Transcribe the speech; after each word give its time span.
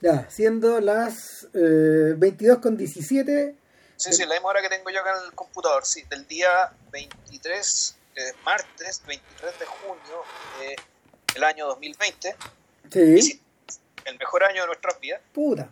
Ya, 0.00 0.28
siendo 0.30 0.80
las 0.80 1.46
eh, 1.54 2.14
22 2.16 2.58
con 2.58 2.76
17. 2.76 3.54
Sí, 3.96 4.12
sí, 4.12 4.24
la 4.24 4.34
misma 4.34 4.48
hora 4.48 4.62
que 4.62 4.68
tengo 4.68 4.88
yo 4.90 5.00
acá 5.00 5.18
en 5.18 5.26
el 5.26 5.34
computador, 5.34 5.84
sí, 5.84 6.02
del 6.08 6.26
día 6.26 6.72
23, 6.90 7.96
eh, 8.16 8.20
martes 8.44 9.02
23 9.06 9.58
de 9.58 9.66
junio 9.66 10.24
del 11.34 11.44
año 11.44 11.66
2020. 11.66 12.34
Sí. 12.90 13.22
Sí, 13.22 13.42
el 14.06 14.18
mejor 14.18 14.44
año 14.44 14.62
de 14.62 14.66
nuestras 14.68 14.98
vidas. 15.00 15.20
Puta. 15.32 15.68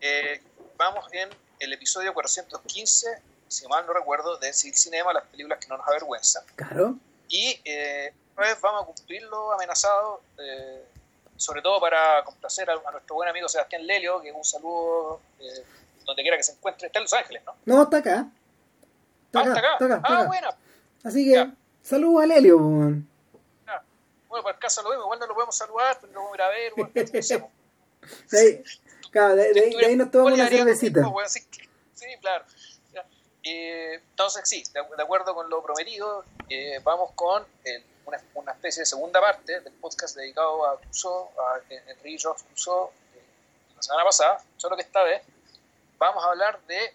Eh, 0.00 0.40
vamos 0.76 1.06
en 1.12 1.28
el 1.60 1.72
episodio 1.72 2.12
415, 2.12 3.06
si 3.48 3.66
mal 3.68 3.86
no 3.86 3.92
recuerdo, 3.92 4.36
de 4.38 4.52
Civil 4.52 4.76
Cinema, 4.76 5.12
las 5.12 5.24
películas 5.24 5.58
que 5.60 5.68
no 5.68 5.78
nos 5.78 5.86
avergüenzan. 5.86 6.44
Claro. 6.56 6.96
Y 7.28 7.60
eh, 7.64 8.12
vez 8.36 8.60
vamos 8.60 8.82
a 8.82 8.86
cumplir 8.86 9.22
lo 9.24 9.52
amenazado, 9.52 10.20
eh, 10.38 10.84
sobre 11.36 11.62
todo 11.62 11.80
para 11.80 12.22
complacer 12.24 12.68
a, 12.70 12.74
a 12.74 12.90
nuestro 12.92 13.14
buen 13.16 13.28
amigo 13.28 13.48
Sebastián 13.48 13.86
Lelio, 13.86 14.20
que 14.20 14.32
un 14.32 14.44
saludo 14.44 15.20
eh, 15.40 15.64
donde 16.04 16.22
quiera 16.22 16.36
que 16.36 16.42
se 16.42 16.52
encuentre. 16.52 16.86
Está 16.86 16.98
en 16.98 17.04
Los 17.04 17.12
Ángeles, 17.12 17.42
¿no? 17.44 17.54
No, 17.64 17.82
está 17.82 17.98
acá. 17.98 18.26
Está 19.26 19.40
ah, 19.40 19.42
acá, 19.42 19.52
está 19.52 19.58
acá. 19.60 19.72
está 19.74 19.84
acá, 19.86 19.96
está 19.96 20.18
ah, 20.18 20.26
buena. 20.26 20.48
Así 21.04 21.24
que, 21.24 21.32
Ya. 21.34 21.54
saludos 21.82 22.22
a 22.24 22.26
Lelio. 22.26 22.58
Bueno, 22.58 24.42
por 24.42 24.52
el 24.54 24.58
caso 24.58 24.82
lo 24.82 24.90
mismo, 24.90 25.04
igual 25.04 25.18
no 25.20 25.26
lo 25.26 25.34
podemos 25.34 25.56
saludar, 25.56 25.98
pero 26.00 26.12
lo 26.12 26.20
vamos 26.20 26.32
a 26.32 26.36
ir 26.36 26.42
a 26.42 26.48
ver, 26.48 26.72
bueno. 26.76 26.90
De 28.30 28.38
ahí, 28.38 28.62
claro, 29.10 29.34
de, 29.34 29.52
de 29.52 29.60
de 29.70 29.86
ahí 29.86 29.96
nos 29.96 30.10
tomamos 30.10 30.34
una 30.38 30.48
cervecita. 30.48 31.00
weón, 31.08 31.24
así 31.24 31.44
que- 31.46 31.68
Sí, 31.94 32.06
claro. 32.20 32.44
Eh, 33.42 33.94
entonces, 34.10 34.42
sí, 34.48 34.62
de, 34.74 34.80
de 34.96 35.02
acuerdo 35.02 35.34
con 35.34 35.48
lo 35.48 35.62
prometido, 35.62 36.24
eh, 36.48 36.80
vamos 36.84 37.12
con 37.14 37.44
el- 37.64 37.84
una, 38.06 38.20
una 38.34 38.52
especie 38.52 38.80
de 38.80 38.86
segunda 38.86 39.20
parte 39.20 39.60
del 39.60 39.72
podcast 39.74 40.16
dedicado 40.16 40.66
a 40.66 40.80
Clouseau, 40.80 41.30
a 41.38 41.60
Henry 41.68 42.18
Georges 42.18 42.44
Clouseau, 42.44 42.90
eh, 43.14 43.22
la 43.76 43.82
semana 43.82 44.04
pasada, 44.04 44.42
solo 44.56 44.76
que 44.76 44.82
esta 44.82 45.02
vez 45.02 45.22
vamos 45.98 46.24
a 46.24 46.28
hablar 46.28 46.60
de... 46.66 46.94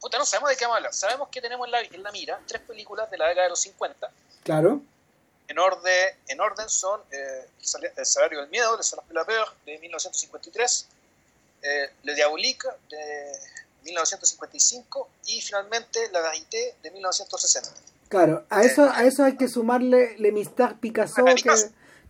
Puta, 0.00 0.16
no 0.18 0.24
sabemos 0.26 0.50
de 0.50 0.56
qué 0.56 0.64
vamos 0.64 0.74
a 0.74 0.78
hablar. 0.78 0.94
Sabemos 0.94 1.28
que 1.28 1.40
tenemos 1.40 1.66
en 1.66 1.72
la, 1.72 1.80
en 1.80 2.02
la 2.02 2.12
mira 2.12 2.40
tres 2.46 2.60
películas 2.62 3.10
de 3.10 3.18
la 3.18 3.26
década 3.28 3.44
de 3.44 3.50
los 3.50 3.60
50. 3.60 4.10
Claro. 4.44 4.80
En 5.48 5.58
orden, 5.58 6.16
en 6.28 6.40
orden 6.40 6.68
son 6.68 7.00
eh, 7.10 7.48
el, 7.58 7.66
sal- 7.66 7.92
El 7.96 8.06
salario 8.06 8.40
del 8.40 8.48
miedo, 8.50 8.76
de 8.76 8.82
Salaf 8.82 9.10
la 9.10 9.24
Peur, 9.24 9.48
de 9.64 9.78
1953, 9.78 10.86
eh, 11.62 11.90
Le 12.02 12.14
Diabolique, 12.14 12.68
de 12.90 13.32
1955, 13.82 15.08
y 15.26 15.40
finalmente 15.40 16.10
La 16.12 16.20
Garité, 16.20 16.76
de 16.82 16.90
1960. 16.90 17.70
Claro, 18.08 18.44
a 18.48 18.62
eso, 18.64 18.90
a 18.90 19.04
eso 19.04 19.24
hay 19.24 19.36
que 19.36 19.48
sumarle 19.48 20.16
Le 20.18 20.32
Mystère 20.32 20.76
Picasso, 20.80 21.24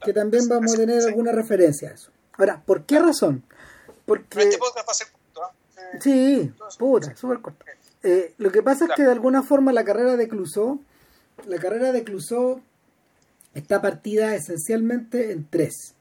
que, 0.04 0.12
también 0.12 0.48
vamos 0.48 0.74
a 0.74 0.76
tener 0.76 1.02
alguna 1.02 1.32
referencia 1.32 1.90
a 1.90 1.94
eso. 1.94 2.10
Ahora, 2.36 2.62
¿por 2.64 2.84
qué 2.84 3.00
razón? 3.00 3.42
Porque... 4.06 4.42
este 4.42 4.58
podcast 4.58 4.88
va 4.88 4.92
a 4.92 4.94
ser 4.94 5.08
corto. 5.08 5.42
Eh, 5.76 5.98
Sí, 6.00 6.52
puta, 6.78 7.16
súper 7.16 7.40
corto. 7.40 7.64
Eh, 8.04 8.32
lo 8.38 8.52
que 8.52 8.62
pasa 8.62 8.84
es 8.84 8.92
que 8.94 9.02
de 9.02 9.10
alguna 9.10 9.42
forma 9.42 9.72
la 9.72 9.84
carrera 9.84 10.16
de 10.16 10.28
Clouseau, 10.28 10.80
la 11.46 11.58
carrera 11.58 11.90
de 11.90 12.04
Clouseau 12.04 12.60
está 13.54 13.82
partida 13.82 14.36
esencialmente 14.36 15.32
en 15.32 15.48
tres. 15.50 15.94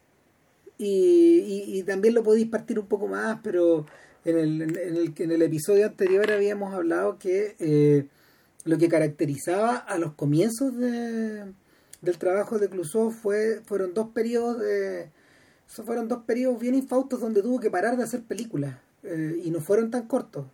Y, 0.77 1.39
y- 1.67 1.79
y 1.79 1.83
también 1.83 2.13
lo 2.13 2.21
podéis 2.21 2.47
partir 2.47 2.77
un 2.77 2.85
poco 2.85 3.07
más, 3.07 3.39
pero 3.41 3.87
en 4.25 4.37
el, 4.37 4.61
en 4.61 4.95
el, 4.95 5.13
en 5.17 5.31
el 5.31 5.41
episodio 5.41 5.87
anterior 5.87 6.31
habíamos 6.31 6.73
hablado 6.75 7.17
que 7.17 7.55
eh, 7.59 8.05
lo 8.67 8.77
que 8.77 8.89
caracterizaba 8.89 9.77
a 9.77 9.97
los 9.97 10.13
comienzos 10.13 10.75
de- 10.77 11.53
del 12.01 12.17
trabajo 12.17 12.59
de 12.59 12.69
Clouseau 12.69 13.11
fue, 13.11 13.61
fueron 13.65 13.93
dos 13.93 14.09
periodos 14.09 14.59
de, 14.59 15.09
esos 15.67 15.85
fueron 15.85 16.07
dos 16.07 16.23
periodos 16.25 16.59
bien 16.59 16.75
infautos 16.75 17.19
donde 17.19 17.41
tuvo 17.41 17.59
que 17.59 17.71
parar 17.71 17.97
de 17.97 18.03
hacer 18.03 18.21
películas 18.23 18.75
eh, 19.03 19.41
y 19.43 19.49
no 19.51 19.61
fueron 19.61 19.89
tan 19.91 20.07
cortos. 20.07 20.45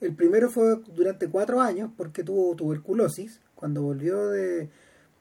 El 0.00 0.14
primero 0.14 0.50
fue 0.50 0.76
durante 0.94 1.28
cuatro 1.28 1.60
años 1.60 1.90
porque 1.96 2.22
tuvo 2.22 2.54
tuberculosis 2.54 3.40
cuando 3.54 3.82
volvió 3.82 4.28
de, 4.28 4.68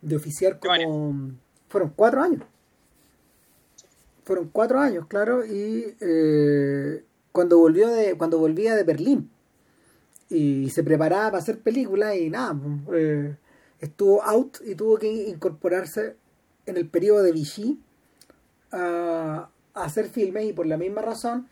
de 0.01 0.15
oficiar 0.15 0.59
como... 0.59 1.31
Fueron 1.69 1.91
cuatro 1.95 2.21
años. 2.21 2.43
Fueron 4.23 4.49
cuatro 4.49 4.79
años, 4.79 5.07
claro, 5.07 5.45
y 5.45 5.95
eh, 5.99 7.03
cuando 7.31 7.57
volvió 7.57 7.89
de 7.89 8.15
cuando 8.17 8.39
volvía 8.39 8.75
de 8.75 8.83
Berlín 8.83 9.29
y 10.29 10.69
se 10.69 10.83
preparaba 10.83 11.31
para 11.31 11.37
hacer 11.39 11.59
películas 11.59 12.15
y 12.15 12.29
nada, 12.29 12.55
eh, 12.93 13.35
estuvo 13.79 14.23
out 14.23 14.57
y 14.65 14.75
tuvo 14.75 14.97
que 14.97 15.07
incorporarse 15.07 16.15
en 16.65 16.77
el 16.77 16.87
periodo 16.87 17.23
de 17.23 17.31
Vichy 17.31 17.79
a, 18.71 19.49
a 19.73 19.83
hacer 19.83 20.09
filmes 20.09 20.45
y 20.45 20.53
por 20.53 20.65
la 20.65 20.77
misma 20.77 21.01
razón 21.01 21.47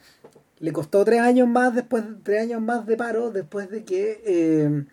le 0.59 0.71
costó 0.71 1.03
tres 1.03 1.19
años 1.19 1.47
más 1.47 1.75
después 1.75 2.03
tres 2.23 2.43
años 2.43 2.61
más 2.61 2.85
de 2.85 2.95
paro 2.95 3.31
después 3.31 3.69
de 3.69 3.83
que 3.83 4.21
eh, 4.25 4.85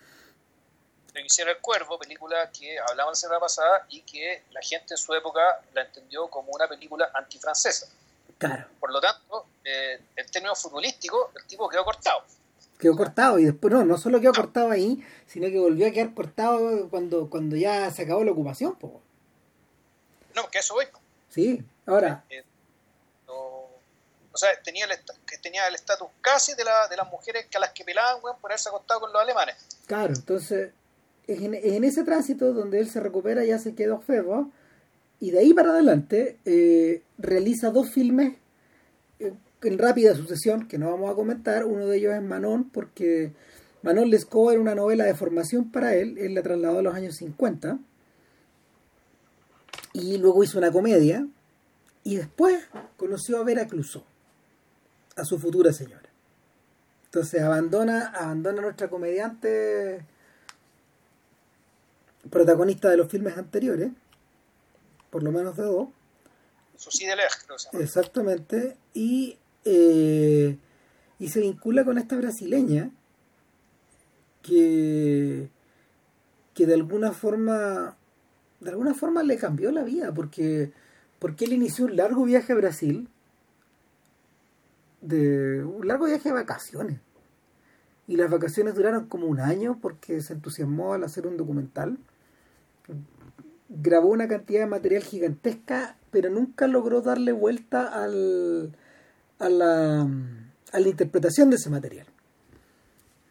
El 1.15 1.61
Cuervo, 1.61 1.99
película 1.99 2.51
que 2.51 2.79
hablamos 2.79 3.13
la 3.13 3.15
semana 3.15 3.41
pasada 3.41 3.87
y 3.89 4.03
que 4.03 4.45
la 4.51 4.61
gente 4.63 4.95
en 4.95 4.99
su 4.99 5.15
época 5.15 5.41
la 5.73 5.83
entendió 5.83 6.29
como 6.29 6.51
una 6.53 6.69
película 6.69 7.11
antifrancesa. 7.15 7.87
claro 8.39 8.67
Por 8.79 8.93
lo 8.93 9.01
tanto, 9.01 9.47
eh, 9.65 10.01
en 10.17 10.27
términos 10.31 10.61
futbolísticos, 10.61 11.31
el 11.37 11.45
tipo 11.47 11.69
quedó 11.69 11.85
cortado. 11.85 12.25
Quedó 12.81 12.97
cortado 12.97 13.39
y 13.39 13.45
después 13.45 13.73
no 13.73 13.85
no 13.85 13.99
solo 13.99 14.21
quedó 14.21 14.33
cortado 14.33 14.71
ahí 14.71 15.05
sino 15.27 15.47
que 15.49 15.59
volvió 15.59 15.87
a 15.87 15.91
quedar 15.91 16.15
cortado 16.15 16.89
cuando 16.89 17.29
cuando 17.31 17.55
ya 17.57 17.91
se 17.91 18.03
acabó 18.03 18.25
la 18.25 18.33
ocupación 18.33 18.75
po. 18.77 19.01
No, 20.35 20.49
que 20.51 20.59
eso 20.59 20.75
voy. 20.75 20.87
po. 20.87 20.99
sí 21.29 21.63
ahora 21.87 22.25
Eh, 22.31 22.43
no- 23.27 23.69
o 24.33 24.37
sea, 24.37 24.49
tenía 24.63 24.85
el, 24.87 24.93
tenía 25.43 25.67
el 25.67 25.75
estatus 25.75 26.09
casi 26.21 26.55
de, 26.55 26.65
la, 26.65 26.87
de 26.89 26.97
las 26.97 27.11
mujeres 27.11 27.47
que 27.51 27.57
a 27.57 27.61
las 27.61 27.71
que 27.73 27.85
pelaban, 27.85 28.23
weón, 28.23 28.37
por 28.41 28.51
haberse 28.51 28.69
acostado 28.69 29.01
con 29.01 29.13
los 29.13 29.21
alemanes. 29.21 29.57
Claro, 29.87 30.13
entonces 30.15 30.71
es 31.27 31.43
en, 31.43 31.55
es 31.55 31.65
en 31.65 31.83
ese 31.85 32.05
tránsito 32.05 32.53
donde 32.53 32.79
él 32.79 32.89
se 32.89 33.01
recupera, 33.01 33.45
ya 33.45 33.59
se 33.59 33.75
quedó 33.75 34.01
feo, 34.01 34.51
y 35.19 35.33
de 35.33 35.41
ahí 35.41 35.53
para 35.53 35.71
adelante 35.71 36.39
eh, 36.45 37.03
realiza 37.19 37.71
dos 37.71 37.91
filmes 37.91 38.37
eh, 39.19 39.33
en 39.63 39.79
rápida 39.79 40.15
sucesión 40.15 40.69
que 40.69 40.79
no 40.79 40.91
vamos 40.91 41.11
a 41.11 41.15
comentar. 41.15 41.65
Uno 41.65 41.87
de 41.87 41.99
ellos 41.99 42.15
es 42.15 42.23
Manon, 42.23 42.71
porque 42.71 43.33
Manon 43.83 44.11
Lescaut 44.11 44.53
era 44.53 44.61
una 44.61 44.75
novela 44.75 45.05
de 45.05 45.15
formación 45.15 45.71
para 45.71 45.95
él, 45.95 46.19
él 46.19 46.35
la 46.35 46.43
trasladó 46.43 46.79
a 46.79 46.83
los 46.83 46.95
años 46.95 47.17
50, 47.17 47.79
y 49.93 50.19
luego 50.19 50.45
hizo 50.45 50.59
una 50.59 50.71
comedia, 50.71 51.27
y 52.05 52.17
después 52.17 52.63
conoció 52.97 53.39
a 53.39 53.45
Vera 53.45 53.67
Clouseau, 53.67 54.05
a 55.17 55.25
su 55.25 55.39
futura 55.39 55.73
señora. 55.73 56.09
Entonces 57.07 57.43
abandona, 57.43 58.07
abandona 58.15 58.61
a 58.61 58.63
nuestra 58.63 58.89
comediante 58.89 60.05
protagonista 62.31 62.89
de 62.91 62.99
los 62.99 63.11
filmes 63.11 63.37
anteriores, 63.37 63.91
por 65.11 65.23
lo 65.23 65.33
menos 65.33 65.57
de 65.57 65.65
dos, 65.65 65.89
Susi 66.77 67.05
de 67.05 67.15
exactamente, 67.83 68.79
y, 68.95 69.37
eh, 69.65 70.57
y 71.19 71.29
se 71.29 71.41
vincula 71.41 71.85
con 71.85 71.99
esta 71.99 72.17
brasileña 72.17 72.91
que, 74.43 75.51
que 76.55 76.67
de 76.67 76.75
alguna 76.75 77.13
forma 77.13 77.97
de 78.61 78.71
alguna 78.71 78.95
forma 78.95 79.23
le 79.23 79.37
cambió 79.37 79.71
la 79.71 79.83
vida 79.85 80.13
porque 80.13 80.73
porque 81.19 81.45
él 81.45 81.53
inició 81.53 81.85
un 81.87 81.97
largo 81.97 82.25
viaje 82.25 82.53
a 82.53 82.57
Brasil 82.57 83.09
de 85.03 85.65
un 85.65 85.87
largo 85.87 86.07
viaje 86.07 86.29
de 86.29 86.35
vacaciones. 86.35 87.01
Y 88.07 88.17
las 88.17 88.31
vacaciones 88.31 88.75
duraron 88.75 89.07
como 89.07 89.27
un 89.27 89.39
año 89.39 89.79
porque 89.81 90.21
se 90.21 90.33
entusiasmó 90.33 90.95
al 90.95 91.05
hacer 91.05 91.27
un 91.27 91.37
documental. 91.37 91.99
Grabó 93.69 94.09
una 94.09 94.29
cantidad 94.29 94.61
de 94.61 94.67
material 94.67 95.03
gigantesca 95.03 95.97
pero 96.11 96.31
nunca 96.31 96.67
logró 96.67 97.03
darle 97.03 97.33
vuelta 97.33 97.87
al, 97.87 98.77
a, 99.41 99.49
la, 99.49 100.03
a 100.73 100.81
la 100.81 100.89
interpretación 100.89 101.51
de 101.51 101.57
ese 101.57 101.71
material. 101.71 102.07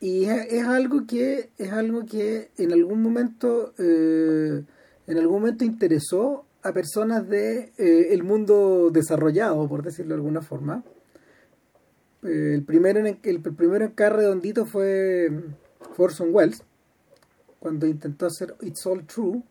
Y 0.01 0.25
es, 0.25 0.65
algo 0.65 1.06
que 1.06 1.50
es 1.57 1.71
algo 1.71 2.06
que 2.06 2.51
en 2.57 2.71
algún 2.71 3.01
momento 3.01 3.73
eh, 3.77 4.63
en 5.07 5.17
algún 5.17 5.41
momento 5.41 5.65
interesó 5.65 6.45
a 6.63 6.71
personas 6.71 7.27
de 7.27 7.73
eh, 7.77 8.07
el 8.11 8.23
mundo 8.23 8.91
desarrollado 8.91 9.67
por 9.67 9.83
decirlo 9.83 10.15
de 10.15 10.21
alguna 10.21 10.41
forma. 10.41 10.83
Eh, 12.23 12.53
el 12.53 12.63
primero 12.63 13.00
en 13.00 13.19
el, 13.21 13.41
primero 13.41 13.85
en 13.85 13.94
redondito 13.97 14.65
fue 14.65 15.31
fue 15.95 16.06
Orson 16.06 16.29
Welles 16.31 16.63
cuando 17.59 17.85
intentó 17.85 18.25
hacer 18.25 18.56
It's 18.61 18.85
All 18.85 19.06
True 19.06 19.44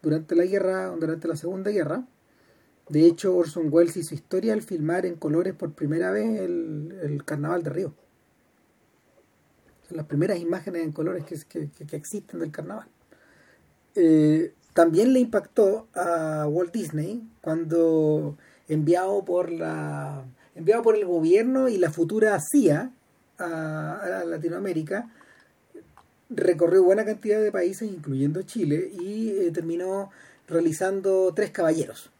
durante 0.00 0.34
la 0.34 0.46
guerra 0.46 0.96
durante 0.98 1.28
la 1.28 1.36
segunda 1.36 1.70
guerra 1.70 2.06
de 2.90 3.06
hecho 3.06 3.34
Orson 3.34 3.68
Welles 3.72 3.96
hizo 3.96 4.14
historia 4.14 4.52
al 4.52 4.62
filmar 4.62 5.06
en 5.06 5.16
colores 5.16 5.54
por 5.54 5.72
primera 5.72 6.10
vez 6.10 6.40
el, 6.40 6.98
el 7.02 7.24
carnaval 7.24 7.62
de 7.62 7.70
Río 7.70 7.94
son 9.90 9.96
las 9.96 10.06
primeras 10.06 10.38
imágenes 10.38 10.82
en 10.82 10.92
colores 10.92 11.24
que, 11.48 11.68
existen 11.90 12.38
del 12.38 12.52
carnaval. 12.52 12.86
Eh, 13.96 14.54
también 14.72 15.12
le 15.12 15.18
impactó 15.18 15.88
a 15.94 16.46
Walt 16.46 16.72
Disney 16.72 17.28
cuando 17.40 18.38
enviado 18.68 19.24
por 19.24 19.50
la 19.50 20.24
enviado 20.54 20.82
por 20.82 20.94
el 20.94 21.04
gobierno 21.04 21.68
y 21.68 21.76
la 21.76 21.90
futura 21.90 22.38
CIA 22.40 22.92
a, 23.38 24.20
a 24.20 24.24
Latinoamérica, 24.24 25.10
recorrió 26.28 26.84
buena 26.84 27.04
cantidad 27.04 27.40
de 27.40 27.50
países, 27.50 27.90
incluyendo 27.90 28.42
Chile, 28.42 28.92
y 29.00 29.30
eh, 29.30 29.50
terminó 29.52 30.10
realizando 30.46 31.32
Tres 31.34 31.50
Caballeros, 31.50 32.10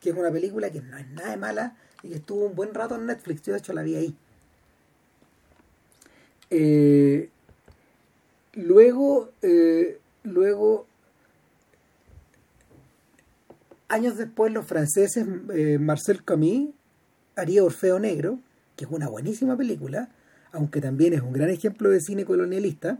que 0.00 0.10
es 0.10 0.16
una 0.16 0.30
película 0.30 0.70
que 0.70 0.80
no 0.80 0.96
es 0.96 1.08
nada 1.10 1.30
de 1.30 1.36
mala 1.36 1.76
y 2.02 2.08
que 2.08 2.14
estuvo 2.16 2.46
un 2.46 2.54
buen 2.54 2.74
rato 2.74 2.96
en 2.96 3.06
Netflix, 3.06 3.42
yo 3.42 3.52
de 3.52 3.58
hecho 3.58 3.72
la 3.72 3.82
vi 3.82 3.96
ahí. 3.96 4.16
Eh, 6.50 7.28
luego, 8.54 9.30
eh, 9.42 9.98
luego, 10.24 10.86
años 13.88 14.16
después, 14.16 14.52
los 14.52 14.66
franceses, 14.66 15.26
eh, 15.54 15.78
Marcel 15.78 16.24
Camus 16.24 16.70
haría 17.36 17.62
Orfeo 17.62 17.98
Negro, 17.98 18.40
que 18.76 18.84
es 18.86 18.90
una 18.90 19.08
buenísima 19.08 19.56
película, 19.56 20.08
aunque 20.52 20.80
también 20.80 21.12
es 21.12 21.20
un 21.20 21.32
gran 21.32 21.50
ejemplo 21.50 21.90
de 21.90 22.00
cine 22.00 22.24
colonialista, 22.24 22.98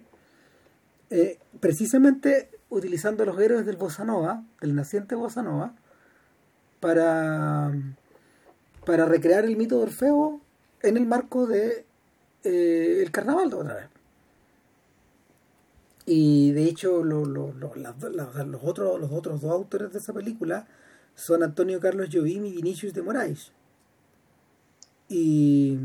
precisamente 1.58 2.48
utilizando 2.68 3.24
los 3.24 3.36
héroes 3.40 3.66
del 3.66 3.76
Bossa 3.76 4.04
Nova, 4.04 4.44
del 4.60 4.76
naciente 4.76 5.16
Bossa 5.16 5.42
Nova, 5.42 5.74
para, 6.80 7.72
para 8.84 9.04
recrear 9.04 9.44
el 9.44 9.56
mito 9.56 9.76
de 9.76 9.82
Orfeo 9.84 10.40
en 10.82 10.96
el 10.96 11.06
marco 11.06 11.46
de 11.46 11.84
eh, 12.44 13.00
el 13.02 13.10
carnaval 13.10 13.50
de 13.50 13.56
otra 13.56 13.74
vez. 13.74 13.86
Y 16.06 16.52
de 16.52 16.64
hecho 16.64 17.04
lo, 17.04 17.24
lo, 17.24 17.52
lo, 17.52 17.72
los, 17.74 18.64
otros, 18.64 19.00
los 19.00 19.12
otros 19.12 19.40
dos 19.42 19.52
autores 19.52 19.92
de 19.92 19.98
esa 19.98 20.12
película 20.12 20.66
son 21.14 21.42
Antonio 21.42 21.78
Carlos 21.80 22.08
Jobim 22.10 22.44
y 22.46 22.52
Vinicius 22.52 22.94
de 22.94 23.02
Moraes. 23.02 23.52
Y 25.08 25.78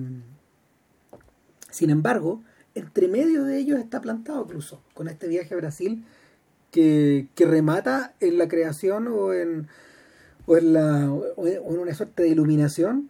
sin 1.70 1.90
embargo, 1.90 2.42
entre 2.74 3.08
medio 3.08 3.44
de 3.44 3.58
ellos 3.58 3.80
está 3.80 4.02
plantado 4.02 4.44
incluso 4.44 4.82
con 4.94 5.08
este 5.10 5.28
viaje 5.28 5.54
a 5.54 5.58
Brasil 5.58 6.06
que, 6.72 7.28
que 7.36 7.46
remata 7.46 8.16
en 8.20 8.38
la 8.38 8.48
creación 8.48 9.08
o 9.08 9.34
en, 9.34 9.68
o 10.48 10.58
en, 10.58 10.74
la, 10.74 11.12
o 11.12 11.48
en 11.48 11.80
una 11.80 11.94
suerte 11.94 12.24
de 12.24 12.30
iluminación 12.30 13.10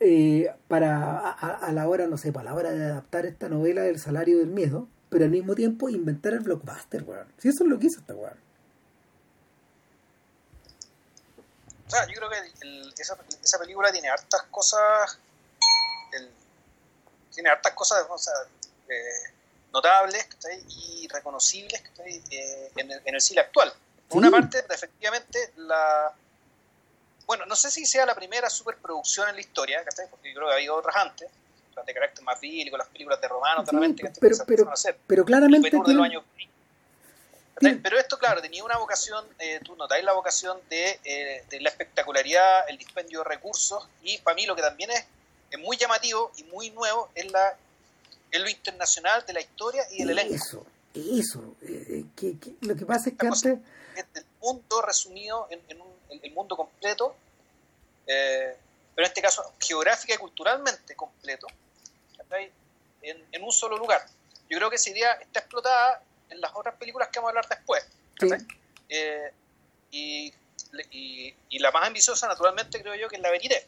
eh, 0.00 0.54
para 0.68 1.30
a, 1.30 1.72
la 1.72 1.88
hora, 1.88 2.06
no 2.06 2.16
sé, 2.18 2.32
para 2.32 2.50
la 2.50 2.54
hora 2.54 2.70
de 2.70 2.84
adaptar 2.84 3.26
esta 3.26 3.48
novela 3.48 3.82
del 3.82 3.98
salario 3.98 4.38
del 4.38 4.48
miedo, 4.48 4.86
pero 5.10 5.24
al 5.24 5.30
mismo 5.30 5.56
tiempo 5.56 5.88
inventar 5.88 6.34
el 6.34 6.40
blockbuster, 6.40 7.02
weón. 7.02 7.26
Si 7.38 7.48
eso 7.48 7.64
es 7.64 7.70
lo 7.70 7.78
que 7.78 7.88
hizo 7.88 8.00
esta 8.00 8.14
weón. 8.14 8.38
O 11.86 11.90
sea, 11.90 12.06
yo 12.06 12.14
creo 12.14 12.30
que 12.30 13.02
esa, 13.02 13.16
esa, 13.42 13.58
película 13.58 13.90
tiene 13.90 14.08
hartas 14.08 14.42
cosas, 14.50 15.18
el, 16.12 16.30
tiene 17.34 17.48
hartas 17.48 17.72
cosas, 17.72 18.06
o 18.08 18.18
sea, 18.18 18.34
notables 19.72 20.26
y 20.68 21.08
reconocibles 21.08 21.82
eh, 22.30 22.70
en, 22.76 22.90
el, 22.90 23.00
en, 23.04 23.14
el, 23.14 23.20
cine 23.20 23.40
actual. 23.40 23.72
Por 24.08 24.18
una 24.18 24.30
parte, 24.30 24.64
efectivamente, 24.68 25.52
la, 25.56 26.12
bueno, 27.26 27.44
no 27.44 27.54
sé 27.54 27.70
si 27.70 27.84
sea 27.84 28.06
la 28.06 28.14
primera 28.14 28.48
superproducción 28.48 29.28
en 29.28 29.34
la 29.34 29.40
historia, 29.40 29.84
porque 30.10 30.30
yo 30.30 30.36
creo 30.36 30.48
que 30.48 30.52
ha 30.54 30.56
habido 30.56 30.76
otras 30.76 30.96
antes, 30.96 31.28
de 31.84 31.94
carácter 31.94 32.24
más 32.24 32.40
bíblico, 32.40 32.76
las 32.76 32.88
películas 32.88 33.20
de 33.20 33.28
romanos, 33.28 33.66
de 33.66 33.72
repente, 33.72 34.12
pero, 34.18 34.36
pero, 34.46 34.72
pero 35.06 35.24
claramente. 35.24 35.70
Pero 37.60 37.98
esto, 37.98 38.18
claro, 38.18 38.40
tenía 38.40 38.64
una 38.64 38.78
vocación, 38.78 39.26
eh, 39.38 39.60
tú 39.64 39.74
notáis 39.76 40.04
la 40.04 40.12
vocación 40.12 40.58
de, 40.70 41.00
eh, 41.04 41.44
de, 41.50 41.60
la 41.60 41.70
espectacularidad, 41.70 42.68
el 42.68 42.78
dispendio 42.78 43.18
de 43.18 43.24
recursos, 43.24 43.88
y 44.02 44.18
para 44.18 44.34
mí 44.34 44.46
lo 44.46 44.54
que 44.56 44.62
también 44.62 44.90
es, 44.90 45.04
es 45.50 45.58
muy 45.58 45.76
llamativo 45.76 46.32
y 46.36 46.44
muy 46.44 46.70
nuevo 46.70 47.10
es, 47.14 47.30
la, 47.30 47.56
es 48.30 48.40
lo 48.40 48.48
internacional 48.48 49.24
de 49.26 49.32
la 49.32 49.40
historia 49.40 49.82
y 49.90 49.98
del 49.98 50.10
elenco. 50.10 50.34
Eso, 50.34 50.66
eso. 50.94 51.56
Eh, 51.62 52.04
que, 52.16 52.36
lo 52.60 52.76
que 52.76 52.86
pasa 52.86 53.10
es 53.10 53.16
que 53.16 53.26
antes... 53.26 53.58
El 54.14 54.24
mundo 54.40 54.80
resumido 54.82 55.48
en, 55.50 55.60
en 55.68 55.80
un 55.80 55.98
el, 56.10 56.32
mundo 56.32 56.56
completo, 56.56 57.14
eh, 58.06 58.56
pero 58.94 59.06
en 59.06 59.10
este 59.10 59.22
caso 59.22 59.54
geográfica 59.58 60.14
y 60.14 60.18
culturalmente 60.18 60.94
completo, 60.94 61.46
en, 63.02 63.24
en, 63.32 63.42
un 63.42 63.52
solo 63.52 63.78
lugar. 63.78 64.04
Yo 64.48 64.58
creo 64.58 64.70
que 64.70 64.76
esa 64.76 64.90
idea 64.90 65.12
está 65.14 65.40
explotada 65.40 66.02
en 66.28 66.40
las 66.40 66.52
otras 66.54 66.74
películas 66.76 67.08
que 67.08 67.18
vamos 67.18 67.28
a 67.28 67.30
hablar 67.30 67.48
después. 67.48 67.86
Eh, 68.88 69.32
y, 69.90 70.32
y, 70.90 71.58
la 71.58 71.70
más 71.70 71.86
ambiciosa, 71.86 72.28
naturalmente, 72.28 72.82
creo 72.82 72.94
yo 72.96 73.08
que 73.08 73.16
es 73.16 73.22
la 73.22 73.30
Veniré. 73.30 73.66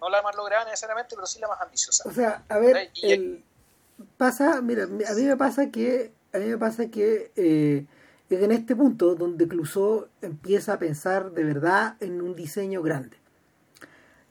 No 0.00 0.08
la 0.10 0.22
más 0.22 0.36
lograda 0.36 0.64
necesariamente, 0.64 1.14
pero 1.14 1.26
sí 1.26 1.38
la 1.38 1.48
más 1.48 1.60
ambiciosa. 1.60 2.08
O 2.08 2.12
sea, 2.12 2.44
a 2.48 2.58
ver, 2.58 2.90
el, 3.02 3.44
pasa, 4.16 4.60
mira, 4.62 4.84
a 4.84 4.86
mí 4.86 5.22
me 5.22 5.36
pasa 5.36 5.70
que, 5.70 6.12
a 6.32 6.38
mí 6.38 6.46
me 6.46 6.58
pasa 6.58 6.90
que 6.90 7.32
eh, 7.36 7.86
en 8.30 8.52
este 8.52 8.74
punto 8.74 9.14
donde 9.14 9.46
Clouseau 9.46 10.08
empieza 10.22 10.74
a 10.74 10.78
pensar 10.78 11.32
de 11.32 11.44
verdad 11.44 11.96
en 12.00 12.20
un 12.20 12.34
diseño 12.34 12.82
grande. 12.82 13.16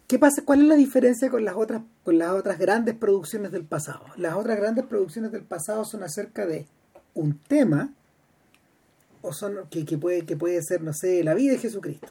¿Qué 0.08 0.20
pasa? 0.20 0.44
¿Cuál 0.46 0.62
es 0.62 0.68
la 0.68 0.76
diferencia 0.76 1.32
con 1.32 1.44
las 1.46 1.56
otras 1.56 1.82
con 2.04 2.20
las 2.20 2.30
otras 2.30 2.60
grandes 2.60 2.94
producciones 2.96 3.52
del 3.52 3.66
pasado? 3.66 4.06
Las 4.18 4.36
otras 4.36 4.58
grandes 4.58 4.86
producciones 4.86 5.32
del 5.32 5.44
pasado 5.44 5.84
son 5.84 6.04
acerca 6.04 6.46
de 6.46 6.68
un 7.16 7.40
tema 7.40 7.92
o 9.24 9.34
son 9.34 9.68
que, 9.70 9.98
puede 9.98 10.26
que 10.26 10.38
puede 10.38 10.62
ser 10.62 10.84
no 10.84 10.94
sé 10.94 11.24
la 11.24 11.34
vida 11.34 11.54
de 11.54 11.58
Jesucristo 11.58 12.08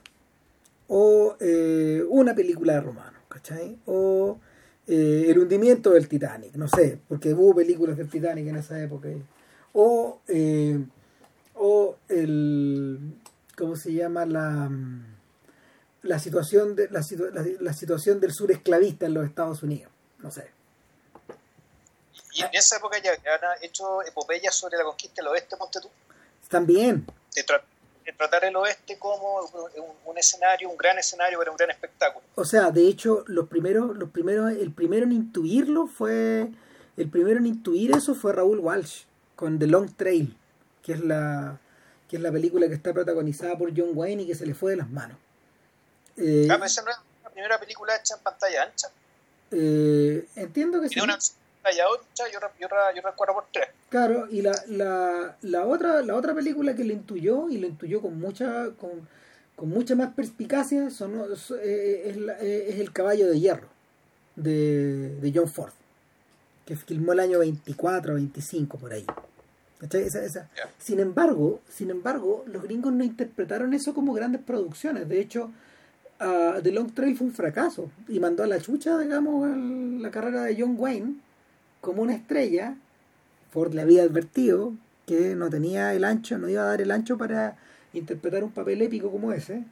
o 0.88 1.36
eh, 1.38 2.02
una 2.08 2.34
película 2.34 2.74
de 2.74 2.80
romano, 2.80 3.18
¿cachai? 3.28 3.78
O 3.86 4.40
eh, 4.86 5.26
el 5.28 5.38
hundimiento 5.38 5.90
del 5.90 6.08
Titanic, 6.08 6.54
no 6.54 6.68
sé, 6.68 6.98
porque 7.08 7.32
hubo 7.32 7.54
películas 7.54 7.96
del 7.96 8.08
Titanic 8.08 8.46
en 8.46 8.56
esa 8.56 8.80
época. 8.80 9.08
O 9.72 10.20
eh, 10.28 10.78
o 11.54 11.96
el 12.08 12.98
cómo 13.56 13.76
se 13.76 13.92
llama 13.92 14.26
la 14.26 14.70
la 16.02 16.18
situación 16.18 16.76
de 16.76 16.88
la, 16.90 17.02
la, 17.60 17.72
situación 17.72 18.20
del 18.20 18.32
sur 18.32 18.50
esclavista 18.52 19.06
en 19.06 19.14
los 19.14 19.26
Estados 19.26 19.62
Unidos 19.62 19.90
no 20.24 20.30
sé. 20.30 20.50
Y 22.32 22.42
en 22.42 22.50
esa 22.52 22.78
época 22.78 22.98
ya, 22.98 23.12
han 23.12 23.62
hecho 23.62 24.02
epopeyas 24.02 24.54
sobre 24.54 24.78
la 24.78 24.84
conquista 24.84 25.22
del 25.22 25.28
oeste 25.28 25.56
ponte 25.56 25.80
tú. 25.80 25.88
También. 26.48 27.06
De, 27.34 27.44
tratar 28.12 28.44
el 28.44 28.54
oeste 28.56 28.98
como 28.98 29.40
un, 30.06 30.18
escenario 30.18 30.68
un 30.68 30.76
gran 30.76 30.98
escenario 30.98 31.38
para 31.38 31.50
un 31.50 31.56
gran 31.56 31.70
espectáculo 31.70 32.24
o 32.34 32.44
sea 32.44 32.70
de 32.70 32.86
hecho 32.86 33.24
los 33.26 33.48
primeros 33.48 33.96
los 33.96 34.10
primeros 34.10 34.52
el 34.52 34.72
primero 34.72 35.04
en 35.04 35.12
intuirlo 35.12 35.86
fue 35.86 36.48
el 36.96 37.10
primero 37.10 37.38
en 37.38 37.46
intuir 37.46 37.96
eso 37.96 38.14
fue 38.14 38.32
Raúl 38.32 38.60
Walsh 38.60 39.04
con 39.36 39.58
The 39.58 39.66
Long 39.66 39.94
Trail 39.96 40.36
que 40.82 40.92
es 40.92 41.00
la 41.00 41.58
que 42.08 42.16
es 42.16 42.22
la 42.22 42.30
película 42.30 42.68
que 42.68 42.74
está 42.74 42.92
protagonizada 42.92 43.56
por 43.56 43.76
John 43.76 43.90
Wayne 43.94 44.22
y 44.22 44.26
que 44.26 44.34
se 44.34 44.46
le 44.46 44.54
fue 44.54 44.72
de 44.72 44.76
las 44.76 44.88
manos. 44.88 45.16
Eh, 46.16 46.44
esa 46.44 46.82
no 46.82 46.90
es 46.90 46.96
la 47.24 47.30
primera 47.30 47.58
película 47.58 47.96
hecha 47.96 48.14
en 48.14 48.22
pantalla 48.22 48.62
ancha. 48.62 48.88
Eh, 49.50 50.26
entiendo 50.36 50.80
que 50.80 50.88
sí. 50.88 51.00
una 51.00 51.18
pantalla 51.64 51.84
ancha, 51.86 52.24
yo, 52.32 52.38
yo, 52.60 52.68
yo, 52.94 53.02
recuerdo 53.02 53.34
por 53.34 53.46
tres. 53.52 53.68
Claro, 53.88 54.26
y 54.30 54.42
la, 54.42 54.52
la, 54.68 55.36
la, 55.42 55.66
otra, 55.66 56.02
la 56.02 56.14
otra 56.14 56.34
película 56.34 56.74
que 56.74 56.84
le 56.84 56.94
intuyó, 56.94 57.48
y 57.48 57.58
lo 57.58 57.66
intuyó 57.66 58.00
con 58.00 58.18
mucha, 58.18 58.70
con, 58.78 59.08
con 59.56 59.68
mucha 59.70 59.94
más 59.94 60.12
perspicacia, 60.14 60.90
son, 60.90 61.14
eh, 61.62 62.02
es, 62.06 62.16
eh, 62.16 62.66
es, 62.68 62.80
El 62.80 62.92
caballo 62.92 63.28
de 63.28 63.40
hierro, 63.40 63.68
de, 64.36 65.16
de 65.20 65.32
John 65.34 65.48
Ford, 65.48 65.72
que 66.66 66.76
filmó 66.76 67.12
el 67.12 67.20
año 67.20 67.38
24 67.38 68.12
o 68.12 68.16
25 68.16 68.78
por 68.78 68.92
ahí. 68.92 69.06
Sin 70.78 71.00
embargo, 71.00 71.60
sin 71.68 71.90
embargo, 71.90 72.44
los 72.46 72.62
gringos 72.62 72.92
no 72.92 73.04
interpretaron 73.04 73.74
eso 73.74 73.92
como 73.92 74.14
grandes 74.14 74.40
producciones. 74.40 75.08
De 75.08 75.20
hecho, 75.20 75.50
uh, 76.20 76.62
The 76.62 76.72
Long 76.72 76.94
Trail 76.94 77.16
fue 77.16 77.26
un 77.26 77.34
fracaso 77.34 77.90
y 78.08 78.18
mandó 78.18 78.44
a 78.44 78.46
la 78.46 78.60
chucha, 78.60 78.98
digamos, 78.98 79.46
la 80.00 80.10
carrera 80.10 80.44
de 80.44 80.56
John 80.58 80.76
Wayne 80.78 81.16
como 81.84 82.02
una 82.02 82.14
estrella. 82.14 82.76
Ford 83.52 83.74
le 83.74 83.82
había 83.82 84.02
advertido 84.02 84.72
que 85.06 85.36
no 85.36 85.50
tenía 85.50 85.94
el 85.94 86.04
ancho, 86.04 86.38
no 86.38 86.48
iba 86.48 86.62
a 86.62 86.66
dar 86.66 86.80
el 86.80 86.90
ancho 86.90 87.18
para 87.18 87.56
interpretar 87.92 88.42
un 88.42 88.50
papel 88.50 88.82
épico 88.82 89.10
como 89.10 89.32
ese. 89.32 89.62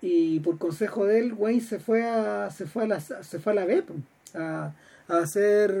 Y 0.00 0.40
por 0.40 0.58
consejo 0.58 1.04
de 1.04 1.18
él, 1.18 1.34
Wayne 1.34 1.60
se 1.60 1.78
fue 1.78 2.04
a, 2.04 2.50
se 2.50 2.66
fue 2.66 2.84
a 2.84 2.86
la, 2.86 3.00
se 3.00 3.38
fue 3.38 3.52
a 3.52 3.54
la 3.56 4.72
a 5.08 5.18
hacer, 5.18 5.74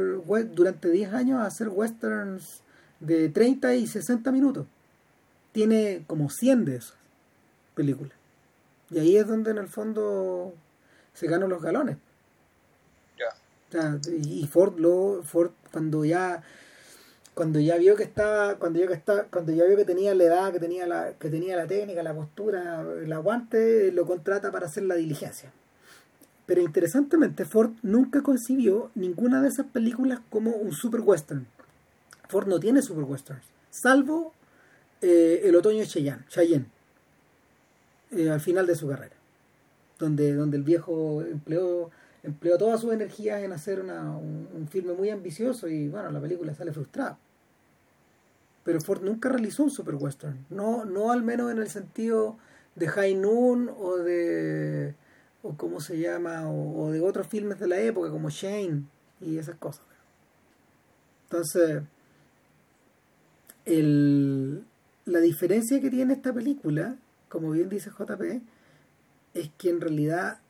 durante 0.54 0.90
10 0.90 1.12
años, 1.14 1.40
a 1.40 1.46
hacer 1.46 1.68
westerns 1.68 2.60
de 3.00 3.28
30 3.28 3.74
y 3.76 3.86
60 3.86 4.30
minutos. 4.30 4.66
Tiene 5.52 6.04
como 6.06 6.28
100 6.28 6.64
de 6.64 6.76
esas 6.76 6.94
películas. 7.74 8.12
Y 8.90 8.98
ahí 8.98 9.16
es 9.16 9.26
donde 9.26 9.52
en 9.52 9.58
el 9.58 9.68
fondo 9.68 10.54
se 11.14 11.26
ganan 11.28 11.48
los 11.48 11.62
galones. 11.62 11.96
Y 14.06 14.46
Ford, 14.46 14.78
lo, 14.78 15.22
Ford 15.22 15.50
cuando 15.70 16.04
ya 16.04 16.42
cuando 17.34 17.60
ya 17.60 17.78
vio 17.78 17.96
que 17.96 18.02
estaba, 18.02 18.56
cuando 18.56 18.78
ya 18.78 18.86
que 18.86 18.92
estaba, 18.94 19.24
cuando 19.24 19.52
ya 19.52 19.64
vio 19.64 19.76
que 19.76 19.84
tenía 19.84 20.14
la 20.14 20.24
edad, 20.24 20.52
que 20.52 20.60
tenía 20.60 20.86
la, 20.86 21.14
que 21.14 21.30
tenía 21.30 21.56
la 21.56 21.66
técnica, 21.66 22.02
la 22.02 22.14
postura, 22.14 22.84
el 23.02 23.12
aguante, 23.12 23.90
lo 23.92 24.06
contrata 24.06 24.52
para 24.52 24.66
hacer 24.66 24.82
la 24.84 24.96
diligencia. 24.96 25.50
Pero 26.44 26.60
interesantemente, 26.60 27.44
Ford 27.44 27.70
nunca 27.82 28.22
concibió 28.22 28.90
ninguna 28.94 29.40
de 29.40 29.48
esas 29.48 29.66
películas 29.66 30.20
como 30.28 30.50
un 30.50 30.72
super 30.72 31.00
western. 31.00 31.46
Ford 32.28 32.48
no 32.48 32.60
tiene 32.60 32.82
super 32.82 33.04
westerns, 33.04 33.44
salvo 33.70 34.32
eh, 35.00 35.42
El 35.44 35.56
otoño 35.56 35.80
de 35.80 35.86
Cheyenne, 35.86 36.24
Cheyenne 36.28 36.66
eh, 38.10 38.30
al 38.30 38.40
final 38.40 38.66
de 38.66 38.74
su 38.74 38.88
carrera, 38.88 39.16
donde, 39.98 40.34
donde 40.34 40.56
el 40.58 40.62
viejo 40.62 41.22
empleó 41.22 41.90
empleó 42.22 42.56
toda 42.58 42.78
su 42.78 42.92
energía 42.92 43.40
en 43.40 43.52
hacer 43.52 43.80
una, 43.80 44.16
un, 44.16 44.68
filme 44.70 44.92
muy 44.94 45.10
ambicioso 45.10 45.68
y 45.68 45.88
bueno, 45.88 46.10
la 46.10 46.20
película 46.20 46.54
sale 46.54 46.72
frustrada. 46.72 47.18
Pero 48.64 48.80
Ford 48.80 49.02
nunca 49.02 49.28
realizó 49.28 49.64
un 49.64 49.70
super 49.70 49.96
western, 49.96 50.46
no, 50.48 50.84
no 50.84 51.10
al 51.10 51.22
menos 51.22 51.50
en 51.50 51.58
el 51.58 51.68
sentido 51.68 52.36
de 52.76 52.88
High 52.88 53.16
Noon 53.16 53.70
o 53.76 53.96
de 53.98 54.94
o 55.42 55.56
cómo 55.56 55.80
se 55.80 55.98
llama 55.98 56.48
o, 56.48 56.92
de 56.92 57.00
otros 57.00 57.26
filmes 57.26 57.58
de 57.58 57.66
la 57.66 57.80
época 57.80 58.10
como 58.10 58.30
Shane 58.30 58.84
y 59.20 59.38
esas 59.38 59.56
cosas. 59.56 59.84
Entonces, 61.24 61.82
el, 63.64 64.64
la 65.04 65.18
diferencia 65.18 65.80
que 65.80 65.90
tiene 65.90 66.14
esta 66.14 66.32
película, 66.32 66.96
como 67.28 67.50
bien 67.50 67.68
dice 67.68 67.90
JP, 67.90 68.42
es 69.34 69.50
que 69.58 69.70
en 69.70 69.80
realidad 69.80 70.41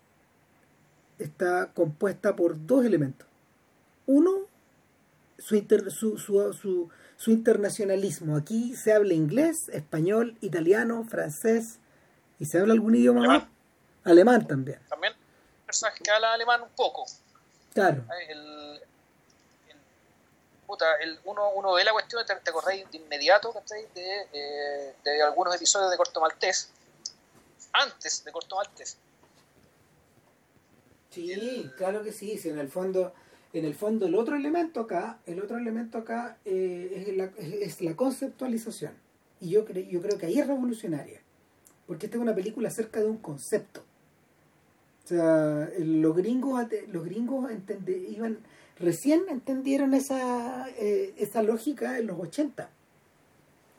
está 1.22 1.72
compuesta 1.74 2.36
por 2.36 2.66
dos 2.66 2.84
elementos. 2.84 3.26
Uno, 4.06 4.32
su, 5.38 5.56
su, 5.90 6.18
su, 6.18 6.90
su, 7.16 7.30
internacionalismo. 7.30 8.36
Aquí 8.36 8.74
se 8.76 8.92
habla 8.92 9.14
inglés, 9.14 9.68
español, 9.70 10.36
italiano, 10.40 11.04
francés 11.04 11.78
y 12.38 12.46
se 12.46 12.58
habla 12.58 12.74
algún 12.74 12.94
idioma 12.94 13.20
alemán. 13.20 13.38
más. 13.40 13.48
Alemán 14.04 14.46
también. 14.46 14.80
También 14.88 15.12
personaje 15.64 16.02
que 16.02 16.10
habla 16.10 16.32
alemán 16.32 16.62
un 16.62 16.70
poco. 16.70 17.06
Claro. 17.72 18.04
El, 18.28 18.80
puta, 20.66 20.96
el, 21.00 21.18
uno, 21.24 21.50
uno 21.50 21.72
ve 21.72 21.84
la 21.84 21.92
cuestión, 21.92 22.24
te, 22.26 22.34
te 22.34 22.50
acordáis 22.50 22.90
de 22.90 22.98
inmediato 22.98 23.54
de, 23.94 24.26
eh, 24.32 24.94
de 25.02 25.22
algunos 25.22 25.54
episodios 25.54 25.90
de 25.90 25.96
Corto 25.96 26.20
Maltés, 26.20 26.70
antes 27.72 28.24
de 28.24 28.32
Corto 28.32 28.56
Maltés 28.56 28.98
Sí, 31.12 31.70
claro 31.76 32.02
que 32.02 32.10
sí, 32.10 32.38
sí, 32.38 32.48
en 32.48 32.58
el 32.58 32.68
fondo, 32.68 33.12
en 33.52 33.66
el 33.66 33.74
fondo 33.74 34.06
el 34.06 34.14
otro 34.14 34.34
elemento 34.34 34.80
acá, 34.80 35.18
el 35.26 35.42
otro 35.42 35.58
elemento 35.58 35.98
acá 35.98 36.38
eh, 36.46 37.04
es, 37.06 37.16
la, 37.16 37.24
es, 37.36 37.82
la, 37.82 37.94
conceptualización. 37.94 38.94
Y 39.38 39.50
yo, 39.50 39.66
creo 39.66 39.84
yo 39.84 40.00
creo 40.00 40.16
que 40.16 40.24
ahí 40.24 40.38
es 40.38 40.46
revolucionaria, 40.46 41.20
porque 41.86 42.06
esta 42.06 42.16
es 42.16 42.22
una 42.22 42.34
película 42.34 42.68
acerca 42.68 43.00
de 43.00 43.06
un 43.06 43.18
concepto. 43.18 43.84
O 45.04 45.08
sea, 45.08 45.68
los 45.80 46.16
gringos, 46.16 46.64
los 46.90 47.04
gringos 47.04 47.50
iban, 48.08 48.38
recién 48.78 49.24
entendieron 49.28 49.92
esa, 49.92 50.66
eh, 50.78 51.12
esa 51.18 51.42
lógica 51.42 51.98
en 51.98 52.06
los 52.06 52.18
80. 52.18 52.70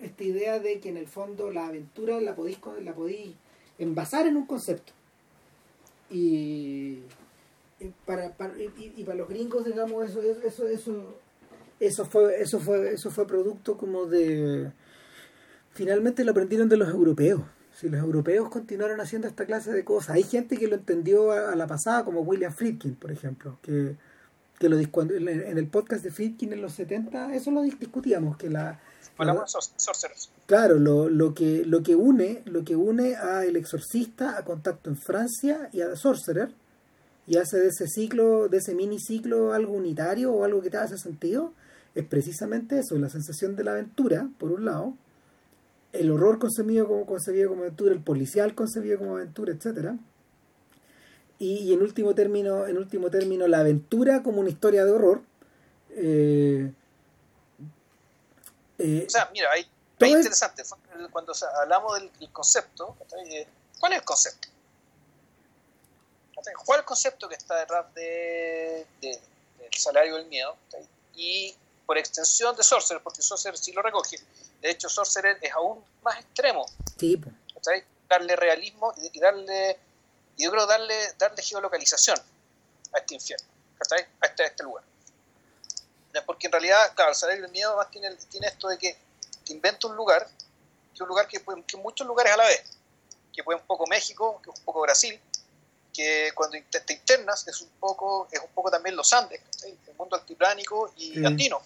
Esta 0.01 0.23
idea 0.23 0.59
de 0.59 0.79
que 0.79 0.89
en 0.89 0.97
el 0.97 1.07
fondo 1.07 1.49
la 1.49 1.65
aventura 1.65 2.21
la 2.21 2.35
podéis, 2.35 2.59
la 2.81 2.93
podéis 2.93 3.33
envasar 3.79 4.27
en 4.27 4.37
un 4.37 4.45
concepto. 4.45 4.93
Y, 6.11 6.99
para, 8.05 8.31
para 8.31 8.53
y, 8.57 9.03
para 9.03 9.17
los 9.17 9.29
gringos 9.29 9.65
digamos 9.65 10.09
eso 10.09 10.21
eso 10.21 10.67
eso 10.67 11.19
eso 11.79 12.05
fue 12.05 12.41
eso 12.41 12.59
fue 12.59 12.93
eso 12.93 13.11
fue 13.11 13.27
producto 13.27 13.77
como 13.77 14.05
de 14.05 14.71
finalmente 15.71 16.23
lo 16.23 16.31
aprendieron 16.31 16.69
de 16.69 16.77
los 16.77 16.89
europeos. 16.89 17.41
Si 17.73 17.89
los 17.89 17.99
europeos 17.99 18.49
continuaron 18.49 19.01
haciendo 19.01 19.27
esta 19.27 19.45
clase 19.45 19.71
de 19.71 19.83
cosas 19.83 20.15
hay 20.15 20.23
gente 20.23 20.57
que 20.57 20.67
lo 20.67 20.75
entendió 20.75 21.31
a, 21.31 21.55
la 21.55 21.67
pasada 21.67 22.05
como 22.05 22.21
William 22.21 22.53
Friedkin 22.53 22.95
por 22.95 23.11
ejemplo 23.11 23.57
que 23.61 23.95
que 24.59 24.69
lo 24.69 24.77
en 24.77 25.57
el 25.57 25.67
podcast 25.67 26.03
de 26.03 26.11
Friedkin 26.11 26.53
en 26.53 26.61
los 26.61 26.73
70 26.73 27.33
eso 27.35 27.51
lo 27.51 27.63
discutíamos 27.63 28.37
que 28.37 28.49
la, 28.49 28.79
claro 30.45 30.79
lo, 30.79 31.09
lo 31.09 31.33
que 31.33 31.65
lo 31.65 31.83
que 31.83 31.95
une 31.95 32.43
lo 32.45 32.63
que 32.63 32.75
une 32.75 33.15
a 33.15 33.43
el 33.43 33.55
exorcista 33.55 34.37
a 34.37 34.45
contacto 34.45 34.89
en 34.89 34.97
Francia 34.97 35.69
y 35.73 35.81
a 35.81 35.95
Sorcerer 35.95 36.53
y 37.27 37.37
hace 37.37 37.57
de 37.57 37.69
ese 37.69 37.87
ciclo, 37.87 38.49
de 38.49 38.57
ese 38.57 38.75
mini 38.75 38.99
ciclo 38.99 39.53
algo 39.53 39.73
unitario 39.73 40.33
o 40.33 40.43
algo 40.43 40.61
que 40.61 40.69
te 40.69 40.77
hace 40.77 40.97
sentido, 40.97 41.53
es 41.95 42.05
precisamente 42.05 42.79
eso, 42.79 42.97
la 42.97 43.09
sensación 43.09 43.55
de 43.55 43.63
la 43.63 43.71
aventura, 43.71 44.29
por 44.39 44.51
un 44.51 44.65
lado, 44.65 44.93
el 45.93 46.11
horror 46.11 46.39
concebido 46.39 46.87
como, 46.87 47.05
concebido 47.05 47.49
como 47.49 47.61
aventura, 47.61 47.93
el 47.93 48.01
policial 48.01 48.55
concebido 48.55 48.97
como 48.97 49.15
aventura, 49.17 49.53
etcétera. 49.53 49.97
Y, 51.39 51.73
en 51.73 51.81
último 51.81 52.15
término, 52.15 52.67
en 52.67 52.77
último 52.77 53.09
término, 53.09 53.47
la 53.47 53.59
aventura 53.59 54.23
como 54.23 54.39
una 54.39 54.49
historia 54.49 54.85
de 54.85 54.91
horror. 54.91 55.21
Eh, 55.89 56.71
eh, 58.77 59.03
o 59.05 59.09
sea, 59.09 59.29
mira, 59.33 59.49
hay, 59.51 59.67
es 59.99 60.09
interesante. 60.09 60.63
Cuando 61.11 61.33
hablamos 61.61 61.99
del 61.99 62.31
concepto, 62.31 62.95
¿cuál 63.79 63.93
es 63.93 63.99
el 63.99 64.05
concepto? 64.05 64.47
¿Cuál 66.65 66.79
es 66.79 66.81
el 66.81 66.85
concepto 66.85 67.29
que 67.29 67.35
está 67.35 67.55
detrás 67.55 67.93
de, 67.93 68.85
del 69.01 69.19
salario 69.77 70.15
del 70.15 70.25
miedo? 70.27 70.55
Y 71.15 71.55
por 71.85 71.97
extensión 71.97 72.55
de 72.55 72.63
Sorcerer, 72.63 73.01
porque 73.01 73.21
Sorcerer 73.21 73.57
sí 73.57 73.71
lo 73.71 73.81
recoge. 73.81 74.17
De 74.61 74.69
hecho, 74.69 74.89
Sorcerer 74.89 75.37
es 75.41 75.51
aún 75.53 75.83
más 76.01 76.19
extremo. 76.19 76.65
Sí. 76.97 77.21
Darle 78.09 78.35
realismo 78.35 78.93
y 79.11 79.19
darle, 79.19 79.79
yo 80.37 80.51
creo 80.51 80.65
darle, 80.67 81.13
darle 81.17 81.41
geolocalización 81.41 82.19
a 82.93 82.99
este 82.99 83.15
infierno, 83.15 83.47
a 83.79 84.25
este, 84.27 84.43
a 84.43 84.47
este 84.47 84.63
lugar. 84.63 84.83
Porque 86.25 86.47
en 86.47 86.51
realidad, 86.51 86.93
claro, 86.95 87.11
el 87.11 87.15
salario 87.15 87.41
del 87.41 87.51
miedo 87.51 87.75
más 87.75 87.89
tiene, 87.89 88.13
tiene 88.29 88.47
esto 88.47 88.67
de 88.67 88.77
que, 88.77 88.97
inventa 89.47 89.87
un 89.87 89.95
lugar, 89.95 90.29
que 90.95 91.03
un 91.03 91.09
lugar 91.09 91.27
que, 91.27 91.43
que 91.67 91.77
muchos 91.77 92.05
lugares 92.05 92.33
a 92.33 92.37
la 92.37 92.45
vez, 92.45 92.63
que 93.33 93.43
fue 93.43 93.55
un 93.55 93.65
poco 93.65 93.87
México, 93.87 94.39
que 94.43 94.49
un 94.49 94.63
poco 94.63 94.81
Brasil, 94.81 95.19
que 95.93 96.31
cuando 96.33 96.57
te 96.85 96.93
internas 96.93 97.47
es 97.47 97.61
un 97.61 97.69
poco 97.79 98.27
es 98.31 98.39
un 98.39 98.49
poco 98.53 98.71
también 98.71 98.95
los 98.95 99.13
Andes, 99.13 99.41
el 99.63 99.95
mundo 99.97 100.15
altiplánico 100.15 100.93
y 100.97 101.23
andino. 101.25 101.61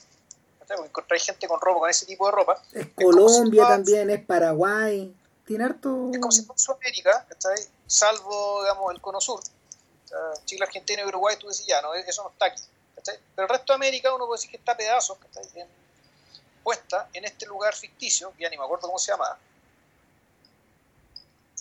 Encontrar 0.69 1.17
gente 1.19 1.47
con 1.47 1.61
ropa, 1.61 1.79
con 1.79 1.89
ese 1.89 2.05
tipo 2.05 2.25
de 2.25 2.31
ropa. 2.33 2.61
Es, 2.73 2.87
Colombia 2.93 3.67
también, 3.69 4.09
es 4.09 4.25
Paraguay, 4.25 5.15
tiene 5.45 5.63
harto... 5.63 6.11
Es 6.11 6.19
como 6.19 6.31
si 6.31 6.41
fuera 6.41 6.59
Sudamérica, 6.59 7.25
salvo 7.87 8.63
digamos, 8.63 8.93
el 8.93 8.99
cono 8.99 9.21
sur. 9.21 9.41
Chile, 10.45 10.65
Argentina 10.65 11.01
y 11.03 11.05
Uruguay, 11.05 11.37
tú 11.39 11.47
decís 11.47 11.65
ya, 11.65 11.81
no, 11.81 11.93
eso 11.93 12.23
no 12.23 12.29
está 12.31 12.47
aquí. 12.47 12.61
Pero 12.95 13.47
el 13.47 13.49
resto 13.49 13.73
de 13.73 13.75
América 13.75 14.13
uno 14.13 14.25
puede 14.25 14.39
decir 14.39 14.51
que 14.51 14.57
está 14.57 14.73
a 14.73 14.77
pedazos, 14.77 15.17
en, 15.55 15.67
puesta 16.63 17.07
en 17.13 17.23
este 17.23 17.45
lugar 17.45 17.73
ficticio, 17.73 18.33
ya 18.37 18.49
ni 18.49 18.57
me 18.57 18.63
acuerdo 18.65 18.87
cómo 18.87 18.99
se 18.99 19.11
llama, 19.11 19.37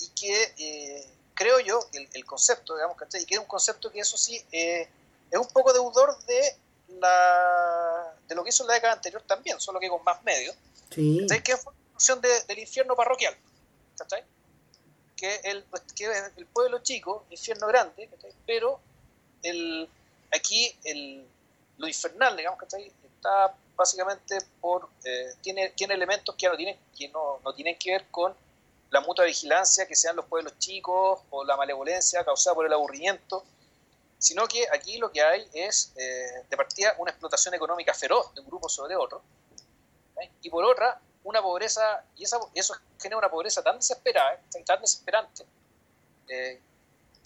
y 0.00 0.08
que 0.08 0.54
eh, 0.58 1.15
creo 1.36 1.60
yo, 1.60 1.78
el, 1.92 2.08
el 2.12 2.24
concepto, 2.24 2.74
digamos, 2.74 2.96
¿cachai? 2.96 3.22
Y 3.22 3.26
que 3.26 3.34
es 3.34 3.40
un 3.40 3.46
concepto 3.46 3.92
que 3.92 4.00
eso 4.00 4.16
sí 4.16 4.42
eh, 4.50 4.88
es 5.30 5.38
un 5.38 5.46
poco 5.48 5.72
deudor 5.72 6.18
de 6.24 6.56
la 6.98 8.14
de 8.26 8.34
lo 8.34 8.42
que 8.42 8.50
hizo 8.50 8.64
en 8.64 8.68
la 8.68 8.74
década 8.74 8.94
anterior 8.94 9.22
también, 9.22 9.60
solo 9.60 9.78
que 9.78 9.88
con 9.88 10.02
más 10.02 10.22
medios. 10.24 10.56
Sí. 10.90 11.24
Que 11.44 11.56
fue 11.56 11.72
una 11.72 11.90
función 11.92 12.20
del 12.20 12.58
infierno 12.58 12.96
parroquial, 12.96 13.36
¿cachai? 13.96 14.24
Que 15.16 15.40
el, 15.44 15.64
que 15.94 16.06
el 16.36 16.46
pueblo 16.46 16.78
chico, 16.80 17.26
infierno 17.30 17.66
grande, 17.66 18.08
¿cachai? 18.08 18.32
Pero 18.46 18.80
el, 19.42 19.88
aquí 20.32 20.74
el, 20.84 21.26
lo 21.76 21.86
infernal, 21.86 22.36
digamos, 22.36 22.58
¿cachai? 22.58 22.90
Está 23.04 23.54
básicamente 23.76 24.38
por, 24.60 24.88
eh, 25.04 25.34
tiene, 25.42 25.70
tiene 25.70 25.94
elementos 25.94 26.34
que, 26.34 26.48
no 26.48 26.56
tienen, 26.56 26.78
que 26.96 27.08
no, 27.08 27.40
no 27.44 27.54
tienen 27.54 27.76
que 27.78 27.92
ver 27.92 28.06
con 28.10 28.34
la 28.96 29.02
mutua 29.02 29.26
vigilancia 29.26 29.86
que 29.86 29.94
sean 29.94 30.16
los 30.16 30.24
pueblos 30.24 30.58
chicos 30.58 31.20
o 31.28 31.44
la 31.44 31.54
malevolencia 31.54 32.24
causada 32.24 32.54
por 32.54 32.64
el 32.64 32.72
aburrimiento, 32.72 33.44
sino 34.18 34.48
que 34.48 34.66
aquí 34.72 34.96
lo 34.96 35.12
que 35.12 35.20
hay 35.20 35.46
es, 35.52 35.92
eh, 35.96 36.46
de 36.48 36.56
partida, 36.56 36.94
una 36.96 37.10
explotación 37.10 37.52
económica 37.52 37.92
feroz 37.92 38.34
de 38.34 38.40
un 38.40 38.46
grupo 38.46 38.70
sobre 38.70 38.96
otro, 38.96 39.22
y 40.40 40.48
por 40.48 40.64
otra, 40.64 40.98
una 41.24 41.42
pobreza, 41.42 42.04
y 42.16 42.24
eso 42.24 42.74
genera 42.98 43.18
una 43.18 43.30
pobreza 43.30 43.62
tan 43.62 43.76
desesperada, 43.76 44.40
tan 44.64 44.80
desesperante, 44.80 45.44
eh, 46.28 46.58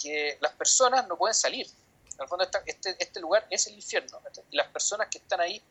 que 0.02 0.38
las 0.40 0.52
personas 0.54 1.06
no 1.06 1.16
pueden 1.16 1.34
salir. 1.34 1.68
En 2.18 2.26
fondo, 2.26 2.44
este, 2.66 2.96
este 2.98 3.20
lugar 3.20 3.46
es 3.48 3.68
el 3.68 3.74
infierno, 3.74 4.20
y 4.50 4.56
las 4.56 4.66
personas 4.68 5.06
que 5.08 5.18
están 5.18 5.40
ahí 5.40 5.62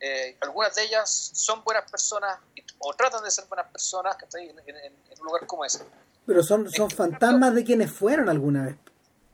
eh, 0.00 0.36
algunas 0.40 0.74
de 0.74 0.84
ellas 0.84 1.10
son 1.34 1.62
buenas 1.64 1.90
personas 1.90 2.38
o 2.78 2.94
tratan 2.94 3.24
de 3.24 3.30
ser 3.30 3.46
buenas 3.46 3.66
personas 3.70 4.16
que 4.16 4.24
están 4.24 4.42
en, 4.42 4.94
un 5.18 5.26
lugar 5.26 5.46
como 5.46 5.64
ese. 5.64 5.84
Pero 6.26 6.42
son, 6.42 6.70
son 6.70 6.90
fantasmas 6.90 7.54
de 7.54 7.64
quienes 7.64 7.90
fueron 7.90 8.28
alguna 8.28 8.66
vez. 8.66 8.76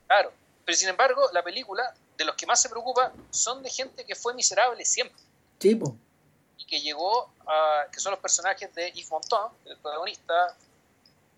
Claro, 0.07 0.33
pero 0.65 0.77
sin 0.77 0.89
embargo, 0.89 1.29
la 1.33 1.43
película, 1.43 1.95
de 2.17 2.25
los 2.25 2.35
que 2.37 2.47
más 2.47 2.61
se 2.61 2.69
preocupa, 2.69 3.13
son 3.31 3.63
de 3.63 3.71
gente 3.71 4.05
que 4.05 4.15
fue 4.15 4.35
miserable 4.35 4.85
siempre. 4.85 5.23
Tipo. 5.59 5.97
y 6.59 6.67
que 6.67 6.81
llegó 6.81 7.31
a, 7.47 7.87
que 7.91 8.01
son 8.01 8.11
los 8.11 8.21
personajes 8.21 8.75
de 8.75 8.91
Yves 8.93 9.11
Montand, 9.11 9.53
el 9.67 9.77
protagonista, 9.79 10.57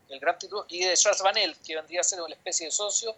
el 0.09 0.21
gran 0.21 0.39
título, 0.39 0.65
y 0.69 0.85
de 0.85 0.97
Charles 0.97 1.23
Vanel, 1.23 1.57
que 1.59 1.75
vendría 1.75 2.01
a 2.01 2.05
ser 2.05 2.21
una 2.21 2.35
especie 2.35 2.67
de 2.67 2.73
socio, 2.73 3.15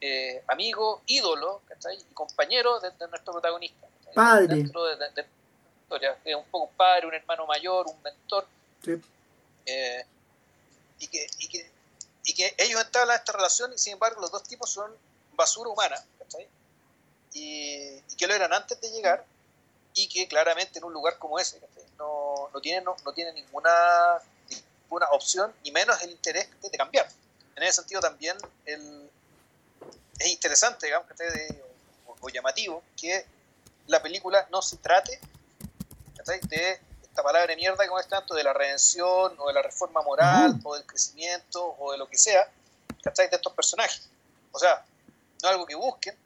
eh, 0.00 0.42
amigo, 0.48 1.02
ídolo, 1.06 1.62
y 1.92 2.14
compañero 2.14 2.80
de, 2.80 2.90
nuestro 3.08 3.32
protagonista. 3.32 3.86
Padre. 4.14 4.56
Dentro 4.56 4.84
de, 4.84 4.96
la 4.96 5.08
historia. 5.08 6.18
Es 6.24 6.34
un 6.34 6.44
poco 6.44 6.64
un 6.66 6.76
padre, 6.76 7.06
un 7.06 7.14
hermano 7.14 7.46
mayor, 7.46 7.86
un 7.86 8.02
mentor. 8.02 8.46
Eh, 9.66 10.04
y, 10.98 11.08
que, 11.08 11.26
y, 11.38 11.48
que, 11.48 11.70
y 12.24 12.34
que 12.34 12.54
ellos 12.58 12.80
entablan 12.80 13.16
esta 13.16 13.32
relación 13.32 13.72
y 13.72 13.78
sin 13.78 13.94
embargo 13.94 14.20
los 14.20 14.30
dos 14.30 14.42
tipos 14.44 14.70
son 14.70 14.90
basura 15.32 15.70
humana, 15.70 15.96
Y, 17.32 17.40
y, 17.40 18.16
que 18.16 18.26
lo 18.26 18.34
eran 18.34 18.52
antes 18.52 18.80
de 18.80 18.90
llegar 18.90 19.24
y 19.94 20.08
que 20.08 20.28
claramente 20.28 20.78
en 20.78 20.84
un 20.84 20.92
lugar 20.92 21.18
como 21.18 21.38
ese 21.38 21.60
no, 21.98 22.50
no, 22.52 22.60
tiene, 22.60 22.80
no, 22.82 22.96
no 23.04 23.12
tiene 23.12 23.32
ninguna, 23.32 23.70
ninguna 24.48 25.06
opción 25.10 25.54
y 25.62 25.70
menos 25.70 26.00
el 26.02 26.10
interés 26.10 26.48
de, 26.60 26.70
cambiar. 26.70 27.08
En 27.56 27.62
ese 27.62 27.74
sentido 27.74 28.00
también 28.00 28.36
el, 28.64 29.08
es 30.18 30.28
interesante, 30.28 30.86
digamos, 30.86 31.08
o, 32.20 32.28
llamativo, 32.28 32.82
que 32.96 33.24
la 33.86 34.02
película 34.02 34.46
no 34.50 34.62
se 34.62 34.76
trate 34.78 35.20
de 36.48 36.80
esta 37.02 37.22
palabra 37.22 37.48
de 37.48 37.56
mierda 37.56 37.86
como 37.86 38.00
es 38.00 38.08
tanto 38.08 38.34
de 38.34 38.42
la 38.42 38.52
redención 38.52 39.36
o 39.38 39.48
de 39.48 39.52
la 39.52 39.62
reforma 39.62 40.02
moral 40.02 40.58
o 40.64 40.74
del 40.74 40.84
crecimiento 40.86 41.76
o 41.78 41.92
de 41.92 41.98
lo 41.98 42.08
que 42.08 42.16
sea, 42.16 42.48
de 43.02 43.28
estos 43.30 43.52
personajes. 43.52 44.08
O 44.52 44.58
sea, 44.58 44.84
no 45.42 45.48
es 45.48 45.52
algo 45.52 45.66
que 45.66 45.74
busquen, 45.74 46.16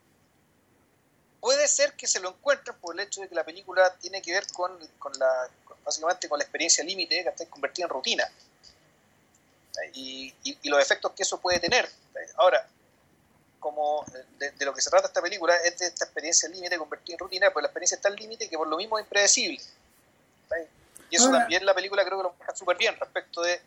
puede 1.40 1.66
ser 1.68 1.94
que 1.94 2.06
se 2.06 2.20
lo 2.20 2.30
encuentren 2.30 2.76
por 2.78 2.94
el 2.94 3.06
hecho 3.06 3.20
de 3.20 3.28
que 3.28 3.34
la 3.34 3.44
película 3.44 3.92
tiene 3.94 4.22
que 4.22 4.32
ver 4.32 4.46
con, 4.52 4.78
con 4.98 5.12
la, 5.18 5.48
básicamente 5.84 6.28
con 6.28 6.38
la 6.38 6.44
experiencia 6.44 6.84
límite 6.84 7.22
que 7.22 7.28
está 7.28 7.46
convertida 7.46 7.86
en 7.86 7.90
rutina. 7.90 8.30
Y, 9.94 10.34
y, 10.42 10.68
los 10.68 10.82
efectos 10.82 11.12
que 11.12 11.22
eso 11.22 11.38
puede 11.38 11.60
tener. 11.60 11.88
Ahora, 12.36 12.66
como 13.58 14.04
de, 14.38 14.64
lo 14.64 14.74
que 14.74 14.80
se 14.80 14.90
trata 14.90 15.08
esta 15.08 15.22
película 15.22 15.56
es 15.56 15.78
de 15.78 15.86
esta 15.86 16.04
experiencia 16.04 16.48
límite 16.48 16.78
convertida 16.78 17.14
en 17.14 17.18
rutina, 17.18 17.50
pues 17.52 17.62
la 17.62 17.68
experiencia 17.68 17.96
está 17.96 18.08
al 18.08 18.16
límite 18.16 18.48
que 18.48 18.56
por 18.56 18.68
lo 18.68 18.76
mismo 18.76 18.98
es 18.98 19.04
impredecible. 19.04 19.60
Y 21.10 21.16
eso 21.16 21.30
también 21.30 21.64
la 21.64 21.74
película 21.74 22.04
creo 22.04 22.18
que 22.18 22.22
lo 22.24 22.34
deja 22.38 22.54
súper 22.54 22.76
bien 22.76 22.94
respecto 22.98 23.40
de 23.42 23.60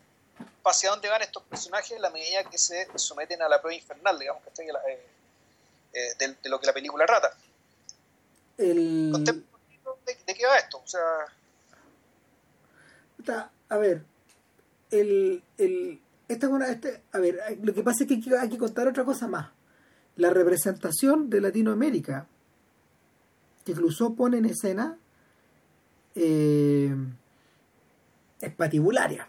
hacia 0.64 0.90
dónde 0.90 1.08
van 1.08 1.22
estos 1.22 1.42
personajes 1.42 1.92
en 1.92 2.02
la 2.02 2.10
medida 2.10 2.44
que 2.44 2.56
se 2.56 2.86
someten 2.96 3.42
a 3.42 3.48
la 3.48 3.60
prueba 3.60 3.74
infernal, 3.74 4.18
digamos, 4.18 4.42
que 4.44 4.62
eh, 4.62 5.06
eh, 5.92 6.14
de, 6.18 6.36
de, 6.42 6.48
lo 6.48 6.60
que 6.60 6.66
la 6.66 6.72
película 6.72 7.04
trata. 7.04 7.34
El... 8.56 9.12
¿De, 9.24 10.34
qué 10.34 10.46
va 10.46 10.58
esto? 10.58 10.78
O 10.78 10.86
sea... 10.86 11.26
a 13.68 13.76
ver, 13.76 14.02
el, 14.90 15.42
el, 15.58 16.00
esta 16.28 16.46
es 16.46 16.52
una, 16.52 16.68
este, 16.70 17.02
a 17.12 17.18
ver, 17.18 17.58
lo 17.62 17.74
que 17.74 17.82
pasa 17.82 18.04
es 18.04 18.08
que 18.08 18.36
hay, 18.36 18.48
que 18.48 18.58
contar 18.58 18.86
otra 18.88 19.04
cosa 19.04 19.26
más. 19.26 19.50
La 20.16 20.30
representación 20.30 21.30
de 21.30 21.40
Latinoamérica 21.40 22.26
que 23.64 23.72
Clouseau 23.72 24.14
pone 24.14 24.38
en 24.38 24.44
escena 24.46 24.98
eh, 26.14 26.94
es 28.40 28.54
patibularia. 28.54 29.26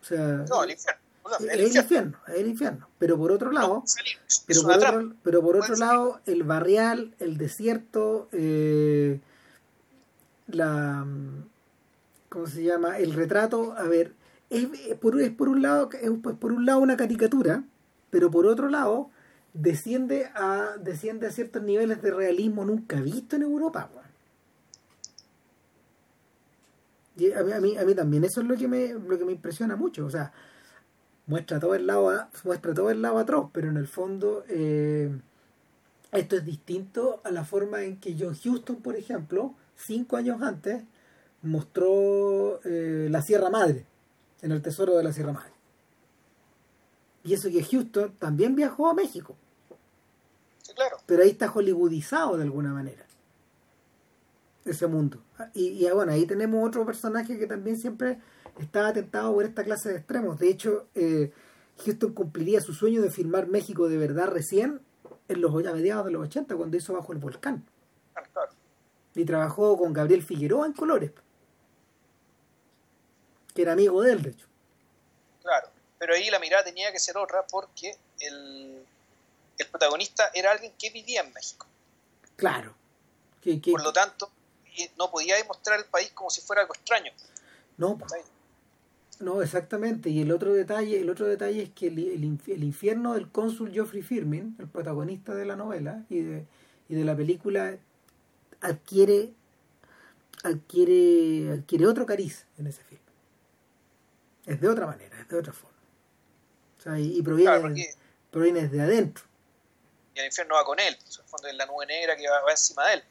O 0.00 0.04
sea, 0.04 0.44
no, 0.48 0.64
el 0.64 0.70
infierno. 0.70 1.00
el, 1.40 1.76
infierno. 1.76 2.18
el 2.28 2.46
infierno. 2.46 2.88
Pero 2.98 3.18
por 3.18 3.32
otro 3.32 3.52
lado, 3.52 3.84
pero, 4.46 4.62
por 4.62 4.72
otro, 4.72 5.12
pero 5.22 5.42
por 5.42 5.56
otro 5.56 5.76
lado, 5.76 6.20
el 6.26 6.42
barrial, 6.42 7.14
el 7.18 7.36
desierto, 7.36 8.28
eh, 8.32 9.20
la 10.48 11.06
¿cómo 12.28 12.46
se 12.46 12.64
llama? 12.64 12.98
el 12.98 13.12
retrato, 13.12 13.74
a 13.76 13.84
ver, 13.84 14.14
es, 14.50 14.66
por, 15.00 15.20
es 15.20 15.30
por 15.30 15.48
un 15.48 15.62
lado 15.62 15.88
es 15.92 16.10
por 16.10 16.52
un 16.52 16.66
lado 16.66 16.80
una 16.80 16.96
caricatura, 16.96 17.64
pero 18.10 18.30
por 18.30 18.46
otro 18.46 18.68
lado 18.68 19.10
desciende 19.54 20.30
a 20.34 20.76
desciende 20.80 21.26
a 21.26 21.30
ciertos 21.30 21.62
niveles 21.62 22.02
de 22.02 22.10
realismo 22.10 22.64
nunca 22.64 23.00
visto 23.00 23.36
en 23.36 23.42
Europa. 23.42 23.90
Y 27.16 27.30
a 27.32 27.42
mí, 27.42 27.76
a 27.76 27.84
mí, 27.84 27.94
también 27.94 28.24
eso 28.24 28.40
es 28.40 28.46
lo 28.46 28.56
que 28.56 28.68
me 28.68 28.94
lo 28.94 29.18
que 29.18 29.24
me 29.24 29.32
impresiona 29.32 29.76
mucho, 29.76 30.06
o 30.06 30.10
sea, 30.10 30.32
muestra 31.26 31.60
todo 31.60 31.74
el 31.74 31.86
lado 31.86 32.10
muestra 32.44 32.74
todo 32.74 32.90
el 32.90 33.02
lado 33.02 33.18
atroz 33.18 33.50
pero 33.52 33.68
en 33.68 33.76
el 33.76 33.86
fondo 33.86 34.44
eh, 34.48 35.10
esto 36.10 36.36
es 36.36 36.44
distinto 36.44 37.20
a 37.24 37.30
la 37.30 37.44
forma 37.44 37.82
en 37.82 37.98
que 37.98 38.16
John 38.18 38.34
Houston 38.34 38.76
por 38.76 38.96
ejemplo 38.96 39.54
cinco 39.76 40.16
años 40.16 40.42
antes 40.42 40.82
mostró 41.42 42.60
eh, 42.64 43.08
la 43.10 43.22
Sierra 43.22 43.50
Madre 43.50 43.86
en 44.42 44.52
el 44.52 44.62
Tesoro 44.62 44.96
de 44.96 45.04
la 45.04 45.12
Sierra 45.12 45.32
Madre 45.32 45.52
y 47.24 47.34
eso 47.34 47.48
que 47.50 47.62
Houston 47.62 48.12
también 48.18 48.56
viajó 48.56 48.90
a 48.90 48.94
México 48.94 49.36
sí, 50.72 50.74
claro. 50.74 50.96
pero 51.06 51.22
ahí 51.22 51.30
está 51.30 51.48
hollywoodizado 51.48 52.36
de 52.36 52.44
alguna 52.44 52.72
manera 52.72 53.04
ese 54.64 54.86
mundo 54.86 55.22
y, 55.54 55.84
y 55.84 55.90
bueno 55.90 56.12
ahí 56.12 56.26
tenemos 56.26 56.66
otro 56.66 56.86
personaje 56.86 57.38
que 57.38 57.46
también 57.46 57.76
siempre 57.76 58.18
estaba 58.58 58.88
atentado 58.88 59.32
por 59.32 59.44
esta 59.44 59.64
clase 59.64 59.90
de 59.90 59.96
extremos. 59.96 60.38
De 60.38 60.48
hecho, 60.48 60.88
eh, 60.94 61.32
Houston 61.84 62.12
cumpliría 62.12 62.60
su 62.60 62.74
sueño 62.74 63.02
de 63.02 63.10
filmar 63.10 63.46
México 63.46 63.88
de 63.88 63.96
verdad 63.96 64.28
recién 64.28 64.80
en 65.28 65.40
los 65.40 65.52
a 65.66 65.72
mediados 65.72 66.04
de 66.04 66.12
los 66.12 66.22
80, 66.26 66.56
cuando 66.56 66.76
hizo 66.76 66.92
Bajo 66.92 67.12
el 67.12 67.18
Volcán. 67.18 67.64
Y 69.14 69.24
trabajó 69.24 69.76
con 69.76 69.92
Gabriel 69.92 70.22
Figueroa 70.22 70.66
en 70.66 70.72
Colores, 70.72 71.12
que 73.54 73.62
era 73.62 73.72
amigo 73.72 74.02
de 74.02 74.12
él, 74.12 74.22
de 74.22 74.30
hecho. 74.30 74.46
Claro, 75.42 75.68
pero 75.98 76.14
ahí 76.14 76.30
la 76.30 76.38
mirada 76.38 76.64
tenía 76.64 76.90
que 76.92 76.98
ser 76.98 77.16
otra 77.18 77.44
porque 77.46 77.96
el, 78.20 78.84
el 79.58 79.66
protagonista 79.68 80.30
era 80.34 80.52
alguien 80.52 80.72
que 80.78 80.90
vivía 80.90 81.22
en 81.22 81.32
México. 81.32 81.66
Claro. 82.36 82.74
Por 83.70 83.82
lo 83.82 83.92
tanto, 83.92 84.30
no 84.98 85.10
podía 85.10 85.36
demostrar 85.36 85.78
el 85.78 85.86
país 85.86 86.10
como 86.12 86.30
si 86.30 86.40
fuera 86.40 86.62
algo 86.62 86.74
extraño. 86.74 87.12
No, 87.76 87.98
no, 89.20 89.42
exactamente. 89.42 90.10
Y 90.10 90.20
el 90.20 90.32
otro 90.32 90.52
detalle, 90.52 91.00
el 91.00 91.10
otro 91.10 91.26
detalle 91.26 91.62
es 91.62 91.70
que 91.70 91.88
el, 91.88 91.98
el, 91.98 92.64
infierno 92.64 93.14
del 93.14 93.30
cónsul 93.30 93.72
Geoffrey 93.72 94.02
Firmin, 94.02 94.56
el 94.58 94.68
protagonista 94.68 95.34
de 95.34 95.44
la 95.44 95.56
novela 95.56 96.04
y 96.08 96.20
de, 96.20 96.46
y 96.88 96.94
de 96.94 97.04
la 97.04 97.16
película, 97.16 97.76
adquiere 98.60 99.32
adquiere 100.42 101.52
adquiere 101.52 101.86
otro 101.86 102.04
cariz 102.04 102.46
en 102.58 102.66
ese 102.66 102.82
film. 102.82 103.00
Es 104.46 104.60
de 104.60 104.68
otra 104.68 104.86
manera, 104.86 105.20
es 105.20 105.28
de 105.28 105.36
otra 105.36 105.52
forma. 105.52 105.78
O 106.78 106.82
sea, 106.82 106.98
y, 106.98 107.22
proviene, 107.22 107.94
proviene 108.30 108.62
desde 108.62 108.80
adentro. 108.80 109.24
Y 110.14 110.20
el 110.20 110.26
infierno 110.26 110.56
va 110.56 110.64
con 110.64 110.78
él, 110.78 110.94
en 110.94 111.06
el 111.06 111.28
fondo 111.28 111.48
es 111.48 111.54
la 111.54 111.66
nube 111.66 111.86
negra 111.86 112.16
que 112.16 112.28
va, 112.28 112.50
encima 112.50 112.86
de 112.88 112.94
él. 112.94 113.04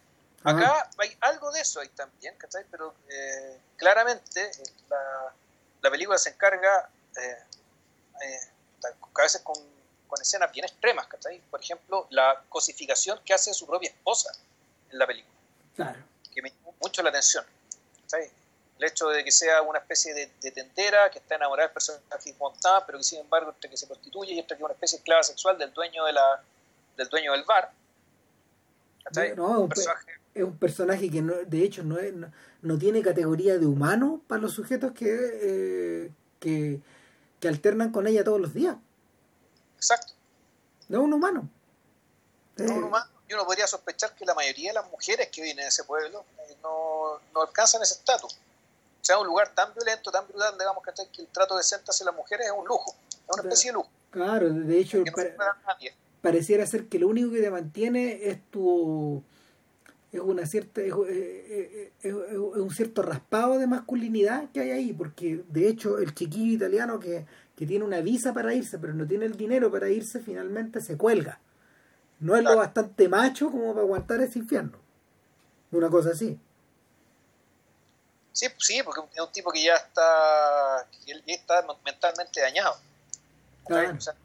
Acá 0.43 0.89
hay 0.97 1.15
algo 1.21 1.51
de 1.51 1.61
eso 1.61 1.79
ahí 1.79 1.89
también, 1.89 2.35
¿cachai? 2.37 2.63
Pero 2.71 2.95
eh, 3.09 3.59
claramente 3.77 4.43
eh, 4.43 4.63
la, 4.89 5.33
la 5.81 5.91
película 5.91 6.17
se 6.17 6.29
encarga 6.29 6.89
eh, 7.17 7.37
eh, 8.21 8.39
a 8.83 9.21
veces 9.21 9.41
con, 9.41 9.55
con, 10.07 10.21
escenas 10.21 10.51
bien 10.51 10.65
extremas, 10.65 11.07
¿cachai? 11.07 11.39
Por 11.49 11.61
ejemplo, 11.61 12.07
la 12.09 12.43
cosificación 12.49 13.19
que 13.25 13.33
hace 13.33 13.53
su 13.53 13.67
propia 13.67 13.89
esposa 13.89 14.31
en 14.89 14.99
la 14.99 15.07
película. 15.07 15.35
Claro. 15.75 15.99
Que 16.33 16.41
me 16.41 16.49
llamó 16.49 16.75
mucho 16.81 17.01
la 17.03 17.09
atención. 17.09 17.45
¿cachai? 18.03 18.29
El 18.77 18.83
hecho 18.85 19.09
de 19.09 19.23
que 19.23 19.31
sea 19.31 19.61
una 19.61 19.79
especie 19.79 20.13
de, 20.13 20.31
de 20.41 20.51
tendera 20.51 21.09
que 21.11 21.19
está 21.19 21.35
enamorada 21.35 21.67
del 21.67 21.73
personaje 21.73 22.33
montada, 22.39 22.85
pero 22.85 22.97
que 22.97 23.03
sin 23.03 23.19
embargo 23.19 23.51
entre 23.51 23.69
que 23.69 23.77
se 23.77 23.87
prostituye 23.87 24.33
y 24.33 24.39
entre 24.39 24.57
que 24.57 24.61
es 24.61 24.65
una 24.65 24.73
especie 24.73 24.97
de 24.97 25.01
esclava 25.01 25.23
sexual 25.23 25.57
del 25.57 25.73
dueño 25.73 26.05
de 26.05 26.13
la 26.13 26.43
del 27.01 27.09
dueño 27.09 27.31
del 27.31 27.43
bar. 27.43 27.71
No, 29.35 29.61
un, 29.61 29.69
personaje 29.69 30.21
es 30.33 30.43
un 30.43 30.57
personaje 30.57 31.09
que 31.09 31.21
no, 31.21 31.33
de 31.33 31.63
hecho 31.63 31.83
no, 31.83 31.97
es, 31.97 32.13
no, 32.61 32.77
tiene 32.77 33.01
categoría 33.01 33.57
de 33.57 33.65
humano 33.65 34.21
para 34.27 34.41
los 34.41 34.53
sujetos 34.53 34.91
que, 34.93 35.07
eh, 35.09 36.11
que, 36.39 36.79
que, 37.39 37.47
alternan 37.47 37.91
con 37.91 38.07
ella 38.07 38.23
todos 38.23 38.39
los 38.39 38.53
días. 38.53 38.77
Exacto. 39.75 40.13
No 40.87 40.99
es 40.99 41.03
un 41.03 41.13
humano. 41.13 41.49
No 42.57 42.65
es 42.65 42.71
un 42.71 42.83
humano. 42.83 43.09
Y 43.27 43.33
uno 43.33 43.45
podría 43.45 43.67
sospechar 43.67 44.13
que 44.15 44.25
la 44.25 44.33
mayoría 44.33 44.69
de 44.69 44.75
las 44.75 44.89
mujeres 44.89 45.29
que 45.29 45.41
viven 45.41 45.59
en 45.59 45.67
ese 45.67 45.83
pueblo 45.83 46.23
eh, 46.47 46.55
no, 46.61 47.19
no 47.33 47.41
alcanzan 47.41 47.81
ese 47.81 47.95
estatus. 47.95 48.33
O 48.33 49.03
sea, 49.03 49.17
un 49.17 49.27
lugar 49.27 49.53
tan 49.55 49.73
violento, 49.73 50.11
tan 50.11 50.27
brutal, 50.27 50.55
digamos 50.57 50.83
que 50.83 51.21
el 51.21 51.27
trato 51.29 51.57
decente 51.57 51.89
hacia 51.89 52.05
las 52.05 52.15
mujeres 52.15 52.47
es 52.47 52.53
un 52.55 52.67
lujo, 52.67 52.95
es 53.09 53.33
una 53.33 53.41
especie 53.41 53.71
de 53.71 53.73
lujo. 53.73 53.89
Claro, 54.11 54.49
de 54.49 54.79
hecho, 54.79 55.03
pareciera 56.21 56.65
ser 56.65 56.85
que 56.87 56.99
lo 56.99 57.07
único 57.07 57.31
que 57.31 57.41
te 57.41 57.51
mantiene 57.51 58.29
es 58.29 58.39
tu 58.49 59.23
es 60.11 60.19
una 60.19 60.45
cierta 60.45 60.81
es, 60.81 60.93
un 60.93 62.69
cierto 62.69 63.01
raspado 63.01 63.57
de 63.57 63.67
masculinidad 63.67 64.51
que 64.51 64.59
hay 64.59 64.71
ahí 64.71 64.93
porque 64.93 65.43
de 65.47 65.67
hecho 65.67 65.99
el 65.99 66.13
chiquillo 66.13 66.53
italiano 66.53 66.99
que, 66.99 67.25
tiene 67.55 67.85
una 67.85 68.01
visa 68.01 68.33
para 68.33 68.55
irse 68.55 68.79
pero 68.79 68.95
no 68.95 69.05
tiene 69.05 69.25
el 69.25 69.37
dinero 69.37 69.71
para 69.71 69.87
irse 69.87 70.19
finalmente 70.19 70.81
se 70.81 70.97
cuelga. 70.97 71.39
No 72.19 72.35
es 72.35 72.43
lo 72.43 72.57
bastante 72.57 73.07
macho 73.07 73.51
como 73.51 73.73
para 73.73 73.81
aguantar 73.81 74.19
ese 74.21 74.39
infierno. 74.39 74.79
Una 75.71 75.87
cosa 75.87 76.09
así. 76.09 76.39
Sí, 78.33 78.47
sí, 78.57 78.81
porque 78.83 79.01
es 79.13 79.21
un 79.21 79.31
tipo 79.31 79.51
que 79.51 79.63
ya 79.63 79.75
está, 79.75 80.87
que 81.05 81.11
él 81.11 81.23
está 81.27 81.63
mentalmente 81.85 82.41
dañado. 82.41 82.75
Claro, 83.65 83.95
O 83.95 84.01
sea. 84.01 84.15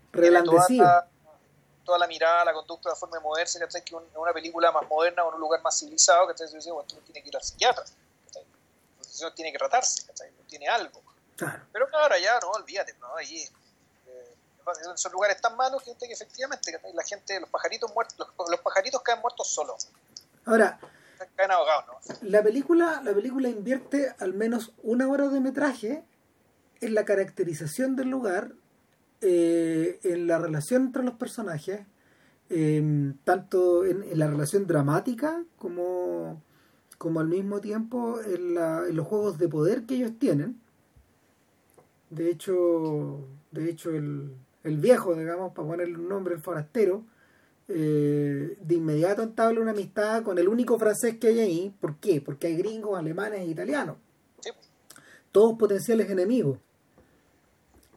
Toda 1.86 1.98
la, 1.98 2.06
mirada, 2.06 2.44
la 2.44 2.52
conducta, 2.52 2.88
la 2.90 2.96
forma 2.96 3.16
de 3.16 3.22
moverse, 3.22 3.58
¿cachai? 3.60 3.82
Que 3.84 3.94
un- 3.94 4.02
en 4.04 4.18
una 4.18 4.32
película 4.32 4.70
más 4.72 4.86
moderna 4.88 5.22
o 5.24 5.28
en 5.28 5.34
un 5.36 5.40
lugar 5.40 5.62
más 5.62 5.78
civilizado, 5.78 6.26
¿cachai? 6.26 6.48
Se 6.48 6.56
dice, 6.56 6.70
bueno, 6.72 6.86
tiene 7.04 7.22
que 7.22 7.28
ir 7.28 7.36
al 7.36 7.42
psiquiatra, 7.42 7.84
¿cachai? 8.26 8.42
Entonces, 8.98 9.34
tiene 9.34 9.52
que 9.52 9.58
tratarse, 9.58 10.04
¿cachai? 10.06 10.30
Tiene 10.48 10.68
algo. 10.68 11.00
Claro. 11.36 11.62
Pero 11.72 11.88
claro, 11.88 12.14
allá 12.14 12.38
no, 12.42 12.50
olvídate, 12.50 12.94
¿no? 12.94 13.14
Allí 13.16 13.40
eh, 14.06 14.34
son 14.96 15.12
lugares 15.12 15.40
tan 15.40 15.56
malos 15.56 15.82
que, 15.84 15.94
que 15.96 16.12
efectivamente 16.12 16.72
¿cachai? 16.72 16.92
la 16.92 17.04
gente, 17.04 17.38
los 17.40 17.48
pajaritos 17.50 17.92
muertos, 17.94 18.16
los, 18.36 18.50
los 18.50 18.60
pajaritos 18.60 19.00
caen 19.02 19.20
muertos 19.20 19.48
solos, 19.48 19.88
Ahora, 20.44 20.78
caen 21.36 21.50
ahogados, 21.50 21.86
¿no? 21.86 22.14
la 22.28 22.42
película, 22.42 23.00
la 23.04 23.12
película 23.14 23.48
invierte 23.48 24.14
al 24.18 24.32
menos 24.34 24.72
una 24.82 25.08
hora 25.08 25.28
de 25.28 25.40
metraje 25.40 26.04
en 26.80 26.94
la 26.94 27.04
caracterización 27.04 27.94
del 27.96 28.08
lugar, 28.08 28.50
eh, 29.20 29.98
en 30.04 30.26
la 30.26 30.38
relación 30.38 30.82
entre 30.86 31.02
los 31.04 31.14
personajes, 31.14 31.80
eh, 32.50 33.12
tanto 33.24 33.84
en, 33.84 34.02
en 34.04 34.18
la 34.18 34.28
relación 34.28 34.66
dramática 34.66 35.44
como, 35.58 36.42
como 36.98 37.20
al 37.20 37.28
mismo 37.28 37.60
tiempo 37.60 38.20
en, 38.22 38.54
la- 38.54 38.86
en 38.88 38.96
los 38.96 39.06
juegos 39.06 39.38
de 39.38 39.48
poder 39.48 39.84
que 39.86 39.96
ellos 39.96 40.12
tienen. 40.18 40.60
De 42.10 42.30
hecho, 42.30 43.20
de 43.50 43.70
hecho 43.70 43.90
el, 43.90 44.30
el 44.64 44.76
viejo, 44.78 45.14
digamos, 45.14 45.52
para 45.52 45.68
ponerle 45.68 45.98
un 45.98 46.08
nombre, 46.08 46.34
el 46.34 46.40
forastero, 46.40 47.04
eh, 47.68 48.56
de 48.60 48.74
inmediato 48.74 49.22
entabla 49.22 49.60
una 49.60 49.72
amistad 49.72 50.22
con 50.22 50.38
el 50.38 50.48
único 50.48 50.78
francés 50.78 51.18
que 51.18 51.28
hay 51.28 51.40
ahí. 51.40 51.74
¿Por 51.80 51.96
qué? 51.98 52.20
Porque 52.20 52.48
hay 52.48 52.56
gringos, 52.56 52.98
alemanes 52.98 53.40
e 53.40 53.46
italianos. 53.46 53.96
Sí, 54.40 54.50
Todos 55.32 55.58
potenciales 55.58 56.10
enemigos. 56.10 56.58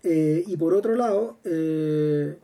Eh, 0.04 0.44
y 0.48 0.58
por 0.58 0.74
otro 0.74 0.96
lado, 0.96 1.38
eh, 1.44 2.38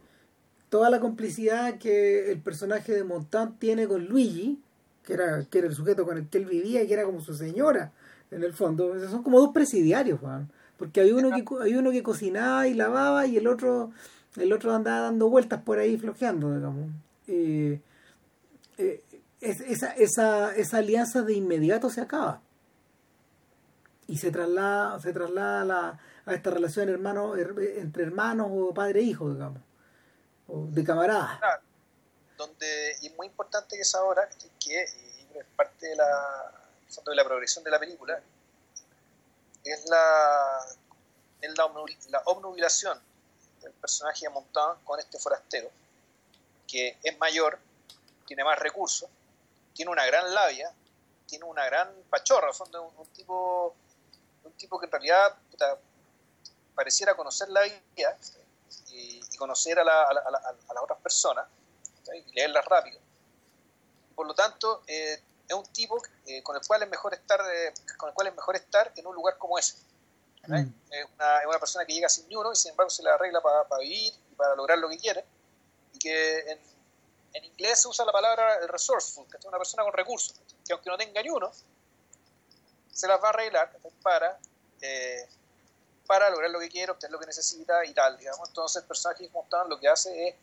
toda 0.70 0.90
la 0.90 1.00
complicidad 1.00 1.78
que 1.78 2.32
el 2.32 2.40
personaje 2.40 2.92
de 2.94 3.04
Montant 3.04 3.58
tiene 3.60 3.88
con 3.88 4.06
Luigi, 4.06 4.60
que 5.04 5.14
era, 5.14 5.46
que 5.50 5.60
era 5.60 5.68
el 5.68 5.74
sujeto 5.76 6.06
con 6.06 6.18
el 6.18 6.28
que 6.28 6.40
él 6.40 6.46
vivía 6.46 6.84
y 6.84 6.88
que 6.88 6.94
era 6.94 7.06
como 7.06 7.22
su 7.22 7.34
señora, 7.36 7.92
en 8.32 8.44
el 8.44 8.54
fondo. 8.54 8.94
Son 9.10 9.24
como 9.24 9.40
dos 9.40 9.52
presidiarios, 9.54 10.20
Juan. 10.20 10.50
Porque 10.78 11.00
hay 11.02 11.12
uno 11.12 11.30
que 11.30 11.46
hay 11.64 11.76
uno 11.76 11.92
que 11.92 12.04
cocinaba 12.04 12.68
y 12.68 12.74
lavaba 12.74 13.26
y 13.28 13.38
el 13.38 13.48
otro 13.48 13.92
el 14.38 14.52
otro 14.52 14.74
andaba 14.74 15.00
dando 15.02 15.30
vueltas 15.30 15.62
por 15.62 15.80
ahí 15.80 15.98
flojeando, 15.98 16.54
digamos. 16.54 16.90
Eh, 17.28 17.80
es- 19.40 19.62
esa, 19.62 19.92
esa, 19.92 20.54
esa 20.56 20.78
alianza 20.78 21.22
de 21.22 21.34
inmediato 21.34 21.90
se 21.90 22.02
acaba 22.02 22.42
y 24.08 24.18
se 24.18 24.32
traslada 24.32 25.00
se 25.00 25.14
traslada 25.14 25.66
la- 25.66 26.00
a 26.26 26.34
esta 26.34 26.50
relación 26.52 26.90
hermano 26.90 27.36
her- 27.36 27.78
entre 27.80 28.04
hermanos 28.04 28.48
o 28.52 28.74
padre 28.74 29.00
e 29.00 29.04
hijo 29.04 29.30
digamos 29.32 29.62
o 30.48 30.66
de 30.70 30.84
camaradas 30.84 31.40
claro. 31.40 31.62
Donde, 32.38 32.98
y 33.02 33.08
es 33.08 33.16
muy 33.16 33.28
importante 33.28 33.78
que 33.78 33.82
esa 33.84 34.04
hora, 34.04 34.28
¿cachai? 34.28 34.50
que 34.60 34.86
que 35.32 35.40
es 35.40 35.46
parte 35.56 35.88
de 35.88 35.96
la, 35.96 36.52
de 37.06 37.16
la 37.16 37.24
progresión 37.24 37.64
de 37.64 37.72
la 37.72 37.80
película, 37.80 38.20
es 39.64 39.86
la, 39.90 40.60
es 41.42 41.58
la, 41.58 41.70
la 42.10 42.22
obnubilación 42.26 43.00
del 43.62 43.72
personaje 43.74 44.26
de 44.26 44.30
Montan 44.30 44.78
con 44.84 45.00
este 45.00 45.18
forastero, 45.18 45.70
que 46.68 46.98
es 47.04 47.18
mayor, 47.20 47.58
tiene 48.28 48.44
más 48.44 48.60
recursos, 48.60 49.10
tiene 49.74 49.92
una 49.92 50.06
gran 50.06 50.34
labia, 50.34 50.72
tiene 51.26 51.46
una 51.46 51.66
gran 51.66 51.90
pachorra, 52.10 52.54
fondo 52.54 52.84
un, 52.84 52.98
un 52.98 53.08
tipo 53.08 53.76
un 54.46 54.54
tipo 54.54 54.80
que 54.80 54.86
en 54.86 54.92
realidad 54.92 55.36
puta, 55.52 55.78
pareciera 56.76 57.16
conocer 57.16 57.50
la 57.50 57.62
vida 57.62 58.18
y, 58.90 59.22
y 59.32 59.38
conocer 59.38 59.80
a, 59.80 59.84
la- 59.84 60.04
a 60.04 60.14
la- 60.14 60.22
a 60.22 60.32
la- 60.32 60.38
a 60.40 60.74
las 60.74 60.84
otras 60.84 61.00
personas 61.00 61.46
y 62.14 62.32
leerlas 62.34 62.66
rápido. 62.66 63.00
Por 64.16 64.28
lo 64.28 64.34
tanto, 64.34 64.84
eh, 64.88 65.22
es 65.48 65.56
un 65.56 65.66
tipo 65.74 66.02
eh, 66.26 66.42
con 66.44 66.56
el 66.56 66.62
cual 66.66 66.84
es 66.84 66.90
mejor 66.90 67.14
estar 67.14 67.40
eh, 67.54 67.74
con 67.98 68.10
el 68.10 68.16
cual 68.16 68.28
es 68.28 68.36
mejor 68.36 68.56
estar 68.56 68.92
en 68.96 69.06
un 69.08 69.16
lugar 69.16 69.38
como 69.38 69.58
ese. 69.60 69.76
Mm. 70.48 70.74
Es, 70.92 71.06
una, 71.16 71.40
es 71.40 71.46
una 71.48 71.60
persona 71.60 71.86
que 71.86 71.94
llega 71.94 72.08
sin 72.10 72.28
ni 72.30 72.36
uno 72.36 72.52
y 72.52 72.56
sin 72.56 72.72
embargo 72.72 72.90
se 72.90 73.02
la 73.04 73.16
arregla 73.16 73.42
para 73.42 73.64
vivir 73.80 74.14
y 74.32 74.36
para 74.36 74.56
lograr 74.56 74.78
lo 74.78 74.88
que 74.90 74.98
quiere. 74.98 75.26
Y 75.94 76.00
que 76.00 76.40
en, 76.52 76.60
en 77.34 77.44
inglés 77.46 77.82
se 77.82 77.88
usa 77.88 78.06
la 78.06 78.12
palabra 78.12 78.66
resourceful, 78.68 79.28
que 79.30 79.38
es 79.38 79.46
una 79.46 79.58
persona 79.58 79.84
con 79.84 79.94
recursos, 79.94 80.40
que 80.66 80.74
aunque 80.74 80.90
no 80.90 80.98
tenga 80.98 81.22
ni 81.22 81.30
uno, 81.30 81.52
se 82.96 83.08
las 83.08 83.22
va 83.22 83.28
a 83.28 83.30
arreglar 83.32 83.72
para, 84.02 84.40
eh, 84.82 85.28
para 86.08 86.30
lograr 86.30 86.50
lo 86.50 86.60
que 86.60 86.70
quiere, 86.70 86.92
obtener 86.92 87.12
lo 87.12 87.20
que 87.20 87.26
necesita 87.26 87.84
y 87.86 87.94
tal, 87.94 88.18
digamos. 88.18 88.48
Entonces 88.48 88.82
el 88.82 88.88
personaje 88.88 89.28
como 89.30 89.46
lo 89.68 89.78
que 89.80 89.88
hace 89.90 90.30
es, 90.30 90.36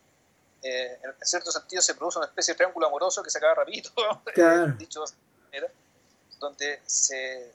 eh, 0.62 0.99
en 1.03 1.27
cierto 1.27 1.51
sentido, 1.51 1.81
se 1.81 1.95
produce 1.95 2.19
una 2.19 2.27
especie 2.27 2.53
de 2.55 2.59
triángulo 2.59 2.87
amoroso 2.88 3.23
que 3.23 3.31
se 3.31 3.38
acaba 3.38 3.55
rapidito, 3.55 3.91
Claro. 4.35 4.67
dicho 4.79 5.03
de 5.05 5.12
manera, 5.47 5.69
donde 6.38 6.83
se 6.85 7.53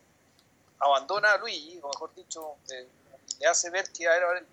abandona 0.80 1.34
a 1.34 1.38
Luigi, 1.38 1.80
o 1.84 1.90
mejor 1.90 2.14
dicho, 2.16 2.56
eh, 2.72 2.88
le 3.40 3.48
hace 3.48 3.70
ver 3.70 3.90
que 3.92 4.08
a 4.08 4.16
él, 4.18 4.46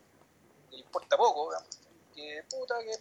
le 0.71 0.79
importa 0.79 1.17
poco, 1.17 1.49
digamos, 1.51 1.69
que 2.15 2.45
puta, 2.51 2.79
que 2.81 2.93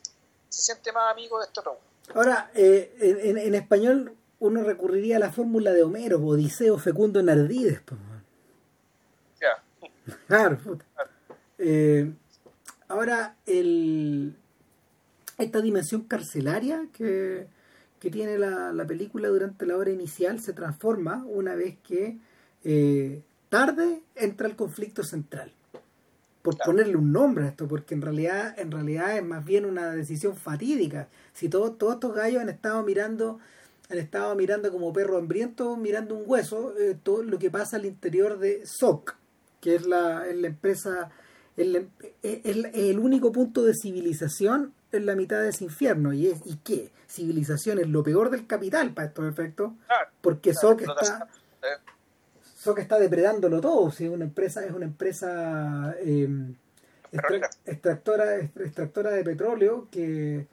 se 0.49 0.61
siente 0.61 0.91
más 0.93 1.11
amigo 1.11 1.39
de 1.39 1.45
este 1.45 1.59
otro. 1.59 1.79
ahora 2.15 2.51
eh, 2.55 2.95
en, 3.01 3.19
en- 3.31 3.37
en 3.37 3.55
español 3.55 4.17
uno 4.47 4.63
recurriría 4.63 5.17
a 5.17 5.19
la 5.19 5.31
fórmula 5.31 5.71
de 5.71 5.83
Homero 5.83 6.19
Odiseo 6.19 6.77
Fecundo 6.77 7.19
en 7.19 7.29
Ardides 7.29 7.81
man. 7.91 8.23
Ya, 9.39 9.63
Claro, 10.27 10.57
puta. 10.57 10.85
Eh, 11.57 12.11
ahora, 12.89 13.35
el, 13.45 14.35
esta 15.37 15.61
dimensión 15.61 16.01
carcelaria 16.03 16.87
que, 16.91 17.47
que 17.99 18.09
tiene 18.11 18.37
la, 18.37 18.73
la 18.73 18.85
película 18.85 19.29
durante 19.29 19.65
la 19.65 19.77
hora 19.77 19.91
inicial 19.91 20.39
se 20.41 20.51
transforma 20.53 21.23
una 21.25 21.55
vez 21.55 21.77
que 21.87 22.17
eh, 22.65 23.21
tarde 23.49 24.01
entra 24.15 24.47
el 24.47 24.55
conflicto 24.55 25.03
central. 25.03 25.53
Por 26.41 26.55
Claro. 26.57 26.71
ponerle 26.71 26.97
un 26.97 27.13
nombre 27.13 27.45
a 27.45 27.47
esto, 27.47 27.69
porque 27.69 27.93
en 27.95 28.01
realidad, 28.01 28.59
en 28.59 28.69
realidad 28.71 29.15
es 29.15 29.23
más 29.23 29.45
bien 29.45 29.63
una 29.63 29.91
decisión 29.91 30.35
fatídica. 30.35 31.07
Si 31.31 31.47
todos, 31.47 31.77
todos 31.77 31.93
estos 31.93 32.13
gallos 32.13 32.41
han 32.41 32.49
estado 32.49 32.83
mirando, 32.83 33.39
han 33.89 33.97
estado 33.97 34.35
mirando 34.35 34.71
como 34.71 34.91
perro 34.93 35.17
hambriento, 35.17 35.75
mirando 35.77 36.15
un 36.15 36.23
hueso, 36.25 36.73
eh, 36.79 36.97
todo 37.01 37.21
lo 37.23 37.37
que 37.39 37.51
pasa 37.51 37.77
al 37.77 37.85
interior 37.85 38.39
de 38.39 38.63
SOC, 38.65 39.15
que 39.61 39.75
es 39.75 39.85
la, 39.85 40.27
es 40.27 40.35
la 40.37 40.47
empresa, 40.47 41.09
es, 41.57 41.67
la- 41.67 41.79
es- 42.21 42.41
es 42.45 42.57
la- 42.57 42.69
es 42.69 42.75
el 42.89 42.99
único 42.99 43.31
punto 43.31 43.63
de 43.63 43.73
civilización 43.75 44.73
en 44.91 45.05
la 45.05 45.15
mitad 45.15 45.41
de 45.41 45.49
ese 45.49 45.63
infierno. 45.65 46.13
¿Y, 46.13 46.27
es, 46.27 46.39
¿Y 46.45 46.55
qué? 46.63 46.91
Civilización 47.07 47.77
es 47.79 47.87
lo 47.87 48.03
peor 48.03 48.29
del 48.31 48.47
capital 48.47 48.93
para 48.93 49.07
estos 49.09 49.25
efectos, 49.31 49.73
claro. 49.87 50.09
porque 50.21 50.51
claro, 50.51 50.69
SOC 50.69 50.81
está, 50.81 51.27
SOC 52.55 52.79
está 52.79 52.99
depredándolo 52.99 53.61
todo. 53.61 53.91
Si 53.91 54.05
es 54.05 54.09
una 54.11 54.23
empresa, 54.25 54.65
es 54.65 54.71
una 54.71 54.85
empresa 54.85 55.95
eh, 55.99 56.27
extractora, 57.65 58.37
extractora 58.37 59.11
de 59.11 59.23
petróleo 59.23 59.87
que 59.91 60.47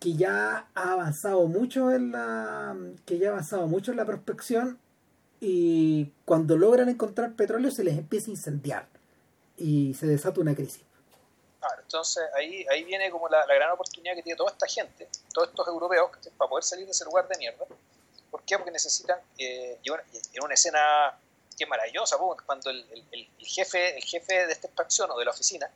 que 0.00 0.14
ya 0.14 0.66
ha 0.74 0.92
avanzado 0.92 1.46
mucho 1.46 1.92
en 1.92 2.10
la 2.10 2.74
que 3.04 3.18
ya 3.18 3.28
ha 3.28 3.32
avanzado 3.32 3.66
mucho 3.66 3.90
en 3.90 3.98
la 3.98 4.06
prospección 4.06 4.80
y 5.40 6.12
cuando 6.24 6.56
logran 6.56 6.88
encontrar 6.88 7.34
petróleo 7.34 7.70
se 7.70 7.84
les 7.84 7.96
empieza 7.96 8.28
a 8.28 8.30
incendiar 8.30 8.88
y 9.56 9.94
se 9.94 10.06
desata 10.06 10.40
una 10.40 10.54
crisis. 10.54 10.82
Claro, 11.60 11.82
entonces 11.82 12.22
ahí, 12.34 12.64
ahí 12.70 12.84
viene 12.84 13.10
como 13.10 13.28
la, 13.28 13.44
gran 13.46 13.70
oportunidad 13.72 14.14
que 14.14 14.22
tiene 14.22 14.36
toda 14.38 14.50
esta 14.50 14.66
gente, 14.66 15.06
todos 15.34 15.48
estos 15.48 15.68
europeos, 15.68 16.10
para 16.38 16.48
poder 16.48 16.64
salir 16.64 16.86
de 16.86 16.92
ese 16.92 17.04
lugar 17.04 17.28
de 17.28 17.36
mierda. 17.36 17.66
¿Por 18.30 18.42
qué? 18.44 18.56
Porque 18.56 18.70
necesitan, 18.70 19.18
eh, 19.38 19.78
en 19.84 20.42
una 20.44 20.54
escena 20.54 20.80
que 21.58 21.64
es 21.64 21.70
maravillosa, 21.70 22.16
cuando 22.46 22.70
el- 22.70 22.86
el- 23.12 23.28
el 23.38 23.46
jefe, 23.46 23.98
el 23.98 24.02
jefe 24.02 24.46
de 24.46 24.52
esta 24.52 24.66
extracción 24.68 25.10
o 25.10 25.18
de 25.18 25.26
la 25.26 25.30
oficina 25.32 25.70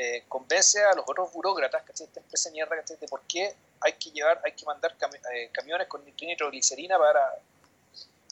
eh, 0.00 0.24
convence 0.28 0.82
a 0.84 0.94
los 0.94 1.04
otros 1.08 1.32
burócratas, 1.32 1.82
¿cachai? 1.82 2.06
esta 2.06 2.20
empresa 2.20 2.50
mierda, 2.52 2.76
¿cachai? 2.76 2.96
de 2.98 3.08
por 3.08 3.20
qué 3.22 3.54
hay 3.80 3.92
que 3.94 4.10
llevar, 4.10 4.40
hay 4.44 4.52
que 4.52 4.64
mandar 4.64 4.96
cami- 4.96 5.20
eh, 5.34 5.50
camiones 5.52 5.88
con 5.88 6.04
nitroglicerina 6.04 6.96
para, 6.98 7.38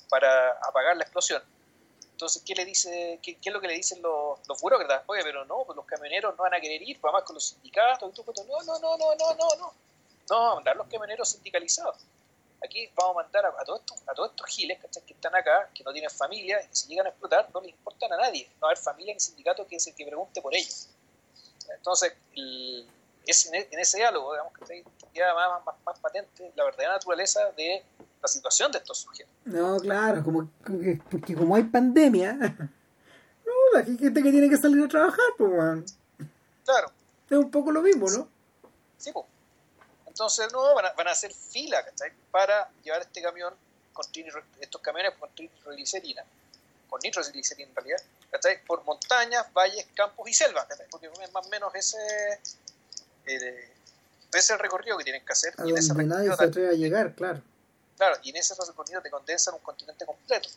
para 0.09 0.53
apagar 0.63 0.97
la 0.97 1.03
explosión. 1.03 1.43
Entonces, 2.13 2.43
¿qué 2.47 2.55
le 2.55 2.65
dice, 2.65 3.19
qué, 3.23 3.37
qué 3.39 3.49
es 3.51 3.53
lo 3.53 3.61
que 3.61 3.69
le 3.69 3.75
dicen 3.75 4.01
los, 4.01 4.39
los 4.49 4.61
burócratas? 4.61 5.03
Oye, 5.07 5.23
pero 5.23 5.45
no, 5.45 5.65
pues 5.65 5.77
los 5.77 5.85
camioneros 5.85 6.35
no 6.37 6.45
van 6.45 6.55
a 6.55 6.61
querer 6.61 6.81
ir, 6.83 6.99
pues, 7.01 7.11
además 7.11 7.27
con 7.27 7.35
los 7.35 7.45
sindicatos 7.49 8.11
y 8.11 8.15
todo, 8.15 8.25
pues, 8.33 8.47
no, 8.47 8.63
no, 8.63 8.79
no, 8.79 8.97
no, 8.97 9.15
no, 9.17 9.35
no, 9.35 9.49
no. 9.59 9.75
No 10.29 10.37
vamos 10.37 10.53
a 10.53 10.55
mandar 10.57 10.77
los 10.77 10.87
camioneros 10.89 11.29
sindicalizados. 11.29 11.97
Aquí 12.65 12.91
vamos 12.95 13.17
a 13.17 13.23
mandar 13.23 13.45
a, 13.47 13.49
a 13.51 13.65
todos 13.65 13.81
estos, 13.81 14.03
a 14.09 14.15
todos 14.15 14.31
estos 14.31 14.47
giles 14.47 14.79
¿cachai? 14.81 15.03
que 15.05 15.13
están 15.13 15.35
acá, 15.37 15.69
que 15.75 15.85
no 15.85 15.93
tienen 15.93 16.11
familia 16.11 16.61
y 16.65 16.69
que 16.69 16.75
si 16.75 16.89
llegan 16.89 17.07
a 17.07 17.11
explotar 17.11 17.49
no 17.53 17.61
les 17.61 17.71
importan 17.71 18.11
a 18.15 18.17
nadie. 18.17 18.49
No 18.55 18.63
va 18.63 18.69
a 18.69 18.71
haber 18.73 18.83
familia 18.83 19.13
ni 19.13 19.21
sindicato 19.21 19.67
que, 19.67 19.79
se, 19.79 19.95
que 19.95 20.07
pregunte 20.07 20.41
por 20.41 20.55
ellos. 20.55 20.89
Entonces, 21.75 22.13
el- 22.35 22.87
es 23.27 23.47
en, 23.47 23.55
e- 23.57 23.69
en 23.71 23.79
ese 23.81 23.99
diálogo, 23.99 24.33
digamos, 24.33 24.53
que 24.59 24.85
queda 25.13 25.35
más, 25.35 25.65
más, 25.65 25.75
más 25.85 25.99
patente 25.99 26.53
la 26.55 26.65
verdadera 26.65 26.93
naturaleza 26.95 27.41
de 27.57 27.83
la 28.23 28.29
situación 28.29 28.71
de 28.73 28.79
estos 28.79 28.99
sujetos. 28.99 29.33
No, 29.45 29.79
claro, 29.79 30.23
como, 30.23 30.49
porque 31.11 31.35
como 31.35 31.57
hay 31.57 31.65
pandemia, 31.65 32.33
no, 33.45 33.53
la 33.75 33.83
gente 33.85 34.23
que 34.23 34.31
tiene 34.31 34.49
que 34.49 34.57
salir 34.57 34.85
a 34.85 34.89
trabajar, 34.89 35.25
pues, 35.37 35.51
bueno. 35.51 35.85
Claro. 36.65 36.93
Es 37.29 37.37
un 37.37 37.51
poco 37.51 37.73
lo 37.73 37.83
mismo, 37.83 38.09
¿no? 38.11 38.29
Sí, 38.99 39.11
pues. 39.13 39.27
Entonces, 40.07 40.53
no, 40.53 40.75
van 40.75 40.87
a, 40.87 40.93
van 40.93 41.09
a 41.09 41.11
hacer 41.11 41.33
fila, 41.33 41.85
¿cachai? 41.85 42.13
Para 42.31 42.71
llevar 42.83 43.03
este 43.03 43.21
camión, 43.21 43.53
con 43.93 44.05
estos 44.61 44.81
camiones 44.81 45.15
con 45.19 45.29
nitroglicerina, 45.39 46.25
con 46.89 47.01
nitroglicerina 47.03 47.69
en 47.71 47.75
realidad, 47.77 47.99
¿cachai? 48.37 48.65
Por 48.65 48.85
montañas, 48.85 49.53
valles, 49.53 49.87
campos 49.95 50.29
y 50.29 50.35
selvas, 50.35 50.67
¿cachai? 50.67 50.87
Porque 50.91 51.07
es 51.07 51.33
más 51.33 51.47
o 51.47 51.49
menos 51.49 51.75
ese, 51.75 51.99
eh, 53.27 53.73
ese 54.33 54.39
es 54.39 54.51
el 54.51 54.59
recorrido 54.59 54.99
que 54.99 55.05
tienen 55.05 55.25
que 55.25 55.33
hacer. 55.33 55.55
A 55.59 55.67
y 55.67 55.73
donde 55.73 56.05
nadie 56.05 56.35
se 56.37 56.45
atreve 56.45 56.69
a 56.69 56.73
llegar, 56.73 57.15
claro. 57.15 57.43
Claro, 57.97 58.17
y 58.23 58.31
en 58.31 58.37
ese 58.37 58.55
recorrido 58.55 59.01
te 59.01 59.11
condensan 59.11 59.55
un 59.55 59.61
continente 59.61 60.05
completo. 60.05 60.49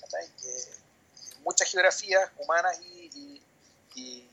¿cachai? 0.00 0.26
Que, 0.40 0.80
muchas 1.44 1.70
geografías 1.70 2.30
humanas 2.38 2.78
y, 2.82 3.10
y, 3.14 3.42
y, 3.94 4.28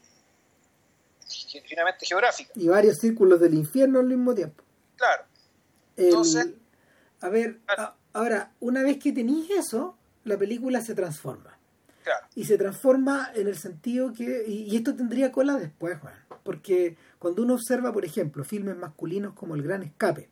finalmente 1.66 2.06
geográficas. 2.06 2.56
Y 2.56 2.68
varios 2.68 2.98
círculos 2.98 3.40
del 3.40 3.54
infierno 3.54 4.00
al 4.00 4.06
mismo 4.06 4.36
tiempo. 4.36 4.63
Claro. 4.98 5.24
Entonces, 5.96 6.48
a 7.22 7.30
ver, 7.30 7.60
ahora, 8.13 8.52
una 8.60 8.84
vez 8.84 9.00
que 9.00 9.12
tenéis 9.12 9.50
eso, 9.52 9.98
la 10.26 10.38
película 10.38 10.82
se 10.82 10.94
transforma. 10.94 11.57
Claro. 12.08 12.26
Y 12.36 12.46
se 12.46 12.58
transforma 12.58 13.32
en 13.36 13.48
el 13.48 13.58
sentido 13.58 14.13
que, 14.13 14.46
y, 14.48 14.74
esto 14.78 14.96
tendría 14.96 15.30
cola 15.30 15.58
después, 15.58 16.00
Juan, 16.00 16.13
porque 16.43 16.96
cuando 17.20 17.43
uno 17.43 17.56
observa, 17.56 17.91
por 17.91 18.06
ejemplo, 18.06 18.46
filmes 18.46 18.78
masculinos 18.78 19.34
como 19.34 19.56
El 19.56 19.63
Gran 19.63 19.84
Escape, 19.84 20.30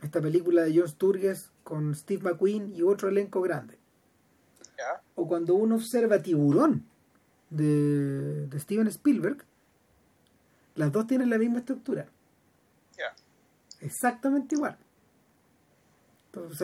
esta 0.00 0.20
película 0.20 0.62
de 0.62 0.78
John 0.78 0.88
Sturges 0.88 1.50
con 1.64 1.96
Steve 1.96 2.22
McQueen 2.22 2.72
y 2.76 2.82
otro 2.82 3.08
elenco 3.08 3.40
grande, 3.42 3.76
o 5.16 5.26
cuando 5.26 5.56
uno 5.56 5.74
observa 5.74 6.22
Tiburón 6.22 6.86
de, 7.50 8.46
de, 8.46 8.60
Steven 8.60 8.86
Spielberg, 8.86 9.44
las 10.76 10.92
dos 10.92 11.08
tienen 11.08 11.28
la 11.28 11.38
misma 11.38 11.58
estructura. 11.58 12.06
Exactamente 13.80 14.54
igual. 14.54 14.78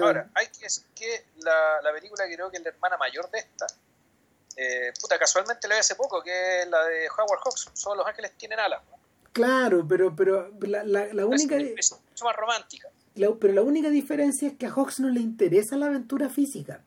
Ahora, 0.00 0.30
hay 0.34 0.48
que 0.48 0.60
decir 0.60 0.84
que 0.94 1.26
la, 1.38 1.80
la, 1.82 1.92
película 1.92 2.24
creo 2.26 2.50
que 2.50 2.58
es 2.58 2.62
la 2.62 2.70
hermana 2.70 2.96
mayor 2.96 3.30
de 3.30 3.38
esta, 3.38 3.66
eh, 4.56 4.92
puta, 5.00 5.18
casualmente 5.18 5.66
la 5.66 5.74
vi 5.74 5.80
hace 5.80 5.96
poco, 5.96 6.22
que 6.22 6.62
es 6.62 6.68
la 6.68 6.84
de 6.84 7.08
Howard 7.08 7.40
Hawks, 7.44 7.70
solo 7.72 7.96
los 7.96 8.06
ángeles 8.06 8.32
tienen 8.36 8.60
alas. 8.60 8.82
Claro, 9.32 9.86
pero, 9.86 10.14
pero 10.14 10.52
la, 10.60 10.84
la, 10.84 11.12
la 11.12 11.26
única... 11.26 11.56
Es, 11.56 11.92
mucho 11.92 12.24
más 12.24 12.36
romántica. 12.36 12.88
pero 13.14 13.52
la 13.52 13.62
única 13.62 13.90
diferencia 13.90 14.48
es 14.48 14.56
que 14.56 14.66
a 14.66 14.70
Hawks 14.70 15.00
no 15.00 15.08
le 15.08 15.20
interesa 15.20 15.76
la 15.76 15.86
aventura 15.86 16.28
física. 16.28 16.84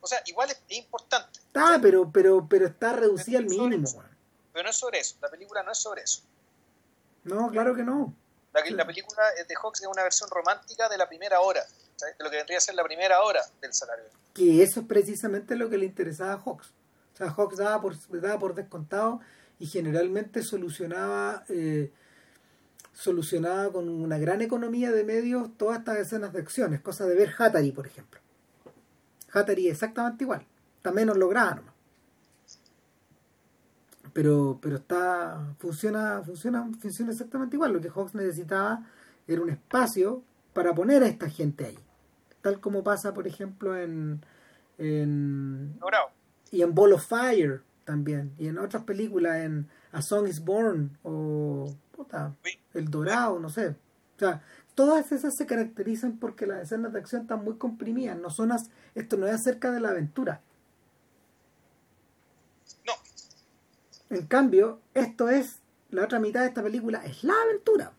O 0.00 0.06
sea, 0.06 0.22
igual 0.26 0.50
es, 0.50 0.62
importante. 0.76 1.40
Está, 1.40 1.78
pero, 1.82 2.10
pero, 2.10 2.46
pero 2.48 2.66
está 2.66 2.92
reducida 2.92 3.38
al 3.38 3.46
mínimo. 3.46 3.88
Pero 4.52 4.64
no 4.64 4.70
es 4.70 4.76
sobre 4.76 5.00
eso, 5.00 5.16
la 5.20 5.28
película 5.28 5.62
no 5.62 5.72
es 5.72 5.78
sobre 5.78 6.02
eso. 6.02 6.22
No, 7.24 7.50
claro 7.50 7.74
que 7.74 7.82
no. 7.82 8.14
La, 8.52 8.62
la 8.68 8.86
película 8.86 9.22
de 9.46 9.54
Hawks 9.54 9.80
es 9.82 9.86
una 9.86 10.02
versión 10.02 10.28
romántica 10.30 10.88
de 10.88 10.98
la 10.98 11.08
primera 11.08 11.40
hora, 11.40 11.62
de 11.62 12.24
lo 12.24 12.30
que 12.30 12.36
vendría 12.36 12.58
a 12.58 12.60
ser 12.60 12.74
la 12.74 12.84
primera 12.84 13.22
hora 13.22 13.40
del 13.60 13.72
salario. 13.72 14.06
Que 14.34 14.62
eso 14.62 14.80
es 14.80 14.86
precisamente 14.86 15.54
lo 15.56 15.70
que 15.70 15.78
le 15.78 15.86
interesaba 15.86 16.32
a 16.32 16.38
Hawks. 16.38 16.72
O 17.14 17.16
sea, 17.16 17.30
Hawks 17.30 17.58
daba 17.58 17.80
por, 17.80 18.20
daba 18.20 18.38
por 18.38 18.54
descontado 18.54 19.20
y 19.58 19.66
generalmente 19.66 20.42
solucionaba 20.42 21.44
eh, 21.48 21.92
solucionaba 23.00 23.72
con 23.72 23.88
una 23.88 24.18
gran 24.18 24.42
economía 24.42 24.92
de 24.92 25.04
medios 25.04 25.56
todas 25.56 25.78
estas 25.78 25.98
escenas 25.98 26.32
de 26.32 26.40
acciones, 26.40 26.80
cosa 26.80 27.06
de 27.06 27.14
ver 27.14 27.34
Hatari, 27.36 27.72
por 27.72 27.86
ejemplo. 27.86 28.20
Hatari 29.32 29.68
es 29.68 29.74
exactamente 29.74 30.24
igual, 30.24 30.46
está 30.76 30.92
menos 30.92 31.16
lograda 31.16 31.54
nomás. 31.56 31.69
Pero, 34.12 34.58
pero 34.60 34.76
está, 34.76 35.54
funciona, 35.58 36.22
funciona, 36.24 36.68
funciona 36.80 37.12
exactamente 37.12 37.56
igual. 37.56 37.72
Lo 37.72 37.80
que 37.80 37.90
Hawks 37.90 38.14
necesitaba 38.14 38.86
era 39.26 39.42
un 39.42 39.50
espacio 39.50 40.22
para 40.52 40.74
poner 40.74 41.02
a 41.02 41.08
esta 41.08 41.28
gente 41.28 41.66
ahí. 41.66 41.78
Tal 42.42 42.60
como 42.60 42.82
pasa, 42.82 43.14
por 43.14 43.26
ejemplo, 43.26 43.76
en, 43.76 44.24
en 44.78 45.78
y 46.50 46.62
en 46.62 46.74
Ball 46.74 46.94
of 46.94 47.06
Fire 47.06 47.62
también. 47.84 48.32
Y 48.38 48.48
en 48.48 48.58
otras 48.58 48.84
películas, 48.84 49.36
en 49.38 49.68
A 49.92 50.02
Song 50.02 50.26
is 50.26 50.44
Born 50.44 50.98
o 51.02 51.74
puta, 51.92 52.34
El 52.74 52.88
Dorado, 52.90 53.38
no 53.38 53.48
sé. 53.48 53.68
O 53.68 54.18
sea, 54.18 54.42
todas 54.74 55.12
esas 55.12 55.36
se 55.36 55.46
caracterizan 55.46 56.18
porque 56.18 56.46
las 56.46 56.62
escenas 56.62 56.92
de 56.92 56.98
acción 56.98 57.22
están 57.22 57.44
muy 57.44 57.56
comprimidas. 57.56 58.18
No 58.18 58.30
son 58.30 58.52
esto 58.94 59.16
no 59.16 59.26
es 59.26 59.34
acerca 59.34 59.70
de 59.70 59.80
la 59.80 59.90
aventura. 59.90 60.40
No. 62.86 62.92
En 64.10 64.26
cambio, 64.26 64.82
esto 64.92 65.28
es, 65.28 65.60
la 65.90 66.04
otra 66.04 66.18
mitad 66.18 66.40
de 66.40 66.48
esta 66.48 66.62
película 66.62 67.00
es 67.04 67.22
la 67.22 67.40
aventura. 67.42 67.92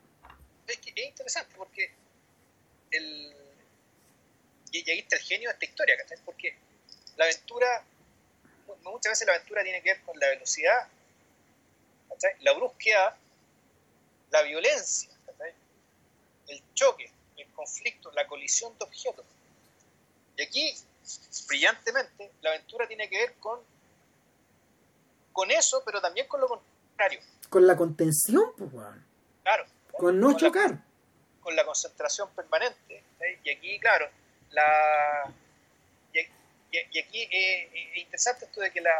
Es, 0.66 0.76
que 0.78 0.92
es 0.94 1.08
interesante 1.08 1.54
porque 1.56 1.90
el... 2.90 3.34
Y, 4.72 4.90
ahí 4.90 4.98
está 4.98 5.16
el 5.16 5.22
genio 5.22 5.48
de 5.48 5.54
esta 5.54 5.64
historia, 5.64 5.96
¿cachai? 5.96 6.18
Porque 6.24 6.54
la 7.16 7.24
aventura, 7.24 7.84
muchas 8.84 9.12
veces 9.12 9.26
la 9.26 9.34
aventura 9.34 9.62
tiene 9.62 9.82
que 9.82 9.94
ver 9.94 10.02
con 10.02 10.18
la 10.18 10.28
velocidad, 10.28 10.88
¿cachai? 12.10 12.34
La 12.40 12.52
brusquedad, 12.52 13.16
la 14.30 14.42
violencia, 14.42 15.10
el 16.48 16.62
choque, 16.74 17.10
el 17.36 17.46
conflicto, 17.52 18.12
la 18.12 18.26
colisión 18.26 18.76
de 18.78 18.84
objetos. 18.84 19.24
Y 20.36 20.42
aquí, 20.42 20.74
brillantemente, 21.48 22.32
la 22.42 22.50
aventura 22.50 22.86
tiene 22.86 23.08
que 23.08 23.16
ver 23.16 23.34
con, 23.34 23.60
con 25.32 25.50
eso, 25.50 25.82
pero 25.84 26.00
también 26.00 26.26
con 26.28 26.40
lo 26.40 26.48
contrario. 26.48 27.20
Con 27.48 27.66
la 27.66 27.76
contención, 27.76 28.52
pues, 28.56 28.70
Claro. 29.42 29.64
Con 29.92 30.20
no 30.20 30.36
chocar. 30.36 30.78
con 31.40 31.56
la 31.56 31.64
concentración 31.64 32.30
permanente. 32.34 33.02
Y 33.44 33.50
aquí, 33.50 33.78
claro, 33.80 34.08
la... 34.50 35.32
Y, 36.12 36.98
aquí 36.98 37.28
es 37.30 37.96
interesante 37.96 38.46
esto 38.46 38.60
de 38.62 38.70
que 38.70 38.80
la, 38.80 38.94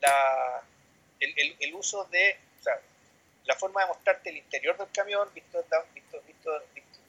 la 0.00 0.62
el, 1.18 1.56
el, 1.58 1.74
uso 1.74 2.04
de 2.04 2.38
la 3.44 3.56
forma 3.56 3.80
de 3.82 3.88
mostrarte 3.88 4.30
el 4.30 4.36
interior 4.36 4.76
del 4.78 4.88
camión, 4.92 5.28
visto, 5.34 5.58
visto, 5.94 6.22
visto, 6.24 6.62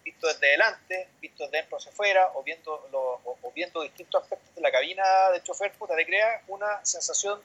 visto 0.04 0.28
desde 0.28 0.48
delante, 0.48 1.10
visto 1.22 1.44
desde 1.44 1.58
dentro 1.58 1.78
hacia 1.78 1.92
afuera, 1.92 2.32
o 2.36 2.44
viendo, 2.44 2.72
o, 2.94 3.52
viendo 3.54 3.82
distintos 3.82 4.24
aspectos 4.24 4.56
de 4.56 4.62
la 4.62 4.72
cabina 4.72 5.04
de 5.34 5.44
chofer, 5.44 5.72
puta, 5.74 5.96
te 5.96 6.06
crea 6.06 6.44
una 6.48 6.84
sensación 6.86 7.40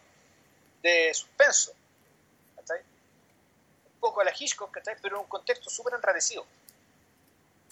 de 0.83 1.13
suspenso. 1.15 1.73
Un 2.69 4.01
poco 4.01 4.21
a 4.21 4.25
la 4.25 4.33
Hitchcock, 4.39 4.77
pero 5.03 5.17
en 5.17 5.23
un 5.23 5.29
contexto 5.29 5.71
súper 5.71 5.95
enrarecido. 5.95 6.47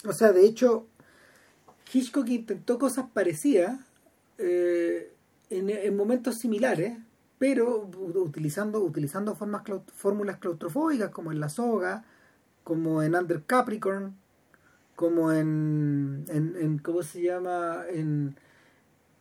O 0.09 0.13
sea, 0.13 0.33
de 0.33 0.45
hecho, 0.45 0.87
Hitchcock 1.93 2.27
intentó 2.29 2.79
cosas 2.79 3.07
parecidas 3.13 3.79
eh, 4.39 5.13
en, 5.51 5.71
en 5.71 5.97
momentos 5.97 6.39
similares 6.39 6.97
pero 7.39 7.91
utilizando, 8.15 8.81
utilizando 8.81 9.35
formas, 9.35 9.63
fórmulas 9.95 10.39
claustrofóbicas 10.39 11.11
como 11.11 11.31
en 11.31 11.41
La 11.41 11.51
Soga, 11.51 12.05
como 12.63 13.03
en 13.03 13.15
Under 13.15 13.43
Capricorn, 13.43 14.17
como 14.97 15.33
en, 15.33 16.25
en, 16.29 16.79
¿cómo 16.79 17.03
se 17.03 17.23
llama? 17.23 17.85
En, 17.89 18.37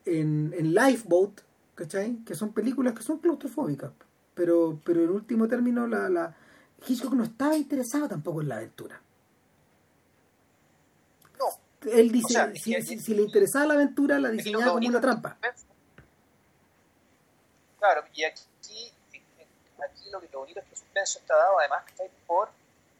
en, 0.06 0.54
en 0.58 0.74
Lifeboat, 0.74 1.42
¿cachai? 1.76 2.18
Que 2.26 2.36
son 2.36 2.54
películas 2.54 2.94
que 2.94 3.04
son 3.04 3.20
claustrofóbicas, 3.20 3.92
pero, 4.34 4.80
pero 4.84 5.04
en 5.04 5.10
último 5.10 5.48
término 5.48 5.88
la, 5.88 6.10
la 6.10 6.36
Hitchcock 6.88 7.14
no 7.14 7.24
estaba 7.24 7.56
interesado 7.56 8.08
tampoco 8.08 8.42
en 8.42 8.50
la 8.50 8.58
aventura. 8.58 9.02
No. 11.40 11.90
Él 11.92 12.12
dice, 12.12 12.54
si, 12.56 12.82
si, 12.82 13.14
le 13.14 13.24
interesaba 13.24 13.68
la 13.68 13.74
aventura, 13.76 14.20
la 14.20 14.30
diseñaba 14.30 14.74
como 14.74 14.88
una 14.88 15.02
trampa. 15.02 15.38
Claro, 17.80 18.04
y 18.14 18.24
aquí, 18.24 18.44
aquí 19.10 20.10
lo 20.12 20.22
que 20.22 20.30
lo 20.32 20.40
bonito 20.40 20.60
es 20.60 20.66
que 20.66 20.72
el 20.72 20.78
suspenso 20.78 21.20
está 21.20 21.36
dado 21.36 21.60
además 21.60 21.84
por 22.26 22.50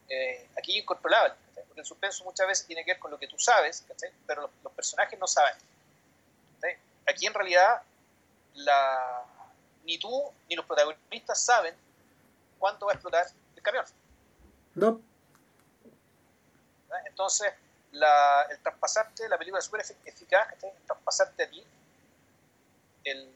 eh, 0.10 0.48
aquí 0.58 0.80
incontrolable, 0.80 1.36
porque 1.74 1.82
el 1.82 1.88
suspenso 1.88 2.24
muchas 2.24 2.46
veces 2.46 2.68
tiene 2.68 2.86
que 2.86 2.92
ver 2.92 3.00
con 3.00 3.10
lo 3.10 3.18
que 3.18 3.28
tú 3.28 3.40
sabes, 3.40 3.84
pero 4.28 4.52
los, 4.62 4.74
personajes 4.74 5.18
no 5.18 5.26
saben. 5.26 5.56
Aquí 7.08 7.26
en 7.26 7.34
realidad 7.34 7.82
la, 8.54 9.26
ni 9.84 9.98
tú 9.98 10.32
ni 10.48 10.56
los 10.56 10.66
protagonistas 10.68 11.42
saben 11.42 11.76
cuánto 12.60 12.86
va 12.86 12.92
a 12.92 12.94
explotar 12.94 13.26
el 13.56 13.62
camión. 13.64 13.86
No. 14.76 15.02
Entonces, 17.08 17.52
la, 17.92 18.44
el 18.52 18.60
traspasarte, 18.60 19.28
la 19.28 19.40
película 19.40 19.58
es 19.58 19.66
súper 19.66 19.84
eficaz, 20.06 20.54
el 20.62 20.72
traspasarte 20.86 21.44
a 21.44 21.50
ti, 21.50 21.64
el 23.04 23.34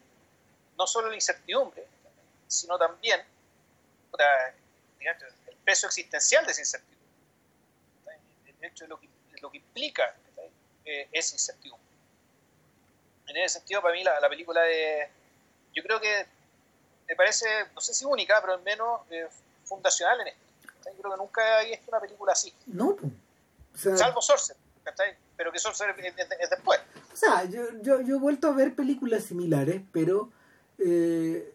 no 0.78 0.86
solo 0.86 1.08
la 1.08 1.16
incertidumbre, 1.16 1.84
sino 2.46 2.78
también 2.78 3.20
el 5.00 5.56
peso 5.64 5.88
existencial 5.88 6.46
de 6.46 6.52
esa 6.52 6.60
incertidumbre. 6.60 6.97
Hecho 8.64 8.84
de 8.84 8.88
lo 8.88 9.00
que, 9.00 9.08
lo 9.40 9.50
que 9.50 9.58
implica 9.58 10.14
eh, 10.84 11.08
esa 11.12 11.34
incertidumbre. 11.34 11.86
En 13.26 13.36
ese 13.36 13.58
sentido, 13.58 13.82
para 13.82 13.94
mí 13.94 14.02
la, 14.02 14.18
la, 14.20 14.28
película 14.28 14.62
de... 14.62 15.08
Yo 15.74 15.82
creo 15.82 16.00
que 16.00 16.26
me 17.08 17.16
parece, 17.16 17.46
no 17.74 17.80
sé 17.80 17.94
si 17.94 18.04
única, 18.04 18.40
pero 18.40 18.54
al 18.54 18.62
menos 18.62 19.00
eh, 19.10 19.28
fundacional 19.64 20.20
en 20.22 20.28
esto. 20.28 20.40
Yo 20.86 21.02
creo 21.02 21.12
que 21.12 21.18
nunca 21.18 21.62
he 21.62 21.70
visto 21.70 21.90
una 21.90 22.00
película 22.00 22.32
así. 22.32 22.52
No, 22.66 22.96
Salvo 23.74 24.20
Sorcerer, 24.20 24.60
pero 25.36 25.52
que 25.52 25.58
Sorcerer 25.58 25.94
es, 26.00 26.14
es, 26.18 26.50
después. 26.50 26.80
O 27.12 27.16
sea, 27.16 27.44
yo, 27.44 27.62
yo, 27.82 28.00
yo, 28.00 28.16
he 28.16 28.18
vuelto 28.18 28.48
a 28.48 28.52
ver 28.52 28.74
películas 28.74 29.24
similares, 29.24 29.82
pero 29.92 30.30
eh, 30.78 31.54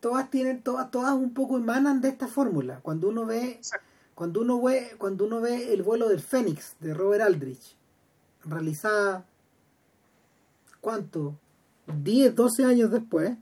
todas 0.00 0.30
tienen, 0.30 0.62
todas, 0.62 0.90
todas 0.90 1.12
un 1.12 1.32
poco 1.32 1.56
emanan 1.56 2.00
de 2.00 2.08
esta 2.08 2.28
fórmula. 2.28 2.80
Cuando 2.82 3.08
uno 3.08 3.24
ve, 3.24 3.60
cuando 4.18 4.40
uno 4.40 4.60
ve, 4.60 4.96
cuando 4.98 5.26
uno 5.26 5.40
ve 5.40 5.72
el 5.72 5.84
vuelo 5.84 6.08
del 6.08 6.18
Fénix 6.18 6.74
de 6.80 6.92
Robert 6.92 7.22
Aldrich, 7.22 7.76
realizada 8.44 9.24
¿cuánto? 10.80 11.38
10, 11.86 12.34
12 12.34 12.64
años 12.64 12.90
después, 12.90 13.36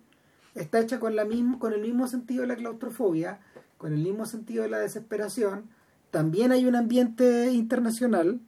está 0.55 0.81
hecha 0.81 1.01
con, 1.01 1.17
la 1.17 1.25
misma, 1.25 1.59
con 1.59 1.73
el 1.73 1.81
mismo 1.81 2.07
sentido 2.09 2.43
de 2.43 2.49
la 2.49 2.57
claustrofobia, 2.57 3.41
con 3.79 3.95
el 3.95 4.01
mismo 4.01 4.27
sentido 4.27 4.65
de 4.65 4.69
la 4.69 4.79
desesperación. 4.79 5.65
También 6.11 6.53
hay 6.53 6.67
un 6.67 6.77
ambiente 6.77 7.53
internacional, 7.53 8.39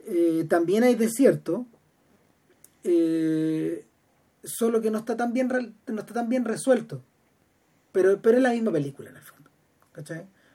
eh, 0.00 0.44
también 0.50 0.84
hay 0.84 0.96
desierto, 0.96 1.64
eh, 2.84 3.86
solo 4.44 4.82
que 4.82 4.90
no 4.90 4.98
está 4.98 5.16
tan 5.16 5.32
bien, 5.32 5.48
no 5.86 6.00
está 6.00 6.12
tan 6.12 6.28
bien 6.28 6.44
resuelto. 6.44 7.00
Pero, 7.92 8.20
pero 8.20 8.36
es 8.36 8.42
la 8.42 8.52
misma 8.52 8.70
película 8.70 9.08
en 9.08 9.16
el 9.16 9.22
fondo. 9.22 9.48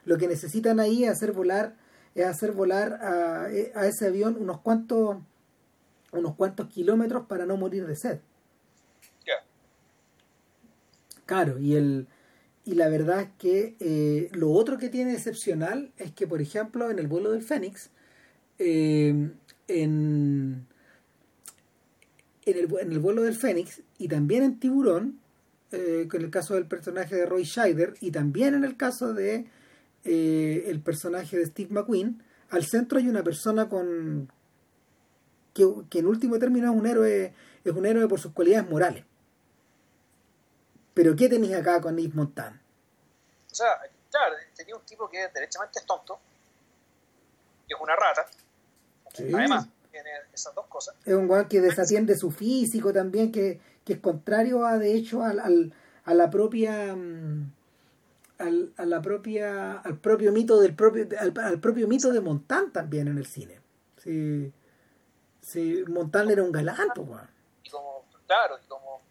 Lo 0.05 0.17
que 0.17 0.27
necesitan 0.27 0.79
ahí 0.79 1.03
es 1.03 1.11
hacer 1.11 1.31
volar, 1.31 1.75
es 2.15 2.25
hacer 2.25 2.51
volar 2.51 2.93
a, 3.01 3.45
a 3.45 3.87
ese 3.87 4.07
avión 4.07 4.37
unos 4.39 4.59
cuantos 4.61 5.17
unos 6.11 6.35
cuantos 6.35 6.67
kilómetros 6.67 7.25
para 7.25 7.45
no 7.45 7.57
morir 7.57 7.87
de 7.87 7.95
sed. 7.95 8.19
Claro, 11.25 11.57
y 11.57 11.75
el 11.75 12.07
y 12.65 12.75
la 12.75 12.87
verdad 12.87 13.21
es 13.21 13.29
que 13.37 13.75
eh, 13.79 14.29
lo 14.33 14.51
otro 14.51 14.77
que 14.77 14.89
tiene 14.89 15.13
excepcional 15.13 15.91
es 15.97 16.13
que, 16.13 16.27
por 16.27 16.41
ejemplo, 16.41 16.89
en 16.89 16.97
el 16.97 17.07
vuelo 17.07 17.31
del 17.31 17.43
Fénix, 17.43 17.89
eh, 18.57 19.09
en, 19.67 20.65
en, 22.45 22.57
el, 22.57 22.73
en 22.79 22.91
el 22.91 22.99
vuelo 22.99 23.23
del 23.23 23.35
Fénix 23.35 23.81
y 23.97 24.07
también 24.07 24.43
en 24.43 24.59
Tiburón, 24.59 25.19
eh, 25.71 26.07
con 26.09 26.21
el 26.21 26.29
caso 26.29 26.53
del 26.53 26.65
personaje 26.65 27.15
de 27.15 27.25
Roy 27.25 27.43
Scheider 27.43 27.95
y 27.99 28.11
también 28.11 28.53
en 28.53 28.63
el 28.63 28.77
caso 28.77 29.13
de 29.13 29.45
el 30.03 30.81
personaje 30.81 31.37
de 31.37 31.45
Steve 31.45 31.73
McQueen, 31.73 32.23
al 32.49 32.65
centro 32.65 32.97
hay 32.97 33.07
una 33.07 33.23
persona 33.23 33.69
con, 33.69 34.31
que, 35.53 35.99
en 35.99 36.07
último 36.07 36.37
término 36.39 36.71
es 36.71 36.77
un 36.77 36.85
héroe, 36.85 37.33
es 37.63 37.73
un 37.73 37.85
héroe 37.85 38.07
por 38.07 38.19
sus 38.19 38.33
cualidades 38.33 38.69
morales. 38.69 39.05
Pero 40.93 41.15
¿qué 41.15 41.27
tenéis 41.27 41.55
acá 41.55 41.81
con 41.81 41.97
Yves 41.97 42.13
Montan? 42.13 42.61
O 43.51 43.55
sea, 43.55 43.67
claro, 44.11 44.35
tenía 44.55 44.75
un 44.75 44.83
tipo 44.83 45.09
que 45.09 45.27
derechamente 45.33 45.79
es 45.79 45.85
tonto, 45.85 46.19
que 47.67 47.73
es 47.73 47.81
una 47.81 47.95
rata. 47.95 48.25
Además, 49.17 49.67
tiene 49.91 50.09
esas 50.31 50.53
dos 50.53 50.67
cosas. 50.67 50.95
Es 51.05 51.13
un 51.13 51.27
guay 51.27 51.45
que 51.47 51.61
desatiende 51.61 52.15
su 52.15 52.29
físico 52.31 52.93
también, 52.93 53.31
que, 53.31 53.59
que 53.85 53.93
es 53.93 53.99
contrario 53.99 54.65
a, 54.65 54.77
de 54.77 54.93
hecho, 54.93 55.23
al, 55.23 55.39
al 55.39 55.73
a 56.05 56.13
la 56.13 56.29
propia... 56.29 56.95
Mm, 56.95 57.51
al, 58.43 58.73
a 58.77 58.85
la 58.85 59.01
propia 59.01 59.79
al 59.79 59.97
propio 59.97 60.31
mito 60.31 60.59
del 60.59 60.75
propio 60.75 61.07
al, 61.19 61.33
al 61.39 61.59
propio 61.59 61.87
mito 61.87 62.11
de 62.11 62.21
Montan 62.21 62.71
también 62.71 63.07
en 63.07 63.17
el 63.17 63.25
cine 63.25 63.59
sí 63.97 64.53
Sí, 65.43 65.83
Montal 65.89 66.31
era 66.31 66.41
un 66.41 66.53
galán, 66.53 66.87
pues, 66.95 67.07
Y 67.63 67.69
como, 67.69 68.05
claro, 68.25 68.57
y 68.57 68.65
como, 68.65 69.01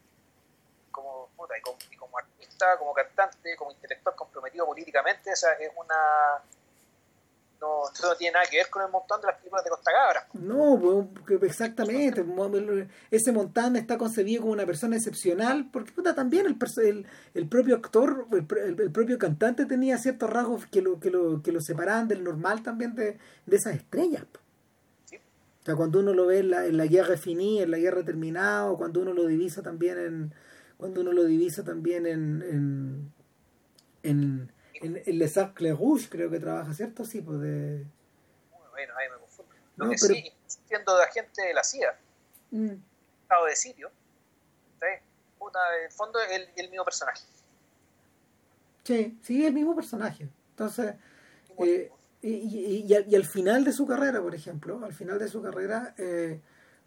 como, 0.91 1.29
puta, 1.37 1.59
y 1.59 1.61
como, 1.61 1.77
y 1.91 1.97
como, 1.97 2.19
artista, 2.19 2.79
como 2.79 2.95
cantante, 2.95 3.55
como 3.55 3.71
intelectual 3.71 4.17
comprometido 4.17 4.65
políticamente, 4.65 5.31
o 5.31 5.37
sea, 5.37 5.53
es 5.53 5.71
una. 5.77 6.43
No, 7.63 7.89
esto 7.95 8.09
no 8.09 8.17
tiene 8.17 8.33
nada 8.33 8.47
que 8.51 8.57
ver 8.57 8.69
con 8.69 8.83
el 8.83 8.91
montón 8.91 9.21
de 9.21 9.29
las 9.29 9.37
películas 9.37 9.65
de 9.65 9.71
Costa 9.71 9.93
Cabra. 9.93 10.27
No, 10.35 11.09
pues, 11.25 11.43
exactamente. 11.45 12.25
Ese 13.09 13.31
montán 13.31 13.77
está 13.77 13.97
concebido 13.97 14.43
como 14.43 14.53
una 14.53 14.67
persona 14.67 14.97
excepcional, 14.97 15.71
porque 15.73 15.93
puta, 15.93 16.13
también 16.13 16.47
el, 16.47 16.57
el, 16.85 17.07
el 17.35 17.49
propio 17.49 17.77
actor, 17.77 18.27
el, 18.33 18.81
el, 18.81 18.91
propio 18.91 19.17
cantante 19.17 19.65
tenía 19.65 19.97
ciertos 19.97 20.29
rasgos 20.29 20.67
que 20.67 20.83
lo, 20.83 20.99
que 20.99 21.11
lo, 21.11 21.41
que 21.41 21.53
lo 21.53 21.61
separaban 21.61 22.09
del 22.09 22.25
normal 22.25 22.65
también 22.65 22.97
de, 22.97 23.19
de 23.47 23.57
esas 23.57 23.77
estrellas. 23.77 24.25
O 24.25 25.65
sea, 25.65 25.77
cuando 25.77 26.01
uno 26.01 26.13
lo 26.13 26.27
ve 26.27 26.41
en 26.41 26.51
la, 26.51 26.67
en 26.67 26.77
la 26.77 26.87
guerra 26.87 27.17
finí, 27.17 27.63
en 27.63 27.71
la 27.71 27.79
guerra 27.79 28.05
terminada, 28.05 28.67
o 28.67 28.77
cuando 28.77 29.01
uno 29.01 29.13
lo 29.13 29.25
divisa 29.27 29.63
también 29.63 29.99
en 29.99 30.35
cuando 30.77 31.03
uno 31.03 31.13
lo 31.13 31.23
divisa 31.23 31.63
también 31.63 32.07
en 32.07 32.43
en, 32.43 33.13
en, 34.03 34.53
en, 34.83 35.03
en 35.05 35.19
Les 35.19 35.37
Arcs 35.39 35.61
Rouge, 35.79 36.09
creo 36.09 36.31
que 36.31 36.39
trabaja, 36.39 36.73
¿cierto? 36.75 37.05
Sí, 37.05 37.21
pues 37.21 37.41
de... 37.41 37.85
Bueno, 38.71 38.95
ahí 38.97 39.09
me 39.11 39.19
confundo. 39.19 39.53
Lo 39.77 39.85
no, 39.87 39.91
que 39.91 39.97
pero... 40.01 40.15
sí, 40.15 40.33
siendo 40.47 40.97
de 40.97 41.03
agente 41.05 41.43
de 41.43 41.55
la 41.55 41.65
CIA, 41.65 41.99
mm. 42.51 42.73
estado 43.23 43.47
de 43.47 43.57
sitio, 43.57 43.91
¿sí? 44.81 45.03
Puta, 45.39 45.59
en 45.79 45.85
el 45.85 45.93
fondo 45.93 46.21
es 46.21 46.31
el, 46.33 46.49
el 46.57 46.71
mismo 46.71 46.85
personaje. 46.85 47.25
Sí, 48.85 49.19
sí, 49.23 49.47
el 49.47 49.53
mismo 49.53 49.75
personaje. 49.75 50.29
Entonces, 50.51 50.95
eh, 51.59 51.91
y, 52.23 52.85
y, 52.87 53.15
al 53.15 53.25
final 53.25 53.65
de 53.65 53.73
su 53.73 53.87
carrera, 53.87 54.21
por 54.21 54.35
ejemplo, 54.35 54.81
al 54.85 54.93
final 54.93 55.19
de 55.19 55.29
su 55.29 55.43
carrera, 55.43 55.95
eh, 55.99 56.41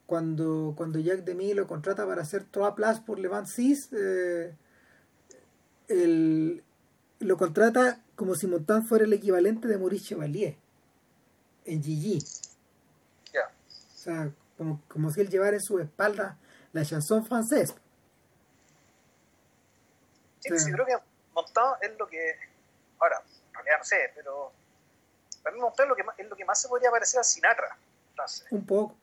cuando, 0.05 0.73
cuando 0.77 0.99
Jack 0.99 1.23
Demy 1.23 1.53
lo 1.53 1.67
contrata 1.67 2.05
para 2.05 2.21
hacer 2.21 2.45
Trois 2.45 2.73
Plus 2.73 2.99
por 2.99 3.19
Levant 3.19 3.47
6, 3.47 3.89
eh, 3.93 4.53
lo 7.25 7.37
contrata 7.37 7.99
como 8.15 8.35
si 8.35 8.47
Montan 8.47 8.85
fuera 8.85 9.05
el 9.05 9.13
equivalente 9.13 9.67
de 9.67 9.77
Maurice 9.77 10.05
Chevalier 10.05 10.57
en 11.65 11.83
Gigi. 11.83 12.23
O 13.37 13.97
sea, 13.97 14.29
como, 14.55 14.81
como 14.87 15.09
si 15.09 15.21
él 15.21 15.29
llevara 15.29 15.55
en 15.55 15.61
su 15.61 15.79
espalda 15.79 16.37
la 16.73 16.85
chanson 16.85 17.25
francesa. 17.25 17.73
Sí, 20.41 20.59
sí, 20.59 20.71
creo 20.71 20.85
que 20.85 20.95
Montan 21.33 21.73
es 21.81 21.97
lo 21.97 22.07
que. 22.07 22.37
Ahora, 22.99 23.23
en 23.49 23.53
realidad 23.55 23.77
no 23.79 23.83
sé, 23.83 24.11
pero 24.13 24.51
para 25.45 25.55
mí 25.55 25.61
Montal 25.61 25.87
lo 25.87 25.95
que 25.95 26.03
más, 26.03 26.17
es 26.17 26.27
lo 26.27 26.35
que 26.35 26.43
más 26.43 26.59
se 26.59 26.67
podría 26.67 26.89
parecer 26.89 27.19
a 27.19 27.23
Sinatra. 27.23 27.77
Un 28.49 28.65
poco. 28.65 28.95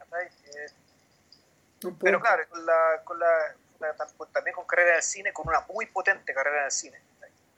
Eh, 0.00 0.70
un 1.84 1.98
Pero 1.98 2.18
claro, 2.20 2.42
con 2.48 2.64
la, 2.64 3.02
con 3.04 3.18
la, 3.18 3.26
también 4.32 4.54
con 4.54 4.64
carrera 4.64 4.92
en 4.92 4.96
el 4.96 5.02
cine, 5.02 5.32
con 5.34 5.46
una 5.46 5.60
muy 5.68 5.84
potente 5.86 6.32
carrera 6.32 6.60
en 6.60 6.64
el 6.64 6.70
cine. 6.70 7.02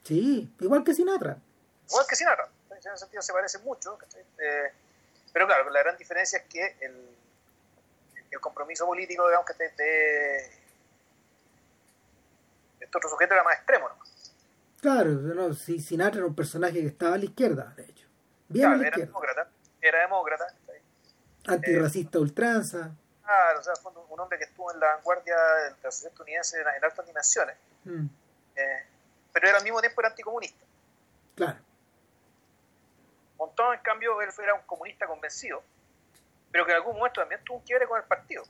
Sí, 0.07 0.49
igual 0.61 0.85
que 0.85 0.95
Sinatra. 0.95 1.37
Igual 1.89 2.07
que 2.09 2.15
Sinatra. 2.15 2.49
En 2.71 2.79
ese 2.79 2.97
sentido 2.97 3.23
se 3.23 3.33
parece 3.33 3.59
mucho. 3.59 3.99
Eh, 4.39 4.73
pero 5.33 5.47
claro, 5.47 5.69
la 5.71 5.81
gran 5.81 5.97
diferencia 5.97 6.39
es 6.39 6.45
que 6.45 6.77
el, 6.81 7.11
el 8.31 8.41
compromiso 8.41 8.87
político, 8.87 9.27
digamos, 9.27 9.47
que 9.47 9.55
de, 9.55 9.71
de 9.77 10.37
este 12.79 12.97
otro 12.97 13.11
sujeto 13.11 13.35
era 13.35 13.43
más 13.43 13.57
extremo. 13.57 13.89
¿no? 13.89 13.97
Claro, 14.81 15.11
no, 15.11 15.53
Sinatra 15.55 16.19
era 16.19 16.27
un 16.29 16.37
personaje 16.37 16.75
que 16.75 16.87
estaba 16.87 17.17
a 17.17 17.19
la 17.19 17.25
izquierda, 17.25 17.75
de 17.77 17.83
hecho. 17.83 18.07
Bien 18.49 18.85
era 18.85 18.97
demócrata, 18.97 19.49
era 19.81 20.03
demócrata. 20.03 20.47
Antirracista 21.49 22.21
ultranza. 22.21 22.95
Claro, 23.25 23.59
o 23.59 23.63
sea, 23.63 23.75
fue 23.75 23.91
un 24.09 24.21
hombre 24.21 24.39
que 24.39 24.45
estuvo 24.45 24.73
en 24.73 24.79
la 24.79 24.95
vanguardia 24.95 25.35
de 25.35 25.71
la 25.83 25.91
sociedad 25.91 26.13
estadounidense 26.13 26.61
en, 26.61 26.85
altas 26.85 27.07
dimensiones. 27.07 27.57
Mm. 27.85 28.07
Eh, 28.55 28.87
pero 29.37 29.49
era 29.49 29.59
al 29.59 29.65
mismo 29.65 29.81
tiempo 29.83 30.01
era 30.01 30.09
anticomunista. 30.09 30.65
Claro. 31.35 31.59
Montón, 33.37 33.75
en 33.75 33.81
cambio, 33.81 34.23
él 34.23 34.31
era 34.43 34.55
un 34.55 34.63
comunista 34.63 35.07
convencido, 35.07 35.63
pero 36.51 36.65
que 36.65 36.73
en 36.73 36.79
algún 36.79 36.97
momento 36.97 37.21
también 37.21 37.45
tuvo 37.45 37.59
un 37.59 37.63
quiebre 37.63 37.87
con 37.87 37.99
el 38.01 38.05
partido. 38.05 38.45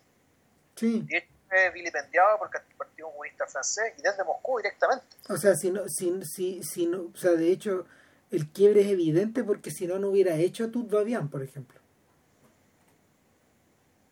Sí. 0.77 1.05
Y 1.09 1.49
fue 1.49 1.71
vilipendiado 1.71 2.39
por 2.39 2.51
el 2.55 2.77
Partido 2.77 3.11
Comunista 3.11 3.49
Francés 3.49 3.95
y 3.99 4.03
desde 4.03 4.23
Moscú 4.23 4.59
directamente. 4.59 5.07
O 5.29 5.37
sea, 5.37 5.57
si 5.57 5.73
no, 5.73 5.89
si, 5.89 6.25
si, 6.25 6.63
si 6.63 6.87
no, 6.87 7.11
o 7.13 7.17
sea, 7.17 7.33
de 7.33 7.51
hecho, 7.51 7.85
el 8.31 8.49
quiebre 8.53 8.83
es 8.83 8.87
evidente 8.87 9.43
porque 9.43 9.73
si 9.73 9.89
no, 9.89 9.99
no 9.99 10.11
hubiera 10.11 10.37
hecho 10.37 10.69
bien, 10.69 11.29
por 11.29 11.43
ejemplo. 11.43 11.81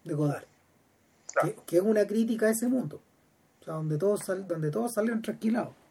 De 0.03 0.13
Godard. 0.15 0.47
Que, 1.67 1.77
es 1.77 1.83
una 1.83 2.05
crítica 2.05 2.47
a 2.47 2.51
ese 2.51 2.67
mundo. 2.67 3.01
O 3.61 3.65
sea, 3.65 3.75
donde 3.75 3.97
todos, 3.97 4.25
sal, 4.25 4.49
donde 4.49 4.73
todos 4.73 4.95
salieron 4.95 5.23
tranquilados. 5.23 5.84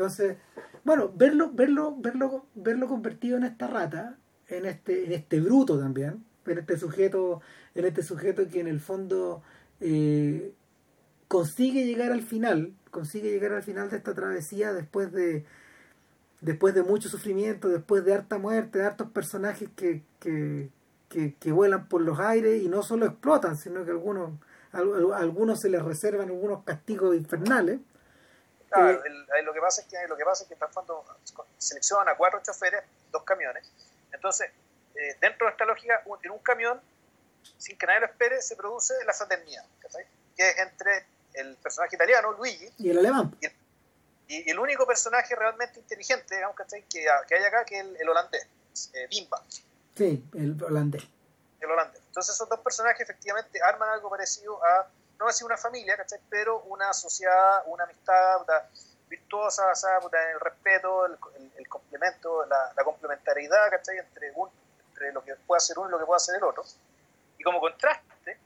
Entonces, 0.00 0.38
bueno, 0.82 1.12
verlo, 1.14 1.50
verlo, 1.52 1.94
verlo, 1.98 2.46
verlo 2.54 2.88
convertido 2.88 3.36
en 3.36 3.44
esta 3.44 3.66
rata, 3.66 4.16
en 4.48 4.64
este, 4.64 5.04
en 5.04 5.12
este 5.12 5.42
bruto 5.42 5.78
también, 5.78 6.24
en 6.46 6.56
este 6.56 6.78
sujeto, 6.78 7.42
en 7.74 7.84
este 7.84 8.02
sujeto 8.02 8.48
que 8.48 8.60
en 8.60 8.66
el 8.66 8.80
fondo 8.80 9.42
eh, 9.78 10.54
consigue 11.28 11.84
llegar 11.84 12.12
al 12.12 12.22
final, 12.22 12.72
consigue 12.90 13.30
llegar 13.30 13.52
al 13.52 13.62
final 13.62 13.90
de 13.90 13.98
esta 13.98 14.14
travesía 14.14 14.72
después 14.72 15.12
de 15.12 15.44
después 16.40 16.74
de 16.74 16.82
mucho 16.82 17.10
sufrimiento, 17.10 17.68
después 17.68 18.02
de 18.02 18.14
harta 18.14 18.38
muerte, 18.38 18.78
de 18.78 18.86
hartos 18.86 19.10
personajes 19.10 19.68
que, 19.76 20.02
que, 20.18 20.70
que, 21.10 21.52
vuelan 21.52 21.88
por 21.88 22.00
los 22.00 22.18
aires 22.18 22.62
y 22.62 22.68
no 22.70 22.82
solo 22.82 23.04
explotan, 23.04 23.58
sino 23.58 23.84
que 23.84 23.90
algunos, 23.90 24.30
algunos 24.72 25.60
se 25.60 25.68
les 25.68 25.82
reservan 25.82 26.30
algunos 26.30 26.64
castigos 26.64 27.14
infernales. 27.14 27.80
Claro, 28.70 29.04
eh, 29.04 29.42
lo 29.42 29.52
que 29.52 29.60
pasa 29.60 29.82
es 29.82 29.88
que 29.88 29.96
lo 30.06 30.16
que 30.16 30.24
pasa 30.24 30.44
es 30.44 30.48
que 30.48 30.54
cuando 30.72 31.04
seleccionan 31.58 32.08
a 32.08 32.16
cuatro 32.16 32.40
choferes, 32.40 32.82
dos 33.10 33.24
camiones. 33.24 33.68
Entonces, 34.12 34.50
eh, 34.94 35.16
dentro 35.20 35.46
de 35.46 35.52
esta 35.52 35.64
lógica, 35.64 36.02
en 36.22 36.30
un 36.30 36.38
camión, 36.38 36.80
sin 37.58 37.76
que 37.76 37.86
nadie 37.86 38.00
lo 38.00 38.06
espere, 38.06 38.40
se 38.40 38.54
produce 38.54 38.94
la 39.04 39.12
fraternidad, 39.12 39.64
que 40.36 40.48
es 40.48 40.58
entre 40.58 41.06
el 41.34 41.56
personaje 41.56 41.96
italiano, 41.96 42.32
Luigi, 42.32 42.70
y 42.78 42.90
el 42.90 42.98
alemán. 42.98 43.36
Y, 44.28 44.48
el 44.48 44.58
único 44.60 44.86
personaje 44.86 45.34
realmente 45.34 45.80
inteligente, 45.80 46.36
digamos, 46.36 46.56
que, 46.56 46.84
que 46.84 47.34
hay 47.34 47.44
acá, 47.44 47.64
que 47.64 47.80
es 47.80 47.86
el, 47.98 48.08
holandés, 48.08 48.46
eh, 48.92 49.08
Bimba. 49.10 49.42
Sí, 49.96 50.24
el 50.34 50.62
holandés. 50.62 51.02
El 51.58 51.68
holandés. 51.68 52.00
Entonces 52.06 52.36
esos 52.36 52.48
dos 52.48 52.60
personajes 52.60 53.00
efectivamente 53.00 53.60
arman 53.60 53.88
algo 53.88 54.08
parecido 54.08 54.64
a, 54.64 54.88
no 55.20 55.26
decir 55.26 55.44
una 55.44 55.58
familia, 55.58 55.96
¿cachai? 55.98 56.18
Pero 56.30 56.62
una 56.62 56.92
sociedad, 56.94 57.62
una 57.66 57.84
amistad 57.84 58.40
virtuosa, 59.06 59.70
en 60.12 60.30
el 60.30 60.40
respeto, 60.40 61.04
el, 61.04 61.68
complemento, 61.68 62.46
la, 62.46 62.82
complementariedad, 62.82 63.70
¿cachai? 63.70 63.98
Entre, 63.98 64.32
un, 64.34 64.48
entre 64.88 65.12
lo 65.12 65.22
que 65.22 65.36
puede 65.36 65.58
hacer 65.58 65.78
uno 65.78 65.88
y 65.88 65.92
lo 65.92 65.98
que 65.98 66.06
puede 66.06 66.16
hacer 66.16 66.36
el 66.36 66.44
otro. 66.44 66.64
Y 67.38 67.44
como 67.44 67.60
contraste, 67.60 68.38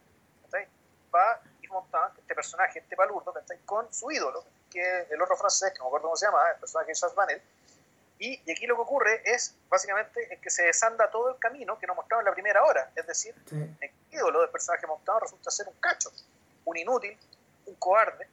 ¿cachai? 0.43 0.67
Va 1.15 1.41
ir 1.63 1.71
montando 1.71 2.21
este 2.21 2.35
personaje, 2.35 2.81
este 2.81 2.97
palurdo, 2.97 3.33
¿cachai? 3.33 3.59
Con 3.65 3.93
su 3.95 4.11
ídolo, 4.11 4.45
que 4.69 5.03
es 5.03 5.11
el 5.13 5.23
otro 5.23 5.37
francés, 5.37 5.73
que 5.73 5.79
no 5.79 5.85
me 5.85 5.89
acuerdo 5.89 6.09
cómo 6.09 6.17
se 6.17 6.27
llama, 6.27 6.51
el 6.51 6.59
personaje 6.59 6.89
de 6.89 6.95
Charles 6.95 7.15
Vanel, 7.15 7.43
y, 8.19 8.51
aquí 8.51 8.67
lo 8.67 8.77
que 8.77 8.83
ocurre 8.83 9.23
es, 9.25 9.55
básicamente, 9.69 10.33
es 10.33 10.41
que 10.41 10.51
se 10.51 10.65
desanda 10.65 11.11
todo 11.11 11.31
el 11.31 11.39
camino 11.39 11.79
que 11.79 11.87
nos 11.87 11.97
mostraba 11.97 12.23
en 12.23 12.27
la 12.27 12.33
primera 12.33 12.65
hora. 12.65 12.91
Es 12.95 13.07
decir, 13.07 13.35
el 13.51 13.91
ídolo 14.11 14.41
del 14.41 14.51
personaje 14.51 14.87
montado 14.87 15.21
resulta 15.21 15.51
ser 15.51 15.69
un 15.69 15.75
cacho, 15.75 16.11
un 16.65 16.77
inútil, 16.77 17.17
un 17.67 17.75
cobarde, 17.77 18.29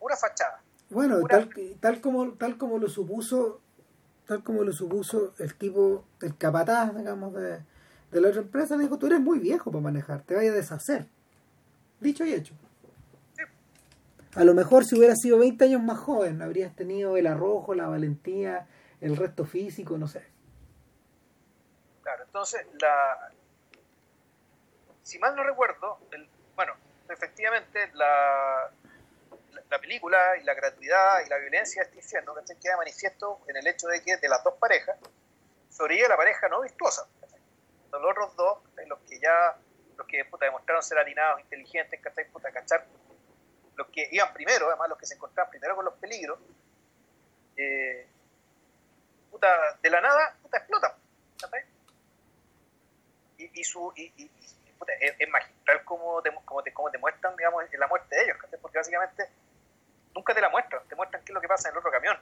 una 0.00 0.16
fachada. 0.16 0.62
Bueno, 0.90 1.20
Tal, 1.26 1.50
tal, 1.80 2.00
como, 2.00 2.32
tal 2.34 2.58
como 2.58 2.78
lo 2.78 2.88
supuso 2.88 3.60
tal 4.26 4.42
como 4.42 4.62
lo 4.62 4.72
supuso 4.72 5.34
el 5.38 5.54
tipo, 5.56 6.04
el 6.20 6.36
capataz, 6.36 6.96
digamos, 6.96 7.34
de, 7.34 7.60
de 8.10 8.20
la 8.20 8.28
otra 8.28 8.40
empresa, 8.40 8.76
le 8.76 8.84
dijo, 8.84 8.98
tú 8.98 9.06
eres 9.06 9.20
muy 9.20 9.38
viejo 9.38 9.70
para 9.70 9.82
manejar, 9.82 10.22
te 10.22 10.34
vayas 10.34 10.52
a 10.52 10.56
deshacer. 10.56 11.06
Dicho 12.00 12.24
y 12.24 12.32
hecho. 12.32 12.54
A 14.34 14.44
lo 14.44 14.54
mejor 14.54 14.84
si 14.84 14.96
hubiera 14.96 15.14
sido 15.14 15.38
20 15.38 15.64
años 15.64 15.82
más 15.82 15.98
joven, 15.98 16.40
habrías 16.40 16.74
tenido 16.74 17.18
el 17.18 17.26
arrojo, 17.26 17.74
la 17.74 17.88
valentía, 17.88 18.66
el 19.00 19.16
resto 19.16 19.44
físico, 19.44 19.98
no 19.98 20.08
sé. 20.08 20.24
Claro, 22.02 22.24
entonces, 22.24 22.66
la, 22.80 23.30
si 25.02 25.18
mal 25.18 25.36
no 25.36 25.44
recuerdo, 25.44 25.98
el, 26.12 26.26
efectivamente 27.12 27.90
la, 27.94 28.70
la, 29.70 29.78
película 29.78 30.36
y 30.40 30.44
la 30.44 30.54
gratuidad 30.54 31.24
y 31.24 31.28
la 31.28 31.38
violencia 31.38 31.82
de 31.82 31.88
este 31.88 31.98
infierno 31.98 32.34
que 32.34 32.56
queda 32.56 32.76
manifiesto 32.76 33.40
en 33.48 33.56
el 33.56 33.66
hecho 33.66 33.86
de 33.88 34.02
que 34.02 34.16
de 34.16 34.28
las 34.28 34.42
dos 34.42 34.54
parejas 34.54 34.96
sobrevive 35.70 36.08
la 36.08 36.16
pareja 36.16 36.48
no 36.48 36.60
virtuosa. 36.60 37.06
Los 37.90 38.02
otros 38.02 38.36
dos, 38.36 38.58
los 38.86 38.98
que 39.00 39.18
ya, 39.18 39.56
los 39.96 40.06
que 40.06 40.24
puta, 40.24 40.46
demostraron 40.46 40.82
ser 40.82 40.98
atinados, 40.98 41.40
inteligentes, 41.40 42.00
Puta, 42.32 42.50
cachar, 42.50 42.86
los 43.76 43.86
que 43.88 44.08
iban 44.10 44.32
primero, 44.32 44.68
además 44.68 44.88
los 44.88 44.98
que 44.98 45.06
se 45.06 45.14
encontraban 45.14 45.50
primero 45.50 45.76
con 45.76 45.84
los 45.84 45.94
peligros, 45.94 46.38
eh, 47.56 48.06
de 49.82 49.90
la 49.90 50.00
nada, 50.00 50.36
puta, 50.42 50.58
explota. 50.58 50.96
Y, 53.38 53.60
y, 53.60 53.64
su, 53.64 53.92
y, 53.96 54.12
y 54.16 54.30
puta, 54.82 54.92
es, 55.00 55.28
magistral 55.28 55.84
como 55.84 56.20
te, 56.20 56.30
como, 56.44 56.62
te, 56.62 56.72
como 56.72 56.90
te 56.90 56.98
muestran, 56.98 57.36
digamos, 57.36 57.64
la 57.72 57.86
muerte 57.86 58.16
de 58.16 58.22
ellos, 58.24 58.36
porque 58.60 58.78
básicamente 58.78 59.28
nunca 60.14 60.34
te 60.34 60.40
la 60.40 60.48
muestran, 60.48 60.82
te 60.88 60.96
muestran 60.96 61.24
qué 61.24 61.32
es 61.32 61.34
lo 61.34 61.40
que 61.40 61.48
pasa 61.48 61.68
en 61.68 61.74
el 61.74 61.78
otro 61.78 61.90
camión. 61.90 62.18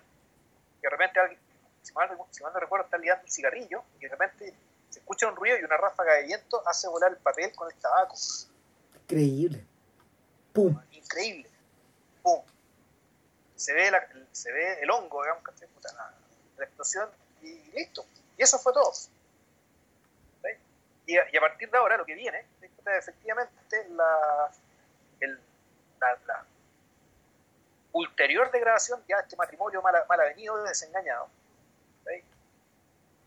Y 0.78 0.82
de 0.82 0.90
repente 0.90 1.20
alguien, 1.20 1.40
si 1.82 1.92
mal, 1.94 2.10
si 2.30 2.42
mal 2.42 2.52
no 2.52 2.60
recuerdo, 2.60 2.84
está 2.84 2.98
liando 2.98 3.24
un 3.24 3.30
cigarrillo 3.30 3.82
y 3.98 4.02
de 4.02 4.08
repente 4.08 4.54
se 4.90 4.98
escucha 4.98 5.26
un 5.28 5.36
ruido 5.36 5.58
y 5.58 5.64
una 5.64 5.76
ráfaga 5.76 6.14
de 6.14 6.24
viento 6.24 6.62
hace 6.66 6.88
volar 6.88 7.12
el 7.12 7.18
papel 7.18 7.54
con 7.54 7.70
el 7.70 7.78
tabaco. 7.78 8.14
Increíble. 9.02 9.64
¡Pum! 10.52 10.78
Increíble. 10.90 11.48
¡Pum! 12.22 12.42
Se 13.56 13.72
ve, 13.72 13.90
la, 13.90 14.06
se 14.32 14.52
ve 14.52 14.80
el 14.82 14.90
hongo, 14.90 15.22
digamos, 15.22 15.44
que 15.44 15.66
puta, 15.66 15.92
nada 15.92 16.20
la 16.60 16.66
explosión 16.66 17.08
y 17.42 17.54
listo. 17.72 18.04
Y 18.38 18.42
eso 18.42 18.58
fue 18.58 18.72
todo. 18.72 18.92
Y 21.10 21.36
a, 21.36 21.40
partir 21.40 21.68
de 21.68 21.76
ahora 21.76 21.96
lo 21.96 22.04
que 22.04 22.14
viene, 22.14 22.46
efectivamente, 22.86 23.88
la, 23.90 24.48
el, 25.18 25.40
la, 25.98 26.44
ulterior 27.90 28.48
degradación 28.52 29.02
ya 29.08 29.16
este 29.16 29.34
matrimonio 29.34 29.82
mal, 29.82 29.96
mal 30.08 30.20
avenido, 30.20 30.62
desengañado, 30.62 31.28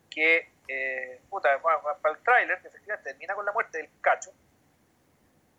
que, 0.09 0.49
eh, 0.69 1.21
puta, 1.29 1.59
para 1.61 2.15
el 2.15 2.23
tráiler, 2.23 2.61
efectivamente 2.63 3.09
termina 3.09 3.35
con 3.35 3.45
la 3.45 3.51
muerte 3.51 3.79
del 3.79 3.89
cacho, 3.99 4.31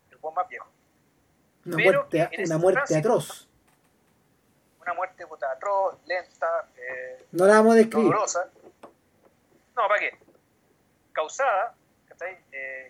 el 0.09 0.17
buen 0.17 0.33
más 0.33 0.47
viejo. 0.47 0.67
Una 1.65 1.77
muerte, 1.77 2.29
una 2.43 2.57
muerte 2.57 2.97
atroz 2.97 3.47
una 4.81 4.93
muerte 4.93 5.27
puta, 5.27 5.51
atroz, 5.51 5.97
lenta, 6.05 6.69
eh, 6.77 7.25
no 7.31 7.45
la 7.45 7.55
vamos 7.55 7.73
a 7.73 7.77
describir. 7.77 8.07
dolorosa. 8.07 8.49
No, 9.75 9.87
¿para 9.87 9.99
qué? 9.99 10.17
Causada, 11.11 11.75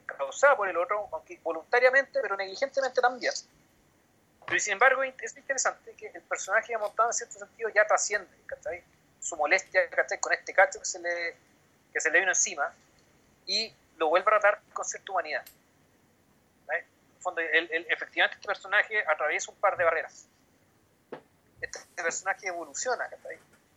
causada 0.05 0.55
por 0.55 0.69
el 0.69 0.77
otro, 0.77 1.07
aunque 1.11 1.39
voluntariamente, 1.43 2.19
pero 2.21 2.35
negligentemente 2.35 3.01
también. 3.01 3.33
Pero 4.45 4.59
sin 4.59 4.73
embargo, 4.73 5.03
es 5.03 5.37
interesante 5.37 5.93
que 5.93 6.07
el 6.07 6.21
personaje 6.21 6.73
montado 6.77 7.09
en 7.09 7.13
cierto 7.13 7.39
sentido 7.39 7.69
ya 7.69 7.85
trasciende 7.85 8.29
su 9.19 9.35
molestia 9.35 9.81
con 10.19 10.33
este 10.33 10.53
cacho 10.53 10.79
que 10.79 10.85
se, 10.85 10.99
le, 10.99 11.35
que 11.91 11.99
se 11.99 12.11
le 12.11 12.19
vino 12.19 12.31
encima 12.31 12.71
y 13.47 13.73
lo 13.97 14.09
vuelve 14.09 14.27
a 14.27 14.39
tratar 14.39 14.61
con 14.73 14.85
cierta 14.85 15.11
humanidad. 15.11 15.43
efectivamente, 17.89 18.35
este 18.35 18.47
personaje 18.47 19.03
atraviesa 19.07 19.51
un 19.51 19.57
par 19.57 19.75
de 19.77 19.83
barreras 19.83 20.27
este 21.61 22.03
personaje 22.03 22.47
evoluciona 22.47 23.09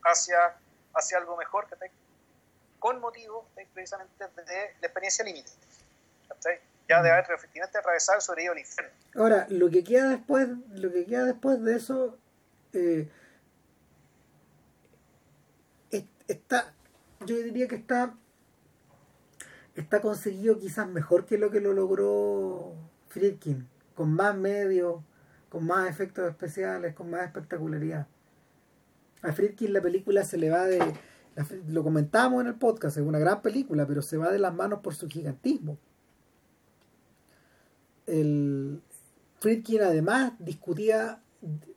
hacia, 0.05 0.57
hacia 0.95 1.19
algo 1.19 1.37
mejor 1.37 1.67
con 2.79 3.01
motivo 3.01 3.49
precisamente 3.73 4.25
de 4.29 4.75
la 4.81 4.87
experiencia 4.87 5.25
límite. 5.25 5.51
Ya 6.89 7.03
de 7.03 7.11
haber 7.11 7.27
efectivamente 7.31 7.77
atravesado 7.77 8.21
sobre 8.21 8.45
ello 8.45 8.53
el 8.53 8.61
infierno. 8.61 8.93
Ahora, 9.15 9.47
lo 9.51 9.69
que 9.69 9.85
queda 9.85 10.09
después, 10.09 10.49
lo 10.71 10.91
que 10.91 11.05
queda 11.05 11.25
después 11.25 11.63
de 11.63 11.77
eso 11.77 12.19
eh, 12.73 13.11
está, 16.29 16.73
yo 17.27 17.37
diría 17.37 17.69
que 17.69 17.75
está 17.75 18.15
está 19.81 20.01
conseguido 20.01 20.59
quizás 20.59 20.89
mejor 20.89 21.25
que 21.25 21.39
lo 21.39 21.51
que 21.51 21.61
lo 21.61 21.73
logró 21.73 22.75
Friedkin, 23.09 23.69
con 23.95 24.13
más 24.13 24.37
medios, 24.37 25.03
con 25.49 25.67
más 25.67 25.89
efectos 25.89 26.29
especiales, 26.29 26.95
con 26.95 27.11
más 27.11 27.25
espectacularidad. 27.25 28.07
A 29.23 29.33
Friedkin 29.33 29.73
la 29.73 29.81
película 29.81 30.25
se 30.25 30.37
le 30.37 30.51
va 30.51 30.65
de, 30.65 30.81
lo 31.69 31.85
comentamos 31.85 32.41
en 32.41 32.49
el 32.49 32.55
podcast, 32.57 32.97
es 32.97 33.05
una 33.05 33.19
gran 33.19 33.41
película, 33.41 33.87
pero 33.87 34.03
se 34.03 34.17
va 34.17 34.31
de 34.31 34.39
las 34.39 34.53
manos 34.53 34.81
por 34.81 34.95
su 34.95 35.09
gigantismo. 35.09 35.79
El, 38.09 38.83
Friedkin 39.41 39.83
además 39.83 40.33
discutía, 40.41 41.23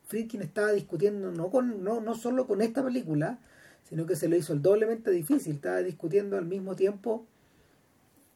Friedkin 0.07 0.41
estaba 0.41 0.71
discutiendo 0.71 1.32
no, 1.32 1.49
con, 1.49 1.84
no, 1.84 2.01
no 2.01 2.15
solo 2.15 2.47
con 2.47 2.61
esta 2.61 2.84
película, 2.84 3.39
sino 3.88 4.05
que 4.05 4.15
se 4.15 4.27
lo 4.27 4.36
hizo 4.36 4.53
el 4.53 4.61
doblemente 4.61 5.11
difícil, 5.11 5.55
estaba 5.55 5.79
discutiendo 5.79 6.38
al 6.38 6.45
mismo 6.45 6.75
tiempo 6.75 7.25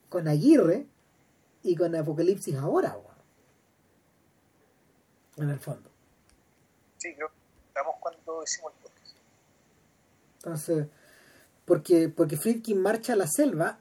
con 0.09 0.27
Aguirre 0.27 0.85
y 1.63 1.75
con 1.75 1.95
Apocalipsis 1.95 2.55
ahora 2.55 2.95
en 5.37 5.49
el 5.49 5.59
fondo. 5.59 5.89
Sí, 6.97 7.13
creo 7.13 7.27
que 7.27 7.33
estamos 7.67 7.95
cuando 7.99 8.43
hicimos 8.43 8.73
el 8.73 8.79
podcast. 8.79 9.17
Entonces, 10.37 10.87
porque, 11.65 12.09
porque 12.09 12.37
Friedkin 12.37 12.81
marcha 12.81 13.13
a 13.13 13.15
la 13.15 13.27
selva, 13.27 13.79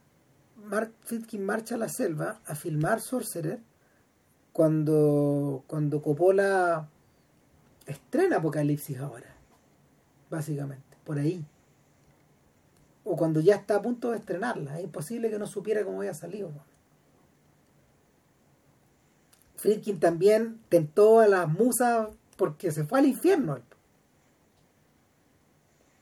Mar, 0.57 0.91
Friedkin 1.03 1.45
marcha 1.45 1.75
a 1.75 1.79
la 1.79 1.89
selva 1.89 2.41
a 2.47 2.55
filmar 2.55 3.01
Sorcerer 3.01 3.61
cuando, 4.55 5.65
cuando 5.67 6.01
Coppola 6.01 6.89
estrena 7.87 8.37
Apocalipsis 8.37 9.01
ahora, 9.01 9.35
básicamente, 10.31 10.97
por 11.05 11.19
ahí. 11.19 11.45
O 13.03 13.17
cuando 13.17 13.41
ya 13.41 13.57
está 13.57 13.75
a 13.75 13.83
punto 13.83 14.13
de 14.13 14.19
estrenarla, 14.19 14.79
es 14.79 14.85
imposible 14.85 15.29
que 15.29 15.41
no 15.41 15.49
supiera 15.49 15.85
cómo 15.85 15.99
había 15.99 16.15
salido. 16.15 16.53
Friedkin 19.57 19.99
también 19.99 20.61
tentó 20.69 21.19
a 21.19 21.27
las 21.27 21.49
musas 21.49 22.11
porque 22.37 22.71
se 22.71 22.85
fue 22.85 23.01
al 23.01 23.07
infierno. 23.07 23.59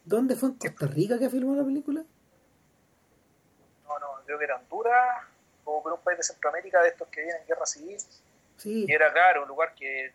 ¿Dónde 0.05 0.37
fue 0.37 0.51
en 0.51 0.57
Costa 0.57 0.87
Rica 0.89 1.19
que 1.19 1.31
filmó 1.31 1.57
la 1.57 1.65
película? 1.65 2.05
No, 3.87 3.99
no, 3.99 4.07
creo 4.27 4.39
que 4.39 4.45
era 4.45 4.57
Honduras 4.57 5.25
o 5.65 5.83
por 5.83 5.95
un 5.95 6.01
país 6.01 6.19
de 6.19 6.25
Centroamérica 6.25 6.83
de 6.83 6.89
estos 6.91 7.09
que 7.09 7.23
vienen 7.23 7.41
en 7.41 7.49
guerra 7.49 7.65
civil. 7.65 7.97
Sí. 8.57 8.87
Y 8.89 8.93
era 8.93 9.13
claro, 9.13 9.43
un 9.43 9.49
lugar 9.49 9.75
que 9.75 10.13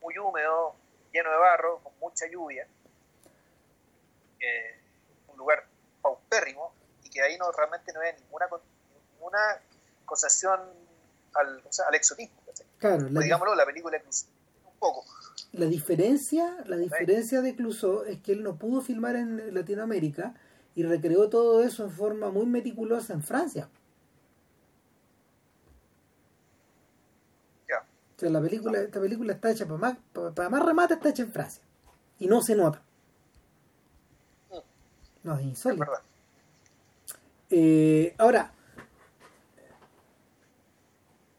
muy 0.00 0.18
húmedo, 0.18 0.74
lleno 1.12 1.30
de 1.30 1.36
barro, 1.36 1.80
con 1.82 1.92
mucha 2.00 2.26
lluvia. 2.30 2.66
Eh, 4.40 4.80
un 5.28 5.38
lugar 5.38 5.64
paupérrimo 6.02 6.74
y 7.02 7.08
que 7.08 7.22
ahí 7.22 7.36
no 7.38 7.50
realmente 7.50 7.92
no 7.92 8.00
había 8.00 8.12
ninguna, 8.12 8.46
ninguna 9.12 9.38
concesión 10.04 10.60
al, 11.34 11.62
o 11.66 11.72
sea, 11.72 11.86
al 11.88 11.94
exotismo. 11.94 12.36
la, 12.80 12.98
Pues, 12.98 13.24
digámoslo, 13.24 13.54
la 13.54 13.64
película 13.64 13.96
incluso 13.96 14.26
un 14.66 14.78
poco. 14.78 15.04
la 15.52 15.66
diferencia, 15.66 16.56
la 16.66 16.76
diferencia 16.76 17.40
de 17.40 17.56
Clouseau 17.56 18.04
es 18.04 18.20
que 18.20 18.32
él 18.32 18.42
no 18.42 18.56
pudo 18.56 18.82
filmar 18.82 19.16
en 19.16 19.54
Latinoamérica 19.54 20.34
y 20.74 20.82
recreó 20.82 21.30
todo 21.30 21.62
eso 21.62 21.84
en 21.84 21.90
forma 21.90 22.30
muy 22.30 22.46
meticulosa 22.46 23.14
en 23.14 23.22
Francia. 23.22 23.68
Sea, 28.16 28.30
la 28.30 28.40
película, 28.40 28.80
esta 28.80 29.00
película 29.00 29.32
está 29.32 29.50
hecha 29.50 29.66
para 29.66 29.78
más, 29.78 29.98
para, 30.34 30.48
más 30.48 30.64
remate 30.64 30.94
está 30.94 31.08
hecha 31.08 31.22
en 31.22 31.32
Francia. 31.32 31.62
Y 32.18 32.26
no 32.26 32.42
se 32.42 32.54
nota. 32.54 32.82
No, 35.24 35.38
es 35.38 35.44
insólito. 35.44 35.86
Eh, 37.50 38.14
ahora, 38.18 38.52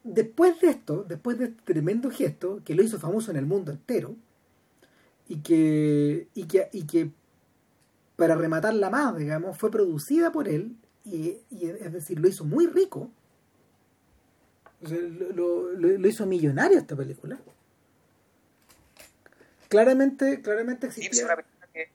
después 0.02 0.60
de 0.60 0.68
esto, 0.68 1.04
después 1.04 1.38
de 1.38 1.46
este 1.46 1.62
tremendo 1.62 2.10
gesto 2.10 2.60
que 2.64 2.74
lo 2.74 2.82
hizo 2.82 2.98
famoso 2.98 3.30
en 3.30 3.36
el 3.36 3.46
mundo 3.46 3.72
entero, 3.72 4.16
y 5.28 5.40
que, 5.40 6.28
y 6.34 6.44
que, 6.44 6.68
y 6.72 6.86
que 6.86 7.10
para 8.16 8.34
rematarla 8.34 8.90
más, 8.90 9.16
digamos, 9.16 9.56
fue 9.56 9.70
producida 9.70 10.32
por 10.32 10.48
él, 10.48 10.76
y, 11.04 11.38
y 11.50 11.66
es 11.66 11.92
decir, 11.92 12.18
lo 12.18 12.28
hizo 12.28 12.44
muy 12.44 12.66
rico. 12.66 13.10
O 14.82 14.88
sea, 14.88 14.98
lo, 14.98 15.72
lo- 15.72 16.08
hizo 16.08 16.26
millonario 16.26 16.78
esta 16.78 16.94
película. 16.96 17.38
Claramente, 19.68 20.40
claramente 20.42 20.86
existía. 20.86 21.36
que, 21.72 21.90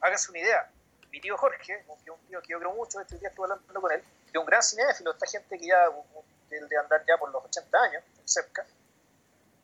hágase 0.00 0.30
una 0.30 0.40
idea, 0.40 0.70
mi 1.10 1.20
tío 1.20 1.36
Jorge, 1.38 1.84
un 1.88 1.98
tío 2.28 2.42
que 2.42 2.48
yo 2.52 2.58
creo 2.58 2.74
mucho, 2.74 3.00
este 3.00 3.18
día 3.18 3.28
estuve 3.28 3.44
hablando 3.50 3.80
con 3.80 3.90
él, 3.92 4.02
es 4.26 4.36
un 4.38 4.44
gran 4.46 4.62
cinéfilo, 4.62 5.12
esta 5.12 5.26
gente 5.26 5.58
que 5.58 5.66
ya 5.66 5.76
el 6.50 6.68
de 6.68 6.76
andar 6.76 7.02
ya 7.08 7.16
por 7.16 7.30
los 7.32 7.42
80 7.44 7.78
años, 7.82 8.02
cerca, 8.24 8.66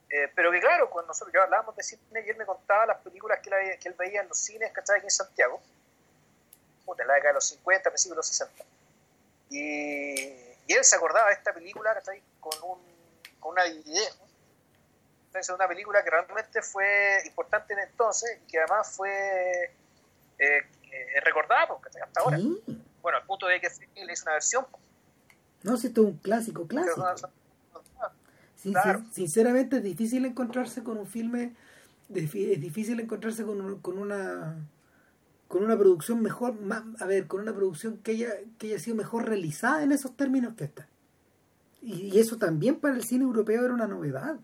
eh, 0.08 0.32
pero 0.34 0.50
que 0.50 0.60
claro, 0.60 0.88
cuando 0.88 1.08
nosotros 1.08 1.34
ya 1.34 1.42
hablábamos 1.42 1.76
de 1.76 1.82
cine 1.82 2.00
y 2.26 2.30
él 2.30 2.36
me 2.36 2.46
contaba 2.46 2.86
las 2.86 2.98
películas 3.02 3.40
que 3.42 3.50
él, 3.50 3.54
había- 3.54 3.78
que 3.78 3.88
él 3.88 3.94
veía 3.98 4.22
en 4.22 4.28
los 4.28 4.38
cines, 4.38 4.72
¿cachai? 4.72 4.96
Aquí 4.98 5.06
en 5.06 5.10
Santiago, 5.10 5.60
en 6.98 7.06
la 7.06 7.14
década 7.14 7.32
de 7.32 7.34
los 7.34 7.44
50, 7.48 7.90
principios 7.90 8.14
de 8.14 8.16
los 8.16 8.26
60. 8.26 8.64
Y, 9.50 10.47
y 10.68 10.74
él 10.74 10.84
se 10.84 10.94
acordaba 10.96 11.28
de 11.28 11.34
esta 11.34 11.52
película, 11.52 11.92
¿cachai? 11.94 12.22
Con, 12.38 12.52
un, 12.62 12.78
con 13.40 13.52
una 13.52 13.64
video. 13.64 14.14
Entonces, 15.26 15.52
una 15.54 15.66
película 15.66 16.04
que 16.04 16.10
realmente 16.10 16.62
fue 16.62 17.18
importante 17.26 17.72
en 17.72 17.80
entonces 17.80 18.38
y 18.42 18.46
que 18.50 18.58
además 18.60 18.94
fue 18.94 19.10
eh, 20.38 20.58
eh, 20.92 21.20
recordada 21.24 21.66
pues, 21.68 21.80
¿cachai? 21.82 22.02
hasta 22.02 22.20
ahora. 22.20 22.36
Sí. 22.36 22.62
Bueno, 23.02 23.18
al 23.18 23.24
punto 23.26 23.46
de 23.46 23.60
que 23.60 23.68
le 24.04 24.12
hizo 24.12 24.24
una 24.24 24.34
versión. 24.34 24.66
pues, 24.70 24.82
No, 25.62 25.76
si 25.76 25.88
esto 25.88 26.02
es 26.02 26.06
un 26.08 26.18
clásico, 26.18 26.66
clásico. 26.68 27.04
Sí, 28.56 28.72
Claro. 28.72 29.04
sinceramente 29.12 29.76
es 29.76 29.82
difícil 29.84 30.24
encontrarse 30.24 30.82
con 30.82 30.98
un 30.98 31.06
filme, 31.06 31.54
es 32.12 32.32
difícil 32.60 32.98
encontrarse 33.00 33.44
con, 33.44 33.80
con 33.80 33.98
una 33.98 34.56
con 35.48 35.64
una 35.64 35.76
producción 35.78 36.20
mejor, 36.22 36.60
más, 36.60 36.82
a 37.00 37.06
ver, 37.06 37.26
con 37.26 37.40
una 37.40 37.54
producción 37.54 37.96
que 37.98 38.12
haya, 38.12 38.30
que 38.58 38.68
haya 38.68 38.78
sido 38.78 38.96
mejor 38.96 39.26
realizada 39.26 39.82
en 39.82 39.92
esos 39.92 40.14
términos 40.16 40.54
que 40.54 40.64
esta. 40.64 40.86
Y, 41.82 41.94
y 42.14 42.18
eso 42.18 42.36
también 42.36 42.76
para 42.76 42.94
el 42.96 43.02
cine 43.04 43.24
europeo 43.24 43.64
era 43.64 43.72
una 43.74 43.86
novedad, 43.86 44.36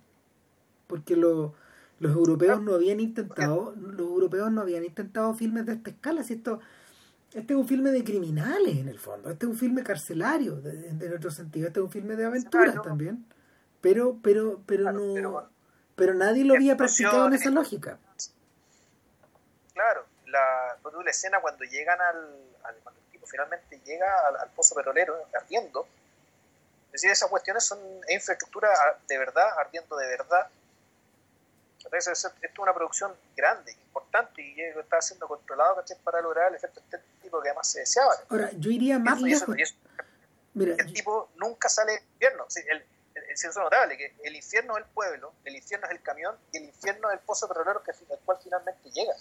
porque 0.86 1.16
lo- 1.16 1.54
los 2.00 2.12
europeos 2.12 2.60
no 2.62 2.74
habían 2.74 3.00
intentado, 3.00 3.74
los 3.76 4.00
europeos 4.00 4.50
no 4.50 4.62
habían 4.62 4.84
intentado 4.84 5.34
filmes 5.34 5.66
de 5.66 5.74
esta 5.74 5.90
escala, 5.90 6.22
si 6.24 6.34
esto 6.34 6.60
este 7.34 7.52
es 7.54 7.58
un 7.58 7.66
filme 7.66 7.90
de 7.90 8.04
criminales 8.04 8.76
en 8.76 8.88
el 8.88 8.98
fondo, 8.98 9.28
este 9.30 9.46
es 9.46 9.50
un 9.52 9.58
filme 9.58 9.82
carcelario 9.82 10.60
en 10.64 11.12
otro 11.16 11.30
sentido, 11.32 11.66
este 11.66 11.80
es 11.80 11.84
un 11.84 11.90
filme 11.90 12.14
de 12.16 12.24
aventuras 12.24 12.74
también, 12.82 13.24
pero 13.80 14.18
pero 14.22 14.60
pero 14.66 14.84
no 14.92 15.14
pero- 15.96 16.14
nadie 16.14 16.44
lo 16.44 16.54
había 16.54 16.76
practicado 16.76 17.26
en 17.28 17.34
esa 17.34 17.50
lógica. 17.50 17.98
Claro, 20.94 21.04
la, 21.04 21.10
escena 21.10 21.40
cuando 21.40 21.64
llegan 21.64 22.00
al, 22.00 22.16
al- 22.64 22.76
cuando 22.82 23.00
el 23.00 23.06
tipo 23.10 23.26
finalmente 23.26 23.80
llega 23.84 24.26
al, 24.28 24.36
al 24.36 24.50
pozo 24.50 24.74
petrolero 24.74 25.26
ardiendo, 25.34 25.86
es 26.86 26.92
decir, 26.92 27.10
esas 27.10 27.28
cuestiones 27.28 27.64
son 27.64 27.78
es 28.06 28.14
infraestructura 28.14 28.68
de 29.08 29.18
verdad, 29.18 29.48
ardiendo 29.58 29.96
de 29.96 30.06
verdad. 30.06 30.48
Entonces, 31.78 32.06
es- 32.08 32.24
esto 32.24 32.36
es 32.46 32.58
una 32.58 32.72
producción 32.74 33.14
grande, 33.36 33.72
importante, 33.72 34.40
y 34.42 34.60
está 34.60 35.00
siendo 35.02 35.26
controlado 35.28 35.76
¿cachai? 35.76 35.98
para 36.02 36.20
lograr 36.20 36.48
el 36.48 36.54
efecto 36.54 36.80
estético 36.80 37.42
que 37.42 37.48
además 37.48 37.68
se 37.68 37.80
deseaba. 37.80 38.14
Ahora, 38.30 38.50
yo 38.52 38.70
iría 38.70 38.98
más 38.98 39.18
eso- 39.18 39.26
lejos. 39.26 39.56
eso- 39.58 39.74
Mira, 40.54 40.76
el 40.78 40.92
tipo 40.92 41.30
nunca 41.34 41.68
sale 41.68 41.92
del 41.92 42.02
infierno. 42.12 42.46
Sí, 42.48 42.60
el, 42.68 42.78
el- 43.14 43.24
es 43.30 43.56
notable, 43.56 43.96
que 43.98 44.14
el 44.22 44.36
infierno 44.36 44.78
es 44.78 44.84
el 44.84 44.90
pueblo, 44.90 45.32
el 45.44 45.56
infierno 45.56 45.86
es 45.86 45.92
el 45.92 46.00
camión 46.02 46.36
y 46.52 46.58
el 46.58 46.64
infierno 46.64 47.10
es 47.10 47.14
el 47.14 47.20
pozo 47.26 47.48
petrolero 47.48 47.82
que, 47.82 47.90
al 47.90 48.18
cual 48.24 48.38
finalmente 48.42 48.88
llega. 48.92 49.14